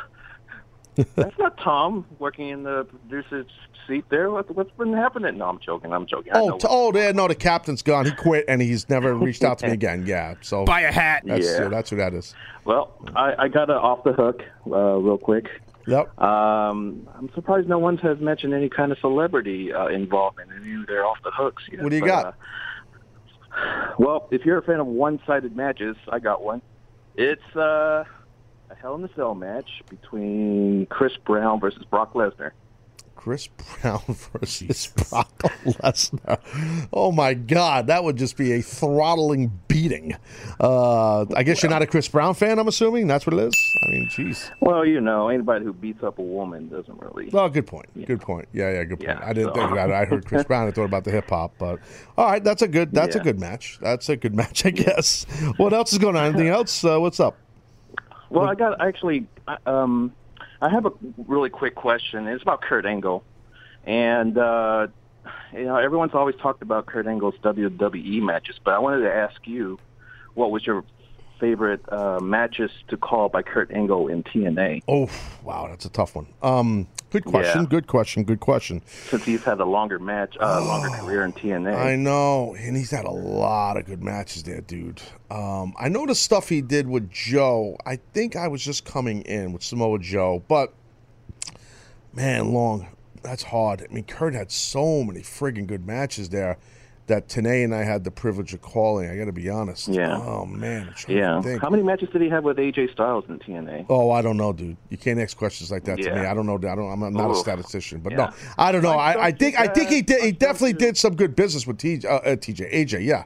That's 1.15 1.37
not 1.39 1.57
Tom 1.57 2.05
working 2.19 2.49
in 2.49 2.63
the 2.63 2.85
producer's 2.85 3.47
seat 3.87 4.05
there. 4.09 4.29
What, 4.31 4.53
what's 4.55 4.71
been 4.77 4.93
happening? 4.93 5.37
No, 5.37 5.45
I'm 5.45 5.59
joking. 5.59 5.93
I'm 5.93 6.05
joking. 6.07 6.31
Oh, 6.35 6.49
know 6.49 6.57
t- 6.57 6.67
oh, 6.69 6.91
there. 6.91 7.13
No, 7.13 7.27
the 7.27 7.35
captain's 7.35 7.81
gone. 7.81 8.05
He 8.05 8.11
quit, 8.11 8.45
and 8.47 8.61
he's 8.61 8.89
never 8.89 9.13
reached 9.13 9.43
out 9.43 9.59
to 9.59 9.67
me 9.67 9.73
again. 9.79 10.05
Yeah, 10.05 10.35
so 10.41 10.65
Buy 10.65 10.81
a 10.81 10.91
hat. 10.91 11.23
That's, 11.25 11.45
Yeah. 11.45 11.63
yeah, 11.63 11.67
that's 11.69 11.89
who 11.89 11.95
that 11.97 12.13
is. 12.13 12.35
Well, 12.65 12.93
I, 13.15 13.33
I 13.43 13.47
got 13.47 13.69
it 13.69 13.75
off 13.75 14.03
the 14.03 14.13
hook 14.13 14.43
uh, 14.67 14.95
real 14.97 15.17
quick. 15.17 15.49
Yep. 15.87 16.19
Um, 16.19 17.07
I'm 17.15 17.29
surprised 17.35 17.67
no 17.67 17.79
one 17.79 17.97
has 17.97 18.19
mentioned 18.19 18.53
any 18.53 18.69
kind 18.69 18.91
of 18.91 18.97
celebrity 18.99 19.73
uh, 19.73 19.87
involvement 19.87 20.51
in 20.51 20.63
any 20.63 20.81
of 20.81 20.87
their 20.87 21.05
off 21.05 21.17
the 21.23 21.31
hooks. 21.31 21.63
Yet. 21.71 21.81
What 21.83 21.89
do 21.89 21.95
you 21.97 22.01
But, 22.01 22.07
got? 22.07 22.25
uh, 22.25 23.93
well, 23.99 24.27
if 24.31 24.45
you're 24.45 24.57
a 24.57 24.63
fan 24.63 24.79
of 24.79 24.87
one-sided 24.87 25.55
matches, 25.55 25.95
I 26.09 26.19
got 26.19 26.43
one. 26.43 26.61
It's 27.15 27.55
uh, 27.55 28.03
a 28.69 28.75
Hell 28.81 28.95
in 28.95 29.03
a 29.03 29.09
Cell 29.15 29.35
match 29.35 29.83
between 29.89 30.87
Chris 30.87 31.13
Brown 31.25 31.59
versus 31.59 31.83
Brock 31.85 32.13
Lesnar. 32.13 32.51
Chris 33.23 33.47
Brown 33.47 34.01
versus 34.33 34.87
Brock 35.09 35.31
Lesnar. 35.63 36.39
Oh 36.91 37.13
my 37.13 37.33
God, 37.33 37.87
that 37.87 38.03
would 38.03 38.17
just 38.17 38.35
be 38.35 38.51
a 38.51 38.61
throttling 38.61 39.49
beating. 39.69 40.17
Uh, 40.59 41.21
I 41.33 41.43
guess 41.43 41.63
you're 41.63 41.69
not 41.69 41.81
a 41.81 41.87
Chris 41.87 42.09
Brown 42.09 42.33
fan. 42.33 42.59
I'm 42.59 42.67
assuming 42.67 43.07
that's 43.07 43.25
what 43.25 43.33
it 43.35 43.39
is. 43.47 43.77
I 43.87 43.91
mean, 43.91 44.09
jeez. 44.09 44.51
Well, 44.59 44.85
you 44.85 44.99
know, 44.99 45.29
anybody 45.29 45.63
who 45.63 45.71
beats 45.71 46.03
up 46.03 46.19
a 46.19 46.21
woman 46.21 46.67
doesn't 46.67 46.99
really. 47.01 47.29
Well, 47.29 47.47
good 47.47 47.65
point. 47.65 47.85
Good 48.05 48.19
point. 48.19 48.49
Yeah, 48.51 48.73
yeah, 48.73 48.83
good 48.83 48.99
point. 48.99 49.17
Yeah, 49.17 49.25
I 49.25 49.31
didn't 49.31 49.53
so- 49.55 49.61
think 49.61 49.71
about 49.71 49.89
it. 49.89 49.93
I 49.93 50.03
heard 50.03 50.25
Chris 50.25 50.43
Brown. 50.47 50.67
I 50.67 50.71
thought 50.71 50.83
about 50.83 51.05
the 51.05 51.11
hip 51.11 51.29
hop, 51.29 51.53
but 51.57 51.79
all 52.17 52.29
right, 52.29 52.43
that's 52.43 52.61
a 52.61 52.67
good. 52.67 52.91
That's 52.91 53.15
a 53.15 53.21
good 53.21 53.39
match. 53.39 53.79
That's 53.81 54.09
a 54.09 54.17
good 54.17 54.35
match, 54.41 54.65
I 54.65 54.71
guess. 54.71 55.23
What 55.55 55.71
else 55.71 55.93
is 55.93 55.99
going 55.99 56.17
on? 56.17 56.25
Anything 56.25 56.49
else? 56.49 56.83
Uh, 56.83 56.99
what's 56.99 57.21
up? 57.21 57.37
Well, 58.29 58.49
I 58.49 58.55
got 58.55 58.81
actually. 58.85 59.27
I- 59.47 59.57
Um, 59.65 60.11
I 60.63 60.69
have 60.69 60.85
a 60.85 60.93
really 61.27 61.49
quick 61.49 61.75
question. 61.75 62.25
It's 62.29 62.41
about 62.41 62.61
Kurt 62.61 62.85
Angle, 62.85 63.21
and 63.83 64.37
uh, 64.37 64.87
you 65.51 65.65
know 65.65 65.75
everyone's 65.75 66.13
always 66.13 66.37
talked 66.37 66.61
about 66.61 66.85
Kurt 66.85 67.05
Angle's 67.05 67.35
WWE 67.43 68.21
matches, 68.21 68.55
but 68.63 68.73
I 68.73 68.79
wanted 68.79 69.01
to 69.01 69.13
ask 69.13 69.45
you, 69.45 69.77
what 70.35 70.51
was 70.51 70.65
your 70.65 70.85
favorite 71.43 71.81
uh, 71.91 72.21
matches 72.21 72.71
to 72.87 72.95
call 72.95 73.27
by 73.27 73.41
Kurt 73.41 73.69
Angle 73.71 74.07
in 74.07 74.23
TNA? 74.23 74.81
Oh, 74.87 75.09
wow, 75.43 75.67
that's 75.67 75.83
a 75.83 75.89
tough 75.89 76.15
one. 76.15 76.25
Um, 76.41 76.87
good 77.09 77.25
question. 77.25 77.63
Yeah. 77.63 77.67
Good 77.67 77.85
question. 77.85 78.23
Good 78.23 78.39
question. 78.39 78.81
Since 79.09 79.25
he's 79.25 79.43
had 79.43 79.59
a 79.59 79.65
longer 79.65 79.99
match, 79.99 80.37
uh, 80.39 80.63
longer 80.65 80.87
career 80.87 81.25
in 81.25 81.33
TNA. 81.33 81.75
I 81.75 81.97
know, 81.97 82.55
and 82.57 82.77
he's 82.77 82.91
had 82.91 83.03
a 83.03 83.11
lot 83.11 83.75
of 83.75 83.85
good 83.85 84.01
matches 84.01 84.43
there, 84.43 84.61
dude. 84.61 85.01
Um, 85.29 85.73
I 85.77 85.89
know 85.89 86.05
the 86.05 86.15
stuff 86.15 86.47
he 86.47 86.61
did 86.61 86.87
with 86.87 87.11
Joe. 87.11 87.75
I 87.85 87.97
think 88.13 88.37
I 88.37 88.47
was 88.47 88.63
just 88.63 88.85
coming 88.85 89.21
in 89.23 89.51
with 89.51 89.63
Samoa 89.63 89.99
Joe, 89.99 90.41
but 90.47 90.73
man, 92.13 92.53
long. 92.53 92.87
That's 93.21 93.43
hard. 93.43 93.81
I 93.81 93.93
mean, 93.93 94.03
Kurt 94.03 94.33
had 94.33 94.51
so 94.51 95.03
many 95.03 95.21
friggin' 95.21 95.65
good 95.65 95.85
matches 95.85 96.29
there 96.29 96.57
that 97.07 97.27
Tenay 97.27 97.63
and 97.63 97.75
I 97.75 97.83
had 97.83 98.03
the 98.03 98.11
privilege 98.11 98.53
of 98.53 98.61
calling. 98.61 99.09
I 99.09 99.17
got 99.17 99.25
to 99.25 99.33
be 99.33 99.49
honest. 99.49 99.89
Yeah. 99.89 100.17
Oh 100.17 100.45
man. 100.45 100.87
I'm 101.07 101.15
Yeah. 101.15 101.35
To 101.35 101.41
think. 101.41 101.61
How 101.61 101.69
many 101.69 101.83
matches 101.83 102.09
did 102.13 102.21
he 102.21 102.29
have 102.29 102.43
with 102.43 102.57
AJ 102.57 102.93
Styles 102.93 103.25
in 103.27 103.39
TNA? 103.39 103.87
Oh, 103.89 104.11
I 104.11 104.21
don't 104.21 104.37
know, 104.37 104.53
dude. 104.53 104.77
You 104.89 104.97
can't 104.97 105.19
ask 105.19 105.35
questions 105.35 105.69
like 105.71 105.83
that 105.85 105.97
to 106.01 106.13
me. 106.15 106.21
I 106.21 106.33
don't 106.33 106.45
know. 106.45 106.55
I 106.55 106.75
don't. 106.75 106.89
I'm 106.91 107.13
not 107.13 107.31
a 107.31 107.35
statistician, 107.35 107.99
but 107.99 108.11
Yeah. 108.13 108.17
no, 108.17 108.29
I 108.57 108.71
don't 108.71 108.83
know. 108.83 108.95
Mike 108.95 109.17
I, 109.17 109.21
I 109.27 109.31
think. 109.31 109.59
I 109.59 109.67
think 109.67 109.89
he 109.89 110.01
did. 110.01 110.21
He 110.23 110.31
definitely 110.31 110.73
did 110.73 110.97
some 110.97 111.15
good 111.15 111.35
business 111.35 111.67
with 111.67 111.77
T, 111.77 112.01
uh, 112.07 112.15
uh, 112.15 112.35
TJ, 112.35 112.73
AJ. 112.73 113.03
Yeah. 113.05 113.23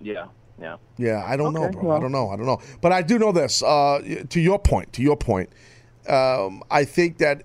Yeah. 0.00 0.26
Yeah. 0.60 0.76
Yeah, 0.98 1.24
I 1.26 1.36
don't 1.36 1.54
know, 1.54 1.64
Okay, 1.64 1.78
bro. 1.80 1.92
I 1.92 2.00
don't 2.00 2.12
know. 2.12 2.28
I 2.28 2.36
don't 2.36 2.44
know. 2.44 2.60
But 2.82 2.92
I 2.92 3.00
do 3.00 3.18
know 3.18 3.32
this. 3.32 3.62
Uh, 3.62 4.00
to 4.28 4.40
your 4.40 4.58
point, 4.58 4.92
to 4.92 5.02
your 5.02 5.16
point, 5.16 5.48
um, 6.06 6.62
I 6.70 6.84
think 6.84 7.16
that 7.18 7.44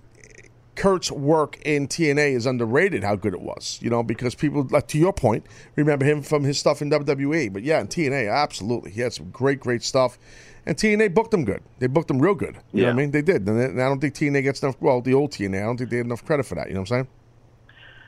Kurt's 0.76 1.12
work 1.12 1.60
in 1.64 1.88
TNA 1.88 2.36
is 2.36 2.46
underrated. 2.46 3.04
How 3.04 3.16
good 3.16 3.34
it 3.34 3.42
was, 3.42 3.80
you 3.82 3.90
know, 3.90 4.04
because 4.04 4.36
people, 4.36 4.68
like 4.70 4.88
to 4.90 4.98
your 4.98 5.14
point, 5.14 5.46
remember 5.76 6.06
him 6.06 6.22
from 6.22 6.44
his 6.44 6.60
stuff 6.60 6.82
in 6.82 6.90
WWE. 6.90 7.52
But 7.52 7.64
yeah, 7.64 7.80
in 7.80 7.88
TNA, 7.88 8.32
absolutely, 8.32 8.92
he 8.92 9.02
had 9.02 9.14
some 9.14 9.30
great, 9.32 9.60
great 9.60 9.84
stuff. 9.84 10.18
And 10.66 10.76
TNA 10.76 11.14
booked 11.14 11.34
him 11.34 11.46
good. 11.46 11.62
They 11.80 11.88
booked 11.88 12.10
him 12.10 12.20
real 12.20 12.34
good. 12.34 12.58
You 12.74 12.82
know 12.82 12.88
what 12.88 12.94
I 12.94 12.98
mean? 12.98 13.12
They 13.12 13.22
did. 13.22 13.48
And, 13.48 13.82
I 13.82 13.88
don't 13.88 14.00
think 14.00 14.16
TNA 14.16 14.44
gets 14.44 14.64
enough. 14.64 14.76
Well, 14.80 15.02
the 15.02 15.14
old 15.14 15.32
TNA, 15.32 15.62
I 15.62 15.66
don't 15.66 15.78
think 15.78 15.92
they 15.92 15.98
had 15.98 16.08
enough 16.08 16.26
credit 16.26 16.46
for 16.46 16.56
that. 16.56 16.68
You 16.68 16.74
know 16.74 16.82
what 16.82 16.92
I'm 16.92 17.06
saying? 17.06 17.08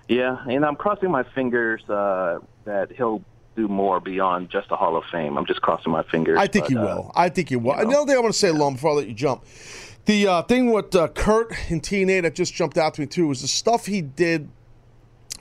Yeah, 0.07 0.37
and 0.47 0.65
I'm 0.65 0.75
crossing 0.75 1.11
my 1.11 1.23
fingers 1.23 1.83
uh, 1.89 2.39
that 2.65 2.91
he'll 2.93 3.21
do 3.57 3.67
more 3.67 3.99
beyond 3.99 4.49
just 4.49 4.69
the 4.69 4.75
Hall 4.75 4.95
of 4.95 5.03
Fame. 5.11 5.37
I'm 5.37 5.45
just 5.45 5.61
crossing 5.61 5.91
my 5.91 6.03
fingers. 6.03 6.37
I 6.39 6.47
think 6.47 6.65
but, 6.65 6.71
he 6.71 6.77
uh, 6.77 6.83
will. 6.83 7.11
I 7.15 7.29
think 7.29 7.49
he 7.49 7.57
will. 7.57 7.73
Another 7.73 8.05
thing 8.05 8.15
I 8.15 8.19
want 8.19 8.33
to 8.33 8.39
say, 8.39 8.51
Long, 8.51 8.75
before 8.75 8.91
I 8.91 8.93
let 8.93 9.07
you 9.07 9.13
jump. 9.13 9.43
The 10.07 10.25
uh, 10.27 10.41
thing 10.43 10.71
with 10.71 10.95
uh, 10.95 11.09
Kurt 11.09 11.51
in 11.69 11.81
TNA 11.81 12.21
that 12.23 12.33
just 12.33 12.53
jumped 12.53 12.77
out 12.77 12.93
to 12.95 13.01
me 13.01 13.07
too 13.07 13.27
was 13.27 13.41
the 13.41 13.47
stuff 13.49 13.85
he 13.85 14.01
did 14.01 14.49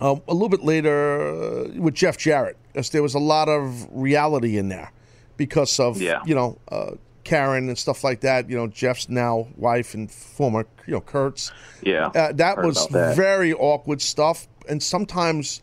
um, 0.00 0.20
a 0.26 0.32
little 0.34 0.48
bit 0.48 0.64
later 0.64 1.20
uh, 1.20 1.68
with 1.80 1.94
Jeff 1.94 2.18
Jarrett. 2.18 2.56
As 2.74 2.90
there 2.90 3.02
was 3.02 3.14
a 3.14 3.18
lot 3.20 3.48
of 3.48 3.86
reality 3.92 4.58
in 4.58 4.68
there 4.68 4.90
because 5.36 5.78
of 5.80 6.00
Yeah. 6.02 6.20
you 6.26 6.34
know 6.34 6.58
uh, 6.68 6.90
Karen 7.22 7.68
and 7.68 7.78
stuff 7.78 8.02
like 8.04 8.20
that. 8.20 8.50
You 8.50 8.56
know 8.56 8.66
Jeff's 8.66 9.08
now 9.08 9.46
wife 9.56 9.94
and 9.94 10.10
former 10.10 10.66
you 10.86 10.94
know 10.94 11.00
Kurt's. 11.00 11.52
Yeah, 11.82 12.08
uh, 12.08 12.32
that 12.32 12.58
was 12.58 12.88
that. 12.88 13.16
very 13.16 13.52
awkward 13.54 14.02
stuff, 14.02 14.48
and 14.68 14.82
sometimes 14.82 15.62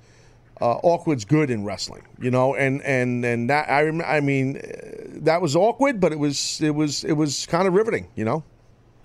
uh, 0.62 0.76
awkward's 0.82 1.26
good 1.26 1.50
in 1.50 1.66
wrestling, 1.66 2.04
you 2.22 2.32
know. 2.32 2.56
And 2.56 2.82
and 2.84 3.24
and 3.26 3.50
that 3.50 3.70
I 3.70 3.84
rem- 3.84 4.02
I 4.02 4.22
mean, 4.22 4.58
uh, 4.58 5.20
that 5.26 5.42
was 5.42 5.56
awkward, 5.58 6.00
but 6.00 6.14
it 6.14 6.20
was 6.20 6.62
it 6.62 6.74
was 6.74 7.04
it 7.04 7.14
was 7.14 7.46
kind 7.48 7.68
of 7.68 7.74
riveting, 7.74 8.08
you 8.16 8.24
know. 8.24 8.44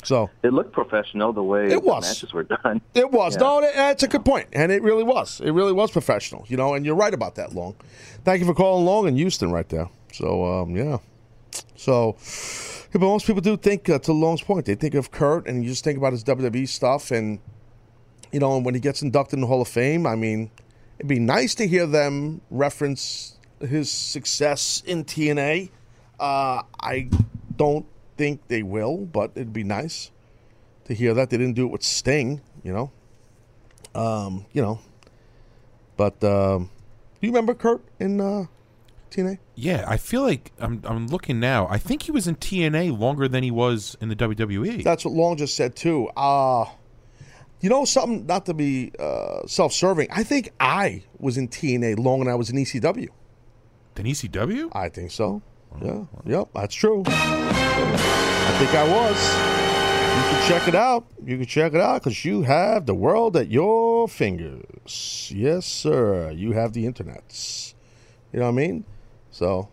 So 0.08 0.30
It 0.42 0.54
looked 0.54 0.72
professional 0.72 1.34
the 1.34 1.42
way 1.42 1.66
It 1.66 1.70
the 1.70 1.80
was. 1.80 2.02
matches 2.08 2.32
were 2.32 2.44
done. 2.44 2.80
it 2.94 3.10
was 3.12 3.34
Yeah. 3.34 3.40
no, 3.42 3.60
that's 3.60 4.02
a 4.02 4.08
good 4.08 4.24
point, 4.24 4.48
and 4.54 4.72
it 4.72 4.82
really 4.82 5.04
was. 5.04 5.40
It 5.44 5.50
really 5.50 5.72
was 5.74 5.90
professional, 5.90 6.46
you 6.48 6.56
know. 6.56 6.72
And 6.74 6.86
you're 6.86 6.94
right 6.94 7.12
about 7.12 7.34
that, 7.34 7.54
Long. 7.54 7.74
Thank 8.24 8.40
you 8.40 8.46
for 8.46 8.54
calling 8.54 8.86
Long 8.86 9.06
in 9.06 9.16
Houston, 9.16 9.52
right 9.52 9.68
there. 9.68 9.88
So 10.14 10.44
um, 10.46 10.74
yeah, 10.74 10.98
so. 11.76 12.16
Yeah, 12.90 13.00
but 13.00 13.08
most 13.16 13.26
people 13.26 13.42
do 13.42 13.58
think, 13.58 13.90
uh, 13.90 13.98
to 13.98 14.14
Long's 14.14 14.40
point, 14.40 14.64
they 14.64 14.74
think 14.74 14.94
of 14.94 15.10
Kurt, 15.10 15.46
and 15.46 15.62
you 15.62 15.68
just 15.68 15.84
think 15.84 15.98
about 15.98 16.12
his 16.12 16.24
WWE 16.24 16.66
stuff, 16.66 17.10
and 17.10 17.38
you 18.32 18.40
know, 18.40 18.56
and 18.56 18.64
when 18.64 18.72
he 18.72 18.80
gets 18.80 19.02
inducted 19.02 19.34
in 19.34 19.42
the 19.42 19.46
Hall 19.46 19.60
of 19.60 19.68
Fame, 19.68 20.06
I 20.06 20.14
mean, 20.16 20.50
it'd 20.98 21.06
be 21.06 21.18
nice 21.18 21.54
to 21.56 21.68
hear 21.68 21.86
them 21.86 22.40
reference 22.50 23.36
his 23.60 23.90
success 23.92 24.82
in 24.86 25.04
TNA. 25.04 25.68
Uh, 26.18 26.62
I 26.80 27.10
don't 27.56 27.84
think 28.18 28.48
they 28.48 28.62
will, 28.62 28.98
but 28.98 29.30
it'd 29.34 29.52
be 29.52 29.64
nice 29.64 30.10
to 30.84 30.94
hear 30.94 31.14
that 31.14 31.30
they 31.30 31.38
didn't 31.38 31.54
do 31.54 31.66
it 31.66 31.72
with 31.72 31.82
Sting. 31.82 32.42
You 32.62 32.72
know, 32.74 32.92
um, 33.94 34.44
you 34.52 34.60
know, 34.60 34.80
but 35.96 36.22
um, 36.22 36.70
do 37.20 37.26
you 37.26 37.30
remember 37.30 37.54
Kurt 37.54 37.82
in 37.98 38.20
uh, 38.20 38.46
TNA? 39.10 39.38
Yeah, 39.54 39.84
I 39.88 39.96
feel 39.96 40.22
like 40.22 40.52
I'm 40.58 40.82
I'm 40.84 41.06
looking 41.06 41.40
now. 41.40 41.66
I 41.70 41.78
think 41.78 42.02
he 42.02 42.10
was 42.10 42.26
in 42.26 42.36
TNA 42.36 42.98
longer 42.98 43.28
than 43.28 43.42
he 43.42 43.50
was 43.50 43.96
in 44.00 44.10
the. 44.10 44.16
WWE. 44.16 44.82
That's 44.82 45.04
what 45.04 45.14
Long 45.14 45.36
just 45.36 45.54
said 45.54 45.76
too. 45.76 46.08
Uh 46.16 46.66
you 47.60 47.68
know 47.68 47.84
something? 47.84 48.26
Not 48.26 48.46
to 48.46 48.54
be 48.54 48.92
uh, 48.98 49.46
self-serving. 49.46 50.08
I 50.10 50.22
think 50.22 50.50
I 50.60 51.02
was 51.18 51.36
in 51.36 51.48
TNA 51.48 51.98
longer 51.98 52.24
than 52.24 52.32
I 52.32 52.36
was 52.36 52.50
in 52.50 52.56
ECW. 52.56 53.08
In 53.96 54.04
ECW? 54.06 54.70
I 54.72 54.88
think 54.88 55.10
so. 55.10 55.42
Yeah. 55.82 56.04
Yep. 56.24 56.48
That's 56.54 56.74
true. 56.74 57.02
I 57.06 58.56
think 58.58 58.74
I 58.74 58.88
was. 58.88 59.18
You 60.18 60.24
can 60.30 60.48
check 60.48 60.68
it 60.68 60.74
out. 60.74 61.06
You 61.24 61.36
can 61.36 61.46
check 61.46 61.74
it 61.74 61.80
out 61.80 62.02
because 62.02 62.24
you 62.24 62.42
have 62.42 62.86
the 62.86 62.94
world 62.94 63.36
at 63.36 63.48
your 63.50 64.08
fingers. 64.08 65.30
Yes, 65.34 65.64
sir. 65.66 66.30
You 66.32 66.52
have 66.52 66.72
the 66.72 66.84
internets. 66.84 67.74
You 68.32 68.40
know 68.40 68.46
what 68.46 68.52
I 68.52 68.54
mean? 68.54 68.84
So, 69.30 69.68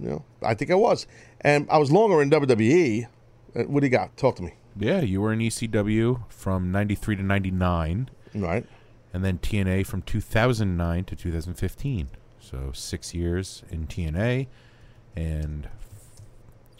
you 0.00 0.08
know, 0.10 0.24
I 0.42 0.54
think 0.54 0.70
I 0.70 0.74
was, 0.74 1.06
and 1.42 1.68
I 1.70 1.78
was 1.78 1.92
longer 1.92 2.20
in 2.22 2.30
WWE. 2.30 3.06
Uh, 3.54 3.62
What 3.64 3.80
do 3.80 3.86
you 3.86 3.90
got? 3.90 4.16
Talk 4.16 4.36
to 4.36 4.42
me. 4.42 4.54
Yeah, 4.76 5.00
you 5.00 5.20
were 5.20 5.32
in 5.32 5.38
ECW 5.38 6.24
from 6.28 6.72
93 6.72 7.16
to 7.16 7.22
99. 7.22 8.08
Right. 8.34 8.66
And 9.12 9.24
then 9.24 9.38
TNA 9.38 9.86
from 9.86 10.02
2009 10.02 11.04
to 11.04 11.14
2015. 11.14 12.08
So 12.40 12.72
six 12.74 13.14
years 13.14 13.62
in 13.70 13.86
TNA 13.86 14.48
and 15.16 15.68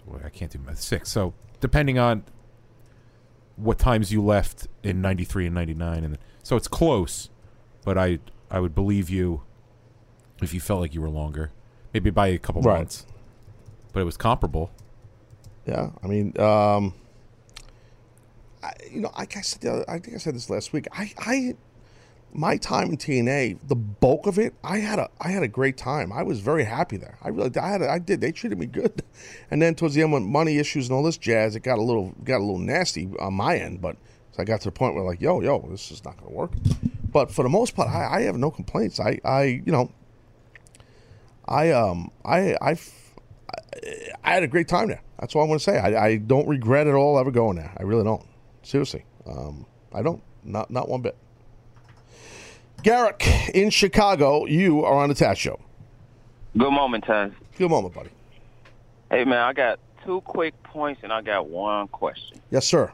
well, 0.07 0.21
I 0.25 0.29
can't 0.29 0.51
do 0.51 0.59
math. 0.59 0.81
Six. 0.81 1.11
So 1.11 1.35
depending 1.61 1.99
on 1.99 2.25
what 3.57 3.79
times 3.79 4.13
you 4.13 4.23
left 4.23 4.67
in 4.83 5.01
93 5.01 5.47
and 5.47 5.55
99 5.55 6.05
and 6.05 6.19
so 6.43 6.57
it's 6.57 6.69
close, 6.69 7.31
but 7.85 7.97
I 7.97 8.19
I 8.51 8.61
would 8.61 8.75
believe 8.75 9.09
you 9.11 9.43
if 10.43 10.53
you 10.53 10.61
felt 10.61 10.81
like 10.81 10.95
you 10.95 11.01
were 11.01 11.09
longer. 11.11 11.53
Maybe 11.93 12.11
by 12.11 12.27
a 12.29 12.39
couple 12.39 12.61
Right. 12.63 12.79
months. 12.79 13.07
but 13.93 14.01
it 14.01 14.05
was 14.05 14.17
comparable. 14.17 14.73
Yeah, 15.67 15.91
I 16.03 16.07
mean, 16.09 16.39
um, 16.41 16.93
I, 18.63 18.73
you 18.91 19.01
know, 19.01 19.11
like 19.17 19.37
I 19.37 19.41
said, 19.43 19.85
I 19.89 19.99
think 20.01 20.15
I 20.15 20.19
said 20.19 20.35
this 20.35 20.51
last 20.51 20.73
week. 20.73 20.89
I, 20.93 21.13
I, 21.19 21.55
my 22.35 22.57
time 22.57 22.91
in 22.91 22.97
TNA, 22.97 23.59
the 23.67 23.77
bulk 23.77 24.27
of 24.27 24.39
it, 24.39 24.55
I 24.65 24.79
had 24.79 24.99
a, 24.99 25.09
I 25.21 25.29
had 25.29 25.45
a 25.45 25.49
great 25.49 25.77
time. 25.77 26.13
I 26.13 26.25
was 26.25 26.41
very 26.41 26.65
happy 26.65 26.97
there. 26.97 27.17
I 27.23 27.29
really, 27.29 27.51
I 27.57 27.69
had, 27.69 27.83
a, 27.83 27.89
I 27.89 27.99
did. 28.01 28.21
They 28.21 28.33
treated 28.33 28.59
me 28.59 28.67
good. 28.67 29.03
And 29.51 29.63
then 29.63 29.77
towards 29.77 29.95
the 29.95 30.03
end, 30.03 30.13
when 30.13 30.25
money 30.25 30.59
issues 30.59 30.89
and 30.89 30.97
all 30.97 31.05
this 31.05 31.17
jazz, 31.17 31.55
it 31.55 31.61
got 31.61 31.79
a 31.79 31.83
little, 31.83 32.13
got 32.25 32.39
a 32.39 32.45
little 32.45 32.59
nasty 32.59 33.09
on 33.21 33.35
my 33.35 33.57
end. 33.57 33.81
But 33.81 33.97
so 34.33 34.43
I 34.43 34.45
got 34.45 34.61
to 34.63 34.69
the 34.69 34.73
point 34.73 34.97
where 34.97 35.05
like, 35.05 35.21
yo, 35.21 35.41
yo, 35.41 35.61
this 35.71 35.93
is 35.93 36.05
not 36.05 36.17
going 36.17 36.29
to 36.29 36.35
work. 36.35 36.53
But 37.13 37.31
for 37.31 37.45
the 37.45 37.49
most 37.49 37.77
part, 37.77 37.89
I, 37.89 38.17
I 38.17 38.21
have 38.23 38.37
no 38.37 38.51
complaints. 38.51 38.99
I, 38.99 39.21
I, 39.25 39.63
you 39.65 39.71
know, 39.71 39.93
I, 41.47 41.71
um, 41.71 42.11
I, 42.25 42.57
I, 42.61 42.77
I 44.25 44.31
had 44.31 44.43
a 44.43 44.49
great 44.49 44.67
time 44.67 44.89
there. 44.89 45.03
That's 45.21 45.37
all 45.37 45.43
I 45.43 45.47
want 45.47 45.61
to 45.61 45.65
say. 45.65 45.79
I, 45.79 46.07
I 46.07 46.17
don't 46.17 46.49
regret 46.49 46.89
at 46.89 46.95
all 46.95 47.19
ever 47.19 47.31
going 47.31 47.57
there. 47.57 47.73
I 47.79 47.85
really 47.85 48.05
don't. 48.05 48.27
Seriously, 48.63 49.05
um, 49.27 49.67
I 49.93 50.03
don't. 50.03 50.23
Not 50.43 50.71
not 50.71 50.89
one 50.89 51.01
bit. 51.01 51.17
Garrick 52.85 53.27
in 53.55 53.71
Chicago, 53.71 54.45
you 54.45 54.85
are 54.85 55.03
on 55.03 55.09
the 55.09 55.15
Taz 55.15 55.39
Show. 55.39 55.59
Good 56.57 56.71
moment, 56.71 57.05
Taz. 57.05 57.33
Good 57.57 57.71
moment, 57.71 57.95
buddy. 57.95 58.11
Hey, 59.11 59.25
man, 59.25 59.39
I 59.39 59.55
got 59.55 59.81
two 60.05 60.21
quick 60.21 60.63
points 60.65 61.01
and 61.03 61.11
I 61.11 61.23
got 61.23 61.49
one 61.49 61.89
question. 61.89 62.39
Yes, 62.51 62.67
sir. 62.67 62.93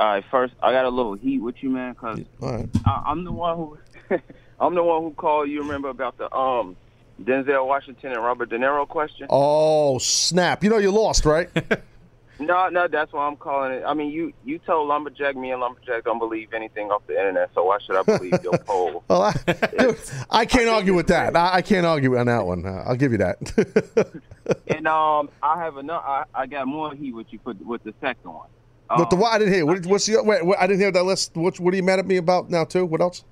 All 0.00 0.06
right, 0.06 0.24
first, 0.32 0.52
I 0.60 0.72
got 0.72 0.84
a 0.84 0.88
little 0.88 1.14
heat 1.14 1.38
with 1.38 1.62
you, 1.62 1.70
man, 1.70 1.92
because 1.92 2.20
All 2.42 2.52
right. 2.52 2.68
I'm 3.06 3.22
the 3.22 3.30
one 3.30 3.56
who 3.56 3.78
I'm 4.60 4.74
the 4.74 4.82
one 4.82 5.02
who 5.02 5.12
called 5.12 5.48
you. 5.48 5.60
Remember 5.62 5.90
about 5.90 6.18
the 6.18 6.32
um 6.34 6.76
Denzel 7.22 7.66
Washington 7.68 8.12
and 8.12 8.22
Robert 8.22 8.50
De 8.50 8.58
Niro 8.58 8.86
question? 8.86 9.28
Oh 9.30 9.98
snap! 9.98 10.64
You 10.64 10.70
know 10.70 10.78
you 10.78 10.90
lost, 10.90 11.24
right? 11.24 11.48
No, 12.40 12.68
no, 12.68 12.86
that's 12.86 13.12
why 13.12 13.26
I'm 13.26 13.36
calling 13.36 13.72
it. 13.72 13.82
I 13.84 13.94
mean, 13.94 14.12
you 14.12 14.32
you 14.44 14.58
told 14.60 14.88
Lumberjack 14.88 15.34
me 15.36 15.50
and 15.50 15.60
Lumberjack 15.60 16.04
don't 16.04 16.20
believe 16.20 16.52
anything 16.52 16.90
off 16.90 17.02
the 17.06 17.14
internet, 17.14 17.50
so 17.54 17.64
why 17.64 17.78
should 17.84 17.96
I 17.96 18.02
believe 18.02 18.42
your 18.44 18.56
poll? 18.66 19.02
well, 19.08 19.22
I, 19.22 19.32
dude, 19.78 19.98
I 20.30 20.44
can't 20.46 20.68
argue 20.68 20.94
with 20.94 21.08
that. 21.08 21.34
I, 21.34 21.54
I 21.56 21.62
can't 21.62 21.84
argue 21.84 22.16
on 22.16 22.26
that 22.26 22.46
one. 22.46 22.64
Uh, 22.64 22.84
I'll 22.86 22.96
give 22.96 23.12
you 23.12 23.18
that. 23.18 24.22
And 24.66 24.88
um, 24.88 25.28
I 25.42 25.62
have 25.62 25.76
another. 25.76 26.02
I, 26.02 26.24
I 26.34 26.46
got 26.46 26.66
more 26.66 26.94
heat 26.94 27.12
with 27.12 27.26
you 27.30 27.38
for, 27.44 27.52
with 27.52 27.84
the 27.84 27.92
second 28.00 28.32
one. 28.32 28.48
but 28.88 29.10
the 29.10 29.16
what 29.16 29.34
I 29.34 29.38
didn't 29.38 29.52
hear. 29.52 29.66
What, 29.66 29.84
what's 29.84 30.06
the 30.06 30.22
wait, 30.22 30.42
what, 30.42 30.58
I 30.58 30.66
didn't 30.66 30.80
hear 30.80 30.90
that 30.90 31.02
list. 31.04 31.36
What, 31.36 31.60
what 31.60 31.74
are 31.74 31.76
you 31.76 31.82
mad 31.82 31.98
at 31.98 32.06
me 32.06 32.16
about 32.16 32.48
now 32.48 32.64
too? 32.64 32.86
What 32.86 33.02
else? 33.02 33.24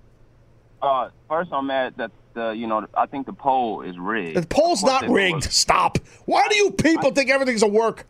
Uh, 0.82 1.08
first, 1.26 1.50
I'm 1.54 1.68
mad 1.68 1.94
that 1.96 2.10
the 2.34 2.50
you 2.50 2.66
know 2.66 2.86
I 2.94 3.06
think 3.06 3.24
the 3.24 3.32
poll 3.32 3.80
is 3.80 3.96
rigged. 3.98 4.36
The 4.36 4.46
poll's 4.46 4.82
not 4.82 5.08
rigged. 5.08 5.44
Stop. 5.44 5.98
Why 6.26 6.46
do 6.48 6.56
you 6.56 6.70
people 6.70 7.12
think 7.12 7.30
everything's 7.30 7.62
a 7.62 7.66
work? 7.68 8.06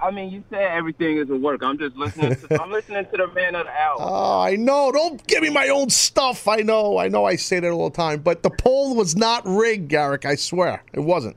I- 0.00 0.10
mean, 0.10 0.30
you 0.30 0.42
said 0.50 0.62
everything 0.62 1.18
is 1.18 1.30
a 1.30 1.36
work. 1.36 1.62
I'm 1.62 1.78
just 1.78 1.96
listening. 1.96 2.34
To, 2.36 2.62
I'm 2.62 2.70
listening 2.70 3.04
to 3.06 3.16
the 3.16 3.28
man 3.28 3.54
of 3.54 3.66
the 3.66 3.72
hour. 3.72 3.96
Oh, 3.98 4.40
I 4.42 4.56
know. 4.56 4.90
Don't 4.92 5.24
give 5.26 5.42
me 5.42 5.50
my 5.50 5.68
own 5.68 5.90
stuff. 5.90 6.48
I 6.48 6.56
know. 6.56 6.98
I 6.98 7.08
know. 7.08 7.24
I 7.24 7.36
say 7.36 7.60
that 7.60 7.70
all 7.70 7.90
the 7.90 7.96
time. 7.96 8.20
But 8.20 8.42
the 8.42 8.50
poll 8.50 8.94
was 8.96 9.16
not 9.16 9.42
rigged, 9.46 9.88
Garrick. 9.88 10.24
I 10.24 10.34
swear 10.34 10.82
it 10.92 11.00
wasn't. 11.00 11.36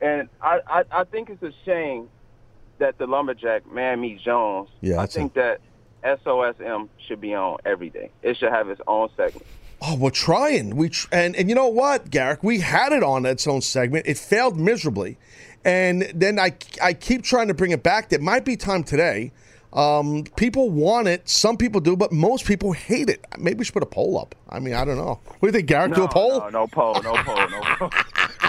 And 0.00 0.28
I, 0.40 0.60
I, 0.66 0.84
I 0.90 1.04
think 1.04 1.30
it's 1.30 1.42
a 1.42 1.52
shame 1.64 2.08
that 2.78 2.98
the 2.98 3.06
lumberjack 3.06 3.70
man 3.70 4.00
meets 4.00 4.22
Jones. 4.22 4.68
Yeah, 4.80 5.00
I 5.00 5.06
think 5.06 5.34
that 5.34 5.60
SOSM 6.02 6.88
should 7.06 7.20
be 7.20 7.34
on 7.34 7.58
every 7.64 7.90
day. 7.90 8.10
It 8.22 8.36
should 8.36 8.50
have 8.50 8.68
its 8.68 8.80
own 8.86 9.08
segment. 9.16 9.46
Oh, 9.82 9.96
we're 9.96 10.10
trying. 10.10 10.76
We 10.76 10.90
tr- 10.90 11.08
and 11.12 11.34
and 11.36 11.48
you 11.48 11.54
know 11.54 11.68
what, 11.68 12.10
Garrick? 12.10 12.42
We 12.42 12.60
had 12.60 12.92
it 12.92 13.02
on 13.02 13.24
its 13.24 13.46
own 13.46 13.62
segment. 13.62 14.06
It 14.06 14.18
failed 14.18 14.58
miserably, 14.58 15.16
and 15.64 16.10
then 16.14 16.38
I 16.38 16.54
I 16.82 16.94
keep 16.94 17.22
trying 17.22 17.48
to 17.48 17.54
bring 17.54 17.70
it 17.70 17.82
back. 17.82 18.08
There 18.08 18.18
might 18.20 18.44
be 18.44 18.56
time 18.56 18.84
today. 18.84 19.32
Um, 19.72 20.24
people 20.36 20.70
want 20.70 21.06
it. 21.06 21.28
Some 21.28 21.56
people 21.56 21.80
do, 21.80 21.96
but 21.96 22.10
most 22.10 22.44
people 22.44 22.72
hate 22.72 23.08
it. 23.08 23.24
Maybe 23.38 23.58
we 23.58 23.64
should 23.64 23.74
put 23.74 23.84
a 23.84 23.86
poll 23.86 24.18
up. 24.18 24.34
I 24.48 24.58
mean, 24.58 24.74
I 24.74 24.84
don't 24.84 24.96
know. 24.96 25.20
What 25.24 25.40
do 25.40 25.46
you 25.46 25.52
think, 25.52 25.68
Garrick? 25.68 25.94
do 25.94 26.02
a 26.02 26.08
poll? 26.08 26.40
No, 26.40 26.48
no 26.48 26.66
poll, 26.66 26.94
no 27.02 27.14
poll, 27.22 27.48
no 27.48 27.60
poll. 27.76 27.90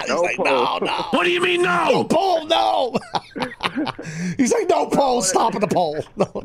He's 0.02 0.10
like, 0.10 0.38
no, 0.38 0.78
no. 0.78 0.92
What 1.10 1.22
do 1.22 1.30
you 1.30 1.40
mean, 1.40 1.62
no? 1.62 1.90
No 1.92 2.04
poll, 2.04 2.46
no. 2.46 2.96
He's 4.36 4.52
like, 4.52 4.68
no 4.68 4.86
poll. 4.86 5.22
Stop 5.22 5.54
at 5.54 5.60
the 5.60 5.68
poll. 5.68 6.04
No. 6.16 6.42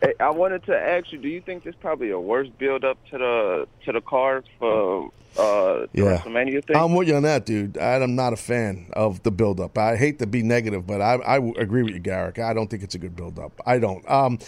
Hey, 0.00 0.14
I 0.20 0.30
wanted 0.30 0.64
to 0.66 0.76
ask 0.76 1.12
you: 1.12 1.18
Do 1.18 1.28
you 1.28 1.40
think 1.40 1.64
this 1.64 1.74
probably 1.80 2.10
a 2.10 2.18
worse 2.18 2.48
build 2.58 2.84
up 2.84 2.98
to 3.10 3.18
the 3.18 3.68
to 3.84 3.92
the 3.92 4.00
card 4.00 4.44
for 4.58 5.10
uh, 5.38 5.86
Yeah. 5.92 6.18
WrestleMania 6.18 6.64
thing? 6.64 6.76
I'm 6.76 6.94
with 6.94 7.08
you 7.08 7.16
on 7.16 7.22
that, 7.24 7.46
dude. 7.46 7.76
I'm 7.78 8.14
not 8.14 8.32
a 8.32 8.36
fan 8.36 8.86
of 8.92 9.22
the 9.22 9.30
build-up. 9.30 9.76
I 9.78 9.96
hate 9.96 10.18
to 10.20 10.26
be 10.26 10.42
negative, 10.42 10.86
but 10.86 11.00
I, 11.00 11.14
I 11.16 11.36
agree 11.56 11.82
with 11.82 11.94
you, 11.94 12.00
Garrick. 12.00 12.38
I 12.38 12.52
don't 12.54 12.68
think 12.68 12.82
it's 12.82 12.94
a 12.94 12.98
good 12.98 13.16
build-up. 13.16 13.52
I 13.66 13.78
don't. 13.78 14.08
Um, 14.10 14.38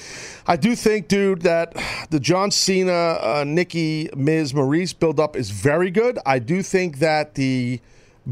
I 0.47 0.57
do 0.57 0.75
think, 0.77 1.09
dude, 1.09 1.43
that 1.43 1.75
the 2.11 2.21
John 2.21 2.51
Cena, 2.51 2.93
uh, 2.93 3.45
Nikki, 3.47 4.09
Miz, 4.17 4.53
Maryse 4.53 4.99
build-up 4.99 5.37
is 5.37 5.51
very 5.51 5.91
good. 5.91 6.19
I 6.27 6.39
do 6.39 6.63
think 6.63 6.99
that 7.01 7.35
the 7.35 7.81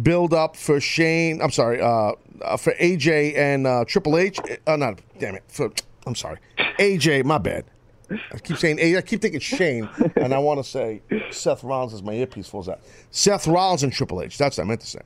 build-up 0.02 0.56
for 0.56 0.80
Shane, 0.80 1.40
I'm 1.42 1.50
sorry, 1.50 1.80
uh, 1.80 2.12
uh, 2.42 2.56
for 2.56 2.72
AJ 2.74 3.36
and 3.36 3.66
uh, 3.66 3.84
Triple 3.86 4.16
H, 4.18 4.38
uh, 4.66 4.76
not, 4.76 5.00
damn 5.18 5.36
it, 5.36 5.44
for, 5.48 5.70
I'm 6.06 6.14
sorry, 6.14 6.38
AJ, 6.78 7.24
my 7.24 7.38
bad. 7.38 7.64
I 8.10 8.38
keep 8.38 8.58
saying 8.58 8.96
I 8.96 9.00
keep 9.00 9.20
thinking 9.22 9.40
Shane, 9.40 9.88
and 10.16 10.34
I 10.34 10.38
want 10.38 10.62
to 10.62 10.68
say 10.68 11.02
Seth 11.30 11.64
Rollins 11.64 11.92
is 11.94 12.02
my 12.02 12.12
earpiece 12.12 12.48
falls 12.48 12.68
out. 12.68 12.80
Seth 13.10 13.46
Rollins 13.46 13.82
and 13.82 13.92
Triple 13.92 14.22
H. 14.22 14.36
That's 14.38 14.58
what 14.58 14.64
I 14.64 14.66
meant 14.66 14.80
to 14.82 14.86
say. 14.86 15.00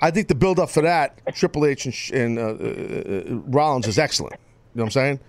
I 0.00 0.10
think 0.10 0.28
the 0.28 0.34
build 0.34 0.58
up 0.58 0.70
for 0.70 0.82
that 0.82 1.18
Triple 1.34 1.66
H 1.66 1.86
and, 1.86 1.94
and 2.12 2.38
uh, 2.38 2.42
uh, 2.42 3.32
uh, 3.34 3.34
Rollins 3.50 3.86
is 3.86 3.98
excellent. 3.98 4.34
You 4.74 4.78
know 4.78 4.82
what 4.84 4.86
I'm 4.86 4.90
saying? 4.90 5.20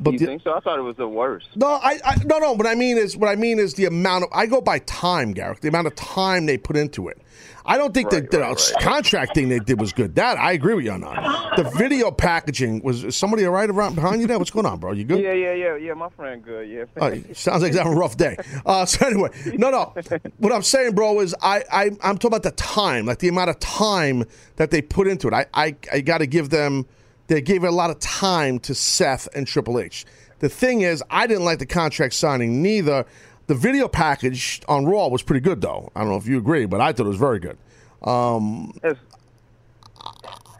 But 0.00 0.14
you 0.14 0.18
the- 0.20 0.26
think 0.26 0.42
so? 0.42 0.52
I 0.54 0.60
thought 0.60 0.78
it 0.78 0.82
was 0.82 0.96
the 0.96 1.06
worst. 1.08 1.48
no, 1.54 1.66
I, 1.68 1.98
I 2.04 2.16
no 2.24 2.38
no. 2.38 2.52
What 2.52 2.66
I 2.66 2.74
mean 2.74 2.96
is 2.98 3.16
what 3.16 3.28
I 3.28 3.36
mean 3.36 3.58
is 3.58 3.74
the 3.74 3.84
amount 3.84 4.24
of 4.24 4.30
I 4.32 4.46
go 4.46 4.60
by 4.60 4.78
time, 4.80 5.32
Garrick. 5.32 5.60
The 5.60 5.68
amount 5.68 5.86
of 5.86 5.94
time 5.94 6.46
they 6.46 6.56
put 6.58 6.76
into 6.76 7.08
it. 7.08 7.20
I 7.64 7.78
don't 7.78 7.94
think 7.94 8.10
Right, 8.12 8.28
the, 8.30 8.36
the 8.38 8.42
right, 8.42 8.50
right. 8.74 8.82
contract 8.82 9.34
thing 9.34 9.48
they 9.48 9.58
did 9.60 9.80
was 9.80 9.92
good. 9.92 10.14
That 10.16 10.38
I 10.38 10.52
agree 10.52 10.74
with 10.74 10.84
you 10.84 10.90
on 10.90 11.02
that. 11.02 11.56
The 11.56 11.64
video 11.76 12.10
packaging 12.10 12.82
was 12.82 13.16
somebody 13.16 13.44
right 13.44 13.70
around 13.70 13.94
behind 13.94 14.20
you 14.20 14.26
there. 14.26 14.38
What's 14.38 14.50
going 14.50 14.66
on, 14.66 14.78
bro? 14.80 14.92
You 14.92 15.04
good? 15.04 15.20
Yeah, 15.20 15.32
yeah, 15.32 15.52
yeah, 15.54 15.76
yeah. 15.76 15.94
My 15.94 16.08
friend, 16.10 16.42
good. 16.44 16.68
Yeah. 16.68 16.84
Oh, 17.00 17.14
sounds 17.32 17.62
like 17.62 17.72
he's 17.72 17.78
having 17.78 17.92
a 17.92 17.96
rough 17.96 18.16
day. 18.16 18.36
Uh, 18.66 18.84
so 18.86 19.06
anyway, 19.06 19.30
no, 19.56 19.70
no. 19.70 19.94
What 20.38 20.52
I'm 20.52 20.62
saying, 20.62 20.94
bro, 20.94 21.20
is 21.20 21.34
I, 21.40 21.62
I 21.72 21.84
I'm 22.02 22.18
talking 22.18 22.28
about 22.28 22.42
the 22.42 22.50
time, 22.52 23.06
like 23.06 23.18
the 23.18 23.28
amount 23.28 23.50
of 23.50 23.58
time 23.60 24.24
that 24.56 24.70
they 24.70 24.82
put 24.82 25.06
into 25.06 25.28
it. 25.28 25.34
I 25.34 25.46
I, 25.54 25.76
I 25.92 26.00
got 26.00 26.18
to 26.18 26.26
give 26.26 26.50
them. 26.50 26.86
They 27.28 27.40
gave 27.40 27.62
a 27.64 27.70
lot 27.70 27.90
of 27.90 27.98
time 28.00 28.58
to 28.60 28.74
Seth 28.74 29.28
and 29.34 29.46
Triple 29.46 29.78
H. 29.78 30.04
The 30.40 30.48
thing 30.48 30.80
is, 30.80 31.02
I 31.08 31.28
didn't 31.28 31.44
like 31.44 31.60
the 31.60 31.66
contract 31.66 32.14
signing 32.14 32.60
neither. 32.62 33.06
The 33.46 33.54
video 33.54 33.88
package 33.88 34.62
on 34.68 34.86
Raw 34.86 35.08
was 35.08 35.22
pretty 35.22 35.40
good, 35.40 35.60
though. 35.60 35.90
I 35.94 36.00
don't 36.00 36.10
know 36.10 36.16
if 36.16 36.26
you 36.26 36.38
agree, 36.38 36.66
but 36.66 36.80
I 36.80 36.92
thought 36.92 37.06
it 37.06 37.08
was 37.10 37.18
very 37.18 37.40
good. 37.40 37.58
Um, 38.02 38.72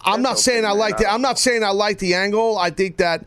I'm 0.04 0.22
not 0.22 0.38
saying 0.38 0.64
I 0.64 0.72
like 0.72 0.98
the. 0.98 1.10
I'm 1.10 1.22
not 1.22 1.38
saying 1.38 1.62
I 1.62 1.70
like 1.70 1.98
the 1.98 2.14
angle. 2.14 2.59
I 2.59 2.70
think 2.70 2.96
that 2.96 3.24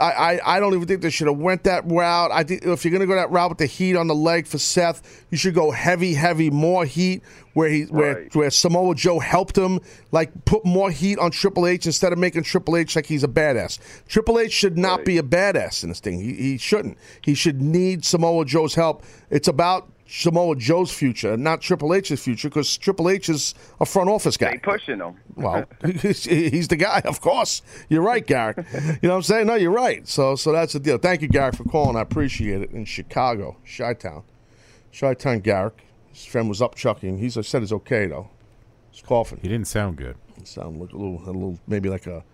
I, 0.00 0.10
I, 0.10 0.56
I 0.56 0.60
don't 0.60 0.74
even 0.74 0.86
think 0.86 1.02
they 1.02 1.10
should 1.10 1.26
have 1.26 1.38
went 1.38 1.64
that 1.64 1.84
route. 1.90 2.30
I 2.30 2.44
think 2.44 2.64
if 2.64 2.84
you're 2.84 2.92
gonna 2.92 3.06
go 3.06 3.16
that 3.16 3.30
route 3.30 3.50
with 3.50 3.58
the 3.58 3.66
heat 3.66 3.96
on 3.96 4.06
the 4.06 4.14
leg 4.14 4.46
for 4.46 4.58
Seth, 4.58 5.24
you 5.30 5.36
should 5.36 5.54
go 5.54 5.70
heavy, 5.70 6.14
heavy, 6.14 6.50
more 6.50 6.84
heat 6.84 7.22
where 7.54 7.68
he 7.68 7.82
where 7.84 8.28
where 8.34 8.50
Samoa 8.50 8.94
Joe 8.94 9.18
helped 9.18 9.56
him. 9.56 9.80
Like 10.12 10.44
put 10.44 10.64
more 10.64 10.90
heat 10.90 11.18
on 11.18 11.30
Triple 11.30 11.66
H 11.66 11.86
instead 11.86 12.12
of 12.12 12.18
making 12.18 12.44
Triple 12.44 12.76
H 12.76 12.94
like 12.94 13.06
he's 13.06 13.24
a 13.24 13.28
badass. 13.28 13.78
Triple 14.06 14.38
H 14.38 14.52
should 14.52 14.78
not 14.78 15.04
be 15.04 15.18
a 15.18 15.22
badass 15.22 15.82
in 15.82 15.88
this 15.88 16.00
thing. 16.00 16.20
He, 16.20 16.34
he 16.34 16.58
shouldn't. 16.58 16.98
He 17.22 17.34
should 17.34 17.60
need 17.60 18.04
Samoa 18.04 18.44
Joe's 18.44 18.74
help. 18.74 19.04
It's 19.30 19.48
about 19.48 19.88
Samoa 20.08 20.54
Joe's 20.56 20.92
future, 20.92 21.36
not 21.36 21.60
Triple 21.60 21.92
H's 21.92 22.22
future, 22.22 22.48
because 22.48 22.76
Triple 22.76 23.10
H 23.10 23.28
is 23.28 23.54
a 23.80 23.86
front 23.86 24.08
office 24.08 24.36
guy. 24.36 24.52
They 24.52 24.58
pushing 24.58 24.98
them. 24.98 25.16
Well, 25.34 25.64
he's, 26.00 26.24
he's 26.24 26.68
the 26.68 26.76
guy, 26.76 27.02
of 27.04 27.20
course. 27.20 27.62
You're 27.88 28.02
right, 28.02 28.24
Garrick. 28.24 28.58
You 28.72 28.98
know 29.02 29.10
what 29.10 29.16
I'm 29.16 29.22
saying? 29.22 29.46
No, 29.48 29.54
you're 29.54 29.72
right. 29.72 30.06
So, 30.06 30.36
so 30.36 30.52
that's 30.52 30.74
the 30.74 30.80
deal. 30.80 30.98
Thank 30.98 31.22
you, 31.22 31.28
Garrick, 31.28 31.56
for 31.56 31.64
calling. 31.64 31.96
I 31.96 32.02
appreciate 32.02 32.62
it. 32.62 32.70
In 32.70 32.84
Chicago, 32.84 33.56
Chi 33.76 33.94
Town, 33.94 34.22
Chi 34.98 35.14
Town, 35.14 35.40
Garrick. 35.40 35.82
His 36.12 36.24
friend 36.24 36.48
was 36.48 36.62
up 36.62 36.74
chucking. 36.76 37.18
He 37.18 37.28
said 37.28 37.62
it's 37.62 37.72
okay 37.72 38.06
though. 38.06 38.30
He's 38.90 39.02
coughing. 39.02 39.38
He 39.42 39.48
didn't 39.48 39.68
sound 39.68 39.96
good. 39.96 40.16
He 40.38 40.46
sounded 40.46 40.80
like 40.80 40.92
a 40.92 40.96
little, 40.96 41.22
a 41.24 41.32
little, 41.32 41.58
maybe 41.66 41.90
like 41.90 42.06
a, 42.06 42.24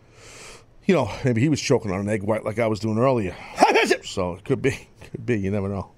you 0.84 0.94
know, 0.94 1.10
maybe 1.24 1.40
he 1.40 1.48
was 1.48 1.60
choking 1.60 1.90
on 1.90 1.98
an 1.98 2.08
egg 2.08 2.22
white 2.22 2.44
like 2.44 2.60
I 2.60 2.68
was 2.68 2.78
doing 2.78 2.98
earlier. 2.98 3.34
so 4.04 4.34
it 4.34 4.44
could 4.44 4.62
be, 4.62 4.88
could 5.10 5.26
be. 5.26 5.38
You 5.38 5.50
never 5.50 5.68
know. 5.68 5.90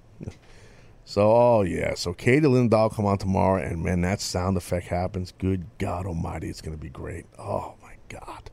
So, 1.07 1.31
oh 1.31 1.61
yeah. 1.61 1.93
So 1.93 2.13
Katie 2.13 2.47
Lindahl 2.47 2.91
come 2.93 3.05
on 3.05 3.19
tomorrow, 3.19 3.61
and 3.61 3.83
man, 3.83 4.01
that 4.01 4.19
sound 4.19 4.57
effect 4.57 4.87
happens. 4.87 5.31
Good 5.37 5.65
God 5.77 6.07
Almighty, 6.07 6.49
it's 6.49 6.61
gonna 6.61 6.77
be 6.77 6.89
great. 6.89 7.25
Oh 7.37 7.75
my 7.81 7.93
God, 8.09 8.49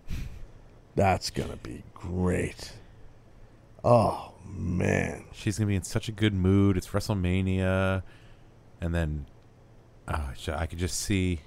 that's 0.94 1.30
gonna 1.30 1.56
be 1.56 1.82
great. 1.94 2.72
Oh 3.82 4.34
man, 4.46 5.24
She's 5.32 5.58
gonna 5.58 5.68
be 5.68 5.76
in 5.76 5.82
such 5.82 6.08
a 6.08 6.12
good 6.12 6.34
mood. 6.34 6.76
It's 6.76 6.88
WrestleMania, 6.88 8.02
and 8.82 8.94
then 8.94 9.26
uh, 10.06 10.28
I 10.48 10.66
could 10.66 10.78
just 10.78 11.00
see. 11.00 11.40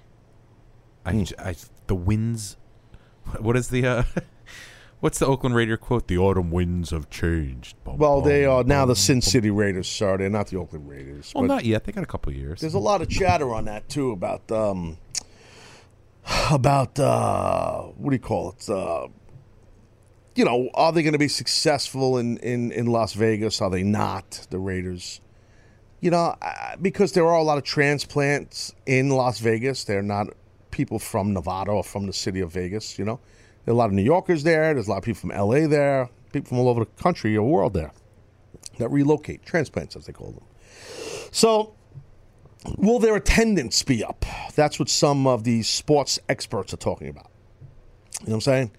I, 1.06 1.22
j- 1.22 1.36
I 1.38 1.56
the 1.88 1.96
winds. 1.96 2.58
What 3.40 3.58
is 3.58 3.70
the 3.70 3.86
uh, 3.88 4.04
what's 5.06 5.20
the 5.20 5.28
Oakland 5.28 5.54
Raider 5.56 5.78
quote? 5.78 6.08
The 6.08 6.18
autumn 6.18 6.50
winds 6.50 6.90
have 6.90 7.12
changed. 7.12 7.76
Bum, 7.84 8.00
Well, 8.00 8.22
they 8.22 8.46
bum, 8.46 8.56
are 8.56 8.64
now 8.64 8.88
the 8.88 8.96
Sin. 8.96 9.22
City 9.22 9.52
Raiders, 9.52 9.88
sir. 9.88 10.18
They're 10.18 10.32
not 10.32 10.48
the 10.48 10.58
Oakland 10.58 10.90
Raiders. 10.90 11.32
Well, 11.36 11.44
not 11.44 11.64
yet. 11.64 11.84
They 11.84 11.92
got 11.92 12.04
a 12.04 12.08
couple 12.08 12.34
years. 12.34 12.60
There's 12.60 12.74
a 12.74 12.80
lot 12.80 13.04
of 13.04 13.08
chatter 13.08 13.54
on 13.54 13.66
that 13.66 13.88
too 13.88 14.10
about 14.10 14.52
um, 14.52 14.98
about 16.52 16.98
uh, 16.98 17.84
what 17.84 18.10
do 18.10 18.16
you 18.16 18.20
call 18.20 18.56
it? 18.58 18.68
Uh, 18.68 19.08
you 20.34 20.44
know, 20.44 20.72
are 20.74 20.92
they 20.92 21.04
going 21.04 21.14
to 21.14 21.20
be 21.20 21.28
successful 21.28 22.18
in, 22.18 22.38
in, 22.38 22.72
in 22.72 22.88
Las 22.88 23.14
Vegas? 23.14 23.62
Are 23.62 23.70
they 23.70 23.84
not? 23.84 24.48
The 24.50 24.58
Raiders. 24.58 25.22
You 26.02 26.10
know, 26.10 26.36
because 26.82 27.12
there 27.12 27.28
are 27.28 27.38
a 27.38 27.44
lot 27.44 27.60
of 27.60 27.64
transplants 27.64 28.74
in 28.88 29.10
Las 29.10 29.40
Vegas. 29.40 29.84
They're 29.84 30.02
not 30.02 30.30
people 30.72 30.98
from 30.98 31.32
Nevada 31.32 31.72
or 31.72 31.84
from 31.84 32.08
the 32.08 32.14
city 32.14 32.42
of 32.42 32.52
Vegas. 32.52 32.98
You 32.98 33.06
know, 33.06 33.20
there 33.66 33.72
are 33.72 33.76
a 33.76 33.78
lot 33.78 33.88
of 33.88 33.94
New 33.94 34.04
Yorkers 34.04 34.44
there. 34.44 34.74
There's 34.74 34.88
a 34.88 34.92
lot 34.92 34.98
of 34.98 35.04
people 35.04 35.20
from 35.20 35.32
L.A. 35.32 35.68
there. 35.68 36.10
People 36.32 36.50
from 36.50 36.60
all 36.60 36.70
over 36.70 36.82
the 36.82 37.02
country 37.02 37.36
or 37.36 37.48
world 37.48 37.74
there 37.74 37.92
that 38.78 38.90
relocate, 38.90 39.46
transplants 39.46 39.96
as 39.96 40.06
they 40.06 40.14
call 40.14 40.32
them. 40.32 40.44
So, 41.32 41.74
will 42.78 43.00
their 43.00 43.16
attendance 43.16 43.84
be 43.84 44.04
up? 44.04 44.26
That's 44.56 44.80
what 44.80 44.90
some 44.90 45.28
of 45.28 45.44
these 45.44 45.68
sports 45.68 46.20
experts 46.30 46.74
are 46.74 46.78
talking 46.78 47.10
about. 47.10 47.30
You 48.22 48.28
know 48.28 48.32
what 48.32 48.36
I'm 48.36 48.42
saying? 48.42 48.72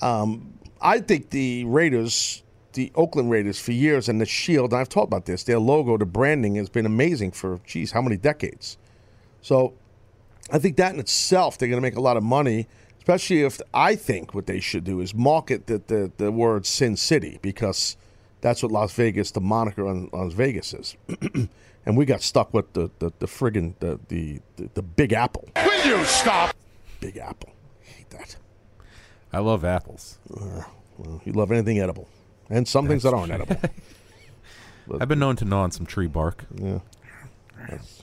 Um, 0.00 0.58
I 0.80 1.00
think 1.00 1.30
the 1.30 1.64
Raiders, 1.64 2.42
the 2.72 2.92
Oakland 2.94 3.30
Raiders, 3.30 3.58
for 3.58 3.72
years, 3.72 4.08
and 4.08 4.20
the 4.20 4.26
Shield, 4.26 4.72
and 4.72 4.80
I've 4.80 4.88
talked 4.88 5.06
about 5.06 5.26
this, 5.26 5.44
their 5.44 5.58
logo, 5.58 5.96
the 5.96 6.06
branding 6.06 6.56
has 6.56 6.68
been 6.68 6.86
amazing 6.86 7.32
for, 7.32 7.60
geez, 7.66 7.92
how 7.92 8.02
many 8.02 8.16
decades? 8.16 8.76
So 9.40 9.74
I 10.52 10.58
think 10.58 10.76
that 10.76 10.92
in 10.92 11.00
itself, 11.00 11.58
they're 11.58 11.68
going 11.68 11.80
to 11.80 11.86
make 11.86 11.96
a 11.96 12.00
lot 12.00 12.16
of 12.16 12.22
money, 12.22 12.68
especially 13.04 13.42
if 13.42 13.60
I 13.74 13.96
think 13.96 14.32
what 14.32 14.46
they 14.46 14.60
should 14.60 14.84
do 14.84 14.98
is 15.00 15.14
market 15.14 15.66
the, 15.66 15.76
the, 15.86 16.10
the 16.16 16.32
word 16.32 16.64
Sin 16.64 16.96
City 16.96 17.38
because 17.42 17.98
that's 18.40 18.62
what 18.62 18.72
Las 18.72 18.94
Vegas, 18.94 19.30
the 19.30 19.42
moniker 19.42 19.86
on 19.86 20.08
Las 20.10 20.32
Vegas 20.32 20.72
is. 20.72 20.96
and 21.84 21.98
we 21.98 22.06
got 22.06 22.22
stuck 22.22 22.54
with 22.54 22.72
the, 22.72 22.90
the, 23.00 23.12
the 23.18 23.26
friggin' 23.26 23.74
the, 23.80 24.00
the, 24.08 24.40
the, 24.56 24.70
the 24.72 24.82
Big 24.82 25.12
Apple. 25.12 25.46
Will 25.54 25.84
you 25.98 26.02
stop? 26.06 26.56
Big 27.00 27.18
Apple. 27.18 27.50
I 27.82 27.90
hate 27.90 28.08
that. 28.08 28.36
I 29.34 29.40
love 29.40 29.66
apples. 29.66 30.18
Uh, 30.34 30.62
well, 30.96 31.20
you 31.26 31.32
love 31.32 31.52
anything 31.52 31.80
edible. 31.80 32.08
And 32.48 32.66
some 32.66 32.88
things 32.88 33.02
that 33.02 33.12
aren't 33.12 33.32
edible. 33.32 33.60
I've 34.98 35.08
been 35.08 35.18
known 35.18 35.36
to 35.36 35.44
gnaw 35.44 35.64
on 35.64 35.72
some 35.72 35.84
tree 35.84 36.06
bark. 36.06 36.46
Yeah. 36.56 36.78
That's- 37.58 38.02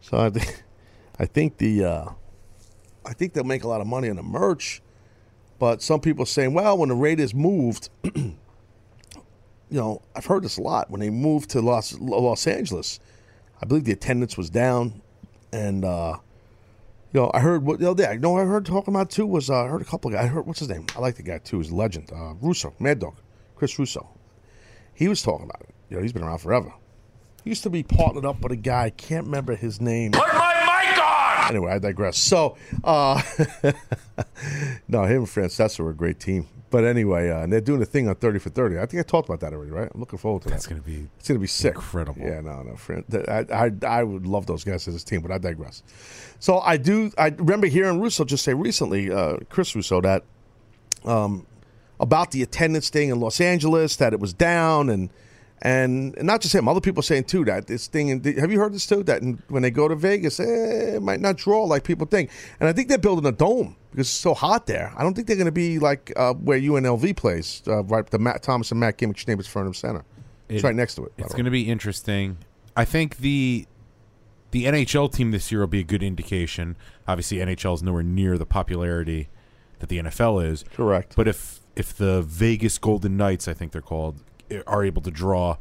so 0.00 0.18
I 0.18 0.30
think, 0.30 0.64
I 1.20 1.26
think 1.26 1.58
the, 1.58 1.84
uh, 1.84 2.08
I 3.06 3.12
think 3.12 3.32
they'll 3.32 3.44
make 3.44 3.64
a 3.64 3.68
lot 3.68 3.80
of 3.80 3.86
money 3.86 4.08
on 4.08 4.16
the 4.16 4.22
merch, 4.22 4.82
but 5.58 5.82
some 5.82 6.00
people 6.00 6.22
are 6.22 6.26
saying, 6.26 6.54
well, 6.54 6.78
when 6.78 6.88
the 6.88 6.94
Raiders 6.94 7.34
moved, 7.34 7.88
you 8.14 8.34
know, 9.70 10.02
I've 10.14 10.26
heard 10.26 10.42
this 10.42 10.56
a 10.58 10.62
lot. 10.62 10.90
When 10.90 11.00
they 11.00 11.10
moved 11.10 11.50
to 11.50 11.60
Los 11.60 11.98
Los 11.98 12.46
Angeles, 12.46 13.00
I 13.60 13.66
believe 13.66 13.84
the 13.84 13.92
attendance 13.92 14.36
was 14.36 14.50
down, 14.50 15.02
and 15.52 15.84
uh, 15.84 16.18
you 17.12 17.20
know, 17.20 17.30
I 17.32 17.40
heard 17.40 17.64
what 17.64 17.78
the 17.78 17.90
other 17.90 18.02
day. 18.04 18.12
You 18.14 18.18
know, 18.20 18.36
I 18.36 18.44
heard 18.44 18.66
talking 18.66 18.94
about 18.94 19.10
too 19.10 19.26
was 19.26 19.50
uh, 19.50 19.64
I 19.64 19.68
heard 19.68 19.82
a 19.82 19.86
couple 19.86 20.10
of 20.10 20.16
guys. 20.16 20.24
I 20.24 20.28
heard 20.28 20.46
what's 20.46 20.58
his 20.58 20.68
name? 20.68 20.86
I 20.96 21.00
like 21.00 21.16
the 21.16 21.22
guy 21.22 21.38
too. 21.38 21.58
He's 21.58 21.70
a 21.70 21.74
legend. 21.74 22.10
Uh, 22.12 22.34
Russo, 22.40 22.74
Mad 22.78 22.98
Dog, 22.98 23.14
Chris 23.56 23.78
Russo. 23.78 24.08
He 24.94 25.08
was 25.08 25.22
talking 25.22 25.44
about 25.44 25.62
it. 25.62 25.74
You 25.90 25.96
know, 25.96 26.02
he's 26.02 26.12
been 26.12 26.22
around 26.22 26.38
forever. 26.38 26.72
He 27.42 27.50
used 27.50 27.62
to 27.64 27.70
be 27.70 27.82
partnered 27.82 28.24
up 28.24 28.40
with 28.40 28.52
a 28.52 28.56
guy. 28.56 28.84
I 28.84 28.90
can't 28.90 29.26
remember 29.26 29.54
his 29.54 29.80
name. 29.80 30.12
Put 30.12 30.32
my 30.32 30.54
mic 30.88 31.04
on! 31.04 31.24
Anyway, 31.50 31.72
I 31.72 31.78
digress. 31.78 32.18
So, 32.18 32.56
uh, 32.82 33.20
no, 34.88 35.04
him 35.04 35.18
and 35.18 35.26
Francesa 35.26 35.80
were 35.80 35.90
a 35.90 35.94
great 35.94 36.20
team. 36.20 36.48
But 36.70 36.84
anyway, 36.84 37.30
uh, 37.30 37.42
and 37.42 37.52
they're 37.52 37.60
doing 37.60 37.80
a 37.82 37.84
thing 37.84 38.08
on 38.08 38.16
30 38.16 38.40
for 38.40 38.50
30. 38.50 38.78
I 38.80 38.86
think 38.86 38.98
I 38.98 39.04
talked 39.04 39.28
about 39.28 39.38
that 39.40 39.52
already, 39.52 39.70
right? 39.70 39.88
I'm 39.94 40.00
looking 40.00 40.18
forward 40.18 40.42
to 40.42 40.48
That's 40.50 40.64
that. 40.66 40.70
going 40.70 40.82
to 40.82 40.86
be 40.88 41.06
It's 41.20 41.28
going 41.28 41.38
to 41.38 41.40
be 41.40 41.46
sick. 41.46 41.76
incredible. 41.76 42.20
Yeah, 42.20 42.40
no, 42.40 42.62
no. 42.62 42.74
Fran- 42.74 43.04
I, 43.28 43.44
I, 43.52 43.70
I 43.86 44.02
would 44.02 44.26
love 44.26 44.46
those 44.46 44.64
guys 44.64 44.88
as 44.88 45.00
a 45.00 45.04
team, 45.04 45.20
but 45.20 45.30
I 45.30 45.38
digress. 45.38 45.84
So 46.40 46.58
I 46.58 46.76
do, 46.76 47.12
I 47.16 47.28
remember 47.28 47.68
hearing 47.68 48.00
Russo 48.00 48.24
just 48.24 48.42
say 48.44 48.54
recently, 48.54 49.08
uh, 49.12 49.36
Chris 49.50 49.76
Russo, 49.76 50.00
that 50.00 50.24
um, 51.04 51.46
about 52.00 52.32
the 52.32 52.42
attendance 52.42 52.88
thing 52.90 53.08
in 53.10 53.20
Los 53.20 53.40
Angeles, 53.40 53.94
that 53.96 54.12
it 54.12 54.18
was 54.18 54.32
down, 54.32 54.90
and 54.90 55.10
and, 55.62 56.14
not 56.20 56.40
just 56.42 56.54
him, 56.54 56.68
other 56.68 56.80
people 56.80 57.02
saying 57.02 57.24
too 57.24 57.44
that 57.46 57.66
this 57.66 57.86
thing. 57.86 58.08
In, 58.08 58.22
have 58.38 58.52
you 58.52 58.58
heard 58.58 58.74
this 58.74 58.86
too? 58.86 59.02
That 59.04 59.22
when 59.48 59.62
they 59.62 59.70
go 59.70 59.88
to 59.88 59.94
Vegas, 59.96 60.38
eh, 60.40 60.44
it 60.96 61.02
might 61.02 61.20
not 61.20 61.36
draw 61.36 61.64
like 61.64 61.84
people 61.84 62.06
think. 62.06 62.30
And 62.60 62.68
I 62.68 62.72
think 62.72 62.88
they're 62.88 62.98
building 62.98 63.26
a 63.26 63.32
dome 63.32 63.76
because 63.90 64.08
it's 64.08 64.16
so 64.16 64.34
hot 64.34 64.66
there. 64.66 64.92
I 64.96 65.02
don't 65.02 65.14
think 65.14 65.26
they're 65.26 65.36
going 65.36 65.46
to 65.46 65.52
be 65.52 65.78
like 65.78 66.12
uh, 66.16 66.34
where 66.34 66.58
UNLV 66.58 67.16
plays, 67.16 67.62
uh, 67.66 67.82
right? 67.84 68.04
The 68.08 68.18
Matt 68.18 68.42
Thomas 68.42 68.70
and 68.72 68.80
Matt 68.80 68.98
Kimmich 68.98 69.26
Neighbors 69.26 69.46
Furnham 69.46 69.74
Center. 69.74 70.04
It's 70.48 70.62
It- 70.62 70.66
right 70.66 70.74
next 70.74 70.96
to 70.96 71.04
it. 71.06 71.12
It's 71.16 71.32
going 71.32 71.46
to 71.46 71.50
be 71.50 71.68
interesting. 71.70 72.38
I 72.76 72.84
think 72.84 73.18
the 73.18 73.66
the 74.50 74.66
NHL 74.66 75.12
team 75.12 75.30
this 75.32 75.50
year 75.50 75.60
will 75.60 75.66
be 75.66 75.80
a 75.80 75.84
good 75.84 76.02
indication. 76.02 76.76
Obviously, 77.08 77.38
NHL 77.38 77.74
is 77.74 77.82
nowhere 77.82 78.02
near 78.04 78.38
the 78.38 78.46
popularity 78.46 79.28
that 79.80 79.88
the 79.88 79.98
NFL 79.98 80.44
is. 80.46 80.64
Correct. 80.74 81.14
But 81.16 81.26
if 81.28 81.60
if 81.74 81.92
the 81.96 82.22
Vegas 82.22 82.78
Golden 82.78 83.16
Knights, 83.16 83.48
I 83.48 83.54
think 83.54 83.72
they're 83.72 83.82
called, 83.82 84.22
are 84.66 84.84
able 84.84 85.02
to 85.02 85.10
draw 85.10 85.56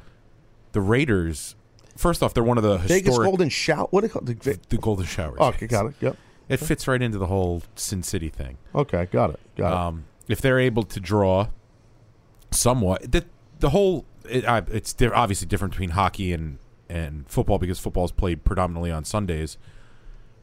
the 0.72 0.81
Raiders, 0.81 1.55
first 1.97 2.23
off, 2.23 2.34
they're 2.34 2.43
one 2.43 2.57
of 2.57 2.64
the 2.64 2.77
Vegas 2.77 3.07
historic 3.07 3.27
Golden 3.27 3.49
Shout. 3.49 3.93
What 3.93 4.01
do 4.01 4.07
you 4.07 4.14
call 4.14 4.27
it? 4.27 4.39
The, 4.41 4.60
the 4.69 4.77
Golden 4.77 5.05
Showers. 5.05 5.38
Oh, 5.39 5.47
okay, 5.49 5.68
got 5.68 5.88
it. 5.88 5.93
Yep. 6.01 6.18
It 6.49 6.57
fits 6.57 6.88
right 6.88 7.01
into 7.01 7.18
the 7.18 7.27
whole 7.27 7.64
Sin 7.76 8.03
City 8.03 8.30
thing. 8.30 8.57
Okay, 8.76 9.07
got 9.11 9.30
it. 9.31 9.39
Got 9.55 9.68
it. 9.68 9.73
Um, 9.73 10.05
if 10.27 10.41
they're 10.41 10.60
able 10.60 10.84
to 10.84 10.99
draw 10.99 11.47
somewhat, 12.51 13.11
the 13.11 13.26
the 13.60 13.69
whole 13.69 14.05
it, 14.30 14.43
it's 14.72 14.93
di- 14.93 15.07
obviously 15.07 15.47
different 15.47 15.72
between 15.73 15.91
hockey 15.91 16.34
and 16.34 16.60
and 16.89 17.27
football 17.30 17.57
because 17.57 17.80
football 17.80 18.05
is 18.05 18.11
played 18.11 18.43
predominantly 18.43 18.91
on 18.91 19.05
Sundays, 19.05 19.57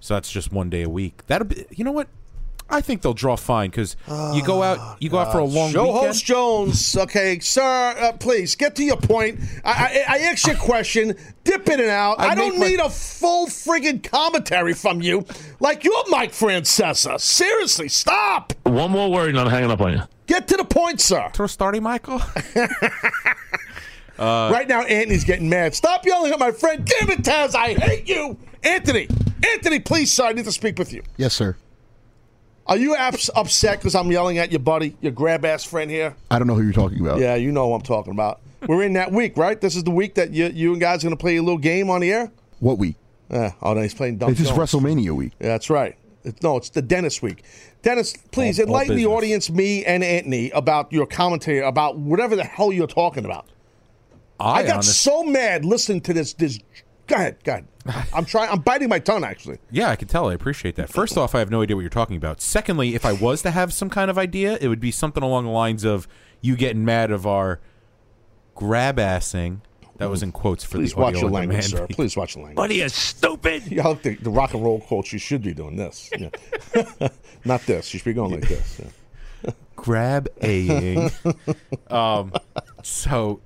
so 0.01 0.15
that's 0.15 0.31
just 0.31 0.53
one 0.53 0.71
day 0.71 0.83
a 0.83 0.89
week. 0.89 1.27
That'll 1.27 1.47
be, 1.47 1.67
you 1.71 1.85
know 1.85 1.93
what? 1.93 2.09
I 2.71 2.81
think 2.81 3.03
they'll 3.03 3.15
draw 3.15 3.37
fine 3.37 3.71
because 3.71 3.97
you 4.35 4.43
go 4.45 4.63
out 4.63 5.03
you 5.03 5.11
go 5.11 5.19
out 5.19 5.33
for 5.33 5.39
a 5.39 5.45
long 5.45 5.73
Show 5.73 5.85
weekend. 5.87 6.07
host 6.07 6.25
Jones. 6.25 6.97
Okay, 6.97 7.39
sir, 7.41 7.63
uh, 7.99 8.13
please 8.13 8.55
get 8.55 8.77
to 8.77 8.85
your 8.85 8.97
point. 8.97 9.41
I, 9.65 10.05
I, 10.09 10.17
I 10.17 10.19
asked 10.21 10.47
you 10.47 10.53
a 10.53 10.57
question. 10.57 11.15
Dip 11.45 11.69
in 11.69 11.81
and 11.81 11.89
out. 11.91 12.21
I, 12.21 12.29
I 12.29 12.35
don't 12.35 12.59
my- 12.59 12.69
need 12.69 12.81
a 12.81 12.89
full 12.91 13.47
friggin' 13.47 14.03
commentary 14.03 14.75
from 14.75 15.03
you 15.03 15.25
like 15.59 15.85
you're 15.85 16.05
Mike 16.11 16.33
Francesa. 16.33 17.21
Seriously, 17.21 17.89
stop. 17.89 18.53
One 18.65 18.91
more 18.91 19.11
word 19.11 19.31
and 19.31 19.41
I'm 19.41 19.49
hanging 19.49 19.71
up 19.71 19.81
on 19.81 19.93
you. 19.95 20.03
Get 20.27 20.47
to 20.49 20.57
the 20.57 20.65
point, 20.65 21.01
sir. 21.01 21.29
Throw 21.35 21.49
starting, 21.49 21.83
Michael. 21.83 22.21
right 24.19 24.69
now, 24.69 24.83
Anthony's 24.83 25.25
getting 25.25 25.49
mad. 25.49 25.75
Stop 25.75 26.07
yelling 26.07 26.33
at 26.33 26.39
my 26.39 26.53
friend. 26.53 26.85
Damn 26.85 27.11
it, 27.11 27.21
Taz. 27.23 27.55
I 27.55 27.73
hate 27.75 28.09
you. 28.09 28.39
Anthony. 28.63 29.09
Anthony, 29.55 29.81
please, 29.81 30.13
sir. 30.13 30.27
I 30.27 30.33
need 30.33 30.45
to 30.45 30.53
speak 30.53 30.79
with 30.79 30.93
you. 30.93 31.03
Yes, 31.17 31.35
sir. 31.35 31.57
Are 32.67 32.77
you 32.77 32.95
abs- 32.95 33.31
upset 33.35 33.79
because 33.79 33.95
I'm 33.95 34.11
yelling 34.13 34.39
at 34.39 34.51
your 34.53 34.61
buddy, 34.61 34.97
your 35.01 35.13
grab 35.13 35.45
ass 35.45 35.65
friend 35.65 35.91
here? 35.91 36.15
I 36.31 36.39
don't 36.39 36.47
know 36.47 36.55
who 36.55 36.63
you're 36.63 36.73
talking 36.73 37.01
about. 37.01 37.19
Yeah, 37.19 37.35
you 37.35 37.51
know 37.53 37.69
what 37.69 37.77
I'm 37.77 37.83
talking 37.83 38.13
about. 38.13 38.41
We're 38.67 38.83
in 38.83 38.93
that 38.93 39.11
week, 39.13 39.37
right? 39.37 39.61
This 39.61 39.75
is 39.75 39.85
the 39.85 39.91
week 39.91 40.15
that 40.15 40.33
you, 40.33 40.47
you 40.47 40.73
and 40.73 40.81
guys 40.81 41.03
are 41.03 41.07
going 41.09 41.17
to 41.17 41.21
play 41.21 41.37
a 41.37 41.43
little 41.43 41.59
game 41.59 41.91
on 41.91 42.01
the 42.01 42.13
air? 42.13 42.31
What 42.61 42.79
week? 42.79 42.97
Yeah. 43.31 43.53
Oh, 43.63 43.73
no, 43.75 43.81
he's 43.81 43.95
playing 43.95 44.19
Dunk 44.19 44.33
It's 44.33 44.41
just 44.41 44.55
WrestleMania 44.55 45.13
week. 45.13 45.33
Yeah, 45.41 45.49
that's 45.49 45.71
right. 45.71 45.97
It's, 46.25 46.43
no, 46.43 46.59
it's 46.59 46.69
the 46.71 46.83
Dennis 46.83 47.23
week. 47.23 47.43
Dennis, 47.83 48.15
please 48.31 48.61
All- 48.61 48.67
all 48.67 48.69
enlighten 48.73 48.97
the 48.97 49.07
audience, 49.07 49.49
me 49.51 49.85
and 49.85 50.05
Anthony, 50.05 50.51
about 50.51 50.93
your 50.93 51.07
commentary 51.07 51.61
about 51.61 51.97
whatever 51.97 52.37
the 52.37 52.45
hell 52.45 52.73
you're 52.73 52.87
talking 52.87 53.25
about. 53.25 53.47
I, 54.39 54.61
I 54.61 54.63
got 54.65 54.75
honest- 54.75 55.01
so 55.01 55.23
mad 55.23 55.65
listening 55.65 56.03
to 56.03 56.13
this. 56.13 56.35
This. 56.35 56.59
Go 57.11 57.17
ahead. 57.17 57.43
Go 57.43 57.53
ahead. 57.53 57.67
I'm 58.15 58.25
trying. 58.25 58.51
I'm 58.51 58.61
biting 58.61 58.89
my 58.89 59.01
tongue. 59.01 59.25
Actually. 59.25 59.59
Yeah, 59.69 59.91
I 59.91 59.97
can 59.97 60.07
tell. 60.07 60.29
I 60.29 60.35
appreciate 60.35 60.77
that. 60.77 60.89
First 60.91 61.19
off, 61.19 61.35
I 61.35 61.41
have 61.41 61.51
no 61.51 61.61
idea 61.61 61.75
what 61.75 61.81
you're 61.81 61.91
talking 61.91 62.17
about. 62.17 62.41
Secondly, 62.41 62.95
if 62.95 63.05
I 63.05 63.13
was 63.13 63.43
to 63.43 63.51
have 63.51 63.73
some 63.73 63.91
kind 63.91 64.11
of 64.13 64.17
idea, 64.17 64.57
it 64.61 64.69
would 64.69 64.79
be 64.79 64.93
something 64.93 65.23
along 65.23 65.45
the 65.45 65.51
lines 65.51 65.85
of 65.85 66.07
you 66.41 66.55
getting 66.55 66.85
mad 66.85 67.11
of 67.11 67.27
our 67.27 67.59
grab 68.55 68.99
assing. 68.99 69.61
That 69.97 70.09
was 70.09 70.23
in 70.23 70.31
quotes 70.31 70.63
for 70.65 70.79
Please 70.79 70.95
the 70.95 71.01
watch 71.01 71.21
your 71.21 71.29
language, 71.29 71.65
sir. 71.65 71.87
Please 71.91 72.17
watch 72.17 72.37
your 72.37 72.45
language. 72.45 72.63
What 72.63 72.71
are 72.71 72.75
you, 72.75 72.89
stupid? 72.89 73.67
Yeah, 73.67 73.89
look, 73.89 74.03
the, 74.03 74.15
the 74.15 74.31
rock 74.31 74.55
and 74.55 74.63
roll 74.65 74.81
coach. 74.81 75.13
You 75.13 75.19
should 75.19 75.43
be 75.43 75.53
doing 75.53 75.77
this. 75.77 76.09
Yeah. 76.17 76.31
Not 77.45 77.67
this. 77.67 77.93
You 77.93 77.99
should 77.99 78.05
be 78.07 78.13
going 78.15 78.31
like 78.31 78.49
this. 78.49 78.81
Yeah. 79.45 79.51
grab 79.77 80.29
a 80.43 81.11
um 81.91 82.33
so 82.83 83.41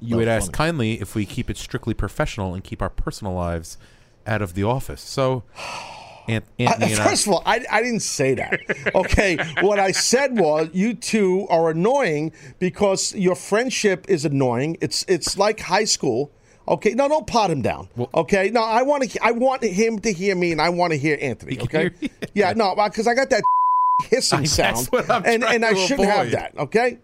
you 0.00 0.16
would 0.16 0.28
ask 0.28 0.52
kindly 0.52 1.00
if 1.00 1.14
we 1.14 1.24
keep 1.24 1.48
it 1.50 1.56
strictly 1.56 1.94
professional 1.94 2.54
and 2.54 2.62
keep 2.64 2.82
our 2.82 2.90
personal 2.90 3.34
lives 3.34 3.78
out 4.26 4.42
of 4.42 4.54
the 4.54 4.62
office 4.62 5.00
so 5.00 5.42
Ant- 6.28 6.44
Anthony 6.58 6.92
and 6.92 7.00
I, 7.02 7.08
First 7.08 7.26
of 7.26 7.34
all, 7.34 7.42
I, 7.46 7.64
I 7.70 7.82
didn't 7.82 8.00
say 8.00 8.34
that. 8.34 8.60
Okay, 8.96 9.36
what 9.60 9.78
I 9.78 9.92
said 9.92 10.38
was 10.38 10.68
you 10.72 10.94
two 10.94 11.46
are 11.48 11.70
annoying 11.70 12.32
because 12.58 13.14
your 13.14 13.36
friendship 13.36 14.06
is 14.08 14.24
annoying. 14.24 14.76
It's 14.80 15.04
it's 15.06 15.38
like 15.38 15.60
high 15.60 15.84
school. 15.84 16.32
Okay, 16.66 16.94
no, 16.94 17.08
don't 17.08 17.26
pot 17.26 17.50
him 17.50 17.62
down. 17.62 17.88
okay, 18.14 18.50
no, 18.50 18.62
I 18.62 18.82
want 18.82 19.08
to. 19.10 19.24
I 19.24 19.30
want 19.32 19.62
him 19.62 20.00
to 20.00 20.12
hear 20.12 20.34
me, 20.34 20.50
and 20.50 20.60
I 20.60 20.70
want 20.70 20.92
to 20.92 20.98
hear 20.98 21.16
Anthony. 21.20 21.60
Okay, 21.60 21.90
yeah, 22.34 22.52
no, 22.54 22.74
because 22.74 23.06
I 23.06 23.14
got 23.14 23.30
that 23.30 23.44
hissing 24.10 24.46
sound, 24.46 24.88
and 25.24 25.44
and 25.44 25.64
I 25.64 25.74
shouldn't 25.74 26.08
have 26.08 26.30
that. 26.32 26.58
Okay, 26.58 26.98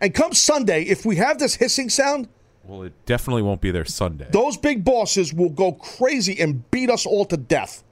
and 0.00 0.14
come 0.14 0.32
Sunday, 0.32 0.82
if 0.84 1.04
we 1.04 1.16
have 1.16 1.38
this 1.38 1.54
hissing 1.56 1.88
sound, 1.90 2.28
Well, 2.64 2.82
it 2.82 2.92
definitely 3.06 3.42
won't 3.42 3.60
be 3.60 3.70
there 3.70 3.84
Sunday. 3.84 4.28
those 4.32 4.56
big 4.56 4.84
bosses 4.84 5.32
will 5.34 5.50
go 5.50 5.72
crazy 5.72 6.38
and 6.40 6.68
beat 6.70 6.90
us 6.90 7.06
all 7.06 7.24
to 7.26 7.36
death. 7.36 7.82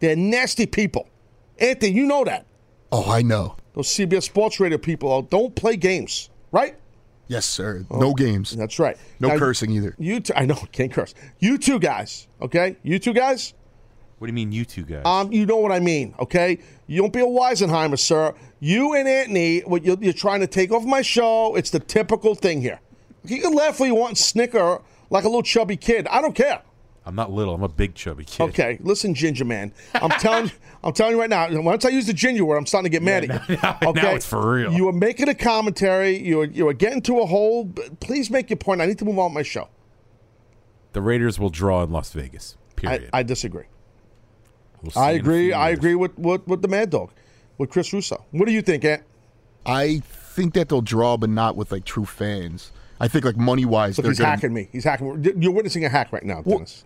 They're 0.00 0.16
nasty 0.16 0.66
people. 0.66 1.08
Anthony, 1.58 1.92
you 1.92 2.06
know 2.06 2.24
that. 2.24 2.46
Oh, 2.92 3.10
I 3.10 3.22
know. 3.22 3.56
Those 3.74 3.88
CBS 3.88 4.24
Sports 4.24 4.60
Radio 4.60 4.78
people 4.78 5.10
oh, 5.10 5.22
don't 5.22 5.54
play 5.54 5.76
games, 5.76 6.30
right? 6.52 6.76
Yes, 7.28 7.44
sir. 7.44 7.84
Oh, 7.90 7.98
no 7.98 8.14
games. 8.14 8.54
That's 8.56 8.78
right. 8.78 8.96
No 9.18 9.28
Now, 9.28 9.38
cursing 9.38 9.70
either. 9.72 9.94
You, 9.98 10.20
two, 10.20 10.32
I 10.36 10.46
know, 10.46 10.54
can't 10.72 10.92
curse. 10.92 11.14
You 11.40 11.58
two 11.58 11.78
guys, 11.78 12.28
okay? 12.40 12.76
You 12.82 12.98
two 12.98 13.12
guys. 13.12 13.52
What 14.18 14.26
do 14.26 14.30
you 14.30 14.34
mean, 14.34 14.50
you 14.50 14.64
two 14.64 14.84
guys? 14.84 15.02
Um, 15.04 15.30
you 15.30 15.44
know 15.44 15.58
what 15.58 15.72
I 15.72 15.80
mean, 15.80 16.14
okay? 16.18 16.58
You 16.86 17.02
don't 17.02 17.12
be 17.12 17.20
a 17.20 17.26
Weisenheimer, 17.26 17.98
sir. 17.98 18.34
You 18.60 18.94
and 18.94 19.06
Anthony, 19.06 19.60
what 19.60 19.84
you're, 19.84 19.98
you're 20.00 20.14
trying 20.14 20.40
to 20.40 20.46
take 20.46 20.72
over 20.72 20.86
my 20.86 21.02
show. 21.02 21.54
It's 21.54 21.70
the 21.70 21.80
typical 21.80 22.34
thing 22.34 22.62
here. 22.62 22.80
You 23.24 23.42
can 23.42 23.52
laugh 23.52 23.78
all 23.80 23.86
you 23.86 23.94
want 23.94 24.10
and 24.10 24.18
snicker 24.18 24.80
like 25.10 25.24
a 25.24 25.28
little 25.28 25.42
chubby 25.42 25.76
kid. 25.76 26.06
I 26.08 26.22
don't 26.22 26.34
care. 26.34 26.62
I'm 27.04 27.14
not 27.14 27.30
little. 27.30 27.54
I'm 27.54 27.62
a 27.62 27.68
big 27.68 27.94
chubby 27.94 28.24
kid. 28.24 28.42
Okay, 28.42 28.78
listen, 28.80 29.14
Ginger 29.14 29.44
Man. 29.44 29.72
I'm 29.94 30.10
telling, 30.18 30.50
I'm 30.82 30.92
telling 30.92 31.14
you 31.14 31.20
right 31.20 31.30
now. 31.30 31.48
Once 31.60 31.84
I 31.84 31.90
use 31.90 32.06
the 32.06 32.12
ginger 32.14 32.44
word, 32.44 32.56
I'm 32.56 32.66
starting 32.66 32.90
to 32.90 32.94
get 32.94 33.02
mad 33.02 33.30
at 33.30 33.48
you. 33.48 33.58
now 33.62 33.78
okay, 33.82 34.14
it's 34.14 34.26
for 34.26 34.54
real. 34.54 34.72
You 34.72 34.88
are 34.88 34.92
making 34.92 35.28
a 35.28 35.34
commentary. 35.34 36.16
You 36.18 36.40
are, 36.40 36.46
you 36.46 36.66
are 36.68 36.72
getting 36.72 37.02
to 37.02 37.20
a 37.20 37.26
hole. 37.26 37.66
Please 38.00 38.30
make 38.30 38.48
your 38.48 38.56
point. 38.56 38.80
I 38.80 38.86
need 38.86 38.98
to 38.98 39.04
move 39.04 39.18
on 39.18 39.30
with 39.32 39.34
my 39.34 39.42
show. 39.42 39.68
The 40.94 41.02
Raiders 41.02 41.38
will 41.38 41.50
draw 41.50 41.82
in 41.82 41.90
Las 41.90 42.12
Vegas. 42.12 42.56
I, 42.78 42.80
Period. 42.80 43.10
I 43.12 43.22
disagree. 43.22 43.66
We'll 44.94 45.04
I 45.04 45.12
agree. 45.12 45.52
I 45.52 45.70
agree 45.70 45.94
with, 45.94 46.18
with 46.18 46.46
with 46.46 46.62
the 46.62 46.68
Mad 46.68 46.90
Dog, 46.90 47.10
with 47.58 47.70
Chris 47.70 47.92
Russo. 47.92 48.24
What 48.30 48.46
do 48.46 48.52
you 48.52 48.62
think, 48.62 48.84
Ant? 48.84 49.02
I 49.64 50.00
think 50.04 50.54
that 50.54 50.68
they'll 50.68 50.80
draw, 50.82 51.16
but 51.16 51.30
not 51.30 51.56
with 51.56 51.72
like 51.72 51.84
true 51.84 52.04
fans. 52.04 52.72
I 53.00 53.08
think 53.08 53.24
like 53.24 53.36
money 53.36 53.64
wise, 53.64 53.98
Look, 53.98 54.04
they're 54.04 54.12
he's 54.12 54.18
gonna- 54.18 54.30
hacking 54.30 54.54
me. 54.54 54.68
He's 54.72 54.84
hacking. 54.84 55.24
You're 55.40 55.52
witnessing 55.52 55.84
a 55.84 55.88
hack 55.88 56.12
right 56.12 56.22
now, 56.24 56.42
Dennis. 56.42 56.84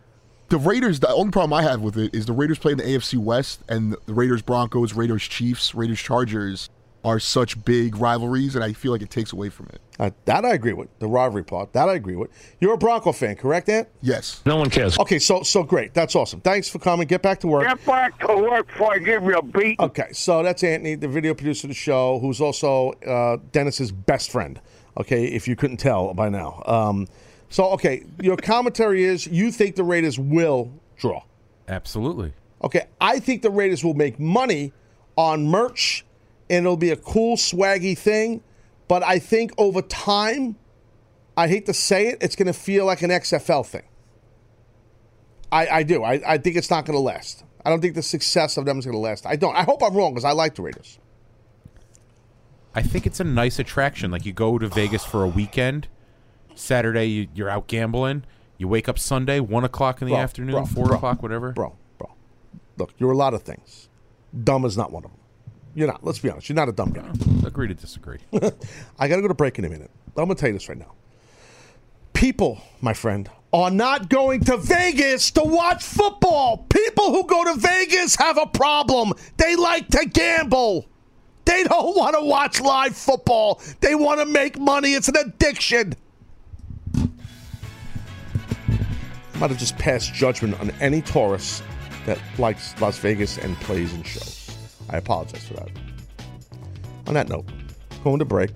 The 0.48 0.58
Raiders. 0.58 0.98
The 1.00 1.08
only 1.12 1.30
problem 1.30 1.52
I 1.52 1.62
have 1.62 1.80
with 1.80 1.96
it 1.96 2.12
is 2.14 2.26
the 2.26 2.32
Raiders 2.32 2.58
play 2.58 2.72
in 2.72 2.78
the 2.78 2.84
AFC 2.84 3.16
West, 3.18 3.60
and 3.68 3.94
the 4.06 4.14
Raiders 4.14 4.42
Broncos, 4.42 4.94
Raiders 4.94 5.22
Chiefs, 5.22 5.74
Raiders 5.74 6.00
Chargers 6.00 6.68
are 7.04 7.18
such 7.18 7.62
big 7.64 7.96
rivalries, 7.96 8.54
and 8.54 8.62
I 8.62 8.72
feel 8.72 8.92
like 8.92 9.02
it 9.02 9.10
takes 9.10 9.32
away 9.32 9.48
from 9.48 9.68
it. 9.72 9.80
Uh, 9.98 10.10
that 10.26 10.44
I 10.44 10.50
agree 10.50 10.72
with. 10.72 10.88
The 10.98 11.06
rivalry 11.06 11.44
part. 11.44 11.72
That 11.72 11.88
I 11.88 11.94
agree 11.94 12.16
with. 12.16 12.30
You're 12.60 12.74
a 12.74 12.78
Bronco 12.78 13.12
fan, 13.12 13.36
correct, 13.36 13.68
Ant? 13.68 13.88
Yes. 14.02 14.42
No 14.44 14.56
one 14.56 14.70
cares. 14.70 14.98
Okay, 14.98 15.18
so 15.18 15.42
so 15.42 15.62
great. 15.62 15.94
That's 15.94 16.14
awesome. 16.14 16.40
Thanks 16.40 16.68
for 16.68 16.78
coming. 16.78 17.06
Get 17.06 17.22
back 17.22 17.40
to 17.40 17.46
work. 17.46 17.66
Get 17.66 17.84
back 17.86 18.18
to 18.20 18.36
work 18.36 18.66
before 18.68 18.94
I 18.94 18.98
give 18.98 19.22
you 19.22 19.36
a 19.36 19.42
beat. 19.42 19.78
Okay, 19.80 20.08
so 20.12 20.42
that's 20.42 20.62
Anthony, 20.62 20.94
the 20.94 21.08
video 21.08 21.34
producer 21.34 21.66
of 21.66 21.70
the 21.70 21.74
show, 21.74 22.18
who's 22.18 22.40
also 22.40 22.92
uh, 23.06 23.38
Dennis's 23.52 23.92
best 23.92 24.30
friend. 24.30 24.60
Okay, 24.98 25.26
if 25.26 25.48
you 25.48 25.56
couldn't 25.56 25.78
tell 25.78 26.12
by 26.14 26.28
now. 26.28 26.62
Um, 26.66 27.06
so, 27.48 27.70
okay, 27.70 28.04
your 28.20 28.36
commentary 28.36 29.04
is 29.04 29.26
you 29.26 29.50
think 29.50 29.76
the 29.76 29.84
Raiders 29.84 30.18
will 30.18 30.72
draw. 30.96 31.22
Absolutely. 31.68 32.32
Okay, 32.62 32.86
I 33.00 33.18
think 33.18 33.42
the 33.42 33.50
Raiders 33.50 33.82
will 33.82 33.94
make 33.94 34.20
money 34.20 34.72
on 35.16 35.46
merch, 35.46 36.04
and 36.50 36.66
it'll 36.66 36.76
be 36.76 36.90
a 36.90 36.96
cool, 36.96 37.36
swaggy 37.36 37.96
thing. 37.96 38.42
But 38.88 39.04
I 39.04 39.20
think 39.20 39.52
over 39.56 39.80
time, 39.80 40.56
I 41.36 41.46
hate 41.46 41.64
to 41.66 41.74
say 41.74 42.08
it, 42.08 42.18
it's 42.20 42.34
going 42.34 42.48
to 42.48 42.52
feel 42.52 42.84
like 42.84 43.02
an 43.02 43.10
XFL 43.10 43.64
thing. 43.64 43.84
I, 45.52 45.68
I 45.68 45.82
do. 45.84 46.02
I, 46.02 46.20
I 46.26 46.38
think 46.38 46.56
it's 46.56 46.70
not 46.70 46.84
going 46.84 46.96
to 46.96 47.00
last. 47.00 47.44
I 47.64 47.70
don't 47.70 47.80
think 47.80 47.94
the 47.94 48.02
success 48.02 48.56
of 48.56 48.64
them 48.64 48.78
is 48.78 48.84
going 48.84 48.94
to 48.94 49.00
last. 49.00 49.26
I 49.26 49.36
don't. 49.36 49.54
I 49.54 49.62
hope 49.62 49.82
I'm 49.82 49.94
wrong 49.94 50.12
because 50.12 50.24
I 50.24 50.32
like 50.32 50.56
the 50.56 50.62
Raiders. 50.62 50.98
I 52.74 52.82
think 52.82 53.06
it's 53.06 53.20
a 53.20 53.24
nice 53.24 53.58
attraction. 53.58 54.10
Like 54.10 54.26
you 54.26 54.32
go 54.32 54.58
to 54.58 54.68
Vegas 54.68 55.04
for 55.04 55.22
a 55.22 55.28
weekend. 55.28 55.88
Saturday, 56.54 57.06
you, 57.06 57.28
you're 57.34 57.48
out 57.48 57.68
gambling. 57.68 58.24
You 58.58 58.68
wake 58.68 58.88
up 58.88 58.98
Sunday, 58.98 59.40
one 59.40 59.64
o'clock 59.64 60.02
in 60.02 60.08
the 60.08 60.14
Bro, 60.14 60.20
afternoon, 60.20 60.54
bro, 60.56 60.66
four 60.66 60.86
bro, 60.86 60.96
o'clock, 60.96 61.22
whatever. 61.22 61.52
Bro, 61.52 61.76
bro. 61.96 62.12
Look, 62.76 62.92
you're 62.98 63.12
a 63.12 63.16
lot 63.16 63.34
of 63.34 63.42
things. 63.42 63.88
Dumb 64.44 64.64
is 64.64 64.76
not 64.76 64.92
one 64.92 65.04
of 65.04 65.10
them. 65.10 65.19
You're 65.80 65.88
not. 65.88 66.04
Let's 66.04 66.18
be 66.18 66.28
honest. 66.28 66.46
You're 66.46 66.56
not 66.56 66.68
a 66.68 66.72
dumb 66.72 66.90
guy. 66.90 67.00
Mm-hmm. 67.00 67.46
Agree 67.46 67.66
to 67.66 67.72
disagree. 67.72 68.18
I 68.98 69.08
got 69.08 69.16
to 69.16 69.22
go 69.22 69.28
to 69.28 69.34
break 69.34 69.58
in 69.58 69.64
a 69.64 69.68
minute. 69.70 69.90
But 70.14 70.20
I'm 70.20 70.28
going 70.28 70.36
to 70.36 70.40
tell 70.40 70.50
you 70.50 70.52
this 70.52 70.68
right 70.68 70.76
now. 70.76 70.92
People, 72.12 72.60
my 72.82 72.92
friend, 72.92 73.30
are 73.50 73.70
not 73.70 74.10
going 74.10 74.44
to 74.44 74.58
Vegas 74.58 75.30
to 75.30 75.42
watch 75.42 75.82
football. 75.82 76.66
People 76.68 77.12
who 77.12 77.24
go 77.26 77.44
to 77.44 77.54
Vegas 77.58 78.14
have 78.16 78.36
a 78.36 78.44
problem. 78.44 79.14
They 79.38 79.56
like 79.56 79.88
to 79.88 80.04
gamble. 80.04 80.86
They 81.46 81.64
don't 81.64 81.96
want 81.96 82.14
to 82.14 82.26
watch 82.26 82.60
live 82.60 82.94
football. 82.94 83.62
They 83.80 83.94
want 83.94 84.20
to 84.20 84.26
make 84.26 84.58
money. 84.58 84.92
It's 84.92 85.08
an 85.08 85.16
addiction. 85.16 85.94
I 86.94 87.08
might 89.38 89.48
have 89.48 89.58
just 89.58 89.78
passed 89.78 90.12
judgment 90.12 90.60
on 90.60 90.72
any 90.72 91.00
tourist 91.00 91.62
that 92.04 92.18
likes 92.36 92.78
Las 92.82 92.98
Vegas 92.98 93.38
and 93.38 93.56
plays 93.60 93.94
in 93.94 94.02
shows. 94.02 94.39
I 94.92 94.96
apologize 94.96 95.46
for 95.46 95.54
that. 95.54 95.68
On 97.06 97.14
that 97.14 97.28
note, 97.28 97.44
going 98.02 98.18
to 98.18 98.24
break. 98.24 98.50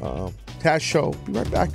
Uh, 0.00 0.30
Taz 0.60 0.80
Show. 0.80 1.12
Be 1.26 1.32
right 1.32 1.50
back. 1.50 1.70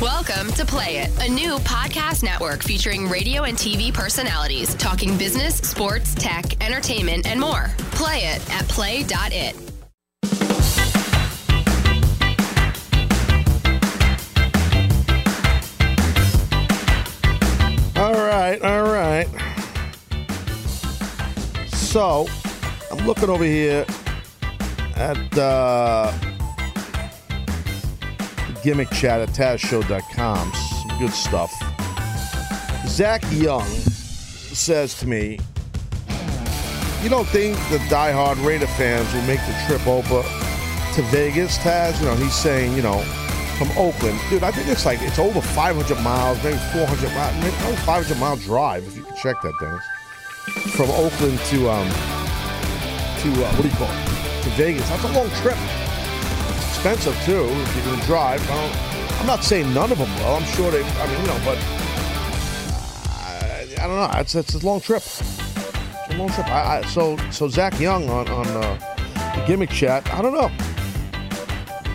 Welcome 0.00 0.52
to 0.52 0.64
Play 0.64 0.98
It, 0.98 1.10
a 1.28 1.28
new 1.28 1.56
podcast 1.58 2.22
network 2.22 2.62
featuring 2.62 3.08
radio 3.08 3.44
and 3.44 3.56
TV 3.56 3.92
personalities 3.92 4.74
talking 4.76 5.18
business, 5.18 5.56
sports, 5.56 6.14
tech, 6.14 6.62
entertainment, 6.64 7.26
and 7.26 7.40
more. 7.40 7.70
Play 7.92 8.18
it 8.18 8.50
at 8.52 8.68
play.it. 8.68 9.56
All 17.96 18.12
right, 18.12 18.60
all 18.62 18.82
right. 18.82 19.43
So, 21.94 22.26
I'm 22.90 23.06
looking 23.06 23.30
over 23.30 23.44
here 23.44 23.86
at 24.96 25.38
uh, 25.38 26.12
gimmick 28.64 28.90
chat 28.90 29.20
at 29.20 29.28
TazShow.com. 29.28 30.52
Some 30.52 30.98
good 30.98 31.12
stuff. 31.12 31.52
Zach 32.88 33.22
Young 33.30 33.64
says 33.68 34.98
to 34.98 35.06
me, 35.06 35.38
You 37.04 37.10
don't 37.10 37.28
think 37.28 37.56
the 37.70 37.78
diehard 37.88 38.44
Raider 38.44 38.66
fans 38.66 39.14
will 39.14 39.22
make 39.22 39.38
the 39.46 39.56
trip 39.68 39.86
over 39.86 40.22
to 40.94 41.02
Vegas, 41.12 41.58
Taz? 41.58 42.00
You 42.00 42.06
know, 42.06 42.16
he's 42.16 42.34
saying, 42.34 42.74
you 42.74 42.82
know, 42.82 43.02
from 43.56 43.70
Oakland. 43.78 44.18
Dude, 44.30 44.42
I 44.42 44.50
think 44.50 44.66
it's 44.66 44.84
like, 44.84 45.00
it's 45.00 45.20
over 45.20 45.40
500 45.40 46.00
miles, 46.02 46.42
maybe 46.42 46.58
400 46.72 47.14
miles, 47.14 47.36
maybe 47.36 47.54
oh, 47.60 47.76
500 47.86 48.18
mile 48.18 48.36
drive, 48.38 48.84
if 48.84 48.96
you 48.96 49.04
can 49.04 49.14
check 49.14 49.40
that, 49.42 49.54
Dennis. 49.60 49.84
From 50.44 50.90
Oakland 50.90 51.38
to, 51.38 51.70
um, 51.70 51.88
to, 51.88 53.28
uh, 53.30 53.52
what 53.52 53.62
do 53.62 53.68
you 53.68 53.74
call 53.76 53.88
it? 53.88 54.42
To 54.42 54.50
Vegas. 54.50 54.88
That's 54.88 55.04
a 55.04 55.12
long 55.12 55.30
trip. 55.40 55.56
It's 55.58 56.68
expensive, 56.76 57.16
too, 57.24 57.46
if 57.48 57.76
you're 57.76 57.84
going 57.86 58.00
to 58.00 58.06
drive. 58.06 58.50
I 58.50 59.20
am 59.20 59.26
not 59.26 59.42
saying 59.42 59.72
none 59.72 59.90
of 59.90 59.98
them 59.98 60.14
will. 60.16 60.34
I'm 60.36 60.44
sure 60.54 60.70
they, 60.70 60.82
I 60.84 61.06
mean, 61.06 61.20
you 61.20 61.26
know, 61.26 61.40
but 61.44 61.58
I, 63.08 63.66
I 63.80 63.86
don't 63.86 63.96
know. 63.96 64.20
It's, 64.20 64.34
it's 64.34 64.54
a 64.54 64.66
long 64.66 64.80
trip. 64.80 65.02
It's 65.02 66.10
a 66.10 66.16
long 66.16 66.28
trip. 66.28 66.46
I, 66.48 66.78
I, 66.78 66.82
so, 66.86 67.16
so 67.30 67.48
Zach 67.48 67.80
Young 67.80 68.10
on, 68.10 68.28
on 68.28 68.46
uh, 68.46 68.78
the 69.36 69.44
gimmick 69.46 69.70
chat, 69.70 70.06
I 70.12 70.20
don't 70.20 70.34
know. 70.34 70.50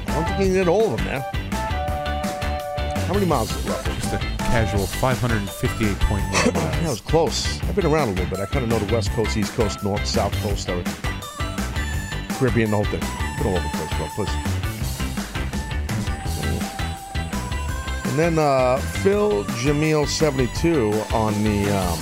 I 0.07 0.13
don't 0.13 0.25
think 0.25 0.39
he 0.39 0.49
did 0.49 0.67
all 0.67 0.93
of 0.93 0.97
them, 0.97 1.05
man. 1.05 1.21
How 3.05 3.13
many 3.13 3.25
miles 3.25 3.51
is 3.51 3.65
it 3.65 3.69
roughly? 3.69 3.98
Casual 4.49 4.85
558.1 4.85 6.09
miles. 6.09 6.53
That 6.53 6.89
was 6.89 7.01
close. 7.01 7.61
I've 7.63 7.75
been 7.75 7.85
around 7.85 8.07
a 8.07 8.11
little 8.13 8.29
bit. 8.31 8.39
I 8.39 8.47
kind 8.47 8.63
of 8.63 8.69
know 8.69 8.79
the 8.79 8.91
West 8.91 9.11
Coast, 9.11 9.37
East 9.37 9.53
Coast, 9.53 9.83
North, 9.83 10.05
South 10.07 10.33
Coast, 10.41 10.67
everything. 10.67 11.11
Caribbean, 12.29 12.71
the 12.71 12.77
whole 12.77 12.85
thing. 12.85 12.99
Been 13.37 13.47
all 13.47 13.57
over 13.57 13.63
the 13.63 13.69
place, 13.77 14.15
bro. 14.15 14.25
Please. 14.25 14.59
And 18.09 18.17
then 18.17 18.39
uh, 18.39 18.77
Phil 18.77 19.43
Jamil 19.45 20.07
seventy 20.07 20.47
two 20.55 20.93
on 21.13 21.43
the 21.43 21.69
um, 21.69 21.99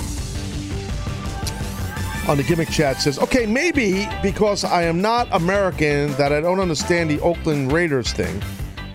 on 2.30 2.38
the 2.38 2.44
gimmick 2.44 2.70
chat 2.70 3.02
says, 3.02 3.18
"Okay, 3.18 3.44
maybe 3.44 4.08
because 4.22 4.64
I 4.64 4.84
am 4.84 5.02
not 5.02 5.28
American 5.32 6.12
that 6.12 6.32
I 6.32 6.40
don't 6.40 6.60
understand 6.60 7.10
the 7.10 7.20
Oakland 7.20 7.72
Raiders 7.72 8.10
thing. 8.10 8.42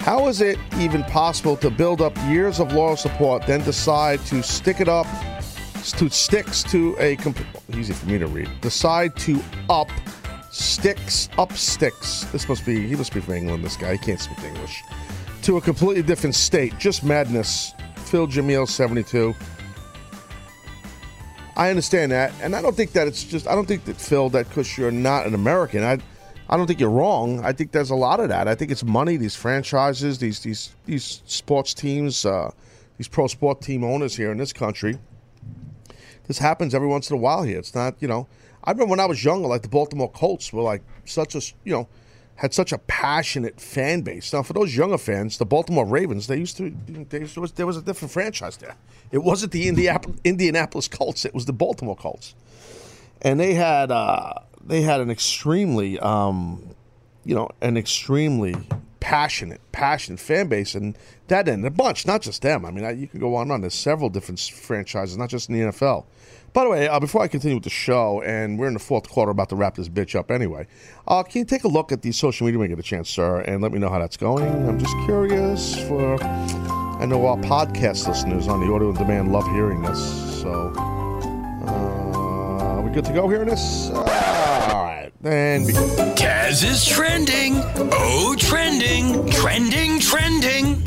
How 0.04 0.28
is 0.28 0.42
it 0.42 0.60
even 0.80 1.02
possible 1.06 1.56
to 1.56 1.70
build 1.70 2.02
up 2.02 2.14
years 2.28 2.60
of 2.60 2.74
loyal 2.74 2.98
support, 2.98 3.48
then 3.48 3.64
decide 3.64 4.20
to 4.26 4.44
stick 4.44 4.82
it 4.82 4.90
up 4.90 5.08
to 5.98 6.10
sticks 6.10 6.62
to 6.64 6.96
a 7.00 7.16
comp- 7.16 7.38
easy 7.74 7.94
for 7.94 8.08
me 8.08 8.18
to 8.18 8.28
read. 8.28 8.50
Decide 8.60 9.16
to 9.18 9.42
up 9.70 9.90
sticks 10.52 11.30
up 11.38 11.54
sticks. 11.54 12.26
This 12.34 12.50
must 12.50 12.66
be 12.66 12.86
he 12.86 12.96
must 12.98 13.14
be 13.14 13.22
from 13.22 13.36
England. 13.36 13.64
This 13.64 13.78
guy 13.78 13.94
he 13.94 13.98
can't 13.98 14.20
speak 14.20 14.44
English. 14.44 14.84
to 15.44 15.56
a 15.56 15.62
completely 15.62 16.04
different 16.04 16.36
state. 16.36 16.78
Just 16.80 17.06
madness. 17.06 17.74
Phil 17.96 18.28
Jamil, 18.28 18.68
72. 18.68 19.34
I 21.56 21.70
understand 21.70 22.12
that, 22.12 22.34
and 22.42 22.56
I 22.56 22.62
don't 22.62 22.76
think 22.76 22.92
that 22.92 23.08
it's 23.08 23.24
just. 23.24 23.48
I 23.48 23.56
don't 23.56 23.68
think 23.68 23.86
that 23.86 23.96
Phil, 23.96 24.30
that 24.32 24.50
because 24.50 24.78
you're 24.78 24.92
not 24.92 25.28
an 25.28 25.34
American, 25.34 25.84
I, 25.84 26.00
I 26.54 26.56
don't 26.56 26.68
think 26.68 26.80
you're 26.80 26.92
wrong. 26.92 27.44
I 27.44 27.52
think 27.52 27.72
there's 27.72 27.90
a 27.90 27.96
lot 27.96 28.20
of 28.20 28.30
that. 28.30 28.48
I 28.48 28.54
think 28.54 28.70
it's 28.70 28.84
money. 28.84 29.18
These 29.18 29.36
franchises, 29.36 30.20
these 30.20 30.42
these 30.42 30.76
these 30.86 31.24
sports 31.26 31.74
teams, 31.74 32.28
uh, 32.28 32.52
these 33.00 33.08
pro 33.08 33.26
sport 33.26 33.60
team 33.60 33.84
owners 33.84 34.16
here 34.16 34.32
in 34.32 34.38
this 34.38 34.54
country. 34.54 35.00
This 36.28 36.38
happens 36.38 36.76
every 36.76 36.88
once 36.88 37.10
in 37.10 37.16
a 37.16 37.20
while 37.20 37.42
here. 37.42 37.58
It's 37.58 37.74
not, 37.74 37.96
you 38.00 38.08
know. 38.08 38.28
I 38.64 38.70
remember 38.70 38.92
when 38.92 39.00
I 39.00 39.06
was 39.06 39.24
younger, 39.24 39.48
like 39.48 39.64
the 39.64 39.68
Baltimore 39.68 40.12
Colts 40.12 40.54
were 40.54 40.62
like 40.62 40.84
such 41.06 41.34
a, 41.34 41.42
you 41.64 41.74
know, 41.74 41.88
had 42.36 42.54
such 42.54 42.72
a 42.72 42.78
passionate 42.78 43.60
fan 43.60 44.02
base. 44.02 44.32
Now, 44.32 44.44
for 44.44 44.54
those 44.54 44.78
younger 44.78 45.00
fans, 45.00 45.40
the 45.40 45.48
Baltimore 45.48 45.88
Ravens, 45.88 46.28
they 46.28 46.38
used 46.38 46.58
to, 46.58 46.72
they 47.10 47.22
used 47.22 47.34
to 47.34 47.42
was, 47.42 47.54
there 47.54 47.66
was 47.66 47.78
a 47.78 47.82
different 47.82 48.12
franchise 48.12 48.58
there. 48.58 48.76
It 49.12 49.24
wasn't 49.24 49.54
the 49.54 49.68
Indianapolis, 49.68 50.20
Indianapolis 50.24 50.88
Colts; 50.88 51.26
it 51.26 51.34
was 51.34 51.46
the 51.46 51.54
Baltimore 51.54 51.96
Colts, 51.96 52.36
and 53.24 53.40
they 53.40 53.56
had 53.56 53.90
uh, 53.90 54.34
they 54.66 54.82
had 54.82 55.02
an 55.02 55.10
extremely, 55.10 56.00
um, 56.00 56.76
you 57.26 57.36
know, 57.36 57.50
an 57.62 57.78
extremely 57.78 58.56
passionate, 59.00 59.60
passionate 59.72 60.20
fan 60.20 60.48
base, 60.48 60.76
and 60.76 60.98
that 61.28 61.48
ended 61.48 61.72
a 61.72 61.76
bunch. 61.76 62.08
Not 62.08 62.22
just 62.22 62.42
them. 62.42 62.66
I 62.66 62.72
mean, 62.72 62.86
I, 62.86 62.92
you 62.92 63.08
could 63.08 63.20
go 63.20 63.36
on 63.36 63.44
and 63.44 63.52
on. 63.52 63.62
There's 63.62 63.74
several 63.74 64.10
different 64.10 64.40
franchises, 64.40 65.18
not 65.18 65.30
just 65.30 65.50
in 65.50 65.56
the 65.56 65.72
NFL. 65.72 66.06
By 66.54 66.64
the 66.64 66.70
way, 66.70 66.88
uh, 66.88 67.00
before 67.00 67.24
I 67.24 67.28
continue 67.28 67.56
with 67.58 67.64
the 67.64 67.72
show, 67.72 68.22
and 68.22 68.60
we're 68.60 68.68
in 68.68 68.74
the 68.74 68.80
fourth 68.80 69.10
quarter, 69.10 69.32
about 69.32 69.50
to 69.50 69.56
wrap 69.56 69.76
this 69.76 69.90
bitch 69.90 70.16
up 70.16 70.30
anyway. 70.30 70.68
Uh, 71.08 71.24
can 71.24 71.40
you 71.40 71.46
take 71.46 71.64
a 71.64 71.68
look 71.68 71.92
at 71.92 72.04
the 72.04 72.12
social 72.12 72.46
media 72.46 72.60
when 72.60 72.70
you 72.70 72.76
get 72.76 72.86
a 72.86 72.88
chance, 72.88 73.10
sir, 73.10 73.40
and 73.42 73.62
let 73.62 73.72
me 73.72 73.80
know 73.80 73.90
how 73.90 74.00
that's 74.00 74.18
going? 74.18 74.46
I'm 74.68 74.80
just 74.80 74.96
curious. 75.06 75.80
For 75.88 76.24
I 76.24 77.06
know 77.06 77.26
our 77.26 77.38
podcast 77.38 78.08
listeners 78.08 78.48
on 78.48 78.60
the 78.60 78.72
audio 78.72 78.90
on 78.90 78.94
demand 78.94 79.32
love 79.32 79.48
hearing 79.48 79.82
this. 79.82 80.42
So, 80.42 80.72
uh, 81.66 82.03
good 82.94 83.06
to 83.06 83.14
go 83.14 83.28
hearing 83.28 83.48
this? 83.48 83.90
Uh, 83.90 84.70
all 84.72 84.84
right, 84.84 85.12
and 85.24 85.66
begin. 85.66 85.82
Taz 86.16 86.64
is 86.64 86.86
trending. 86.86 87.54
Oh, 87.92 88.36
trending, 88.38 89.28
trending, 89.32 90.00
trending. 90.00 90.84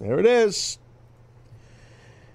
There 0.00 0.20
it 0.20 0.26
is. 0.26 0.78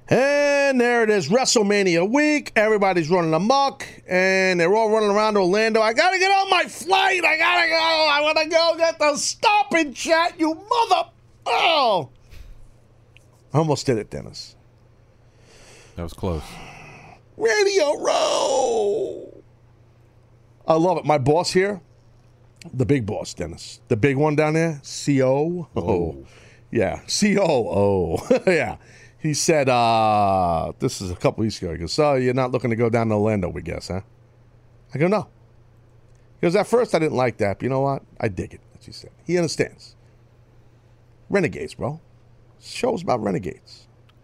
And 0.09 0.81
there 0.81 1.03
it 1.03 1.09
is, 1.09 1.29
WrestleMania 1.29 2.07
week. 2.09 2.51
Everybody's 2.57 3.09
running 3.09 3.33
amok, 3.33 3.87
and 4.05 4.59
they're 4.59 4.75
all 4.75 4.89
running 4.89 5.11
around 5.11 5.37
Orlando. 5.37 5.81
I 5.81 5.93
gotta 5.93 6.19
get 6.19 6.29
on 6.29 6.49
my 6.49 6.65
flight. 6.65 7.23
I 7.23 7.37
gotta 7.37 7.69
go. 7.69 7.75
I 7.77 8.19
wanna 8.21 8.49
go 8.49 8.75
get 8.77 8.99
the 8.99 9.15
stopping 9.15 9.93
chat. 9.93 10.37
You 10.37 10.55
mother. 10.55 11.09
Oh, 11.45 12.09
I 13.53 13.59
almost 13.59 13.85
did 13.85 13.97
it, 13.97 14.09
Dennis. 14.09 14.57
That 15.95 16.03
was 16.03 16.13
close. 16.13 16.43
Radio 17.37 17.99
Row. 17.99 19.43
I 20.67 20.75
love 20.75 20.97
it. 20.97 21.05
My 21.05 21.17
boss 21.17 21.51
here, 21.51 21.81
the 22.73 22.85
big 22.85 23.05
boss, 23.05 23.33
Dennis, 23.33 23.81
the 23.89 23.97
big 23.97 24.17
one 24.17 24.35
down 24.35 24.53
there, 24.53 24.81
CO. 24.83 25.67
Oh, 25.75 26.25
yeah, 26.71 27.01
COO. 27.07 28.17
yeah. 28.47 28.77
He 29.19 29.33
said, 29.33 29.69
uh, 29.69 30.73
this 30.79 30.99
is 30.99 31.09
a 31.11 31.15
couple 31.15 31.43
weeks 31.43 31.61
ago. 31.61 31.71
He 31.71 31.77
goes, 31.77 31.93
So 31.93 32.15
you're 32.15 32.33
not 32.33 32.51
looking 32.51 32.71
to 32.71 32.75
go 32.75 32.89
down 32.89 33.07
to 33.09 33.15
Orlando, 33.15 33.49
we 33.49 33.61
guess, 33.61 33.87
huh? 33.87 34.01
I 34.93 34.97
go, 34.97 35.07
No. 35.07 35.29
He 36.41 36.47
goes, 36.47 36.55
At 36.55 36.67
first 36.67 36.93
I 36.93 36.99
didn't 36.99 37.15
like 37.15 37.37
that, 37.37 37.59
but 37.59 37.63
you 37.63 37.69
know 37.69 37.81
what? 37.81 38.03
I 38.19 38.27
dig 38.27 38.53
it. 38.53 38.61
He 38.81 38.91
said. 38.91 39.11
He 39.25 39.37
understands. 39.37 39.95
Renegades, 41.29 41.73
bro. 41.73 42.01
Show's 42.59 43.01
about 43.01 43.21
renegades. 43.23 43.82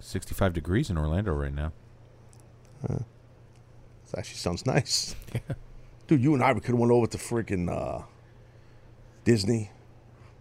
65 0.09 0.53
degrees 0.53 0.89
in 0.89 0.97
Orlando 0.97 1.33
right 1.33 1.53
now. 1.53 1.71
This 2.81 4.17
actually 4.17 4.37
sounds 4.37 4.65
nice. 4.65 5.15
Dude, 6.07 6.23
you 6.23 6.33
and 6.33 6.43
I, 6.43 6.51
we 6.53 6.61
could 6.61 6.71
have 6.71 6.79
went 6.79 6.91
over 6.91 7.05
to 7.05 7.17
freaking 7.19 7.69
uh, 7.71 8.03
Disney, 9.23 9.69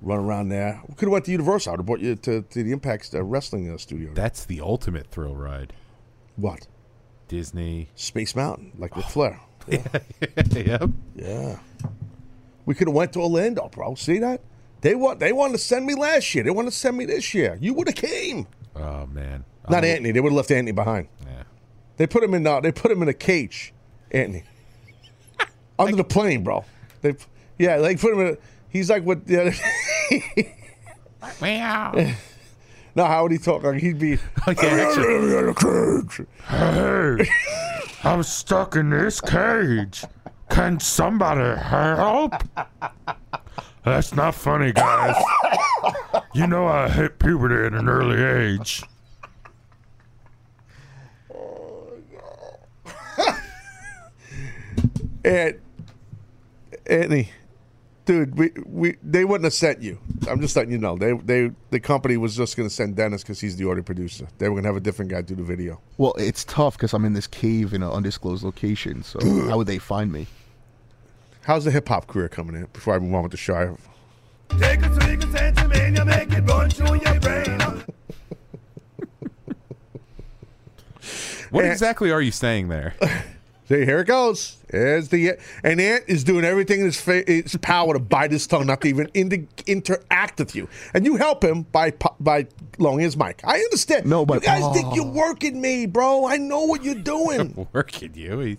run 0.00 0.20
around 0.20 0.48
there. 0.48 0.80
We 0.88 0.94
could 0.94 1.06
have 1.06 1.12
went 1.12 1.26
to 1.26 1.32
Universal. 1.32 1.70
I 1.70 1.72
would 1.74 1.80
have 1.80 1.86
brought 1.86 2.00
you 2.00 2.16
to, 2.16 2.40
to 2.40 2.62
the 2.62 2.72
Impact 2.72 3.10
uh, 3.12 3.22
Wrestling 3.22 3.70
uh, 3.70 3.76
Studio. 3.76 4.12
That's 4.14 4.46
the 4.46 4.62
ultimate 4.62 5.08
thrill 5.10 5.34
ride. 5.34 5.74
What? 6.36 6.66
Disney. 7.28 7.90
Space 7.94 8.34
Mountain, 8.34 8.72
like 8.78 8.96
with 8.96 9.06
Flair. 9.06 9.40
Yeah. 9.70 9.82
yep. 10.52 10.88
Yeah. 11.14 11.58
We 12.64 12.74
could 12.74 12.88
have 12.88 12.94
went 12.94 13.12
to 13.12 13.20
Orlando, 13.20 13.68
bro. 13.68 13.96
See 13.96 14.18
that? 14.18 14.40
They 14.80 14.94
want 14.94 15.20
they 15.20 15.30
wanted 15.30 15.52
to 15.52 15.58
send 15.58 15.84
me 15.84 15.94
last 15.94 16.34
year. 16.34 16.42
They 16.42 16.50
want 16.50 16.68
to 16.68 16.72
send 16.72 16.96
me 16.96 17.04
this 17.04 17.34
year. 17.34 17.58
You 17.60 17.74
would 17.74 17.86
have 17.86 17.96
came. 17.96 18.46
Oh 18.74 19.04
man. 19.04 19.44
Not 19.70 19.84
Oh, 19.84 19.86
Anthony. 19.86 20.12
They 20.12 20.20
would 20.20 20.30
have 20.32 20.36
left 20.36 20.50
Anthony 20.50 20.72
behind. 20.72 21.08
Yeah. 21.24 21.42
They 21.96 22.06
put 22.06 22.22
him 22.22 22.34
in. 22.34 22.46
Uh, 22.46 22.60
they 22.60 22.72
put 22.72 22.90
him 22.90 23.02
in 23.02 23.08
a 23.08 23.14
cage, 23.14 23.72
Anthony, 24.10 24.44
under 25.78 25.96
the 25.96 26.04
plane, 26.04 26.42
bro. 26.44 26.64
They, 27.02 27.14
yeah, 27.58 27.78
they 27.78 27.96
put 27.96 28.12
him 28.14 28.20
in. 28.20 28.26
A, 28.34 28.36
he's 28.70 28.88
like 28.90 29.02
what? 29.04 29.20
Yeah, 29.26 29.52
Meow. 31.42 31.92
no, 32.94 33.04
how 33.04 33.22
would 33.24 33.32
he 33.32 33.38
talk? 33.38 33.62
Like 33.64 33.80
he'd 33.80 33.98
be. 33.98 34.18
Hey, 36.48 37.28
I'm 38.04 38.22
stuck 38.22 38.76
in 38.76 38.90
this 38.90 39.20
cage. 39.20 40.04
Can 40.50 40.78
somebody 40.80 41.60
help? 41.60 42.32
That's 43.84 44.14
not 44.14 44.34
funny, 44.34 44.72
guys. 44.72 45.16
You 46.34 46.46
know 46.46 46.66
I 46.66 46.88
hit 46.88 47.18
puberty 47.18 47.66
at 47.66 47.72
an 47.74 47.88
early 47.88 48.22
age. 48.22 48.82
And 55.28 55.60
Anthony, 56.86 57.30
dude, 58.06 58.38
we, 58.38 58.50
we 58.64 58.96
they 59.02 59.26
wouldn't 59.26 59.44
have 59.44 59.52
sent 59.52 59.82
you. 59.82 59.98
I'm 60.26 60.40
just 60.40 60.56
letting 60.56 60.72
you 60.72 60.78
know. 60.78 60.96
They 60.96 61.12
they 61.12 61.50
the 61.70 61.80
company 61.80 62.16
was 62.16 62.34
just 62.34 62.56
going 62.56 62.66
to 62.66 62.74
send 62.74 62.96
Dennis 62.96 63.22
because 63.22 63.38
he's 63.38 63.56
the 63.56 63.68
audio 63.68 63.82
producer. 63.82 64.26
They 64.38 64.48
were 64.48 64.54
going 64.54 64.62
to 64.64 64.68
have 64.70 64.76
a 64.76 64.80
different 64.80 65.10
guy 65.10 65.20
do 65.20 65.34
the 65.34 65.42
video. 65.42 65.80
Well, 65.98 66.14
it's 66.16 66.44
tough 66.44 66.76
because 66.78 66.94
I'm 66.94 67.04
in 67.04 67.12
this 67.12 67.26
cave 67.26 67.74
in 67.74 67.82
an 67.82 67.90
undisclosed 67.90 68.42
location. 68.42 69.02
So 69.02 69.18
how 69.48 69.58
would 69.58 69.66
they 69.66 69.76
find 69.78 70.10
me? 70.10 70.26
How's 71.42 71.64
the 71.64 71.70
hip 71.70 71.88
hop 71.88 72.06
career 72.06 72.28
coming 72.30 72.56
in? 72.56 72.66
Before 72.72 72.94
I 72.94 72.98
move 72.98 73.14
on 73.14 73.22
with 73.24 73.32
the 73.32 73.36
show, 73.38 73.76
Take 74.58 74.80
a 74.82 74.94
swig 74.94 75.22
of 75.22 75.28
Santamania, 75.30 76.06
make 76.06 76.32
it 76.32 76.40
run 76.48 76.70
through 76.70 77.00
your 77.02 77.20
brain. 77.20 77.84
What 81.50 81.64
And- 81.64 81.72
exactly 81.72 82.10
are 82.10 82.20
you 82.20 82.30
saying 82.32 82.68
there? 82.68 82.94
See, 83.68 83.84
here 83.84 84.00
it 84.00 84.06
goes. 84.06 84.57
There's 84.70 85.08
the 85.08 85.38
and 85.64 85.80
Ant 85.80 86.04
is 86.08 86.24
doing 86.24 86.44
everything 86.44 86.80
in 86.80 86.86
his, 86.86 87.00
fa- 87.00 87.24
his 87.26 87.56
power 87.62 87.94
to 87.94 87.98
bite 87.98 88.32
his 88.32 88.46
tongue, 88.46 88.66
not 88.66 88.82
to 88.82 88.88
even 88.88 89.08
inter- 89.14 89.46
interact 89.66 90.38
with 90.38 90.54
you, 90.54 90.68
and 90.94 91.04
you 91.06 91.16
help 91.16 91.42
him 91.42 91.62
by 91.62 91.90
pu- 91.90 92.14
by 92.20 92.46
lowering 92.78 93.00
his 93.00 93.16
mic. 93.16 93.40
I 93.44 93.58
understand. 93.58 94.06
No, 94.06 94.26
but- 94.26 94.34
you 94.36 94.40
guys 94.48 94.62
think 94.74 94.86
Oh. 94.88 94.94
you're 94.94 95.04
working 95.06 95.60
me, 95.60 95.86
bro. 95.86 96.26
I 96.26 96.36
know 96.36 96.64
what 96.64 96.84
you're 96.84 96.94
doing. 96.94 97.66
Working 97.72 98.12
you. 98.14 98.38
He's, 98.40 98.58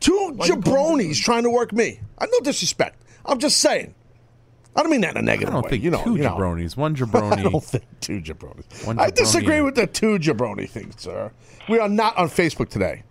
Two 0.00 0.34
jabronis 0.38 1.20
trying 1.22 1.44
to 1.44 1.50
work 1.50 1.72
me. 1.72 2.00
I 2.18 2.26
no 2.26 2.40
disrespect. 2.40 3.02
I'm 3.24 3.38
just 3.38 3.58
saying. 3.58 3.94
I 4.76 4.82
don't 4.82 4.90
mean 4.90 5.00
that 5.00 5.12
in 5.12 5.16
a 5.16 5.22
negative 5.22 5.54
don't 5.54 5.64
way. 5.64 5.70
think 5.70 5.84
you 5.84 5.90
know, 5.90 6.04
two 6.04 6.16
you 6.16 6.22
know. 6.22 6.36
jabronis. 6.36 6.76
One 6.76 6.92
I 7.32 7.42
don't 7.42 7.64
think 7.64 7.84
two 8.00 8.20
jabronis. 8.20 8.86
One 8.86 8.98
I 8.98 9.08
disagree 9.10 9.62
with 9.62 9.74
the 9.74 9.86
two 9.86 10.18
jabroni 10.18 10.68
thing, 10.68 10.92
sir. 10.98 11.32
We 11.68 11.78
are 11.78 11.88
not 11.88 12.16
on 12.18 12.28
Facebook 12.28 12.68
today. 12.68 13.02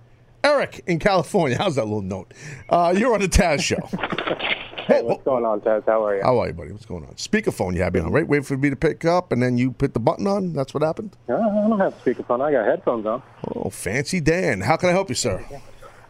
Eric 0.45 0.83
in 0.85 0.99
California. 0.99 1.57
How's 1.57 1.75
that 1.75 1.85
little 1.85 2.03
note? 2.03 2.31
Uh, 2.69 2.93
you're 2.95 3.13
on 3.15 3.21
the 3.21 3.27
Taz 3.27 3.61
show. 3.61 3.89
Hey, 4.87 5.01
what's 5.01 5.23
going 5.23 5.43
on, 5.45 5.61
Taz? 5.61 5.83
How 5.87 6.05
are 6.05 6.15
you? 6.15 6.21
How 6.21 6.37
are 6.37 6.45
you, 6.45 6.53
buddy? 6.53 6.71
What's 6.71 6.85
going 6.85 7.03
on? 7.05 7.15
Speakerphone 7.15 7.73
you 7.73 7.81
had 7.81 7.91
me 7.91 8.01
on, 8.01 8.11
right? 8.11 8.27
Wait 8.27 8.45
for 8.45 8.55
me 8.55 8.69
to 8.69 8.75
pick 8.75 9.03
up, 9.03 9.31
and 9.31 9.41
then 9.41 9.57
you 9.57 9.71
put 9.71 9.95
the 9.95 9.99
button 9.99 10.27
on. 10.27 10.53
That's 10.53 10.75
what 10.75 10.83
happened. 10.83 11.17
Uh, 11.27 11.33
I 11.33 11.37
don't 11.67 11.79
have 11.79 11.95
speakerphone. 12.03 12.39
I 12.41 12.51
got 12.51 12.67
headphones 12.67 13.07
on. 13.07 13.23
Oh, 13.55 13.71
fancy 13.71 14.19
Dan. 14.19 14.61
How 14.61 14.77
can 14.77 14.89
I 14.89 14.91
help 14.91 15.09
you, 15.09 15.15
sir? 15.15 15.43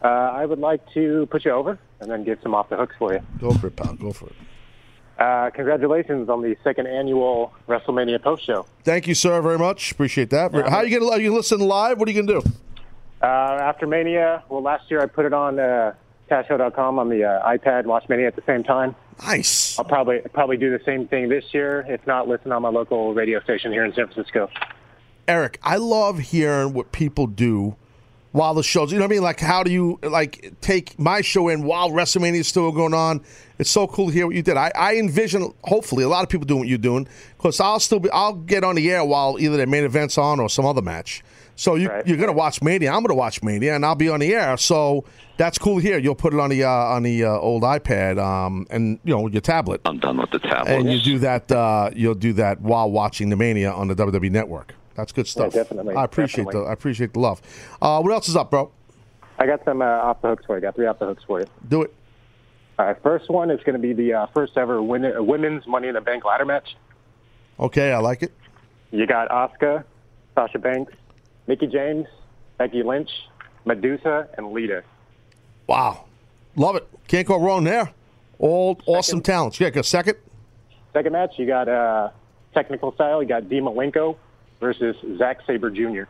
Uh, 0.04 0.06
I 0.06 0.44
would 0.44 0.58
like 0.58 0.82
to 0.92 1.26
put 1.30 1.46
you 1.46 1.52
over 1.52 1.78
and 2.00 2.10
then 2.10 2.22
get 2.22 2.42
some 2.42 2.54
off 2.54 2.68
the 2.68 2.76
hooks 2.76 2.94
for 2.98 3.14
you. 3.14 3.20
Go 3.40 3.50
for 3.52 3.68
it, 3.68 3.76
pal. 3.76 3.94
Go 3.94 4.12
for 4.12 4.26
it. 4.26 4.34
Uh, 5.18 5.48
congratulations 5.54 6.28
on 6.28 6.42
the 6.42 6.54
second 6.62 6.86
annual 6.86 7.54
WrestleMania 7.70 8.22
post 8.22 8.44
show. 8.44 8.66
Thank 8.84 9.06
you, 9.06 9.14
sir, 9.14 9.40
very 9.40 9.58
much. 9.58 9.92
Appreciate 9.92 10.28
that. 10.30 10.52
How 10.52 10.82
you 10.82 11.00
gonna? 11.00 11.10
Are 11.10 11.18
you 11.18 11.28
gonna 11.28 11.38
listen 11.38 11.60
live? 11.60 11.98
What 11.98 12.08
are 12.08 12.12
you 12.12 12.22
gonna 12.22 12.42
do? 12.42 12.50
Uh, 13.22 13.26
after 13.26 13.86
Mania, 13.86 14.42
well, 14.48 14.62
last 14.62 14.90
year 14.90 15.00
I 15.00 15.06
put 15.06 15.24
it 15.24 15.32
on 15.32 15.58
uh, 15.58 15.94
TazShow.com 16.30 16.98
on 16.98 17.08
the 17.08 17.24
uh, 17.24 17.48
iPad, 17.48 17.86
watch 17.86 18.08
Mania 18.08 18.26
at 18.26 18.36
the 18.36 18.42
same 18.46 18.62
time. 18.62 18.94
Nice. 19.24 19.78
I'll 19.78 19.84
probably 19.84 20.20
probably 20.34 20.58
do 20.58 20.76
the 20.76 20.84
same 20.84 21.08
thing 21.08 21.28
this 21.28 21.44
year. 21.52 21.86
If 21.88 22.06
not, 22.06 22.28
listen 22.28 22.52
on 22.52 22.62
my 22.62 22.68
local 22.68 23.14
radio 23.14 23.40
station 23.40 23.72
here 23.72 23.84
in 23.84 23.94
San 23.94 24.08
Francisco. 24.08 24.50
Eric, 25.26 25.58
I 25.62 25.76
love 25.76 26.18
hearing 26.18 26.74
what 26.74 26.92
people 26.92 27.26
do 27.26 27.76
while 28.32 28.52
the 28.52 28.62
shows. 28.62 28.92
You 28.92 28.98
know 28.98 29.04
what 29.04 29.12
I 29.12 29.14
mean? 29.14 29.22
Like, 29.22 29.40
how 29.40 29.62
do 29.62 29.72
you 29.72 29.98
like 30.02 30.52
take 30.60 30.98
my 30.98 31.22
show 31.22 31.48
in 31.48 31.64
while 31.64 31.90
WrestleMania 31.90 32.40
is 32.40 32.48
still 32.48 32.70
going 32.70 32.92
on? 32.92 33.22
It's 33.58 33.70
so 33.70 33.86
cool 33.86 34.08
to 34.08 34.12
hear 34.12 34.26
what 34.26 34.36
you 34.36 34.42
did. 34.42 34.58
I, 34.58 34.70
I 34.74 34.96
envision, 34.96 35.54
hopefully, 35.64 36.04
a 36.04 36.08
lot 36.08 36.22
of 36.22 36.28
people 36.28 36.44
doing 36.44 36.60
what 36.60 36.68
you're 36.68 36.76
doing 36.76 37.08
because 37.38 37.58
I'll 37.58 37.80
still 37.80 38.00
be, 38.00 38.10
I'll 38.10 38.34
get 38.34 38.62
on 38.62 38.74
the 38.74 38.90
air 38.90 39.04
while 39.04 39.38
either 39.40 39.56
the 39.56 39.66
main 39.66 39.84
event's 39.84 40.18
on 40.18 40.38
or 40.38 40.50
some 40.50 40.66
other 40.66 40.82
match. 40.82 41.24
So 41.56 41.74
you, 41.74 41.90
you're 42.04 42.18
gonna 42.18 42.32
watch 42.32 42.62
Mania. 42.62 42.92
I'm 42.92 43.02
gonna 43.02 43.14
watch 43.14 43.42
Mania, 43.42 43.74
and 43.74 43.84
I'll 43.84 43.94
be 43.94 44.10
on 44.10 44.20
the 44.20 44.34
air. 44.34 44.56
So 44.58 45.04
that's 45.38 45.58
cool 45.58 45.78
Here. 45.78 45.98
You'll 45.98 46.14
put 46.14 46.34
it 46.34 46.40
on 46.40 46.50
the 46.50 46.64
uh, 46.64 46.70
on 46.70 47.02
the 47.02 47.24
uh, 47.24 47.30
old 47.30 47.62
iPad, 47.62 48.22
um, 48.22 48.66
and 48.70 49.00
you 49.04 49.14
know 49.14 49.26
your 49.26 49.40
tablet. 49.40 49.80
I'm 49.86 49.98
done 49.98 50.18
with 50.18 50.30
the 50.30 50.38
tablet. 50.38 50.70
And 50.70 50.92
you 50.92 51.00
do 51.00 51.18
that. 51.20 51.50
Uh, 51.50 51.90
you'll 51.94 52.14
do 52.14 52.34
that 52.34 52.60
while 52.60 52.90
watching 52.90 53.30
the 53.30 53.36
Mania 53.36 53.72
on 53.72 53.88
the 53.88 53.94
WWE 53.94 54.30
Network. 54.30 54.74
That's 54.94 55.12
good 55.12 55.26
stuff. 55.26 55.52
definitely, 55.52 55.94
I 55.94 56.04
appreciate 56.04 56.44
definitely. 56.44 56.64
the 56.64 56.70
I 56.70 56.72
appreciate 56.72 57.12
the 57.14 57.20
love. 57.20 57.40
Uh, 57.80 58.00
what 58.00 58.12
else 58.12 58.28
is 58.28 58.36
up, 58.36 58.50
bro? 58.50 58.70
I 59.38 59.46
got 59.46 59.64
some 59.64 59.82
uh, 59.82 59.84
off 59.84 60.22
the 60.22 60.28
hooks 60.28 60.44
for 60.46 60.56
you. 60.56 60.58
I 60.58 60.60
Got 60.60 60.76
three 60.76 60.86
off 60.86 60.98
the 60.98 61.06
hooks 61.06 61.24
for 61.26 61.40
you. 61.40 61.46
Do 61.68 61.82
it. 61.82 61.94
All 62.78 62.86
right, 62.86 63.02
first 63.02 63.30
one 63.30 63.50
is 63.50 63.60
going 63.62 63.74
to 63.74 63.78
be 63.78 63.94
the 63.94 64.12
uh, 64.12 64.26
first 64.34 64.56
ever 64.58 64.82
win- 64.82 65.04
uh, 65.04 65.22
women's 65.22 65.66
Money 65.66 65.88
in 65.88 65.94
the 65.94 66.00
Bank 66.00 66.24
ladder 66.24 66.44
match. 66.44 66.76
Okay, 67.58 67.92
I 67.92 67.98
like 67.98 68.22
it. 68.22 68.32
You 68.90 69.06
got 69.06 69.28
Asuka, 69.30 69.84
Sasha 70.34 70.58
Banks, 70.58 70.92
Mickie 71.46 71.66
James, 71.66 72.06
Becky 72.58 72.82
Lynch, 72.82 73.10
Medusa, 73.64 74.28
and 74.36 74.52
Lita. 74.52 74.82
Wow, 75.66 76.04
love 76.56 76.76
it. 76.76 76.88
Can't 77.08 77.26
go 77.26 77.38
wrong 77.38 77.64
there. 77.64 77.92
All 78.38 78.80
awesome 78.86 79.20
talents. 79.20 79.58
Yeah, 79.58 79.70
go 79.70 79.82
second. 79.82 80.16
Second 80.92 81.12
match, 81.12 81.34
you 81.36 81.46
got 81.46 81.68
uh, 81.68 82.10
technical 82.54 82.92
style. 82.94 83.22
You 83.22 83.28
got 83.28 83.48
Dean 83.48 83.64
Malenko 83.64 84.16
versus 84.60 84.96
Zack 85.18 85.40
Sabre 85.46 85.70
Jr. 85.70 86.04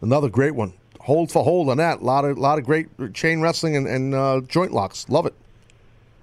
Another 0.00 0.28
great 0.28 0.54
one. 0.54 0.72
Hold 1.00 1.32
for 1.32 1.42
hold 1.42 1.68
on 1.68 1.78
that. 1.78 2.00
A 2.00 2.04
lot 2.04 2.24
of 2.24 2.38
lot 2.38 2.58
of 2.58 2.64
great 2.64 2.88
chain 3.14 3.40
wrestling 3.40 3.76
and, 3.76 3.86
and 3.86 4.14
uh, 4.14 4.40
joint 4.46 4.72
locks. 4.72 5.08
Love 5.08 5.26
it. 5.26 5.34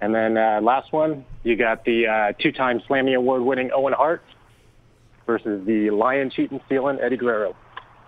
And 0.00 0.14
then 0.14 0.38
uh, 0.38 0.60
last 0.62 0.92
one, 0.92 1.26
you 1.42 1.56
got 1.56 1.84
the 1.84 2.06
uh, 2.06 2.32
two-time 2.40 2.80
Slammy 2.88 3.14
Award-winning 3.14 3.70
Owen 3.74 3.92
Hart 3.92 4.22
versus 5.26 5.64
the 5.66 5.90
lion 5.90 6.30
cheating 6.30 6.60
stealing 6.64 6.98
Eddie 7.00 7.18
Guerrero. 7.18 7.54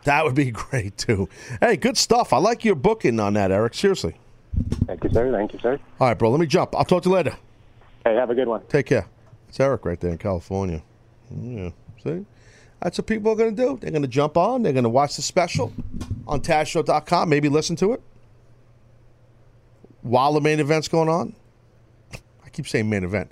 That 0.05 0.25
would 0.25 0.35
be 0.35 0.51
great 0.51 0.97
too. 0.97 1.29
Hey, 1.61 1.77
good 1.77 1.97
stuff. 1.97 2.33
I 2.33 2.39
like 2.39 2.65
your 2.65 2.75
booking 2.75 3.21
on 3.21 3.35
that, 3.35 3.51
Eric. 3.51 3.75
Seriously. 3.75 4.17
Thank 4.87 5.05
you, 5.05 5.11
sir. 5.11 5.33
Thank 5.33 5.53
you, 5.53 5.59
sir. 5.61 5.79
All 6.01 6.09
right, 6.09 6.19
bro. 6.19 6.31
Let 6.31 6.41
me 6.41 6.47
jump. 6.47 6.75
I'll 6.77 6.85
talk 6.85 7.03
to 7.05 7.09
you 7.09 7.15
later. 7.15 7.37
Hey, 8.05 8.15
have 8.15 8.31
a 8.31 8.35
good 8.35 8.49
one. 8.49 8.63
Take 8.69 8.87
care. 8.87 9.07
It's 9.49 9.61
Eric 9.61 9.85
right 9.85 9.99
there 10.01 10.11
in 10.11 10.19
California. 10.19 10.83
Yeah. 11.31 11.71
See? 12.03 12.27
That's 12.83 12.99
what 12.99 13.07
people 13.07 13.33
are 13.33 13.37
going 13.37 13.55
to 13.55 13.63
do. 13.63 13.79
They're 13.81 13.93
going 13.93 14.03
to 14.03 14.09
jump 14.09 14.37
on. 14.37 14.63
They're 14.63 14.73
going 14.73 14.83
to 14.83 14.89
watch 14.91 15.17
the 15.17 15.23
special 15.23 15.73
on 16.27 16.41
TazShow.com. 16.41 17.29
Maybe 17.29 17.49
listen 17.49 17.77
to 17.77 17.93
it 17.93 18.03
while 20.03 20.33
the 20.33 20.41
main 20.41 20.59
event's 20.61 20.89
going 20.89 21.09
on. 21.09 21.35
I 22.45 22.49
keep 22.51 22.67
saying 22.67 22.91
main 22.91 23.05
event. 23.05 23.31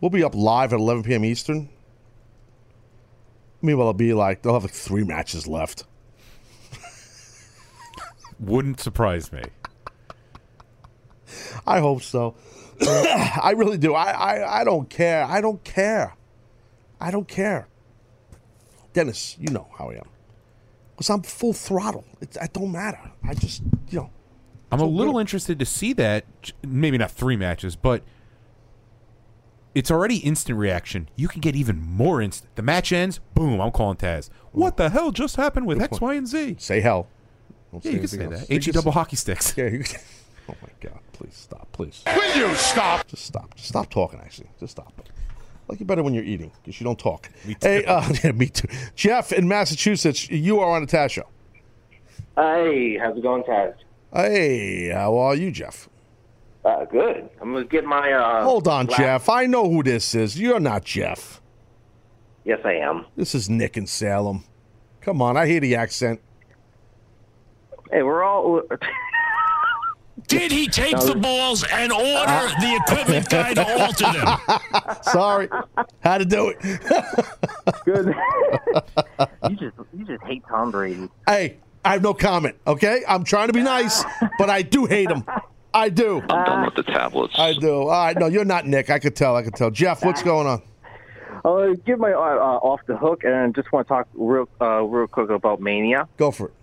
We'll 0.00 0.10
be 0.10 0.24
up 0.24 0.34
live 0.34 0.72
at 0.72 0.78
11 0.80 1.04
p.m. 1.04 1.24
Eastern. 1.24 1.68
Meanwhile, 3.62 3.88
it'll 3.88 3.98
be 3.98 4.14
like 4.14 4.42
they'll 4.42 4.54
have 4.54 4.62
like 4.64 4.72
three 4.72 5.04
matches 5.04 5.46
left. 5.46 5.84
Wouldn't 8.38 8.80
surprise 8.80 9.32
me. 9.32 9.42
I 11.66 11.80
hope 11.80 12.02
so. 12.02 12.34
I 12.80 13.54
really 13.56 13.78
do. 13.78 13.94
I, 13.94 14.10
I, 14.10 14.60
I 14.60 14.64
don't 14.64 14.88
care. 14.88 15.24
I 15.24 15.40
don't 15.40 15.62
care. 15.64 16.16
I 17.00 17.10
don't 17.10 17.28
care. 17.28 17.68
Dennis, 18.92 19.36
you 19.38 19.48
know 19.50 19.68
how 19.78 19.90
I 19.90 19.94
am. 19.94 20.08
Because 20.94 21.10
I'm 21.10 21.22
full 21.22 21.52
throttle. 21.52 22.04
It, 22.20 22.36
it 22.40 22.52
don't 22.52 22.72
matter. 22.72 23.12
I 23.26 23.34
just, 23.34 23.62
you 23.90 23.98
know. 23.98 24.10
I'm 24.72 24.80
a 24.80 24.86
little 24.86 25.18
interested 25.18 25.58
to 25.58 25.66
see 25.66 25.92
that. 25.94 26.24
Maybe 26.66 26.98
not 26.98 27.10
three 27.10 27.36
matches, 27.36 27.76
but 27.76 28.02
it's 29.74 29.90
already 29.90 30.16
instant 30.16 30.58
reaction. 30.58 31.08
You 31.16 31.28
can 31.28 31.40
get 31.40 31.54
even 31.54 31.80
more 31.80 32.22
instant. 32.22 32.56
The 32.56 32.62
match 32.62 32.92
ends, 32.92 33.20
boom, 33.34 33.60
I'm 33.60 33.70
calling 33.70 33.98
Taz. 33.98 34.30
What 34.52 34.76
the 34.76 34.88
hell 34.90 35.12
just 35.12 35.36
happened 35.36 35.66
with 35.66 35.80
X, 35.80 36.00
Y, 36.00 36.14
and 36.14 36.26
Z? 36.26 36.56
Say 36.58 36.80
hell. 36.80 37.08
Don't 37.72 37.84
Yeah, 37.84 37.92
you 37.92 37.98
can 37.98 38.08
say 38.08 38.16
anything 38.18 38.30
that. 38.46 38.50
else. 38.50 38.64
HE 38.66 38.72
double 38.72 38.92
say- 38.92 38.98
hockey 38.98 39.16
sticks. 39.16 39.54
Yeah, 39.56 39.66
you 39.68 39.80
can- 39.84 40.00
Oh 40.48 40.54
my 40.62 40.68
God! 40.80 41.00
Please 41.12 41.34
stop. 41.34 41.66
Please. 41.72 42.04
Will 42.06 42.36
you 42.36 42.54
stop? 42.54 43.04
Just 43.08 43.24
stop. 43.26 43.54
Just 43.56 43.66
stop 43.68 43.90
talking. 43.90 44.20
Actually, 44.20 44.48
just 44.60 44.70
stop. 44.72 44.92
Like 45.66 45.80
you 45.80 45.86
better 45.86 46.04
when 46.04 46.14
you're 46.14 46.22
eating 46.22 46.52
because 46.62 46.80
you 46.80 46.84
don't 46.84 46.98
talk. 46.98 47.28
Me 47.44 47.54
too. 47.54 47.66
Hey, 47.68 47.84
uh, 47.84 48.08
yeah, 48.24 48.30
me 48.30 48.46
too. 48.46 48.68
Jeff 48.94 49.32
in 49.32 49.48
Massachusetts, 49.48 50.30
you 50.30 50.60
are 50.60 50.70
on 50.76 50.84
a 50.84 50.86
Taz 50.86 51.10
show. 51.10 51.24
Hey, 52.36 52.96
how's 52.98 53.16
it 53.16 53.22
going, 53.22 53.42
Taz? 53.42 53.74
Hey, 54.14 54.90
how 54.90 55.16
are 55.18 55.34
you, 55.34 55.50
Jeff? 55.50 55.88
Uh, 56.64 56.84
good. 56.84 57.28
I'm 57.40 57.52
gonna 57.52 57.64
get 57.64 57.84
my. 57.84 58.12
Uh, 58.12 58.44
Hold 58.44 58.68
on, 58.68 58.86
last- 58.86 58.98
Jeff. 58.98 59.28
I 59.28 59.46
know 59.46 59.68
who 59.68 59.82
this 59.82 60.14
is. 60.14 60.38
You're 60.38 60.60
not 60.60 60.84
Jeff. 60.84 61.40
Yes, 62.44 62.60
I 62.64 62.74
am. 62.74 63.06
This 63.16 63.34
is 63.34 63.50
Nick 63.50 63.76
in 63.76 63.88
Salem. 63.88 64.44
Come 65.00 65.20
on, 65.20 65.36
I 65.36 65.46
hear 65.46 65.58
the 65.58 65.74
accent. 65.74 66.20
Hey, 67.90 68.02
we're 68.02 68.22
all. 68.22 68.62
Did 70.28 70.50
he 70.50 70.66
take 70.66 70.98
the 70.98 71.14
balls 71.14 71.64
and 71.70 71.92
order 71.92 72.02
the 72.60 72.80
equipment 72.84 73.28
guy 73.28 73.54
to 73.54 73.80
alter 73.80 74.12
them? 74.12 74.96
Sorry, 75.02 75.48
how 76.00 76.18
to 76.18 76.24
do 76.24 76.48
it. 76.48 76.58
Good. 77.84 78.14
you 79.48 79.56
just 79.56 79.76
you 79.96 80.04
just 80.04 80.22
hate 80.24 80.42
Tom 80.48 80.72
Brady. 80.72 81.08
Hey, 81.28 81.58
I 81.84 81.92
have 81.92 82.02
no 82.02 82.12
comment. 82.12 82.56
Okay, 82.66 83.04
I'm 83.06 83.22
trying 83.22 83.46
to 83.48 83.52
be 83.52 83.62
nice, 83.62 84.04
but 84.38 84.50
I 84.50 84.62
do 84.62 84.86
hate 84.86 85.10
him. 85.10 85.24
I 85.72 85.90
do. 85.90 86.20
I'm 86.22 86.44
done 86.44 86.64
with 86.64 86.74
the 86.74 86.82
tablets. 86.82 87.38
I 87.38 87.52
do. 87.52 87.82
All 87.82 87.88
right, 87.88 88.18
no, 88.18 88.26
you're 88.26 88.44
not 88.44 88.66
Nick. 88.66 88.90
I 88.90 88.98
could 88.98 89.14
tell. 89.14 89.36
I 89.36 89.42
could 89.42 89.54
tell. 89.54 89.70
Jeff, 89.70 90.04
what's 90.04 90.22
going 90.22 90.46
on? 90.46 90.62
I'll 91.44 91.74
give 91.74 92.00
my 92.00 92.12
uh, 92.12 92.18
uh, 92.18 92.58
off 92.62 92.80
the 92.86 92.96
hook 92.96 93.22
and 93.22 93.54
just 93.54 93.70
want 93.70 93.86
to 93.86 93.94
talk 93.94 94.08
real 94.14 94.48
uh, 94.60 94.82
real 94.82 95.06
quick 95.06 95.30
about 95.30 95.60
Mania. 95.60 96.08
Go 96.16 96.32
for 96.32 96.48
it. 96.48 96.54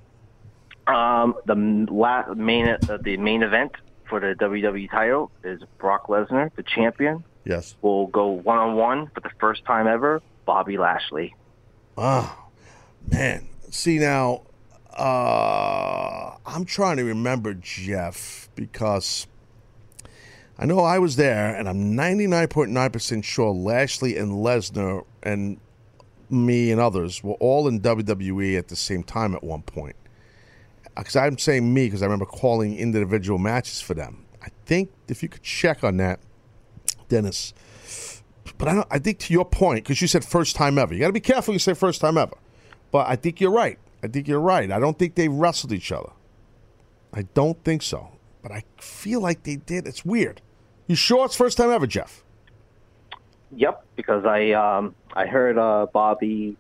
Um, 0.88 1.36
the 1.46 1.56
la- 1.92 2.34
main 2.34 2.68
uh, 2.68 2.98
the 3.02 3.18
main 3.18 3.42
event 3.44 3.72
for 4.10 4.20
the 4.20 4.36
WWE 4.40 4.90
title 4.92 5.32
is 5.44 5.62
Brock 5.78 6.08
Lesnar, 6.08 6.54
the 6.56 6.64
champion, 6.64 7.24
Yes. 7.46 7.76
will 7.82 8.08
go 8.08 8.28
one 8.28 8.58
on 8.58 8.76
one 8.76 9.08
for 9.14 9.22
the 9.22 9.30
first 9.40 9.64
time 9.66 9.88
ever. 9.88 10.22
Bobby 10.46 10.78
Lashley. 10.78 11.36
Oh, 11.98 12.38
man. 13.10 13.48
See 13.72 13.98
now, 13.98 14.42
uh, 14.98 16.36
I'm 16.46 16.66
trying 16.66 16.98
to 16.98 17.04
remember 17.04 17.54
Jeff 17.54 18.50
because 18.56 19.26
I 20.60 20.66
know 20.66 20.80
I 20.80 21.00
was 21.00 21.16
there, 21.16 21.56
and 21.56 21.68
I'm 21.70 21.94
99.9% 21.94 23.24
sure 23.24 23.52
Lashley 23.52 24.18
and 24.18 24.32
Lesnar 24.34 25.06
and 25.24 25.60
me 26.30 26.72
and 26.72 26.80
others 26.82 27.24
were 27.24 27.34
all 27.36 27.68
in 27.68 27.80
WWE 27.80 28.58
at 28.58 28.68
the 28.68 28.76
same 28.76 29.04
time 29.04 29.34
at 29.34 29.44
one 29.44 29.62
point. 29.62 29.96
Because 30.96 31.16
I'm 31.16 31.38
saying 31.38 31.74
me 31.74 31.88
because 31.88 32.02
I 32.02 32.06
remember 32.06 32.26
calling 32.26 32.78
individual 32.78 33.40
matches 33.40 33.82
for 33.82 33.94
them. 33.94 34.26
I 34.42 34.50
think 34.66 34.92
if 35.08 35.24
you 35.24 35.30
could 35.30 35.44
check 35.44 35.84
on 35.84 35.98
that, 35.98 36.20
Dennis. 37.08 37.54
But 38.58 38.68
I, 38.68 38.84
I 38.92 39.00
think 39.00 39.20
to 39.20 39.34
your 39.34 39.46
point, 39.46 39.84
because 39.84 40.02
you 40.02 40.08
said 40.08 40.24
first 40.24 40.56
time 40.56 40.78
ever. 40.78 40.94
You 40.94 41.00
got 41.00 41.08
to 41.08 41.14
be 41.14 41.20
careful 41.20 41.54
you 41.54 41.60
say 41.60 41.74
first 41.74 42.02
time 42.02 42.18
ever. 42.18 42.36
But 42.92 43.08
I 43.08 43.16
think 43.16 43.42
you're 43.42 43.52
right. 43.52 43.80
I 44.04 44.08
think 44.08 44.28
you're 44.28 44.40
right. 44.40 44.72
I 44.72 44.80
don't 44.80 45.00
think 45.00 45.16
they 45.16 45.28
wrestled 45.28 45.72
each 45.72 45.92
other. 45.92 46.12
I 47.14 47.24
don't 47.34 47.64
think 47.64 47.82
so. 47.82 48.10
But 48.42 48.52
I 48.52 48.64
feel 48.78 49.22
like 49.22 49.44
they 49.44 49.56
did. 49.56 49.88
It's 49.88 50.04
weird. 50.04 50.42
You 50.88 50.96
sure 50.96 51.26
it's 51.26 51.36
first 51.36 51.58
time 51.58 51.72
ever, 51.72 51.88
Jeff? 51.88 52.24
Yep, 53.56 53.86
because 53.96 54.26
I 54.26 54.52
um 54.52 54.96
I 55.14 55.26
heard 55.26 55.58
uh 55.58 55.88
Bobby 55.94 56.58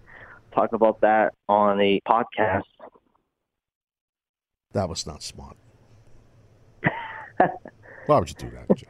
talk 0.54 0.74
about 0.74 1.02
that 1.02 1.34
on 1.50 1.82
a 1.82 2.00
podcast. 2.08 2.64
That 4.74 4.90
was 4.90 5.08
not 5.08 5.24
smart. 5.24 5.56
Why 8.08 8.20
would 8.20 8.30
you 8.30 8.36
do 8.36 8.52
that, 8.52 8.76
Jeff? 8.76 8.90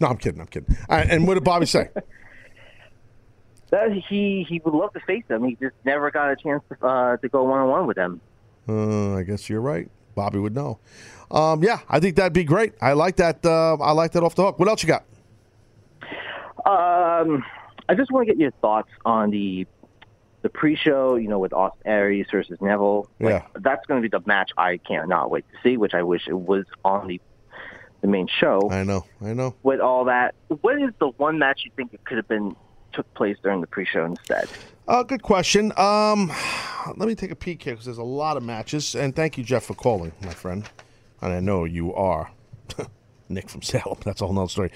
No, 0.00 0.08
I'm 0.08 0.16
kidding. 0.16 0.40
I'm 0.40 0.46
kidding. 0.48 0.76
Right, 0.90 1.08
and 1.08 1.26
what 1.26 1.34
did 1.34 1.44
Bobby 1.44 1.66
say? 1.66 1.88
He 4.08 4.44
he 4.46 4.60
would 4.66 4.74
love 4.74 4.92
to 4.92 5.00
face 5.00 5.24
them. 5.28 5.44
He 5.44 5.56
just 5.56 5.74
never 5.86 6.10
got 6.10 6.30
a 6.30 6.36
chance 6.36 6.62
to, 6.68 6.86
uh, 6.86 7.16
to 7.16 7.28
go 7.30 7.44
one 7.44 7.58
on 7.60 7.68
one 7.70 7.86
with 7.86 7.96
them. 7.96 8.20
Uh, 8.68 9.14
I 9.16 9.22
guess 9.22 9.48
you're 9.48 9.62
right. 9.62 9.90
Bobby 10.14 10.38
would 10.38 10.54
know. 10.54 10.78
Um, 11.30 11.62
yeah, 11.62 11.80
I 11.88 11.98
think 11.98 12.16
that'd 12.16 12.34
be 12.34 12.44
great. 12.44 12.74
I 12.82 12.92
like 12.92 13.16
that. 13.16 13.44
Uh, 13.44 13.76
I 13.76 13.92
like 13.92 14.12
that 14.12 14.22
off 14.22 14.34
the 14.34 14.42
hook. 14.42 14.58
What 14.58 14.68
else 14.68 14.82
you 14.82 14.88
got? 14.88 15.04
Um, 16.66 17.42
I 17.88 17.94
just 17.96 18.12
want 18.12 18.28
to 18.28 18.34
get 18.34 18.38
your 18.38 18.50
thoughts 18.60 18.90
on 19.06 19.30
the 19.30 19.66
the 20.42 20.48
pre-show. 20.48 21.16
You 21.16 21.28
know, 21.28 21.38
with 21.38 21.52
Austin 21.52 21.82
Aries 21.86 22.26
versus 22.30 22.58
Neville. 22.60 23.08
Like, 23.20 23.44
that's 23.60 23.86
going 23.86 24.02
to 24.02 24.08
be 24.08 24.16
the 24.16 24.22
match 24.26 24.50
I 24.56 24.78
cannot 24.78 25.30
wait 25.30 25.44
to 25.52 25.58
see. 25.62 25.76
Which 25.76 25.94
I 25.94 26.02
wish 26.02 26.28
it 26.28 26.38
was 26.38 26.64
on 26.84 27.06
the 27.08 27.20
the 28.02 28.08
main 28.08 28.26
show. 28.26 28.68
I 28.70 28.82
know. 28.82 29.06
I 29.24 29.32
know. 29.32 29.54
With 29.62 29.80
all 29.80 30.04
that, 30.06 30.34
what 30.60 30.80
is 30.80 30.90
the 30.98 31.08
one 31.08 31.38
match 31.38 31.62
you 31.64 31.70
think 31.76 31.94
it 31.94 32.04
could 32.04 32.18
have 32.18 32.28
been 32.28 32.54
took 32.92 33.12
place 33.14 33.36
during 33.42 33.60
the 33.60 33.66
pre-show 33.66 34.04
instead? 34.04 34.48
Uh, 34.86 35.02
good 35.02 35.22
question. 35.22 35.72
Um, 35.76 36.30
let 36.96 37.08
me 37.08 37.14
take 37.14 37.30
a 37.30 37.36
peek 37.36 37.62
here 37.62 37.74
because 37.74 37.86
there's 37.86 37.98
a 37.98 38.02
lot 38.02 38.36
of 38.36 38.42
matches. 38.42 38.94
And 38.94 39.14
thank 39.16 39.38
you, 39.38 39.44
Jeff, 39.44 39.64
for 39.64 39.74
calling, 39.74 40.12
my 40.22 40.34
friend. 40.34 40.68
And 41.20 41.32
I 41.32 41.40
know 41.40 41.64
you 41.64 41.94
are 41.94 42.32
Nick 43.28 43.48
from 43.48 43.62
Salem. 43.62 43.98
That's 44.04 44.20
a 44.20 44.26
whole 44.26 44.34
nother 44.34 44.48
story. 44.48 44.72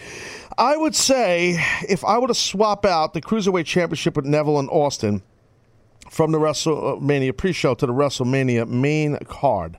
I 0.56 0.76
would 0.76 0.94
say 0.94 1.58
if 1.88 2.04
I 2.04 2.18
were 2.18 2.28
to 2.28 2.34
swap 2.34 2.86
out 2.86 3.12
the 3.12 3.20
Cruiserweight 3.20 3.66
Championship 3.66 4.16
with 4.16 4.24
Neville 4.24 4.58
and 4.58 4.70
Austin 4.70 5.22
from 6.10 6.32
the 6.32 6.38
WrestleMania 6.38 7.36
pre-show 7.36 7.74
to 7.74 7.86
the 7.86 7.92
WrestleMania 7.92 8.68
main 8.68 9.18
card, 9.26 9.78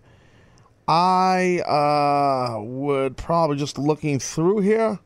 I 0.88 1.60
uh, 1.60 2.62
would 2.62 3.18
probably 3.18 3.58
just 3.58 3.78
looking 3.78 4.20
through 4.20 4.60
here. 4.60 5.00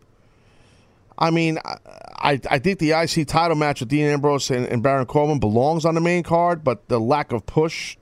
I 1.18 1.32
mean, 1.32 1.60
I, 1.66 2.40
I 2.50 2.60
think 2.60 2.80
the 2.80 2.92
IC 2.92 3.28
title 3.28 3.56
match 3.56 3.80
with 3.80 3.90
Dean 3.90 4.06
Ambrose 4.06 4.50
and, 4.50 4.66
and 4.68 4.82
Baron 4.82 5.06
Corbin 5.06 5.40
belongs 5.40 5.86
on 5.86 5.96
the 5.96 6.02
main 6.02 6.24
card, 6.24 6.64
but 6.64 6.88
the 6.88 7.00
lack 7.00 7.32
of 7.32 7.46
push, 7.46 7.98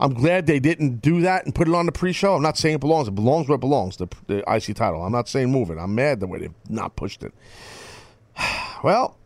I'm 0.00 0.14
glad 0.14 0.46
they 0.46 0.60
didn't 0.60 1.00
do 1.00 1.20
that 1.22 1.44
and 1.44 1.54
put 1.54 1.68
it 1.68 1.74
on 1.74 1.86
the 1.86 1.92
pre-show. 1.92 2.34
I'm 2.34 2.42
not 2.42 2.58
saying 2.58 2.76
it 2.76 2.80
belongs; 2.80 3.08
it 3.08 3.14
belongs 3.14 3.48
where 3.48 3.56
it 3.56 3.60
belongs. 3.60 3.96
The, 3.96 4.08
the 4.26 4.38
IC 4.52 4.76
title. 4.76 5.02
I'm 5.02 5.12
not 5.12 5.28
saying 5.28 5.50
move 5.50 5.70
it. 5.70 5.78
I'm 5.78 5.94
mad 5.94 6.20
the 6.20 6.26
way 6.26 6.40
they've 6.40 6.54
not 6.68 6.96
pushed 6.96 7.22
it. 7.22 7.32
Well, 8.84 9.16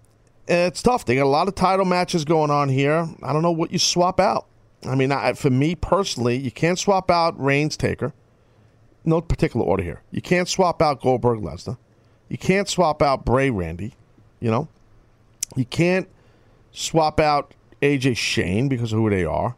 it's 0.48 0.82
tough. 0.82 1.04
They 1.04 1.16
got 1.16 1.24
a 1.24 1.28
lot 1.28 1.48
of 1.48 1.54
title 1.54 1.84
matches 1.84 2.24
going 2.24 2.50
on 2.50 2.68
here. 2.68 3.08
I 3.22 3.32
don't 3.32 3.42
know 3.42 3.52
what 3.52 3.70
you 3.72 3.78
swap 3.78 4.20
out. 4.20 4.46
I 4.84 4.94
mean, 4.94 5.12
I, 5.12 5.34
for 5.34 5.50
me 5.50 5.74
personally, 5.74 6.36
you 6.38 6.50
can't 6.50 6.78
swap 6.78 7.10
out 7.10 7.40
Reigns 7.40 7.76
Taker. 7.76 8.12
No 9.04 9.20
particular 9.20 9.64
order 9.64 9.82
here. 9.82 10.02
You 10.10 10.22
can't 10.22 10.48
swap 10.48 10.82
out 10.82 11.00
Goldberg 11.00 11.40
Lesnar. 11.40 11.78
You 12.28 12.38
can't 12.38 12.68
swap 12.68 13.02
out 13.02 13.24
Bray 13.24 13.50
Randy. 13.50 13.94
You 14.40 14.50
know, 14.50 14.68
you 15.56 15.64
can't 15.64 16.08
swap 16.72 17.20
out 17.20 17.54
AJ 17.82 18.16
Shane 18.16 18.68
because 18.68 18.92
of 18.92 18.98
who 18.98 19.10
they 19.10 19.24
are. 19.24 19.56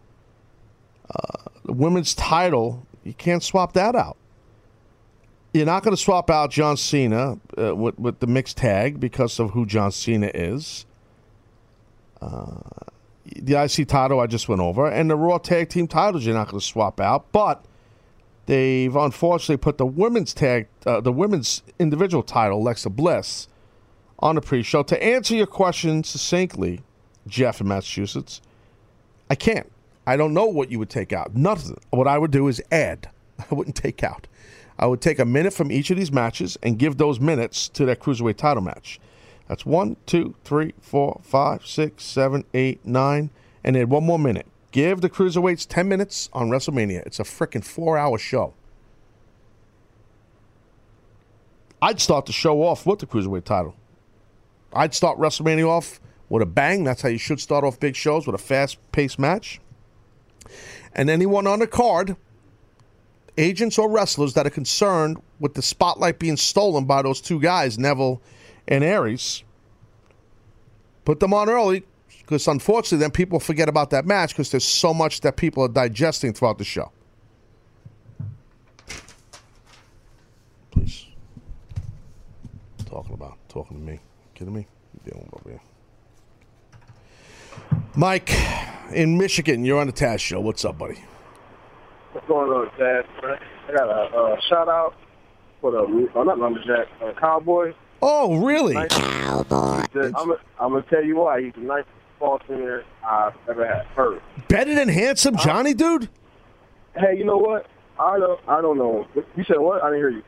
Uh, 1.14 1.50
the 1.64 1.72
women's 1.72 2.14
title, 2.14 2.86
you 3.04 3.14
can't 3.14 3.42
swap 3.42 3.74
that 3.74 3.94
out. 3.94 4.16
You're 5.52 5.66
not 5.66 5.82
going 5.82 5.94
to 5.94 6.02
swap 6.02 6.30
out 6.30 6.50
John 6.50 6.78
Cena 6.78 7.38
uh, 7.58 7.76
with, 7.76 7.98
with 7.98 8.20
the 8.20 8.26
mixed 8.26 8.56
tag 8.56 8.98
because 8.98 9.38
of 9.38 9.50
who 9.50 9.66
John 9.66 9.92
Cena 9.92 10.30
is. 10.32 10.86
Uh, 12.22 12.60
the 13.24 13.62
IC 13.62 13.88
title 13.88 14.20
I 14.20 14.26
just 14.26 14.48
went 14.48 14.62
over, 14.62 14.86
and 14.86 15.10
the 15.10 15.16
Raw 15.16 15.38
Tag 15.38 15.68
Team 15.68 15.86
titles 15.86 16.24
you're 16.24 16.34
not 16.34 16.48
going 16.48 16.60
to 16.60 16.66
swap 16.66 17.00
out, 17.00 17.30
but 17.32 17.64
they've 18.46 18.94
unfortunately 18.94 19.58
put 19.58 19.78
the 19.78 19.86
women's 19.86 20.32
tag, 20.32 20.68
uh, 20.86 21.00
the 21.00 21.12
women's 21.12 21.62
individual 21.78 22.22
title, 22.22 22.58
Alexa 22.58 22.90
Bliss, 22.90 23.48
on 24.20 24.36
the 24.36 24.40
pre-show. 24.40 24.82
To 24.84 25.02
answer 25.02 25.34
your 25.34 25.46
question 25.46 26.02
succinctly, 26.02 26.80
Jeff 27.26 27.60
in 27.60 27.68
Massachusetts, 27.68 28.40
I 29.28 29.34
can't. 29.34 29.70
I 30.06 30.16
don't 30.16 30.34
know 30.34 30.46
what 30.46 30.70
you 30.70 30.78
would 30.78 30.90
take 30.90 31.12
out. 31.12 31.34
Nothing. 31.34 31.78
What 31.90 32.08
I 32.08 32.18
would 32.18 32.30
do 32.30 32.48
is 32.48 32.62
add. 32.72 33.10
I 33.38 33.54
wouldn't 33.54 33.76
take 33.76 34.02
out. 34.02 34.26
I 34.82 34.86
would 34.86 35.00
take 35.00 35.20
a 35.20 35.24
minute 35.24 35.52
from 35.52 35.70
each 35.70 35.92
of 35.92 35.96
these 35.96 36.10
matches 36.10 36.58
and 36.60 36.76
give 36.76 36.96
those 36.96 37.20
minutes 37.20 37.68
to 37.68 37.86
that 37.86 38.00
cruiserweight 38.00 38.36
title 38.36 38.64
match. 38.64 38.98
That's 39.46 39.64
one, 39.64 39.96
two, 40.06 40.34
three, 40.42 40.74
four, 40.80 41.20
five, 41.22 41.64
six, 41.64 42.02
seven, 42.02 42.44
eight, 42.52 42.84
nine, 42.84 43.30
and 43.62 43.76
then 43.76 43.88
one 43.88 44.02
more 44.02 44.18
minute. 44.18 44.48
Give 44.72 45.00
the 45.00 45.08
cruiserweights 45.08 45.68
ten 45.68 45.88
minutes 45.88 46.28
on 46.32 46.50
WrestleMania. 46.50 47.06
It's 47.06 47.20
a 47.20 47.22
freaking 47.22 47.64
four-hour 47.64 48.18
show. 48.18 48.54
I'd 51.80 52.00
start 52.00 52.26
the 52.26 52.32
show 52.32 52.64
off 52.64 52.84
with 52.84 52.98
the 52.98 53.06
cruiserweight 53.06 53.44
title. 53.44 53.76
I'd 54.72 54.94
start 54.94 55.16
WrestleMania 55.16 55.68
off 55.68 56.00
with 56.28 56.42
a 56.42 56.46
bang. 56.46 56.82
That's 56.82 57.02
how 57.02 57.08
you 57.08 57.18
should 57.18 57.38
start 57.38 57.62
off 57.62 57.78
big 57.78 57.94
shows 57.94 58.26
with 58.26 58.34
a 58.34 58.38
fast-paced 58.38 59.20
match. 59.20 59.60
And 60.92 61.08
anyone 61.08 61.46
on 61.46 61.60
the 61.60 61.68
card, 61.68 62.16
agents 63.38 63.78
or 63.78 63.90
wrestlers 63.90 64.34
that 64.34 64.46
are 64.46 64.50
concerned 64.50 65.20
with 65.40 65.54
the 65.54 65.62
spotlight 65.62 66.18
being 66.18 66.36
stolen 66.36 66.84
by 66.84 67.02
those 67.02 67.20
two 67.20 67.40
guys, 67.40 67.78
Neville 67.78 68.20
and 68.68 68.84
Aries, 68.84 69.42
put 71.04 71.20
them 71.20 71.34
on 71.34 71.48
early 71.48 71.84
because 72.20 72.46
unfortunately 72.46 72.98
then 72.98 73.10
people 73.10 73.40
forget 73.40 73.68
about 73.68 73.90
that 73.90 74.06
match 74.06 74.30
because 74.30 74.50
there's 74.50 74.64
so 74.64 74.94
much 74.94 75.20
that 75.22 75.36
people 75.36 75.62
are 75.62 75.68
digesting 75.68 76.32
throughout 76.32 76.58
the 76.58 76.64
show. 76.64 76.90
Please. 80.70 81.06
Talking 82.86 83.14
about, 83.14 83.36
talking 83.48 83.78
to 83.78 83.82
me. 83.82 83.98
Kidding 84.34 84.54
me? 84.54 84.66
You 84.94 85.10
dealing 85.10 85.28
over 85.32 85.50
here. 85.50 85.60
Mike 87.94 88.30
in 88.94 89.18
Michigan, 89.18 89.64
you're 89.64 89.80
on 89.80 89.86
the 89.86 89.92
Taz 89.92 90.20
show. 90.20 90.40
What's 90.40 90.64
up, 90.64 90.78
buddy? 90.78 90.98
What's 92.12 92.28
going 92.28 92.50
on, 92.50 92.70
Dad? 92.78 93.06
I 93.68 93.72
got 93.72 93.88
a 93.88 94.16
uh, 94.16 94.36
shout 94.48 94.68
out 94.68 94.94
for 95.60 95.70
the, 95.70 96.08
oh, 96.14 96.22
not 96.22 96.38
Lumberjack, 96.38 96.88
uh, 97.02 97.12
Cowboy. 97.18 97.72
Oh, 98.02 98.36
really? 98.36 98.74
Cowboy. 98.88 99.84
I'm, 99.94 100.32
I'm 100.60 100.70
going 100.72 100.82
to 100.82 100.90
tell 100.90 101.02
you 101.02 101.16
why. 101.16 101.42
He's 101.42 101.54
the 101.54 101.60
nicest 101.60 101.88
ball 102.18 102.38
singer 102.46 102.84
I've 103.06 103.32
ever 103.48 103.66
had, 103.66 103.86
heard. 103.96 104.20
Better 104.48 104.74
than 104.74 104.88
handsome 104.88 105.36
Johnny, 105.38 105.72
dude? 105.72 106.10
Hey, 106.94 107.16
you 107.16 107.24
know 107.24 107.38
what? 107.38 107.66
I 107.98 108.18
don't, 108.18 108.40
I 108.46 108.60
don't 108.60 108.76
know. 108.76 109.06
You 109.14 109.44
said 109.44 109.58
what? 109.58 109.82
I 109.82 109.86
didn't 109.86 110.00
hear 110.00 110.10
you. 110.10 110.22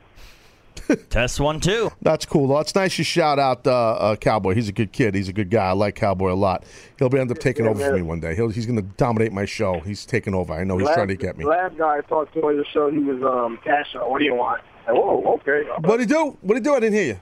Test 1.10 1.40
one, 1.40 1.60
too. 1.60 1.90
That's 2.02 2.26
cool. 2.26 2.46
Well, 2.46 2.60
it's 2.60 2.74
nice 2.74 2.98
you 2.98 3.04
shout 3.04 3.38
out 3.38 3.66
uh, 3.66 3.72
uh, 3.72 4.16
Cowboy. 4.16 4.54
He's 4.54 4.68
a 4.68 4.72
good 4.72 4.92
kid. 4.92 5.14
He's 5.14 5.28
a 5.28 5.32
good 5.32 5.50
guy. 5.50 5.66
I 5.66 5.72
like 5.72 5.94
Cowboy 5.94 6.32
a 6.32 6.34
lot. 6.34 6.64
He'll 6.98 7.08
be 7.08 7.18
end 7.18 7.30
up 7.30 7.38
taking 7.38 7.64
Yeah, 7.64 7.70
over 7.72 7.84
for 7.84 7.96
me 7.96 8.02
one 8.02 8.20
day. 8.20 8.34
He'll, 8.34 8.48
he's 8.48 8.66
going 8.66 8.76
to 8.76 8.82
dominate 8.82 9.32
my 9.32 9.44
show. 9.44 9.80
He's 9.80 10.04
taking 10.04 10.34
over. 10.34 10.52
I 10.52 10.64
know 10.64 10.78
he's 10.78 10.86
last, 10.86 10.94
trying 10.96 11.08
to 11.08 11.16
get 11.16 11.36
me. 11.36 11.44
The 11.44 11.50
last 11.50 11.76
guy 11.78 11.98
I 11.98 12.00
talked 12.02 12.34
to 12.34 12.40
on 12.40 12.54
your 12.54 12.64
show, 12.72 12.90
he 12.90 12.98
was 12.98 13.22
um, 13.22 13.58
cash 13.64 13.94
out. 13.96 14.10
What 14.10 14.18
do 14.18 14.24
you 14.24 14.34
want? 14.34 14.62
Like, 14.86 14.96
Whoa, 14.96 15.38
okay. 15.40 15.62
What'd 15.80 16.00
he 16.00 16.06
do? 16.06 16.36
What'd 16.42 16.62
he 16.62 16.64
do? 16.68 16.74
I 16.74 16.80
didn't 16.80 16.94
hear 16.94 17.06
you. 17.06 17.20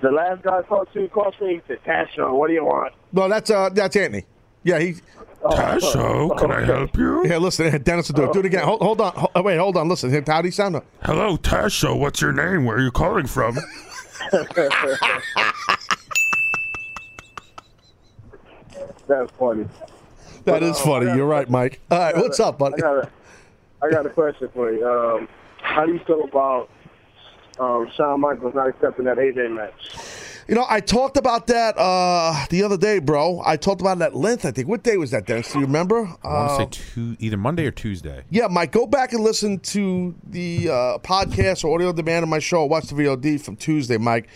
The 0.00 0.10
last 0.10 0.42
guy 0.42 0.58
I 0.58 0.62
talked 0.62 0.94
to 0.94 1.08
called 1.08 1.34
me. 1.40 1.54
He 1.54 1.60
said, 1.66 1.84
cash 1.84 2.18
out. 2.18 2.32
What 2.34 2.46
do 2.48 2.54
you 2.54 2.64
want? 2.64 2.94
No, 3.12 3.28
that's 3.28 3.50
uh, 3.50 3.68
that's 3.70 3.96
Anthony. 3.96 4.24
Yeah, 4.68 4.78
he. 4.80 4.96
Tasho, 5.42 6.36
can 6.36 6.50
I 6.52 6.62
help 6.62 6.94
you? 6.98 7.26
Yeah, 7.26 7.38
listen, 7.38 7.80
Dennis 7.84 8.08
will 8.08 8.16
do 8.16 8.24
it. 8.24 8.32
Do 8.34 8.40
it 8.40 8.44
again. 8.46 8.64
Hold, 8.64 8.82
hold 8.82 9.00
on. 9.00 9.12
Ho- 9.14 9.40
wait, 9.42 9.56
hold 9.56 9.78
on. 9.78 9.88
Listen, 9.88 10.10
how 10.26 10.42
do 10.42 10.48
you 10.48 10.52
sound? 10.52 10.82
Hello, 11.04 11.38
Tasho. 11.38 11.98
What's 11.98 12.20
your 12.20 12.32
name? 12.32 12.66
Where 12.66 12.76
are 12.76 12.80
you 12.82 12.90
calling 12.90 13.26
from? 13.26 13.56
That's 19.06 19.30
funny. 19.38 19.66
That 20.44 20.62
is 20.62 20.76
Uh, 20.80 20.84
funny. 20.84 21.06
I 21.06 21.08
got- 21.10 21.16
You're 21.16 21.26
right, 21.26 21.48
Mike. 21.48 21.80
All 21.90 21.98
right, 21.98 22.08
I 22.08 22.12
got 22.12 22.22
what's 22.22 22.40
up, 22.40 22.58
buddy? 22.58 22.74
I 22.76 22.78
got, 22.80 22.96
a, 22.98 23.10
I 23.82 23.90
got 23.90 24.06
a 24.06 24.10
question 24.10 24.48
for 24.52 24.70
you. 24.70 24.86
Um, 24.86 25.28
how 25.62 25.86
do 25.86 25.92
you 25.94 26.00
feel 26.00 26.24
about 26.24 26.68
um, 27.58 27.88
Shawn 27.96 28.20
Michaels 28.20 28.54
not 28.54 28.68
accepting 28.68 29.06
that 29.06 29.16
AJ 29.16 29.50
match? 29.54 29.72
You 30.48 30.54
know, 30.54 30.64
I 30.66 30.80
talked 30.80 31.18
about 31.18 31.46
that 31.48 31.74
uh, 31.76 32.46
the 32.48 32.62
other 32.62 32.78
day, 32.78 33.00
bro. 33.00 33.42
I 33.44 33.58
talked 33.58 33.82
about 33.82 33.98
it 33.98 34.02
at 34.02 34.14
length. 34.16 34.46
I 34.46 34.50
think. 34.50 34.66
What 34.66 34.82
day 34.82 34.96
was 34.96 35.10
that, 35.10 35.26
Dennis? 35.26 35.52
Do 35.52 35.58
you 35.60 35.66
remember? 35.66 35.98
I 35.98 36.00
want 36.06 36.18
Uh, 36.24 36.64
to 36.64 36.78
say 36.78 36.84
two, 36.94 37.16
either 37.18 37.36
Monday 37.36 37.66
or 37.66 37.70
Tuesday. 37.70 38.24
Yeah, 38.30 38.46
Mike, 38.46 38.72
go 38.72 38.86
back 38.86 39.12
and 39.12 39.22
listen 39.22 39.58
to 39.60 40.14
the 40.26 40.70
uh, 40.70 40.98
podcast 41.00 41.64
or 41.64 41.74
audio 41.74 41.92
demand 41.92 42.22
of 42.22 42.30
my 42.30 42.38
show. 42.38 42.64
Watch 42.64 42.86
the 42.86 42.94
VOD 42.94 43.38
from 43.42 43.56
Tuesday, 43.56 43.98
Mike. 43.98 44.28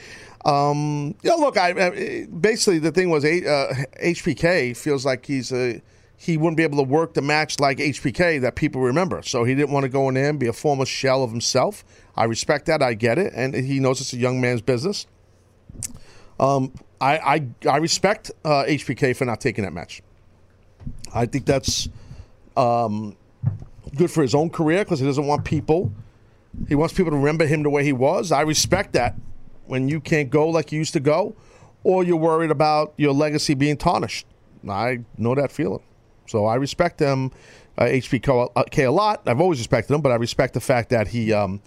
Um, 0.44 1.14
you 1.22 1.30
know, 1.30 1.36
look, 1.38 1.56
I, 1.56 1.70
I 1.70 2.26
basically 2.26 2.78
the 2.78 2.90
thing 2.92 3.08
was 3.08 3.24
uh, 3.24 3.72
HBK 4.02 4.76
feels 4.76 5.06
like 5.06 5.24
he's 5.24 5.50
a 5.50 5.80
he 6.18 6.36
wouldn't 6.36 6.56
be 6.58 6.62
able 6.62 6.76
to 6.76 6.84
work 6.84 7.14
the 7.14 7.22
match 7.22 7.58
like 7.58 7.78
HBK 7.78 8.42
that 8.42 8.54
people 8.54 8.82
remember. 8.82 9.22
So 9.22 9.44
he 9.44 9.54
didn't 9.54 9.70
want 9.70 9.84
to 9.84 9.88
go 9.88 10.08
in 10.08 10.14
there 10.14 10.28
and 10.28 10.38
be 10.38 10.46
a 10.46 10.52
former 10.52 10.84
shell 10.84 11.24
of 11.24 11.30
himself. 11.30 11.84
I 12.16 12.24
respect 12.24 12.66
that. 12.66 12.82
I 12.82 12.92
get 12.94 13.18
it, 13.18 13.32
and 13.34 13.54
he 13.54 13.80
knows 13.80 14.00
it's 14.02 14.12
a 14.12 14.18
young 14.18 14.40
man's 14.42 14.60
business. 14.60 15.06
Um, 16.42 16.72
I, 17.00 17.18
I 17.18 17.68
I 17.70 17.76
respect 17.76 18.32
uh, 18.44 18.64
HBK 18.64 19.14
for 19.16 19.24
not 19.24 19.40
taking 19.40 19.62
that 19.62 19.72
match. 19.72 20.02
I 21.14 21.26
think 21.26 21.46
that's 21.46 21.88
um, 22.56 23.16
good 23.96 24.10
for 24.10 24.22
his 24.22 24.34
own 24.34 24.50
career 24.50 24.84
because 24.84 24.98
he 24.98 25.06
doesn't 25.06 25.26
want 25.26 25.44
people. 25.44 25.92
He 26.68 26.74
wants 26.74 26.94
people 26.94 27.12
to 27.12 27.16
remember 27.16 27.46
him 27.46 27.62
the 27.62 27.70
way 27.70 27.84
he 27.84 27.92
was. 27.92 28.32
I 28.32 28.42
respect 28.42 28.92
that 28.94 29.14
when 29.66 29.88
you 29.88 30.00
can't 30.00 30.30
go 30.30 30.48
like 30.48 30.72
you 30.72 30.78
used 30.78 30.94
to 30.94 31.00
go, 31.00 31.36
or 31.84 32.02
you're 32.02 32.16
worried 32.16 32.50
about 32.50 32.92
your 32.96 33.12
legacy 33.12 33.54
being 33.54 33.76
tarnished. 33.76 34.26
I 34.68 34.98
know 35.16 35.36
that 35.36 35.52
feeling, 35.52 35.82
so 36.26 36.46
I 36.46 36.56
respect 36.56 36.98
him, 36.98 37.30
uh, 37.78 37.84
HBK 37.84 38.86
a 38.86 38.90
lot. 38.90 39.22
I've 39.26 39.40
always 39.40 39.60
respected 39.60 39.94
him, 39.94 40.00
but 40.00 40.10
I 40.10 40.16
respect 40.16 40.54
the 40.54 40.60
fact 40.60 40.90
that 40.90 41.06
he 41.06 41.32
um, 41.32 41.62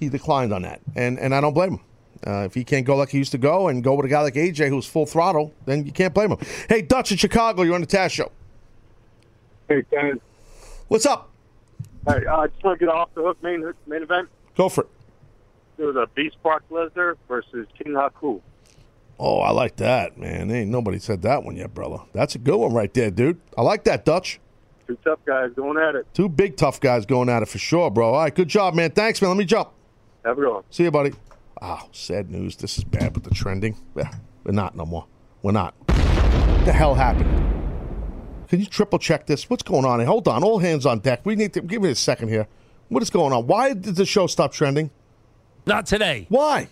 he 0.00 0.08
declined 0.08 0.52
on 0.52 0.62
that, 0.62 0.80
and 0.96 1.16
and 1.20 1.32
I 1.32 1.40
don't 1.40 1.54
blame 1.54 1.74
him. 1.74 1.80
Uh, 2.26 2.44
if 2.44 2.54
he 2.54 2.64
can't 2.64 2.84
go 2.84 2.96
like 2.96 3.10
he 3.10 3.18
used 3.18 3.32
to 3.32 3.38
go 3.38 3.68
and 3.68 3.82
go 3.82 3.94
with 3.94 4.06
a 4.06 4.08
guy 4.08 4.20
like 4.20 4.34
AJ 4.34 4.68
who's 4.68 4.86
full 4.86 5.06
throttle, 5.06 5.54
then 5.66 5.86
you 5.86 5.92
can't 5.92 6.12
blame 6.12 6.32
him. 6.32 6.38
Hey, 6.68 6.82
Dutch 6.82 7.12
in 7.12 7.16
Chicago, 7.16 7.62
you're 7.62 7.74
on 7.74 7.80
the 7.80 7.86
Taz 7.86 8.10
show. 8.10 8.32
Hey, 9.68 9.84
Dennis. 9.90 10.18
What's 10.88 11.06
up? 11.06 11.30
Hey, 12.06 12.24
uh, 12.26 12.38
I 12.38 12.46
just 12.48 12.64
want 12.64 12.78
to 12.78 12.86
get 12.86 12.92
off 12.92 13.10
the 13.14 13.22
hook 13.22 13.42
main 13.42 13.72
main 13.86 14.02
event. 14.02 14.28
Go 14.56 14.68
for 14.68 14.82
it. 14.82 14.90
It 15.78 15.84
was 15.84 15.96
a 15.96 16.08
Beast 16.14 16.36
Brock 16.42 16.62
Lesnar 16.70 17.16
versus 17.28 17.66
King 17.76 17.92
Haku. 17.92 18.40
Oh, 19.20 19.40
I 19.40 19.50
like 19.50 19.76
that, 19.76 20.16
man. 20.16 20.50
Ain't 20.50 20.70
nobody 20.70 20.98
said 20.98 21.22
that 21.22 21.44
one 21.44 21.56
yet, 21.56 21.74
brother. 21.74 21.98
That's 22.12 22.34
a 22.34 22.38
good 22.38 22.56
one 22.56 22.72
right 22.72 22.92
there, 22.94 23.10
dude. 23.10 23.40
I 23.56 23.62
like 23.62 23.84
that, 23.84 24.04
Dutch. 24.04 24.40
Two 24.86 24.96
tough 25.04 25.18
guys 25.26 25.50
going 25.54 25.76
at 25.76 25.94
it. 25.96 26.06
Two 26.14 26.28
big 26.28 26.56
tough 26.56 26.80
guys 26.80 27.04
going 27.04 27.28
at 27.28 27.42
it 27.42 27.48
for 27.48 27.58
sure, 27.58 27.90
bro. 27.90 28.14
All 28.14 28.22
right, 28.22 28.34
good 28.34 28.48
job, 28.48 28.74
man. 28.74 28.90
Thanks, 28.90 29.20
man. 29.20 29.30
Let 29.30 29.36
me 29.36 29.44
jump. 29.44 29.70
Have 30.24 30.38
a 30.38 30.40
good 30.40 30.52
one. 30.52 30.62
See 30.70 30.84
you, 30.84 30.90
buddy. 30.90 31.12
Oh, 31.60 31.88
sad 31.92 32.30
news. 32.30 32.56
This 32.56 32.78
is 32.78 32.84
bad 32.84 33.14
with 33.14 33.24
the 33.24 33.30
trending. 33.30 33.76
Yeah, 33.96 34.12
we're 34.44 34.52
not 34.52 34.76
no 34.76 34.86
more. 34.86 35.06
We're 35.42 35.52
not. 35.52 35.74
What 35.88 36.64
the 36.64 36.72
hell 36.72 36.94
happened? 36.94 37.28
Can 38.48 38.60
you 38.60 38.66
triple 38.66 38.98
check 38.98 39.26
this? 39.26 39.50
What's 39.50 39.62
going 39.62 39.84
on? 39.84 39.98
here? 39.98 40.06
Hold 40.06 40.28
on. 40.28 40.42
All 40.42 40.58
hands 40.58 40.86
on 40.86 41.00
deck. 41.00 41.20
We 41.24 41.36
need 41.36 41.52
to 41.54 41.60
give 41.60 41.82
me 41.82 41.90
a 41.90 41.94
second 41.94 42.28
here. 42.28 42.46
What 42.88 43.02
is 43.02 43.10
going 43.10 43.32
on? 43.32 43.46
Why 43.46 43.74
did 43.74 43.96
the 43.96 44.06
show 44.06 44.26
stop 44.26 44.52
trending? 44.52 44.90
Not 45.66 45.84
today. 45.84 46.26
Why? 46.30 46.68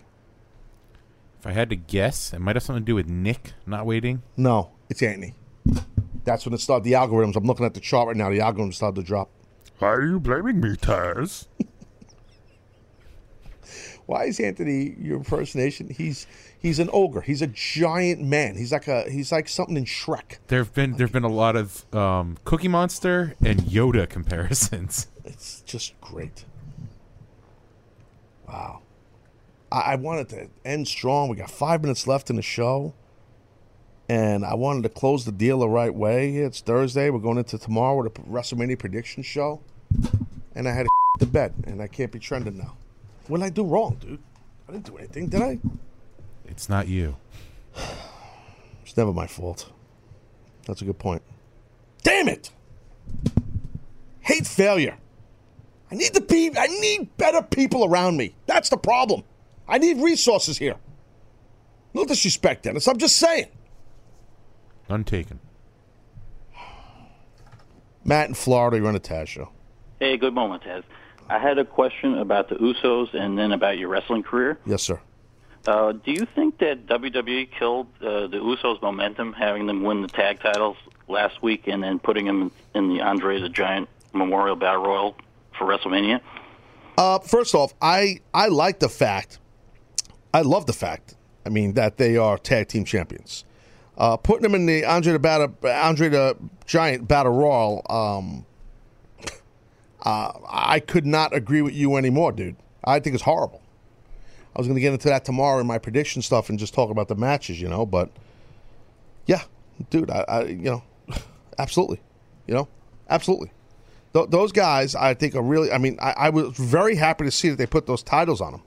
If 1.40 1.46
I 1.46 1.52
had 1.52 1.68
to 1.70 1.76
guess, 1.76 2.32
it 2.32 2.38
might 2.38 2.56
have 2.56 2.62
something 2.62 2.82
to 2.84 2.86
do 2.86 2.94
with 2.94 3.08
Nick 3.08 3.52
not 3.66 3.84
waiting. 3.84 4.22
No, 4.36 4.70
it's 4.88 5.02
Anthony. 5.02 5.34
That's 6.24 6.46
when 6.46 6.54
it 6.54 6.60
started. 6.60 6.84
The 6.84 6.92
algorithms. 6.92 7.36
I'm 7.36 7.44
looking 7.44 7.66
at 7.66 7.74
the 7.74 7.80
chart 7.80 8.08
right 8.08 8.16
now. 8.16 8.30
The 8.30 8.38
algorithms 8.38 8.74
started 8.74 9.00
to 9.00 9.06
drop. 9.06 9.30
Why 9.78 9.88
are 9.88 10.06
you 10.06 10.18
blaming 10.18 10.60
me, 10.60 10.76
Taz? 10.76 11.46
Why 14.06 14.26
is 14.26 14.38
Anthony 14.38 14.94
your 15.00 15.16
impersonation? 15.16 15.88
He's 15.90 16.26
he's 16.56 16.78
an 16.78 16.88
ogre. 16.92 17.20
He's 17.20 17.42
a 17.42 17.48
giant 17.48 18.22
man. 18.22 18.56
He's 18.56 18.72
like 18.72 18.86
a 18.86 19.10
he's 19.10 19.32
like 19.32 19.48
something 19.48 19.76
in 19.76 19.84
Shrek. 19.84 20.38
There've 20.46 20.72
been 20.72 20.92
there've 20.92 21.12
been 21.12 21.24
a 21.24 21.28
lot 21.28 21.56
of 21.56 21.92
um, 21.94 22.38
Cookie 22.44 22.68
Monster 22.68 23.34
and 23.44 23.60
Yoda 23.60 24.08
comparisons. 24.08 25.08
It's 25.28 25.60
just 25.62 26.00
great. 26.00 26.44
Wow. 28.46 28.82
I, 29.72 29.80
I 29.80 29.94
wanted 29.96 30.28
to 30.28 30.48
end 30.64 30.86
strong. 30.86 31.28
We 31.28 31.34
got 31.34 31.50
five 31.50 31.82
minutes 31.82 32.06
left 32.06 32.30
in 32.30 32.36
the 32.36 32.42
show. 32.42 32.94
And 34.08 34.44
I 34.44 34.54
wanted 34.54 34.84
to 34.84 34.88
close 34.88 35.24
the 35.24 35.32
deal 35.32 35.58
the 35.58 35.68
right 35.68 35.92
way. 35.92 36.36
It's 36.36 36.60
Thursday. 36.60 37.10
We're 37.10 37.18
going 37.18 37.38
into 37.38 37.58
tomorrow 37.58 38.00
with 38.00 38.16
a 38.16 38.20
WrestleMania 38.22 38.78
prediction 38.78 39.24
show. 39.24 39.62
And 40.54 40.68
I 40.68 40.72
had 40.72 40.84
to 40.84 40.90
to 41.18 41.26
bed. 41.26 41.54
And 41.64 41.82
I 41.82 41.88
can't 41.88 42.12
be 42.12 42.20
trending 42.20 42.56
now. 42.56 42.76
What 43.28 43.39
did 43.39 43.47
I 43.47 43.51
do 43.51 43.65
wrong, 43.65 43.97
dude? 44.01 44.20
I 44.69 44.73
didn't 44.73 44.86
do 44.86 44.97
anything, 44.97 45.28
did 45.28 45.43
I? 45.43 45.59
It's 46.47 46.69
not 46.69 46.89
you. 46.89 47.16
It's 48.82 48.97
never 48.97 49.12
my 49.12 49.27
fault. 49.27 49.70
That's 50.66 50.82
a 50.82 50.85
good 50.85 50.98
point. 50.98 51.23
Damn 52.03 52.28
it! 52.28 52.51
Hate 54.20 54.47
failure. 54.47 54.97
I 55.90 55.94
need 55.94 56.15
the 56.15 56.20
be 56.20 56.51
I 56.57 56.66
need 56.66 57.16
better 57.16 57.43
people 57.43 57.85
around 57.85 58.16
me. 58.16 58.35
That's 58.47 58.69
the 58.69 58.77
problem. 58.77 59.23
I 59.69 59.78
need 59.78 59.98
resources 59.98 60.59
here. 60.59 60.77
No 61.94 62.05
disrespect, 62.05 62.65
Dennis. 62.65 62.86
I'm 62.89 62.98
just 62.98 63.16
saying. 63.16 63.47
Untaken. 64.89 65.40
Matt 68.05 68.28
in 68.28 68.35
Florida, 68.35 68.77
you're 68.77 68.86
on 68.86 68.94
a 68.94 69.01
Taz 69.01 69.27
show. 69.27 69.48
Hey, 69.98 70.16
good 70.16 70.35
moment, 70.35 70.62
Taz. 70.62 70.85
I 71.28 71.39
had 71.39 71.59
a 71.59 71.65
question 71.65 72.19
about 72.19 72.48
the 72.48 72.57
Usos 72.57 73.15
and 73.15 73.39
then 73.39 73.53
about 73.53 73.78
your 73.78 73.89
wrestling 73.89 74.23
career. 74.23 74.59
Yes, 74.65 74.82
sir. 74.82 75.01
Uh, 75.66 75.93
do 75.93 76.12
you 76.12 76.27
think 76.35 76.59
that 76.59 76.86
WWE 76.86 77.51
killed 77.51 77.89
uh, 78.01 78.28
the 78.28 78.36
Usos' 78.36 78.81
momentum, 78.81 79.32
having 79.32 79.66
them 79.66 79.82
win 79.82 80.03
the 80.03 80.09
tag 80.09 80.40
titles 80.40 80.77
last 81.09 81.43
week 81.43 81.66
and 81.66 81.82
then 81.82 81.98
putting 81.98 82.27
them 82.27 82.53
in 82.74 82.89
the 82.89 83.01
Andre 83.01 83.40
the 83.40 83.48
Giant 83.48 83.89
Memorial 84.12 84.55
Battle 84.55 84.85
Royal 84.85 85.16
for 85.59 85.66
WrestleMania? 85.66 86.20
Uh, 86.97 87.19
first 87.19 87.55
off, 87.55 87.74
I 87.82 88.20
I 88.32 88.47
like 88.48 88.78
the 88.78 88.89
fact, 88.89 89.39
I 90.32 90.43
love 90.43 90.66
the 90.66 90.73
fact. 90.73 91.16
I 91.44 91.48
mean 91.48 91.74
that 91.74 91.97
they 91.97 92.16
are 92.16 92.39
tag 92.39 92.69
team 92.69 92.85
champions. 92.85 93.44
Uh, 93.98 94.16
putting 94.16 94.43
them 94.43 94.55
in 94.55 94.66
the 94.66 94.85
Andre 94.85 95.15
the 95.15 95.19
Battle, 95.19 95.55
Andre 95.65 96.09
the 96.09 96.36
Giant 96.66 97.09
Battle 97.09 97.32
Royal. 97.32 97.82
Um, 97.90 98.47
uh, 100.06 100.38
I 100.48 100.78
could 100.78 101.04
not 101.04 101.34
agree 101.34 101.62
with 101.62 101.74
you 101.74 101.96
anymore, 101.96 102.30
dude. 102.30 102.54
I 102.84 103.00
think 103.00 103.14
it's 103.14 103.24
horrible. 103.24 103.60
I 104.54 104.60
was 104.60 104.68
going 104.68 104.76
to 104.76 104.80
get 104.80 104.92
into 104.92 105.08
that 105.08 105.24
tomorrow 105.24 105.58
in 105.60 105.66
my 105.66 105.78
prediction 105.78 106.22
stuff 106.22 106.48
and 106.48 106.60
just 106.60 106.72
talk 106.72 106.90
about 106.90 107.08
the 107.08 107.16
matches, 107.16 107.60
you 107.60 107.68
know. 107.68 107.84
But 107.84 108.10
yeah, 109.26 109.42
dude, 109.90 110.08
I, 110.08 110.24
I 110.28 110.42
you 110.44 110.70
know, 110.70 110.82
absolutely, 111.58 112.00
you 112.46 112.54
know, 112.54 112.68
absolutely. 113.10 113.50
Th- 114.14 114.28
those 114.30 114.52
guys, 114.52 114.94
I 114.94 115.12
think, 115.12 115.34
are 115.34 115.42
really. 115.42 115.72
I 115.72 115.78
mean, 115.78 115.98
I, 116.00 116.12
I 116.12 116.30
was 116.30 116.56
very 116.56 116.94
happy 116.94 117.24
to 117.24 117.32
see 117.32 117.48
that 117.48 117.56
they 117.56 117.66
put 117.66 117.88
those 117.88 118.04
titles 118.04 118.40
on 118.40 118.52
them. 118.52 118.62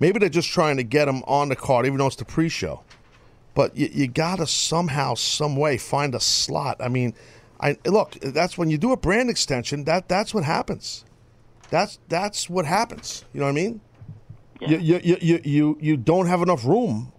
Maybe 0.00 0.18
they're 0.18 0.30
just 0.30 0.48
trying 0.48 0.78
to 0.78 0.84
get 0.84 1.04
them 1.04 1.22
on 1.26 1.50
the 1.50 1.56
card, 1.56 1.84
even 1.84 1.98
though 1.98 2.06
it's 2.06 2.16
the 2.16 2.24
pre-show. 2.24 2.82
But 3.54 3.76
you, 3.76 3.90
you 3.92 4.08
got 4.08 4.36
to 4.36 4.46
somehow, 4.46 5.14
some 5.16 5.54
way, 5.54 5.76
find 5.76 6.14
a 6.14 6.20
slot. 6.20 6.78
I 6.80 6.88
mean, 6.88 7.14
I 7.60 7.76
look. 7.86 8.12
That's 8.20 8.58
when 8.58 8.70
you 8.70 8.78
do 8.78 8.92
a 8.92 8.96
brand 8.96 9.30
extension. 9.30 9.84
That 9.84 10.08
that's 10.08 10.34
what 10.34 10.44
happens. 10.44 11.04
That's 11.70 11.98
that's 12.08 12.50
what 12.50 12.66
happens. 12.66 13.24
You 13.32 13.40
know 13.40 13.46
what 13.46 13.52
I 13.52 13.54
mean? 13.54 13.80
You, 14.60 14.78
you, 14.78 15.00
you, 15.02 15.18
you, 15.20 15.40
you, 15.44 15.78
you 15.80 15.96
don't 15.96 16.26
have 16.26 16.40
enough 16.40 16.64
room 16.64 17.12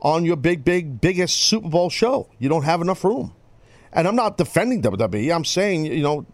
on 0.00 0.24
your 0.24 0.36
big, 0.36 0.64
big, 0.64 1.00
biggest 1.00 1.36
Super 1.36 1.68
Bowl 1.68 1.90
show. 1.90 2.28
You 2.38 2.48
don't 2.48 2.64
have 2.64 2.80
enough 2.80 3.04
room. 3.04 3.34
And 3.92 4.08
I'm 4.08 4.16
not 4.16 4.38
defending 4.38 4.82
WWE. 4.82 5.34
I'm 5.34 5.44
saying, 5.44 5.86
you 5.86 6.02
know, 6.02 6.26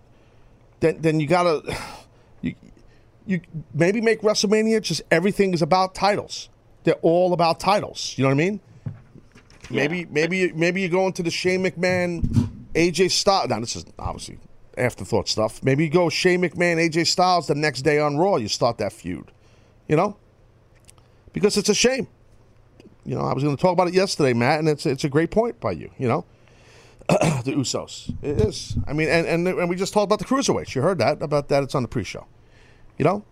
then 0.80 1.00
then 1.00 1.20
you 1.20 1.26
gotta 1.26 1.62
you 2.42 2.54
you 3.26 3.40
maybe 3.74 4.00
make 4.00 4.22
WrestleMania 4.22 4.80
just 4.82 5.02
everything 5.10 5.54
is 5.54 5.62
about 5.62 5.94
titles. 5.94 6.48
They're 6.84 6.94
all 7.02 7.32
about 7.32 7.58
titles. 7.58 8.14
You 8.16 8.22
know 8.22 8.28
what 8.28 8.34
I 8.34 8.36
mean? 8.36 8.60
Maybe 9.70 10.04
maybe 10.04 10.52
maybe 10.52 10.82
you 10.82 10.88
go 10.88 11.06
into 11.06 11.22
the 11.22 11.30
Shane 11.30 11.64
McMahon, 11.64 12.48
AJ 12.76 13.10
Styles. 13.10 13.48
Now 13.48 13.60
this 13.60 13.74
is 13.74 13.84
obviously 13.98 14.38
afterthought 14.76 15.28
stuff. 15.28 15.62
Maybe 15.62 15.84
you 15.84 15.90
go 15.90 16.08
Shane 16.08 16.42
McMahon, 16.42 16.76
AJ 16.76 17.06
Styles 17.06 17.46
the 17.46 17.54
next 17.54 17.82
day 17.82 17.98
on 17.98 18.18
Raw. 18.18 18.36
You 18.36 18.48
start 18.48 18.78
that 18.78 18.92
feud. 18.92 19.32
You 19.88 19.96
know, 19.96 20.16
because 21.32 21.56
it's 21.56 21.68
a 21.68 21.74
shame. 21.74 22.08
You 23.04 23.14
know, 23.14 23.22
I 23.22 23.32
was 23.32 23.44
going 23.44 23.56
to 23.56 23.60
talk 23.60 23.72
about 23.72 23.88
it 23.88 23.94
yesterday, 23.94 24.32
Matt, 24.32 24.58
and 24.58 24.68
it's 24.68 24.84
it's 24.84 25.04
a 25.04 25.08
great 25.08 25.30
point 25.30 25.58
by 25.60 25.72
you. 25.72 25.90
You 25.96 26.08
know, 26.08 26.24
the 27.08 27.52
Usos. 27.56 28.14
It 28.22 28.40
is. 28.40 28.76
I 28.86 28.92
mean, 28.92 29.08
and, 29.08 29.26
and 29.26 29.46
and 29.46 29.70
we 29.70 29.76
just 29.76 29.92
talked 29.92 30.04
about 30.04 30.18
the 30.18 30.24
cruiserweights. 30.24 30.74
You 30.74 30.82
heard 30.82 30.98
that 30.98 31.22
about 31.22 31.48
that. 31.48 31.62
It's 31.62 31.74
on 31.74 31.82
the 31.82 31.88
pre-show. 31.88 32.26
You 32.98 33.04
know, 33.04 33.24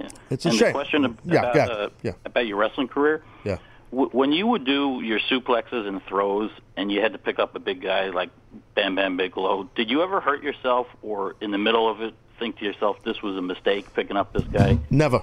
yeah. 0.00 0.08
it's 0.30 0.44
a 0.46 0.48
and 0.48 0.58
shame. 0.58 0.72
question 0.72 1.04
ab- 1.04 1.20
yeah, 1.24 1.50
about, 1.50 1.54
yeah, 1.54 1.64
uh, 1.66 1.88
yeah, 2.02 2.12
about 2.24 2.46
your 2.46 2.56
wrestling 2.56 2.88
career, 2.88 3.22
yeah. 3.44 3.58
W- 3.90 4.10
when 4.10 4.32
you 4.32 4.46
would 4.46 4.64
do 4.64 5.00
your 5.02 5.20
suplexes 5.20 5.86
and 5.86 6.02
throws 6.04 6.50
and 6.76 6.90
you 6.90 7.00
had 7.00 7.12
to 7.12 7.18
pick 7.18 7.38
up 7.38 7.54
a 7.54 7.58
big 7.58 7.82
guy 7.82 8.10
like 8.10 8.30
Bam 8.74 8.94
Bam 8.94 9.16
Bigelow, 9.16 9.68
did 9.74 9.90
you 9.90 10.02
ever 10.02 10.20
hurt 10.20 10.42
yourself 10.42 10.86
or 11.02 11.36
in 11.40 11.50
the 11.50 11.58
middle 11.58 11.90
of 11.90 12.00
it 12.00 12.14
think 12.38 12.58
to 12.58 12.64
yourself, 12.64 13.02
this 13.04 13.20
was 13.22 13.36
a 13.36 13.42
mistake 13.42 13.92
picking 13.94 14.16
up 14.16 14.32
this 14.32 14.44
guy? 14.44 14.78
Never. 14.90 15.22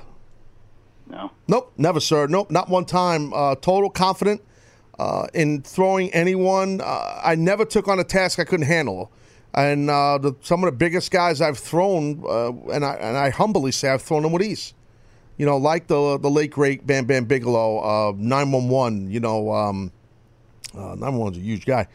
No. 1.08 1.32
Nope, 1.48 1.74
never, 1.78 2.00
sir. 2.00 2.28
Nope, 2.28 2.52
not 2.52 2.70
one 2.70 2.86
time. 2.86 3.34
Uh, 3.34 3.56
total 3.56 3.90
confident 3.90 4.42
uh, 5.00 5.28
in 5.34 5.62
throwing 5.62 6.12
anyone. 6.14 6.82
Uh, 6.82 7.22
I 7.24 7.36
never 7.36 7.66
took 7.66 7.88
on 7.88 8.00
a 8.00 8.04
task 8.04 8.40
I 8.40 8.44
couldn't 8.44 8.66
handle. 8.66 9.12
And 9.54 9.90
uh, 9.90 10.18
the, 10.18 10.36
some 10.42 10.64
of 10.64 10.68
the 10.68 10.76
biggest 10.76 11.12
guys 11.12 11.40
I've 11.40 11.58
thrown, 11.58 12.24
uh, 12.28 12.52
and 12.74 12.84
I 12.84 12.96
and 12.96 13.16
I 13.18 13.30
humbly 13.30 13.72
say 13.72 13.88
I've 13.90 14.02
thrown 14.02 14.24
them 14.24 14.34
with 14.34 14.44
ease. 14.44 14.74
You 15.38 15.46
know, 15.46 15.58
like 15.58 15.88
the 15.88 16.18
the 16.18 16.30
late 16.30 16.52
great 16.52 16.86
Bam 16.88 17.06
Bam 17.06 17.26
Bigelow, 17.26 18.14
nine 18.18 18.52
one 18.52 18.70
one. 18.70 19.10
You 19.10 19.20
know, 19.20 19.52
um, 19.52 19.92
uh, 20.74 20.96
nine 20.96 21.00
one 21.14 21.20
one's 21.20 21.38
a 21.38 21.42
huge 21.42 21.66
guy. 21.66 21.88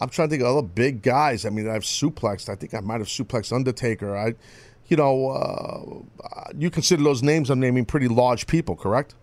I'm 0.00 0.08
trying 0.08 0.28
to 0.28 0.30
think 0.30 0.42
of 0.42 0.56
other 0.56 0.66
big 0.66 1.02
guys. 1.02 1.44
I 1.44 1.50
mean, 1.50 1.68
I've 1.68 1.82
suplexed. 1.82 2.48
I 2.48 2.56
think 2.56 2.74
I 2.74 2.80
might 2.80 2.98
have 2.98 3.06
suplexed 3.06 3.52
Undertaker. 3.52 4.16
I, 4.16 4.34
you 4.88 4.96
know, 4.96 5.28
uh, 6.24 6.50
you 6.58 6.68
consider 6.70 7.02
those 7.02 7.22
names 7.22 7.48
I'm 7.48 7.60
naming 7.60 7.84
pretty 7.84 8.08
large 8.08 8.46
people, 8.46 8.74
correct? 8.74 9.14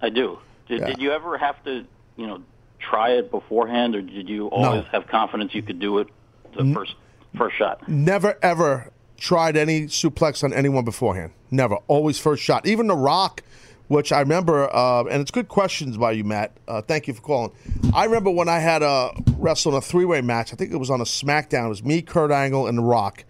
I 0.00 0.10
do. 0.10 0.38
Did, 0.68 0.80
Yeah. 0.80 0.86
did 0.86 1.00
you 1.00 1.10
ever 1.12 1.36
have 1.36 1.62
to, 1.64 1.84
you 2.16 2.26
know, 2.26 2.42
try 2.78 3.10
it 3.10 3.30
beforehand, 3.30 3.96
or 3.96 4.02
did 4.02 4.28
you 4.28 4.46
always 4.48 4.84
have 4.92 5.06
confidence 5.08 5.54
you 5.54 5.62
could 5.62 5.80
do 5.80 5.98
it 5.98 6.08
the 6.56 6.72
first 6.72 6.94
first 7.36 7.56
shot? 7.56 7.88
Never 7.88 8.38
ever 8.40 8.92
tried 9.16 9.56
any 9.56 9.82
suplex 9.82 10.42
on 10.44 10.52
anyone 10.52 10.84
beforehand. 10.84 11.32
Never. 11.50 11.76
Always 11.86 12.18
first 12.18 12.42
shot. 12.42 12.66
Even 12.66 12.86
The 12.86 12.96
Rock, 12.96 13.42
which 13.88 14.12
I 14.12 14.20
remember, 14.20 14.74
uh, 14.74 15.04
and 15.04 15.20
it's 15.20 15.30
good 15.30 15.48
questions 15.48 15.96
by 15.96 16.12
you, 16.12 16.24
Matt. 16.24 16.56
Uh, 16.66 16.82
thank 16.82 17.06
you 17.06 17.14
for 17.14 17.22
calling. 17.22 17.52
I 17.92 18.04
remember 18.04 18.30
when 18.30 18.48
I 18.48 18.58
had 18.58 18.82
a 18.82 19.10
wrestle 19.36 19.72
in 19.72 19.78
a 19.78 19.80
three 19.80 20.04
way 20.04 20.20
match. 20.20 20.52
I 20.52 20.56
think 20.56 20.72
it 20.72 20.76
was 20.76 20.90
on 20.90 21.00
a 21.00 21.04
SmackDown. 21.04 21.66
It 21.66 21.68
was 21.68 21.84
me, 21.84 22.02
Kurt 22.02 22.30
Angle, 22.30 22.66
and 22.66 22.78
The 22.78 22.82
Rock. 22.82 23.24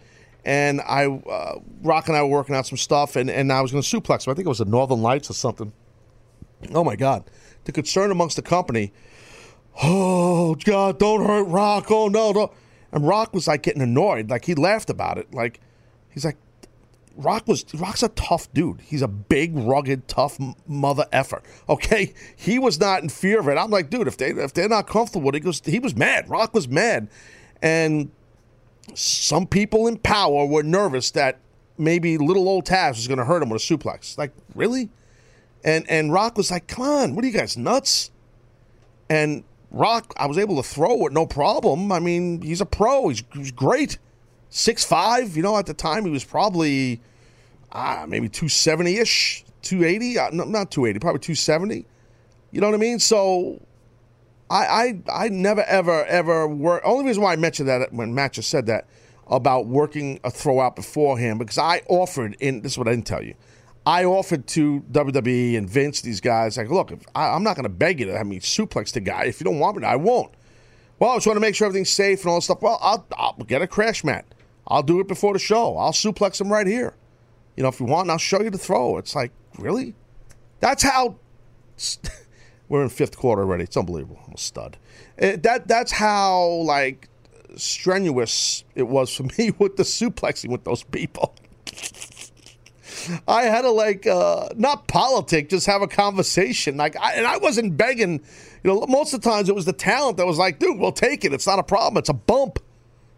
And 0.45 0.81
I, 0.83 1.07
uh, 1.07 1.61
Rock 1.83 2.09
and 2.09 2.17
I 2.17 2.23
were 2.23 2.29
working 2.29 2.55
out 2.55 2.67
some 2.67 2.77
stuff, 2.77 3.17
and, 3.17 3.31
and 3.31 3.51
I 3.51 3.63
was 3.63 3.73
going 3.73 3.83
to 3.83 4.01
suplex 4.01 4.27
him. 4.27 4.33
I 4.33 4.35
think 4.35 4.47
it 4.47 4.51
was 4.51 4.59
the 4.59 4.67
Northern 4.67 5.01
Lights 5.01 5.31
or 5.31 5.35
something. 5.35 5.73
Oh 6.73 6.85
my 6.85 6.97
God! 6.97 7.25
The 7.65 7.73
concern 7.73 8.11
amongst 8.11 8.37
the 8.37 8.43
company. 8.43 8.93
Oh 9.83 10.55
God! 10.55 10.99
Don't 10.99 11.27
hurt 11.27 11.45
Rock! 11.45 11.87
Oh 11.91 12.09
no! 12.09 12.33
Don't. 12.33 12.53
And 12.93 13.07
Rock 13.07 13.35
was 13.35 13.49
like 13.49 13.63
getting 13.63 13.83
annoyed. 13.83 14.31
Like 14.31 14.45
he 14.45 14.55
laughed 14.55 14.89
about 14.89 15.19
it. 15.19 15.35
Like 15.35 15.61
he's 16.15 16.25
like, 16.25 16.39
Rock 17.17 17.47
was 17.47 17.65
Rock's 17.75 18.03
a 18.03 18.09
tough 18.09 18.53
dude. 18.53 18.81
He's 18.81 19.03
a 19.03 19.09
big, 19.09 19.53
rugged, 19.55 20.09
tough 20.09 20.39
mother 20.67 21.07
effer. 21.13 21.43
Okay, 21.69 22.13
he 22.37 22.59
was 22.59 22.81
not 22.81 23.03
in 23.03 23.09
fear 23.09 23.41
of 23.41 23.49
it. 23.49 23.57
I'm 23.57 23.71
like, 23.71 23.91
dude, 23.91 24.09
if 24.09 24.17
they 24.17 24.31
if 24.31 24.55
they're 24.55 24.69
not 24.69 24.87
comfortable, 24.89 25.31
he 25.33 25.41
goes. 25.41 25.61
He 25.65 25.79
was 25.79 25.95
mad. 25.95 26.29
Rock 26.29 26.55
was 26.55 26.67
mad, 26.67 27.09
and 27.63 28.11
some 28.95 29.47
people 29.47 29.87
in 29.87 29.99
power 29.99 30.45
were 30.45 30.63
nervous 30.63 31.11
that 31.13 31.39
maybe 31.79 32.19
little 32.19 32.49
old 32.49 32.67
Taz 32.67 32.97
was 32.97 33.07
going 33.07 33.19
to 33.19 33.25
hurt 33.25 33.43
him 33.43 33.49
with 33.49 33.63
a 33.63 33.65
suplex. 33.65 34.19
Like, 34.19 34.33
really? 34.55 34.91
And 35.65 35.89
and 35.89 36.13
Rock 36.13 36.37
was 36.37 36.51
like, 36.51 36.67
come 36.67 36.85
on, 36.85 37.15
what 37.15 37.25
are 37.25 37.29
you 37.29 37.33
guys 37.37 37.57
nuts? 37.57 38.11
And 39.09 39.45
Rock, 39.71 40.15
I 40.17 40.27
was 40.27 40.39
able 40.39 40.57
to 40.57 40.63
throw 40.63 41.07
it 41.07 41.13
no 41.13 41.27
problem. 41.27 41.91
I 41.93 41.99
mean, 41.99 42.43
he's 42.43 42.61
a 42.61 42.67
pro. 42.67 43.09
He's, 43.09 43.23
he's 43.33 43.51
great. 43.51 43.99
Six 44.57 44.85
five. 44.85 45.37
You 45.37 45.43
know, 45.43 45.59
at 45.59 45.67
the 45.67 45.75
time 45.75 46.05
he 46.05 46.13
was 46.13 46.23
probably 46.23 47.01
ah 47.73 48.05
maybe 48.07 48.29
two 48.29 48.49
seventy 48.49 48.99
ish, 48.99 49.45
two 49.63 49.83
eighty. 49.83 50.17
Uh, 50.17 50.31
no, 50.33 50.45
not 50.45 50.71
two 50.71 50.87
eighty, 50.87 51.01
probably 51.01 51.19
two 51.19 51.35
seventy. 51.35 51.87
You 52.53 52.61
know 52.61 52.69
what 52.69 52.75
I 52.75 52.79
mean? 52.79 53.01
So. 53.01 53.61
I, 54.51 55.01
I 55.09 55.25
I 55.25 55.29
never 55.31 55.63
ever 55.63 56.05
ever 56.05 56.47
work. 56.47 56.83
Only 56.85 57.07
reason 57.07 57.23
why 57.23 57.33
I 57.33 57.37
mentioned 57.37 57.67
that 57.71 57.93
when 57.95 58.15
just 58.31 58.51
said 58.51 58.67
that 58.67 58.87
about 59.27 59.67
working 59.67 60.21
a 60.23 60.31
throw 60.31 60.61
out 60.61 60.77
beforehand 60.77 61.39
because 61.39 61.57
I 61.57 61.81
offered 61.89 62.37
in 62.41 62.61
this 62.61 62.73
is 62.73 62.79
what 62.79 62.87
I 62.87 62.91
didn't 62.91 63.07
tell 63.07 63.25
you. 63.25 63.35
I 63.87 64.05
offered 64.05 64.47
to 64.49 64.85
WWE 64.93 65.57
and 65.57 65.69
Vince 65.69 66.03
these 66.03 66.21
guys 66.21 66.59
like, 66.59 66.69
look, 66.71 66.93
I, 67.15 67.31
I'm 67.31 67.43
not 67.43 67.57
going 67.57 67.65
to 67.65 67.71
beg 67.71 68.01
you 68.01 68.07
to 68.07 68.17
have 68.17 68.27
me 68.27 68.39
suplex 68.39 68.93
the 68.93 69.01
guy. 69.01 69.25
If 69.25 69.41
you 69.41 69.45
don't 69.45 69.59
want 69.59 69.79
me, 69.79 69.81
to, 69.81 69.89
I 69.89 69.97
won't. 69.97 70.33
Well, 70.99 71.11
I 71.11 71.17
just 71.17 71.27
want 71.27 71.37
to 71.37 71.41
make 71.41 71.55
sure 71.55 71.67
everything's 71.67 71.91
safe 71.91 72.21
and 72.21 72.29
all 72.29 72.37
this 72.37 72.45
stuff. 72.45 72.63
Well, 72.63 72.79
I'll, 72.83 73.07
I'll 73.17 73.35
get 73.47 73.63
a 73.63 73.67
crash 73.67 74.05
mat. 74.05 74.27
I'll 74.67 74.83
do 74.83 75.01
it 75.01 75.09
before 75.09 75.33
the 75.33 75.39
show. 75.39 75.77
I'll 75.77 75.93
suplex 75.93 76.41
him 76.41 76.51
right 76.53 76.67
here. 76.67 76.95
You 77.57 77.63
know, 77.63 77.69
if 77.69 77.81
you 77.81 77.87
want, 77.87 78.11
I'll 78.11 78.19
show 78.19 78.43
you 78.43 78.51
the 78.51 78.59
throw. 78.59 78.99
It's 78.99 79.15
like, 79.15 79.33
really? 79.59 79.95
That's 80.61 80.83
how. 80.83 81.17
We're 82.69 82.83
in 82.83 82.89
fifth 82.89 83.19
quarter 83.19 83.43
already. 83.43 83.65
It's 83.65 83.77
unbelievable. 83.77 84.21
I'm 84.27 84.35
a 84.35 84.39
stud. 84.39 84.79
It, 85.19 85.43
that 85.43 85.69
that's 85.69 85.93
how 85.93 86.47
like 86.65 87.11
strenuous 87.57 88.65
it 88.75 88.85
was 88.85 89.15
for 89.15 89.25
me 89.39 89.53
with 89.59 89.77
the 89.77 89.83
suplexing 89.83 90.49
with 90.49 90.65
those 90.65 90.83
people. 90.83 91.35
I 93.29 93.43
had 93.45 93.63
to 93.63 93.71
like 93.71 94.07
uh, 94.07 94.49
not 94.57 94.89
politic, 94.89 95.51
just 95.51 95.67
have 95.67 95.83
a 95.83 95.87
conversation. 95.87 96.77
Like, 96.79 96.97
I, 96.97 97.15
and 97.15 97.27
I 97.27 97.37
wasn't 97.37 97.77
begging. 97.77 98.23
You 98.63 98.73
know, 98.73 98.87
most 98.89 99.13
of 99.13 99.21
the 99.21 99.29
times 99.29 99.51
it 99.51 99.55
was 99.55 99.67
the 99.67 99.75
talent 99.75 100.17
that 100.17 100.27
was 100.27 100.39
like, 100.39 100.59
"Dude, 100.59 100.79
we'll 100.79 100.93
take 100.93 101.25
it. 101.25 101.35
It's 101.35 101.47
not 101.47 101.59
a 101.59 101.63
problem. 101.63 101.99
It's 101.99 102.09
a 102.09 102.15
bump." 102.15 102.61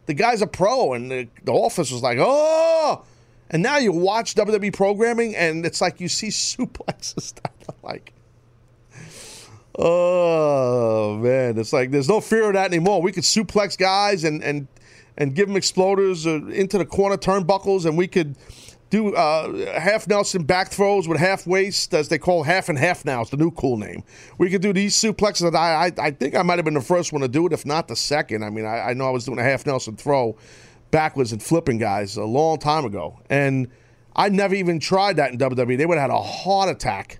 The 0.07 0.15
guy's 0.15 0.43
a 0.43 0.47
pro, 0.47 0.93
and 0.93 1.11
the, 1.11 1.28
the 1.45 1.53
office 1.53 1.91
was 1.91 2.03
like, 2.03 2.19
"Oh." 2.20 3.03
And 3.49 3.62
now 3.62 3.78
you 3.78 3.93
watch 3.93 4.35
WWE 4.35 4.73
programming, 4.73 5.37
and 5.37 5.65
it's 5.65 5.81
like 5.81 6.01
you 6.01 6.09
see 6.09 6.28
suplexes. 6.28 7.35
like, 7.83 8.12
oh 9.78 11.16
man, 11.19 11.59
it's 11.59 11.73
like 11.73 11.91
there's 11.91 12.09
no 12.09 12.20
fear 12.20 12.49
of 12.49 12.55
that 12.55 12.66
anymore. 12.66 13.03
We 13.03 13.12
could 13.12 13.24
suplex 13.24 13.78
guys 13.78 14.24
and 14.24 14.43
and 14.43 14.66
and 15.16 15.35
give 15.35 15.49
them 15.49 15.57
exploders 15.57 16.27
uh, 16.27 16.47
into 16.49 16.78
the 16.78 16.85
corner 16.85 17.16
turnbuckles, 17.16 17.87
and 17.87 17.97
we 17.97 18.09
could 18.09 18.37
do 18.91 19.15
uh, 19.15 19.81
half 19.81 20.07
Nelson 20.07 20.45
back 20.45 20.69
throws 20.69 21.09
with 21.09 21.19
half 21.19 21.47
waist, 21.47 21.93
as 21.93 22.09
they 22.09 22.19
call 22.19 22.45
half 22.45 22.69
and 22.69 22.79
half 22.79 23.05
now. 23.05 23.23
It's 23.23 23.31
the 23.31 23.37
new 23.37 23.51
cool 23.51 23.77
name. 23.77 24.05
We 24.39 24.49
could 24.49 24.63
do 24.63 24.73
these 24.73 24.95
suplexes. 24.95 25.55
I, 25.55 25.87
I, 25.87 25.93
I 25.99 26.11
think 26.13 26.37
I 26.37 26.43
might 26.43 26.59
have 26.59 26.65
been 26.65 26.75
the 26.75 26.81
first 26.81 27.13
one 27.13 27.23
to 27.23 27.29
do 27.29 27.47
it, 27.47 27.53
if 27.53 27.67
not 27.67 27.89
the 27.89 27.97
second. 27.97 28.45
I 28.45 28.51
mean, 28.51 28.65
I, 28.65 28.91
I 28.91 28.95
know 28.95 29.07
I 29.07 29.11
was 29.11 29.25
doing 29.25 29.39
a 29.39 29.43
half 29.43 29.67
Nelson 29.67 29.97
throw 29.97 30.37
backwards 30.91 31.33
and 31.33 31.43
flipping 31.43 31.79
guys 31.79 32.17
a 32.17 32.25
long 32.25 32.59
time 32.59 32.85
ago. 32.85 33.19
And 33.29 33.69
I 34.15 34.29
never 34.29 34.55
even 34.55 34.79
tried 34.79 35.17
that 35.17 35.33
in 35.33 35.39
WWE. 35.39 35.77
They 35.77 35.87
would 35.87 35.99
have 35.99 36.11
had 36.11 36.17
a 36.17 36.23
heart 36.23 36.69
attack. 36.69 37.19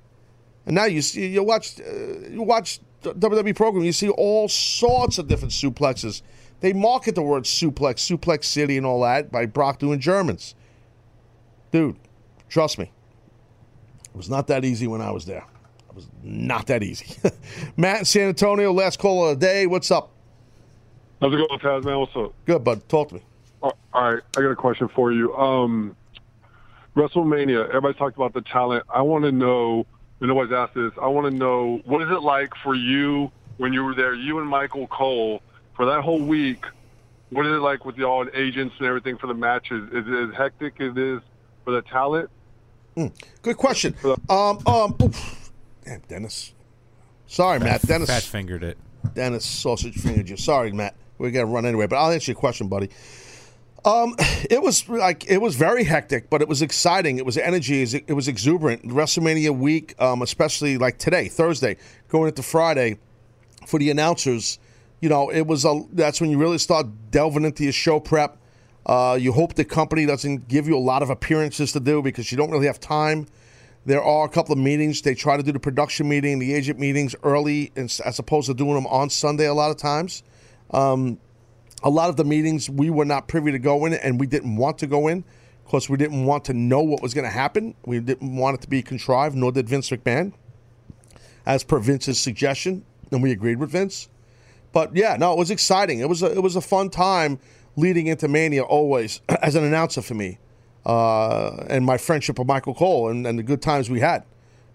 And 0.67 0.77
now 0.77 0.85
you 0.85 1.03
see, 1.03 1.27
you 1.27 1.43
watch, 1.43 1.81
uh, 1.81 2.29
you 2.31 2.43
watch 2.43 2.81
WWE 3.03 3.55
program, 3.57 3.85
you 3.85 3.93
see 3.93 4.09
all 4.09 4.49
sorts 4.49 5.19
of 5.19 5.29
different 5.29 5.53
suplexes. 5.53 6.23
They 6.61 6.73
market 6.73 7.15
the 7.15 7.23
word 7.23 7.45
suplex, 7.45 7.97
suplex 7.97 8.45
city, 8.45 8.77
and 8.77 8.87
all 8.87 9.03
that 9.03 9.31
by 9.31 9.47
Brock 9.47 9.79
doing 9.79 10.01
Germans. 10.01 10.55
Dude, 11.71 11.97
trust 12.49 12.79
me, 12.79 12.91
it 14.05 14.17
was 14.17 14.31
not 14.31 14.47
that 14.49 14.65
easy 14.65 14.87
when 14.87 15.01
I 15.01 15.11
was 15.11 15.27
there. 15.27 15.45
It 15.89 15.95
was 15.95 16.07
not 16.23 16.67
that 16.69 16.83
easy. 16.83 17.17
Matt 17.77 18.01
in 18.01 18.05
San 18.05 18.29
Antonio, 18.29 18.73
last 18.73 18.99
call 18.99 19.29
of 19.29 19.41
the 19.41 19.47
day. 19.47 19.67
What's 19.67 19.91
up? 19.91 20.11
How's 21.21 21.33
it 21.33 21.37
going, 21.37 21.61
Taz, 21.61 21.85
man? 21.85 21.99
What's 21.99 22.15
up? 22.17 22.33
Good, 22.45 22.63
bud. 22.63 22.89
Talk 22.89 23.09
to 23.09 23.17
me. 23.17 23.23
All 23.63 23.75
right, 23.95 24.23
I 24.37 24.41
got 24.41 24.51
a 24.51 24.57
question 24.57 24.89
for 24.89 25.13
you. 25.13 25.35
Um, 25.35 25.97
WrestleMania, 26.95 27.69
everybody 27.69 27.95
talked 27.95 28.17
about 28.17 28.33
the 28.33 28.43
talent. 28.43 28.85
I 28.89 29.03
want 29.03 29.25
to 29.25 29.33
know, 29.33 29.87
and 30.21 30.29
nobody's 30.29 30.53
asked 30.53 30.75
this, 30.75 30.93
I 31.01 31.09
want 31.09 31.31
to 31.31 31.37
know 31.37 31.81
what 31.85 32.03
is 32.03 32.11
it 32.11 32.23
like 32.23 32.53
for 32.63 32.75
you 32.75 33.31
when 33.57 33.73
you 33.73 33.85
were 33.85 33.95
there, 33.95 34.15
you 34.15 34.39
and 34.39 34.49
Michael 34.49 34.87
Cole, 34.87 35.43
for 35.75 35.87
that 35.87 36.03
whole 36.03 36.21
week? 36.21 36.65
What 37.31 37.47
is 37.47 37.53
it 37.53 37.61
like 37.61 37.85
with 37.85 37.97
y'all 37.97 38.21
and 38.21 38.31
agents 38.35 38.75
and 38.79 38.87
everything 38.87 39.19
for 39.19 39.27
the 39.27 39.35
matches? 39.35 39.89
Is 39.93 40.07
it 40.07 40.29
as 40.29 40.35
hectic 40.35 40.81
as 40.81 40.93
it 40.93 40.99
is 40.99 41.21
for 41.67 41.73
the 41.73 41.83
talent? 41.83 42.31
Mm, 42.97 43.13
good 43.43 43.57
question. 43.57 43.95
Um, 44.31 44.59
um, 44.67 44.97
oof. 45.03 45.51
damn, 45.85 46.01
Dennis. 46.09 46.55
Sorry, 47.27 47.59
Matt. 47.59 47.83
Dennis 47.83 48.09
fat 48.09 48.23
fingered 48.23 48.63
it. 48.63 48.79
Dennis 49.15 49.45
sausage 49.45 49.95
fingered 49.95 50.31
you. 50.31 50.37
Sorry, 50.37 50.73
Matt. 50.73 50.95
We're 51.19 51.33
gonna 51.33 51.47
run 51.47 51.67
anyway, 51.67 51.89
but 51.89 51.97
I'll 51.97 52.13
answer 52.13 52.31
your 52.31 52.39
question, 52.39 52.69
buddy. 52.69 52.89
Um, 53.85 54.15
it 54.51 54.63
was 54.63 54.89
like 54.89 55.29
it 55.29 55.43
was 55.43 55.57
very 55.57 55.85
hectic, 55.85 56.31
but 56.31 56.41
it 56.41 56.49
was 56.49 56.63
exciting. 56.63 57.19
It 57.19 57.27
was 57.27 57.37
energy. 57.37 57.83
It 57.83 58.13
was 58.13 58.29
exuberant. 58.29 58.85
WrestleMania 58.85 59.57
week, 59.57 60.01
um, 60.01 60.23
especially 60.23 60.79
like 60.79 60.99
today, 60.99 61.29
Thursday, 61.29 61.77
going 62.09 62.29
into 62.29 62.43
Friday, 62.43 62.99
for 63.67 63.79
the 63.79 63.91
announcers. 63.91 64.59
You 65.01 65.09
know, 65.09 65.31
it 65.31 65.47
was 65.47 65.65
a. 65.65 65.83
That's 65.93 66.21
when 66.21 66.31
you 66.31 66.39
really 66.39 66.59
start 66.59 66.87
delving 67.11 67.45
into 67.45 67.65
your 67.65 67.73
show 67.73 67.99
prep. 67.99 68.39
Uh, 68.87 69.19
you 69.21 69.33
hope 69.33 69.55
the 69.55 69.65
company 69.65 70.07
doesn't 70.07 70.47
give 70.47 70.69
you 70.69 70.77
a 70.77 70.79
lot 70.79 71.03
of 71.03 71.11
appearances 71.11 71.73
to 71.73 71.81
do 71.81 72.01
because 72.01 72.31
you 72.31 72.39
don't 72.39 72.51
really 72.51 72.67
have 72.69 72.79
time. 72.79 73.27
There 73.85 74.03
are 74.03 74.25
a 74.25 74.29
couple 74.29 74.53
of 74.53 74.59
meetings. 74.59 75.03
They 75.03 75.15
try 75.15 75.37
to 75.37 75.43
do 75.43 75.53
the 75.53 75.61
production 75.61 76.09
meeting, 76.09 76.39
the 76.39 76.55
agent 76.55 76.79
meetings 76.79 77.15
early, 77.23 77.73
as 77.77 78.19
opposed 78.19 78.47
to 78.47 78.55
doing 78.55 78.75
them 78.75 78.87
on 78.87 79.11
Sunday 79.11 79.47
a 79.47 79.55
lot 79.55 79.71
of 79.71 79.77
times. 79.77 80.23
Um, 80.71 81.19
a 81.83 81.91
lot 81.91 82.11
of 82.11 82.17
the 82.17 82.25
meetings 82.25 82.71
we 82.71 82.91
were 82.91 83.05
not 83.05 83.29
privy 83.29 83.53
to 83.53 83.59
go 83.59 83.85
in, 83.87 83.95
and 83.95 84.19
we 84.21 84.27
didn't 84.27 84.57
want 84.57 84.79
to 84.79 84.87
go 84.87 85.09
in 85.09 85.25
because 85.65 85.89
we 85.89 85.97
didn't 85.97 86.25
want 86.25 86.45
to 86.45 86.55
know 86.55 86.81
what 86.81 87.03
was 87.03 87.13
going 87.13 87.25
to 87.25 87.31
happen. 87.31 87.75
We 87.85 87.99
didn't 88.01 88.37
want 88.37 88.59
it 88.59 88.63
to 88.63 88.69
be 88.69 88.83
contrived, 88.83 89.37
nor 89.37 89.51
did 89.51 89.69
Vince 89.69 89.91
McMahon, 89.91 90.33
as 91.45 91.65
per 91.65 91.81
Vince's 91.81 92.21
suggestion, 92.21 92.85
and 93.11 93.23
we 93.23 93.33
agreed 93.33 93.59
with 93.59 93.71
Vince. 93.71 94.09
But 94.73 94.95
yeah, 94.95 95.17
no, 95.17 95.33
it 95.33 95.39
was 95.39 95.51
exciting. 95.51 96.01
It 96.01 96.09
was 96.09 96.23
a, 96.23 96.33
it 96.33 96.43
was 96.43 96.57
a 96.57 96.61
fun 96.61 96.91
time 96.91 97.39
leading 97.77 98.07
into 98.07 98.28
Mania 98.28 98.62
always 98.62 99.20
as 99.43 99.55
an 99.55 99.65
announcer 99.65 100.03
for 100.03 100.15
me, 100.15 100.39
uh, 100.85 101.65
and 101.69 101.85
my 101.85 101.98
friendship 101.98 102.39
with 102.39 102.48
Michael 102.48 102.74
Cole 102.74 103.09
and, 103.09 103.27
and 103.27 103.39
the 103.39 103.43
good 103.43 103.62
times 103.62 103.89
we 103.90 104.01
had. 104.01 104.24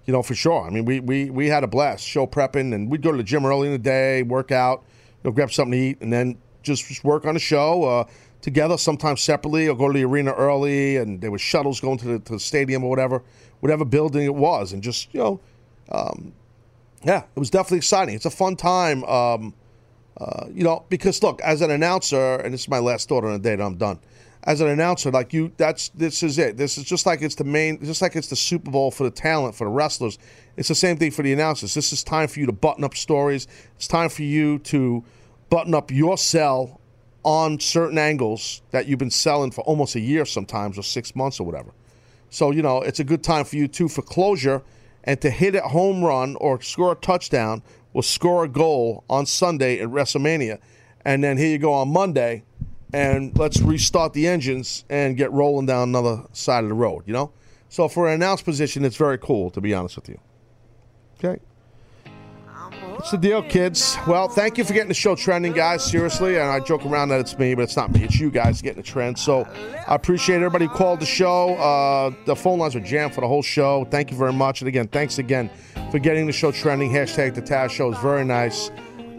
You 0.06 0.14
know, 0.14 0.24
for 0.24 0.34
sure. 0.34 0.66
I 0.66 0.72
mean, 0.72 0.86
we, 0.86 1.00
we, 1.00 1.30
we 1.30 1.48
had 1.48 1.64
a 1.64 1.68
blast 1.68 2.04
show 2.04 2.26
prepping, 2.26 2.74
and 2.74 2.90
we'd 2.90 3.04
go 3.04 3.12
to 3.12 3.18
the 3.18 3.24
gym 3.24 3.46
early 3.46 3.68
in 3.68 3.74
the 3.74 3.80
day, 3.80 4.24
work 4.24 4.52
out, 4.52 4.84
you 5.24 5.30
know, 5.30 5.32
grab 5.32 5.52
something 5.52 5.74
to 5.74 5.78
eat, 5.78 6.02
and 6.02 6.12
then 6.12 6.38
just, 6.64 6.88
just 6.88 7.04
work 7.04 7.26
on 7.26 7.36
a 7.36 7.40
show 7.40 7.84
uh, 7.84 8.04
together, 8.42 8.80
sometimes 8.80 9.22
separately, 9.22 9.68
or 9.68 9.76
go 9.76 9.88
to 9.88 9.94
the 9.94 10.04
arena 10.04 10.32
early, 10.32 10.98
and 10.98 11.22
there 11.22 11.30
were 11.30 11.38
shuttles 11.38 11.80
going 11.80 12.00
to 12.00 12.08
the, 12.08 12.20
to 12.20 12.34
the 12.34 12.40
stadium 12.40 12.84
or 12.84 12.90
whatever, 12.90 13.22
whatever 13.60 13.86
building 13.86 14.24
it 14.24 14.34
was, 14.34 14.74
and 14.74 14.82
just, 14.82 15.14
you 15.14 15.20
know, 15.20 15.40
um, 15.92 16.34
yeah, 17.04 17.24
it 17.36 17.40
was 17.40 17.52
definitely 17.52 17.78
exciting. 17.78 18.16
It's 18.16 18.26
a 18.26 18.32
fun 18.32 18.56
time, 18.56 19.04
um, 19.04 19.54
uh, 20.22 20.46
you 20.54 20.64
know, 20.64 20.86
because 20.90 21.24
look, 21.24 21.42
as 21.42 21.62
an 21.62 21.72
announcer, 21.72 22.36
and 22.36 22.54
this 22.54 22.62
is 22.62 22.70
my 22.70 22.78
last 22.78 23.10
thought 23.10 23.24
on 23.24 23.34
the 23.34 23.40
day, 23.40 23.54
and 23.54 23.64
I'm 23.64 23.76
done. 23.76 24.00
As 24.44 24.62
an 24.62 24.68
announcer, 24.68 25.10
like 25.10 25.34
you, 25.34 25.52
that's 25.58 25.90
this 25.90 26.22
is 26.22 26.38
it. 26.38 26.58
This 26.58 26.78
is 26.78 26.84
just 26.84 27.08
like 27.08 27.24
it's 27.24 27.36
the 27.36 27.44
main, 27.44 27.84
just 27.84 28.02
like 28.04 28.16
it's 28.16 28.28
the 28.28 28.36
Super 28.36 28.70
Bowl 28.70 28.92
for 28.92 29.04
the 29.04 29.12
talent, 29.12 29.56
for 29.56 29.66
the 29.66 29.72
wrestlers. 29.72 30.20
It's 30.58 30.68
the 30.68 30.76
same 30.76 30.98
thing 30.98 31.10
for 31.10 31.24
the 31.24 31.34
announcers. 31.34 31.74
This 31.74 31.92
is 31.92 32.04
time 32.04 32.28
for 32.28 32.40
you 32.40 32.46
to 32.46 32.52
button 32.52 32.84
up 32.84 32.96
stories. 32.96 33.48
It's 33.76 33.88
time 33.88 34.10
for 34.10 34.22
you 34.22 34.60
to 34.60 35.04
button 35.50 35.74
up 35.74 35.90
your 35.92 36.18
sell 36.18 36.80
on 37.24 37.60
certain 37.60 37.98
angles 37.98 38.62
that 38.72 38.88
you've 38.88 39.00
been 39.00 39.12
selling 39.12 39.52
for 39.52 39.62
almost 39.62 39.96
a 39.96 40.00
year 40.00 40.26
sometimes 40.26 40.78
or 40.78 40.84
six 40.84 41.16
months 41.16 41.40
or 41.40 41.46
whatever. 41.46 41.72
So, 42.30 42.52
you 42.52 42.62
know, 42.62 42.82
it's 42.82 43.00
a 43.00 43.04
good 43.04 43.24
time 43.24 43.46
for 43.46 43.56
you 43.56 43.68
too 43.68 43.88
for 43.88 44.02
closure 44.02 44.62
and 45.04 45.20
to 45.22 45.30
hit 45.30 45.56
a 45.56 45.62
home 45.62 46.04
run 46.04 46.36
or 46.38 46.62
score 46.62 46.92
a 46.92 46.96
touchdown 46.96 47.64
or 47.94 48.04
score 48.04 48.44
a 48.44 48.48
goal 48.48 49.04
on 49.10 49.26
Sunday 49.26 49.80
at 49.80 49.90
WrestleMania. 49.90 50.60
And 51.04 51.24
then 51.24 51.38
here 51.38 51.50
you 51.50 51.58
go 51.58 51.74
on 51.74 51.90
Monday 51.90 52.44
and 52.94 53.38
let's 53.38 53.60
restart 53.62 54.14
the 54.14 54.28
engines 54.28 54.86
and 54.90 55.18
get 55.18 55.32
rolling 55.32 55.66
down 55.66 55.90
another 55.90 56.24
side 56.34 56.64
of 56.64 56.70
the 56.70 56.76
road, 56.76 57.04
you 57.06 57.14
know? 57.14 57.32
So 57.70 57.88
for 57.88 58.08
an 58.08 58.16
announced 58.16 58.44
position, 58.44 58.84
it's 58.84 58.98
very 58.98 59.18
cool, 59.18 59.50
to 59.52 59.62
be 59.62 59.74
honest 59.74 59.96
with 59.96 60.10
you. 60.10 60.20
Okay. 61.18 61.42
What's 62.94 63.12
the 63.12 63.18
deal, 63.18 63.42
kids? 63.42 63.98
Well, 64.06 64.28
thank 64.28 64.58
you 64.58 64.64
for 64.64 64.74
getting 64.74 64.90
the 64.90 64.94
show 64.94 65.16
trending, 65.16 65.54
guys. 65.54 65.84
Seriously, 65.84 66.36
and 66.36 66.50
I 66.50 66.60
joke 66.60 66.86
around 66.86 67.10
that 67.10 67.20
it's 67.20 67.38
me, 67.40 67.56
but 67.56 67.64
it's 67.64 67.76
not 67.76 67.92
me. 67.92 68.04
It's 68.04 68.20
you 68.20 68.30
guys 68.30 68.62
getting 68.62 68.82
the 68.82 68.88
trend. 68.88 69.18
So 69.18 69.48
I 69.88 69.96
appreciate 69.96 70.36
everybody 70.36 70.66
who 70.66 70.74
called 70.74 71.00
the 71.00 71.06
show. 71.06 71.56
Uh, 71.56 72.12
the 72.26 72.36
phone 72.36 72.60
lines 72.60 72.76
were 72.76 72.82
jammed 72.82 73.16
for 73.16 73.22
the 73.22 73.28
whole 73.28 73.42
show. 73.42 73.86
Thank 73.86 74.12
you 74.12 74.18
very 74.18 74.34
much. 74.34 74.62
And 74.62 74.68
again, 74.68 74.88
thanks 74.88 75.18
again 75.18 75.50
for 75.90 76.00
getting 76.00 76.28
the 76.28 76.32
show 76.32 76.52
trending. 76.52 76.92
Hashtag 76.92 77.34
the 77.34 77.42
Taz 77.42 77.72
Show 77.72 77.92
is 77.92 77.98
very 78.00 78.26
nice. 78.26 78.70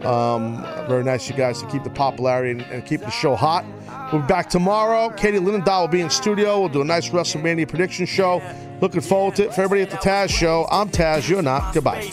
Um, 0.03 0.61
very 0.87 1.03
nice, 1.03 1.29
you 1.29 1.35
guys, 1.35 1.61
to 1.61 1.67
keep 1.67 1.83
the 1.83 1.89
popularity 1.89 2.51
and, 2.51 2.61
and 2.71 2.85
keep 2.85 3.01
the 3.01 3.09
show 3.09 3.35
hot. 3.35 3.65
We'll 4.11 4.21
be 4.21 4.27
back 4.27 4.49
tomorrow. 4.49 5.09
Katie 5.09 5.39
Linendoll 5.39 5.81
will 5.81 5.87
be 5.87 6.01
in 6.01 6.09
studio. 6.09 6.59
We'll 6.59 6.69
do 6.69 6.81
a 6.81 6.85
nice 6.85 7.09
WrestleMania 7.09 7.67
prediction 7.67 8.05
show. 8.05 8.41
Looking 8.81 9.01
forward 9.01 9.35
to 9.37 9.45
it. 9.45 9.53
For 9.53 9.61
everybody 9.61 9.81
at 9.81 9.89
the 9.89 9.97
Taz 9.97 10.29
Show, 10.29 10.67
I'm 10.69 10.89
Taz. 10.89 11.27
You're 11.27 11.41
not. 11.41 11.73
Goodbye. 11.73 12.11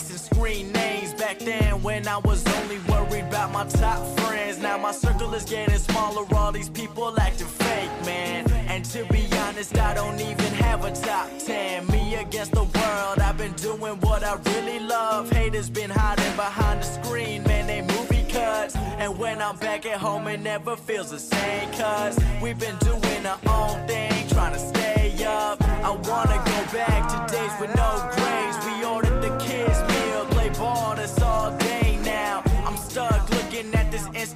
Back 1.31 1.39
then 1.39 1.81
when 1.81 2.07
I 2.07 2.17
was 2.17 2.45
only 2.59 2.79
worried 2.89 3.25
about 3.25 3.51
my 3.51 3.65
top 3.65 4.05
friends. 4.19 4.59
Now 4.59 4.77
my 4.77 4.91
circle 4.91 5.33
is 5.33 5.45
getting 5.45 5.77
smaller, 5.77 6.25
all 6.35 6.51
these 6.51 6.67
people 6.69 7.17
acting 7.19 7.47
fake, 7.47 8.05
man. 8.05 8.51
And 8.67 8.83
to 8.85 9.05
be 9.05 9.25
honest, 9.43 9.77
I 9.77 9.93
don't 9.93 10.19
even 10.19 10.51
have 10.65 10.83
a 10.83 10.91
top 10.91 11.29
10. 11.39 11.87
Me 11.87 12.15
against 12.15 12.51
the 12.51 12.63
world, 12.63 13.19
I've 13.19 13.37
been 13.37 13.53
doing 13.53 13.97
what 14.01 14.23
I 14.23 14.35
really 14.53 14.79
love. 14.79 15.31
Haters 15.31 15.69
been 15.69 15.89
hiding 15.89 16.35
behind 16.35 16.81
the 16.81 16.85
screen, 16.85 17.43
man, 17.43 17.67
they 17.67 17.81
movie 17.81 18.25
cuts. 18.29 18.75
And 18.75 19.17
when 19.17 19.41
I'm 19.41 19.55
back 19.57 19.85
at 19.85 19.99
home, 19.99 20.27
it 20.27 20.41
never 20.41 20.75
feels 20.75 21.11
the 21.11 21.19
same, 21.19 21.69
cuz 21.71 22.19
we've 22.41 22.59
been 22.59 22.77
doing 22.79 23.25
our 23.25 23.39
own 23.47 23.87
thing, 23.87 24.27
trying 24.29 24.53
to 24.53 24.59
stay 24.59 25.23
up. 25.23 25.61
I 25.63 25.91
wanna 25.91 26.39
go 26.51 26.59
back 26.77 27.01
to 27.11 27.33
days 27.33 27.53
with 27.61 27.73
no 27.75 28.20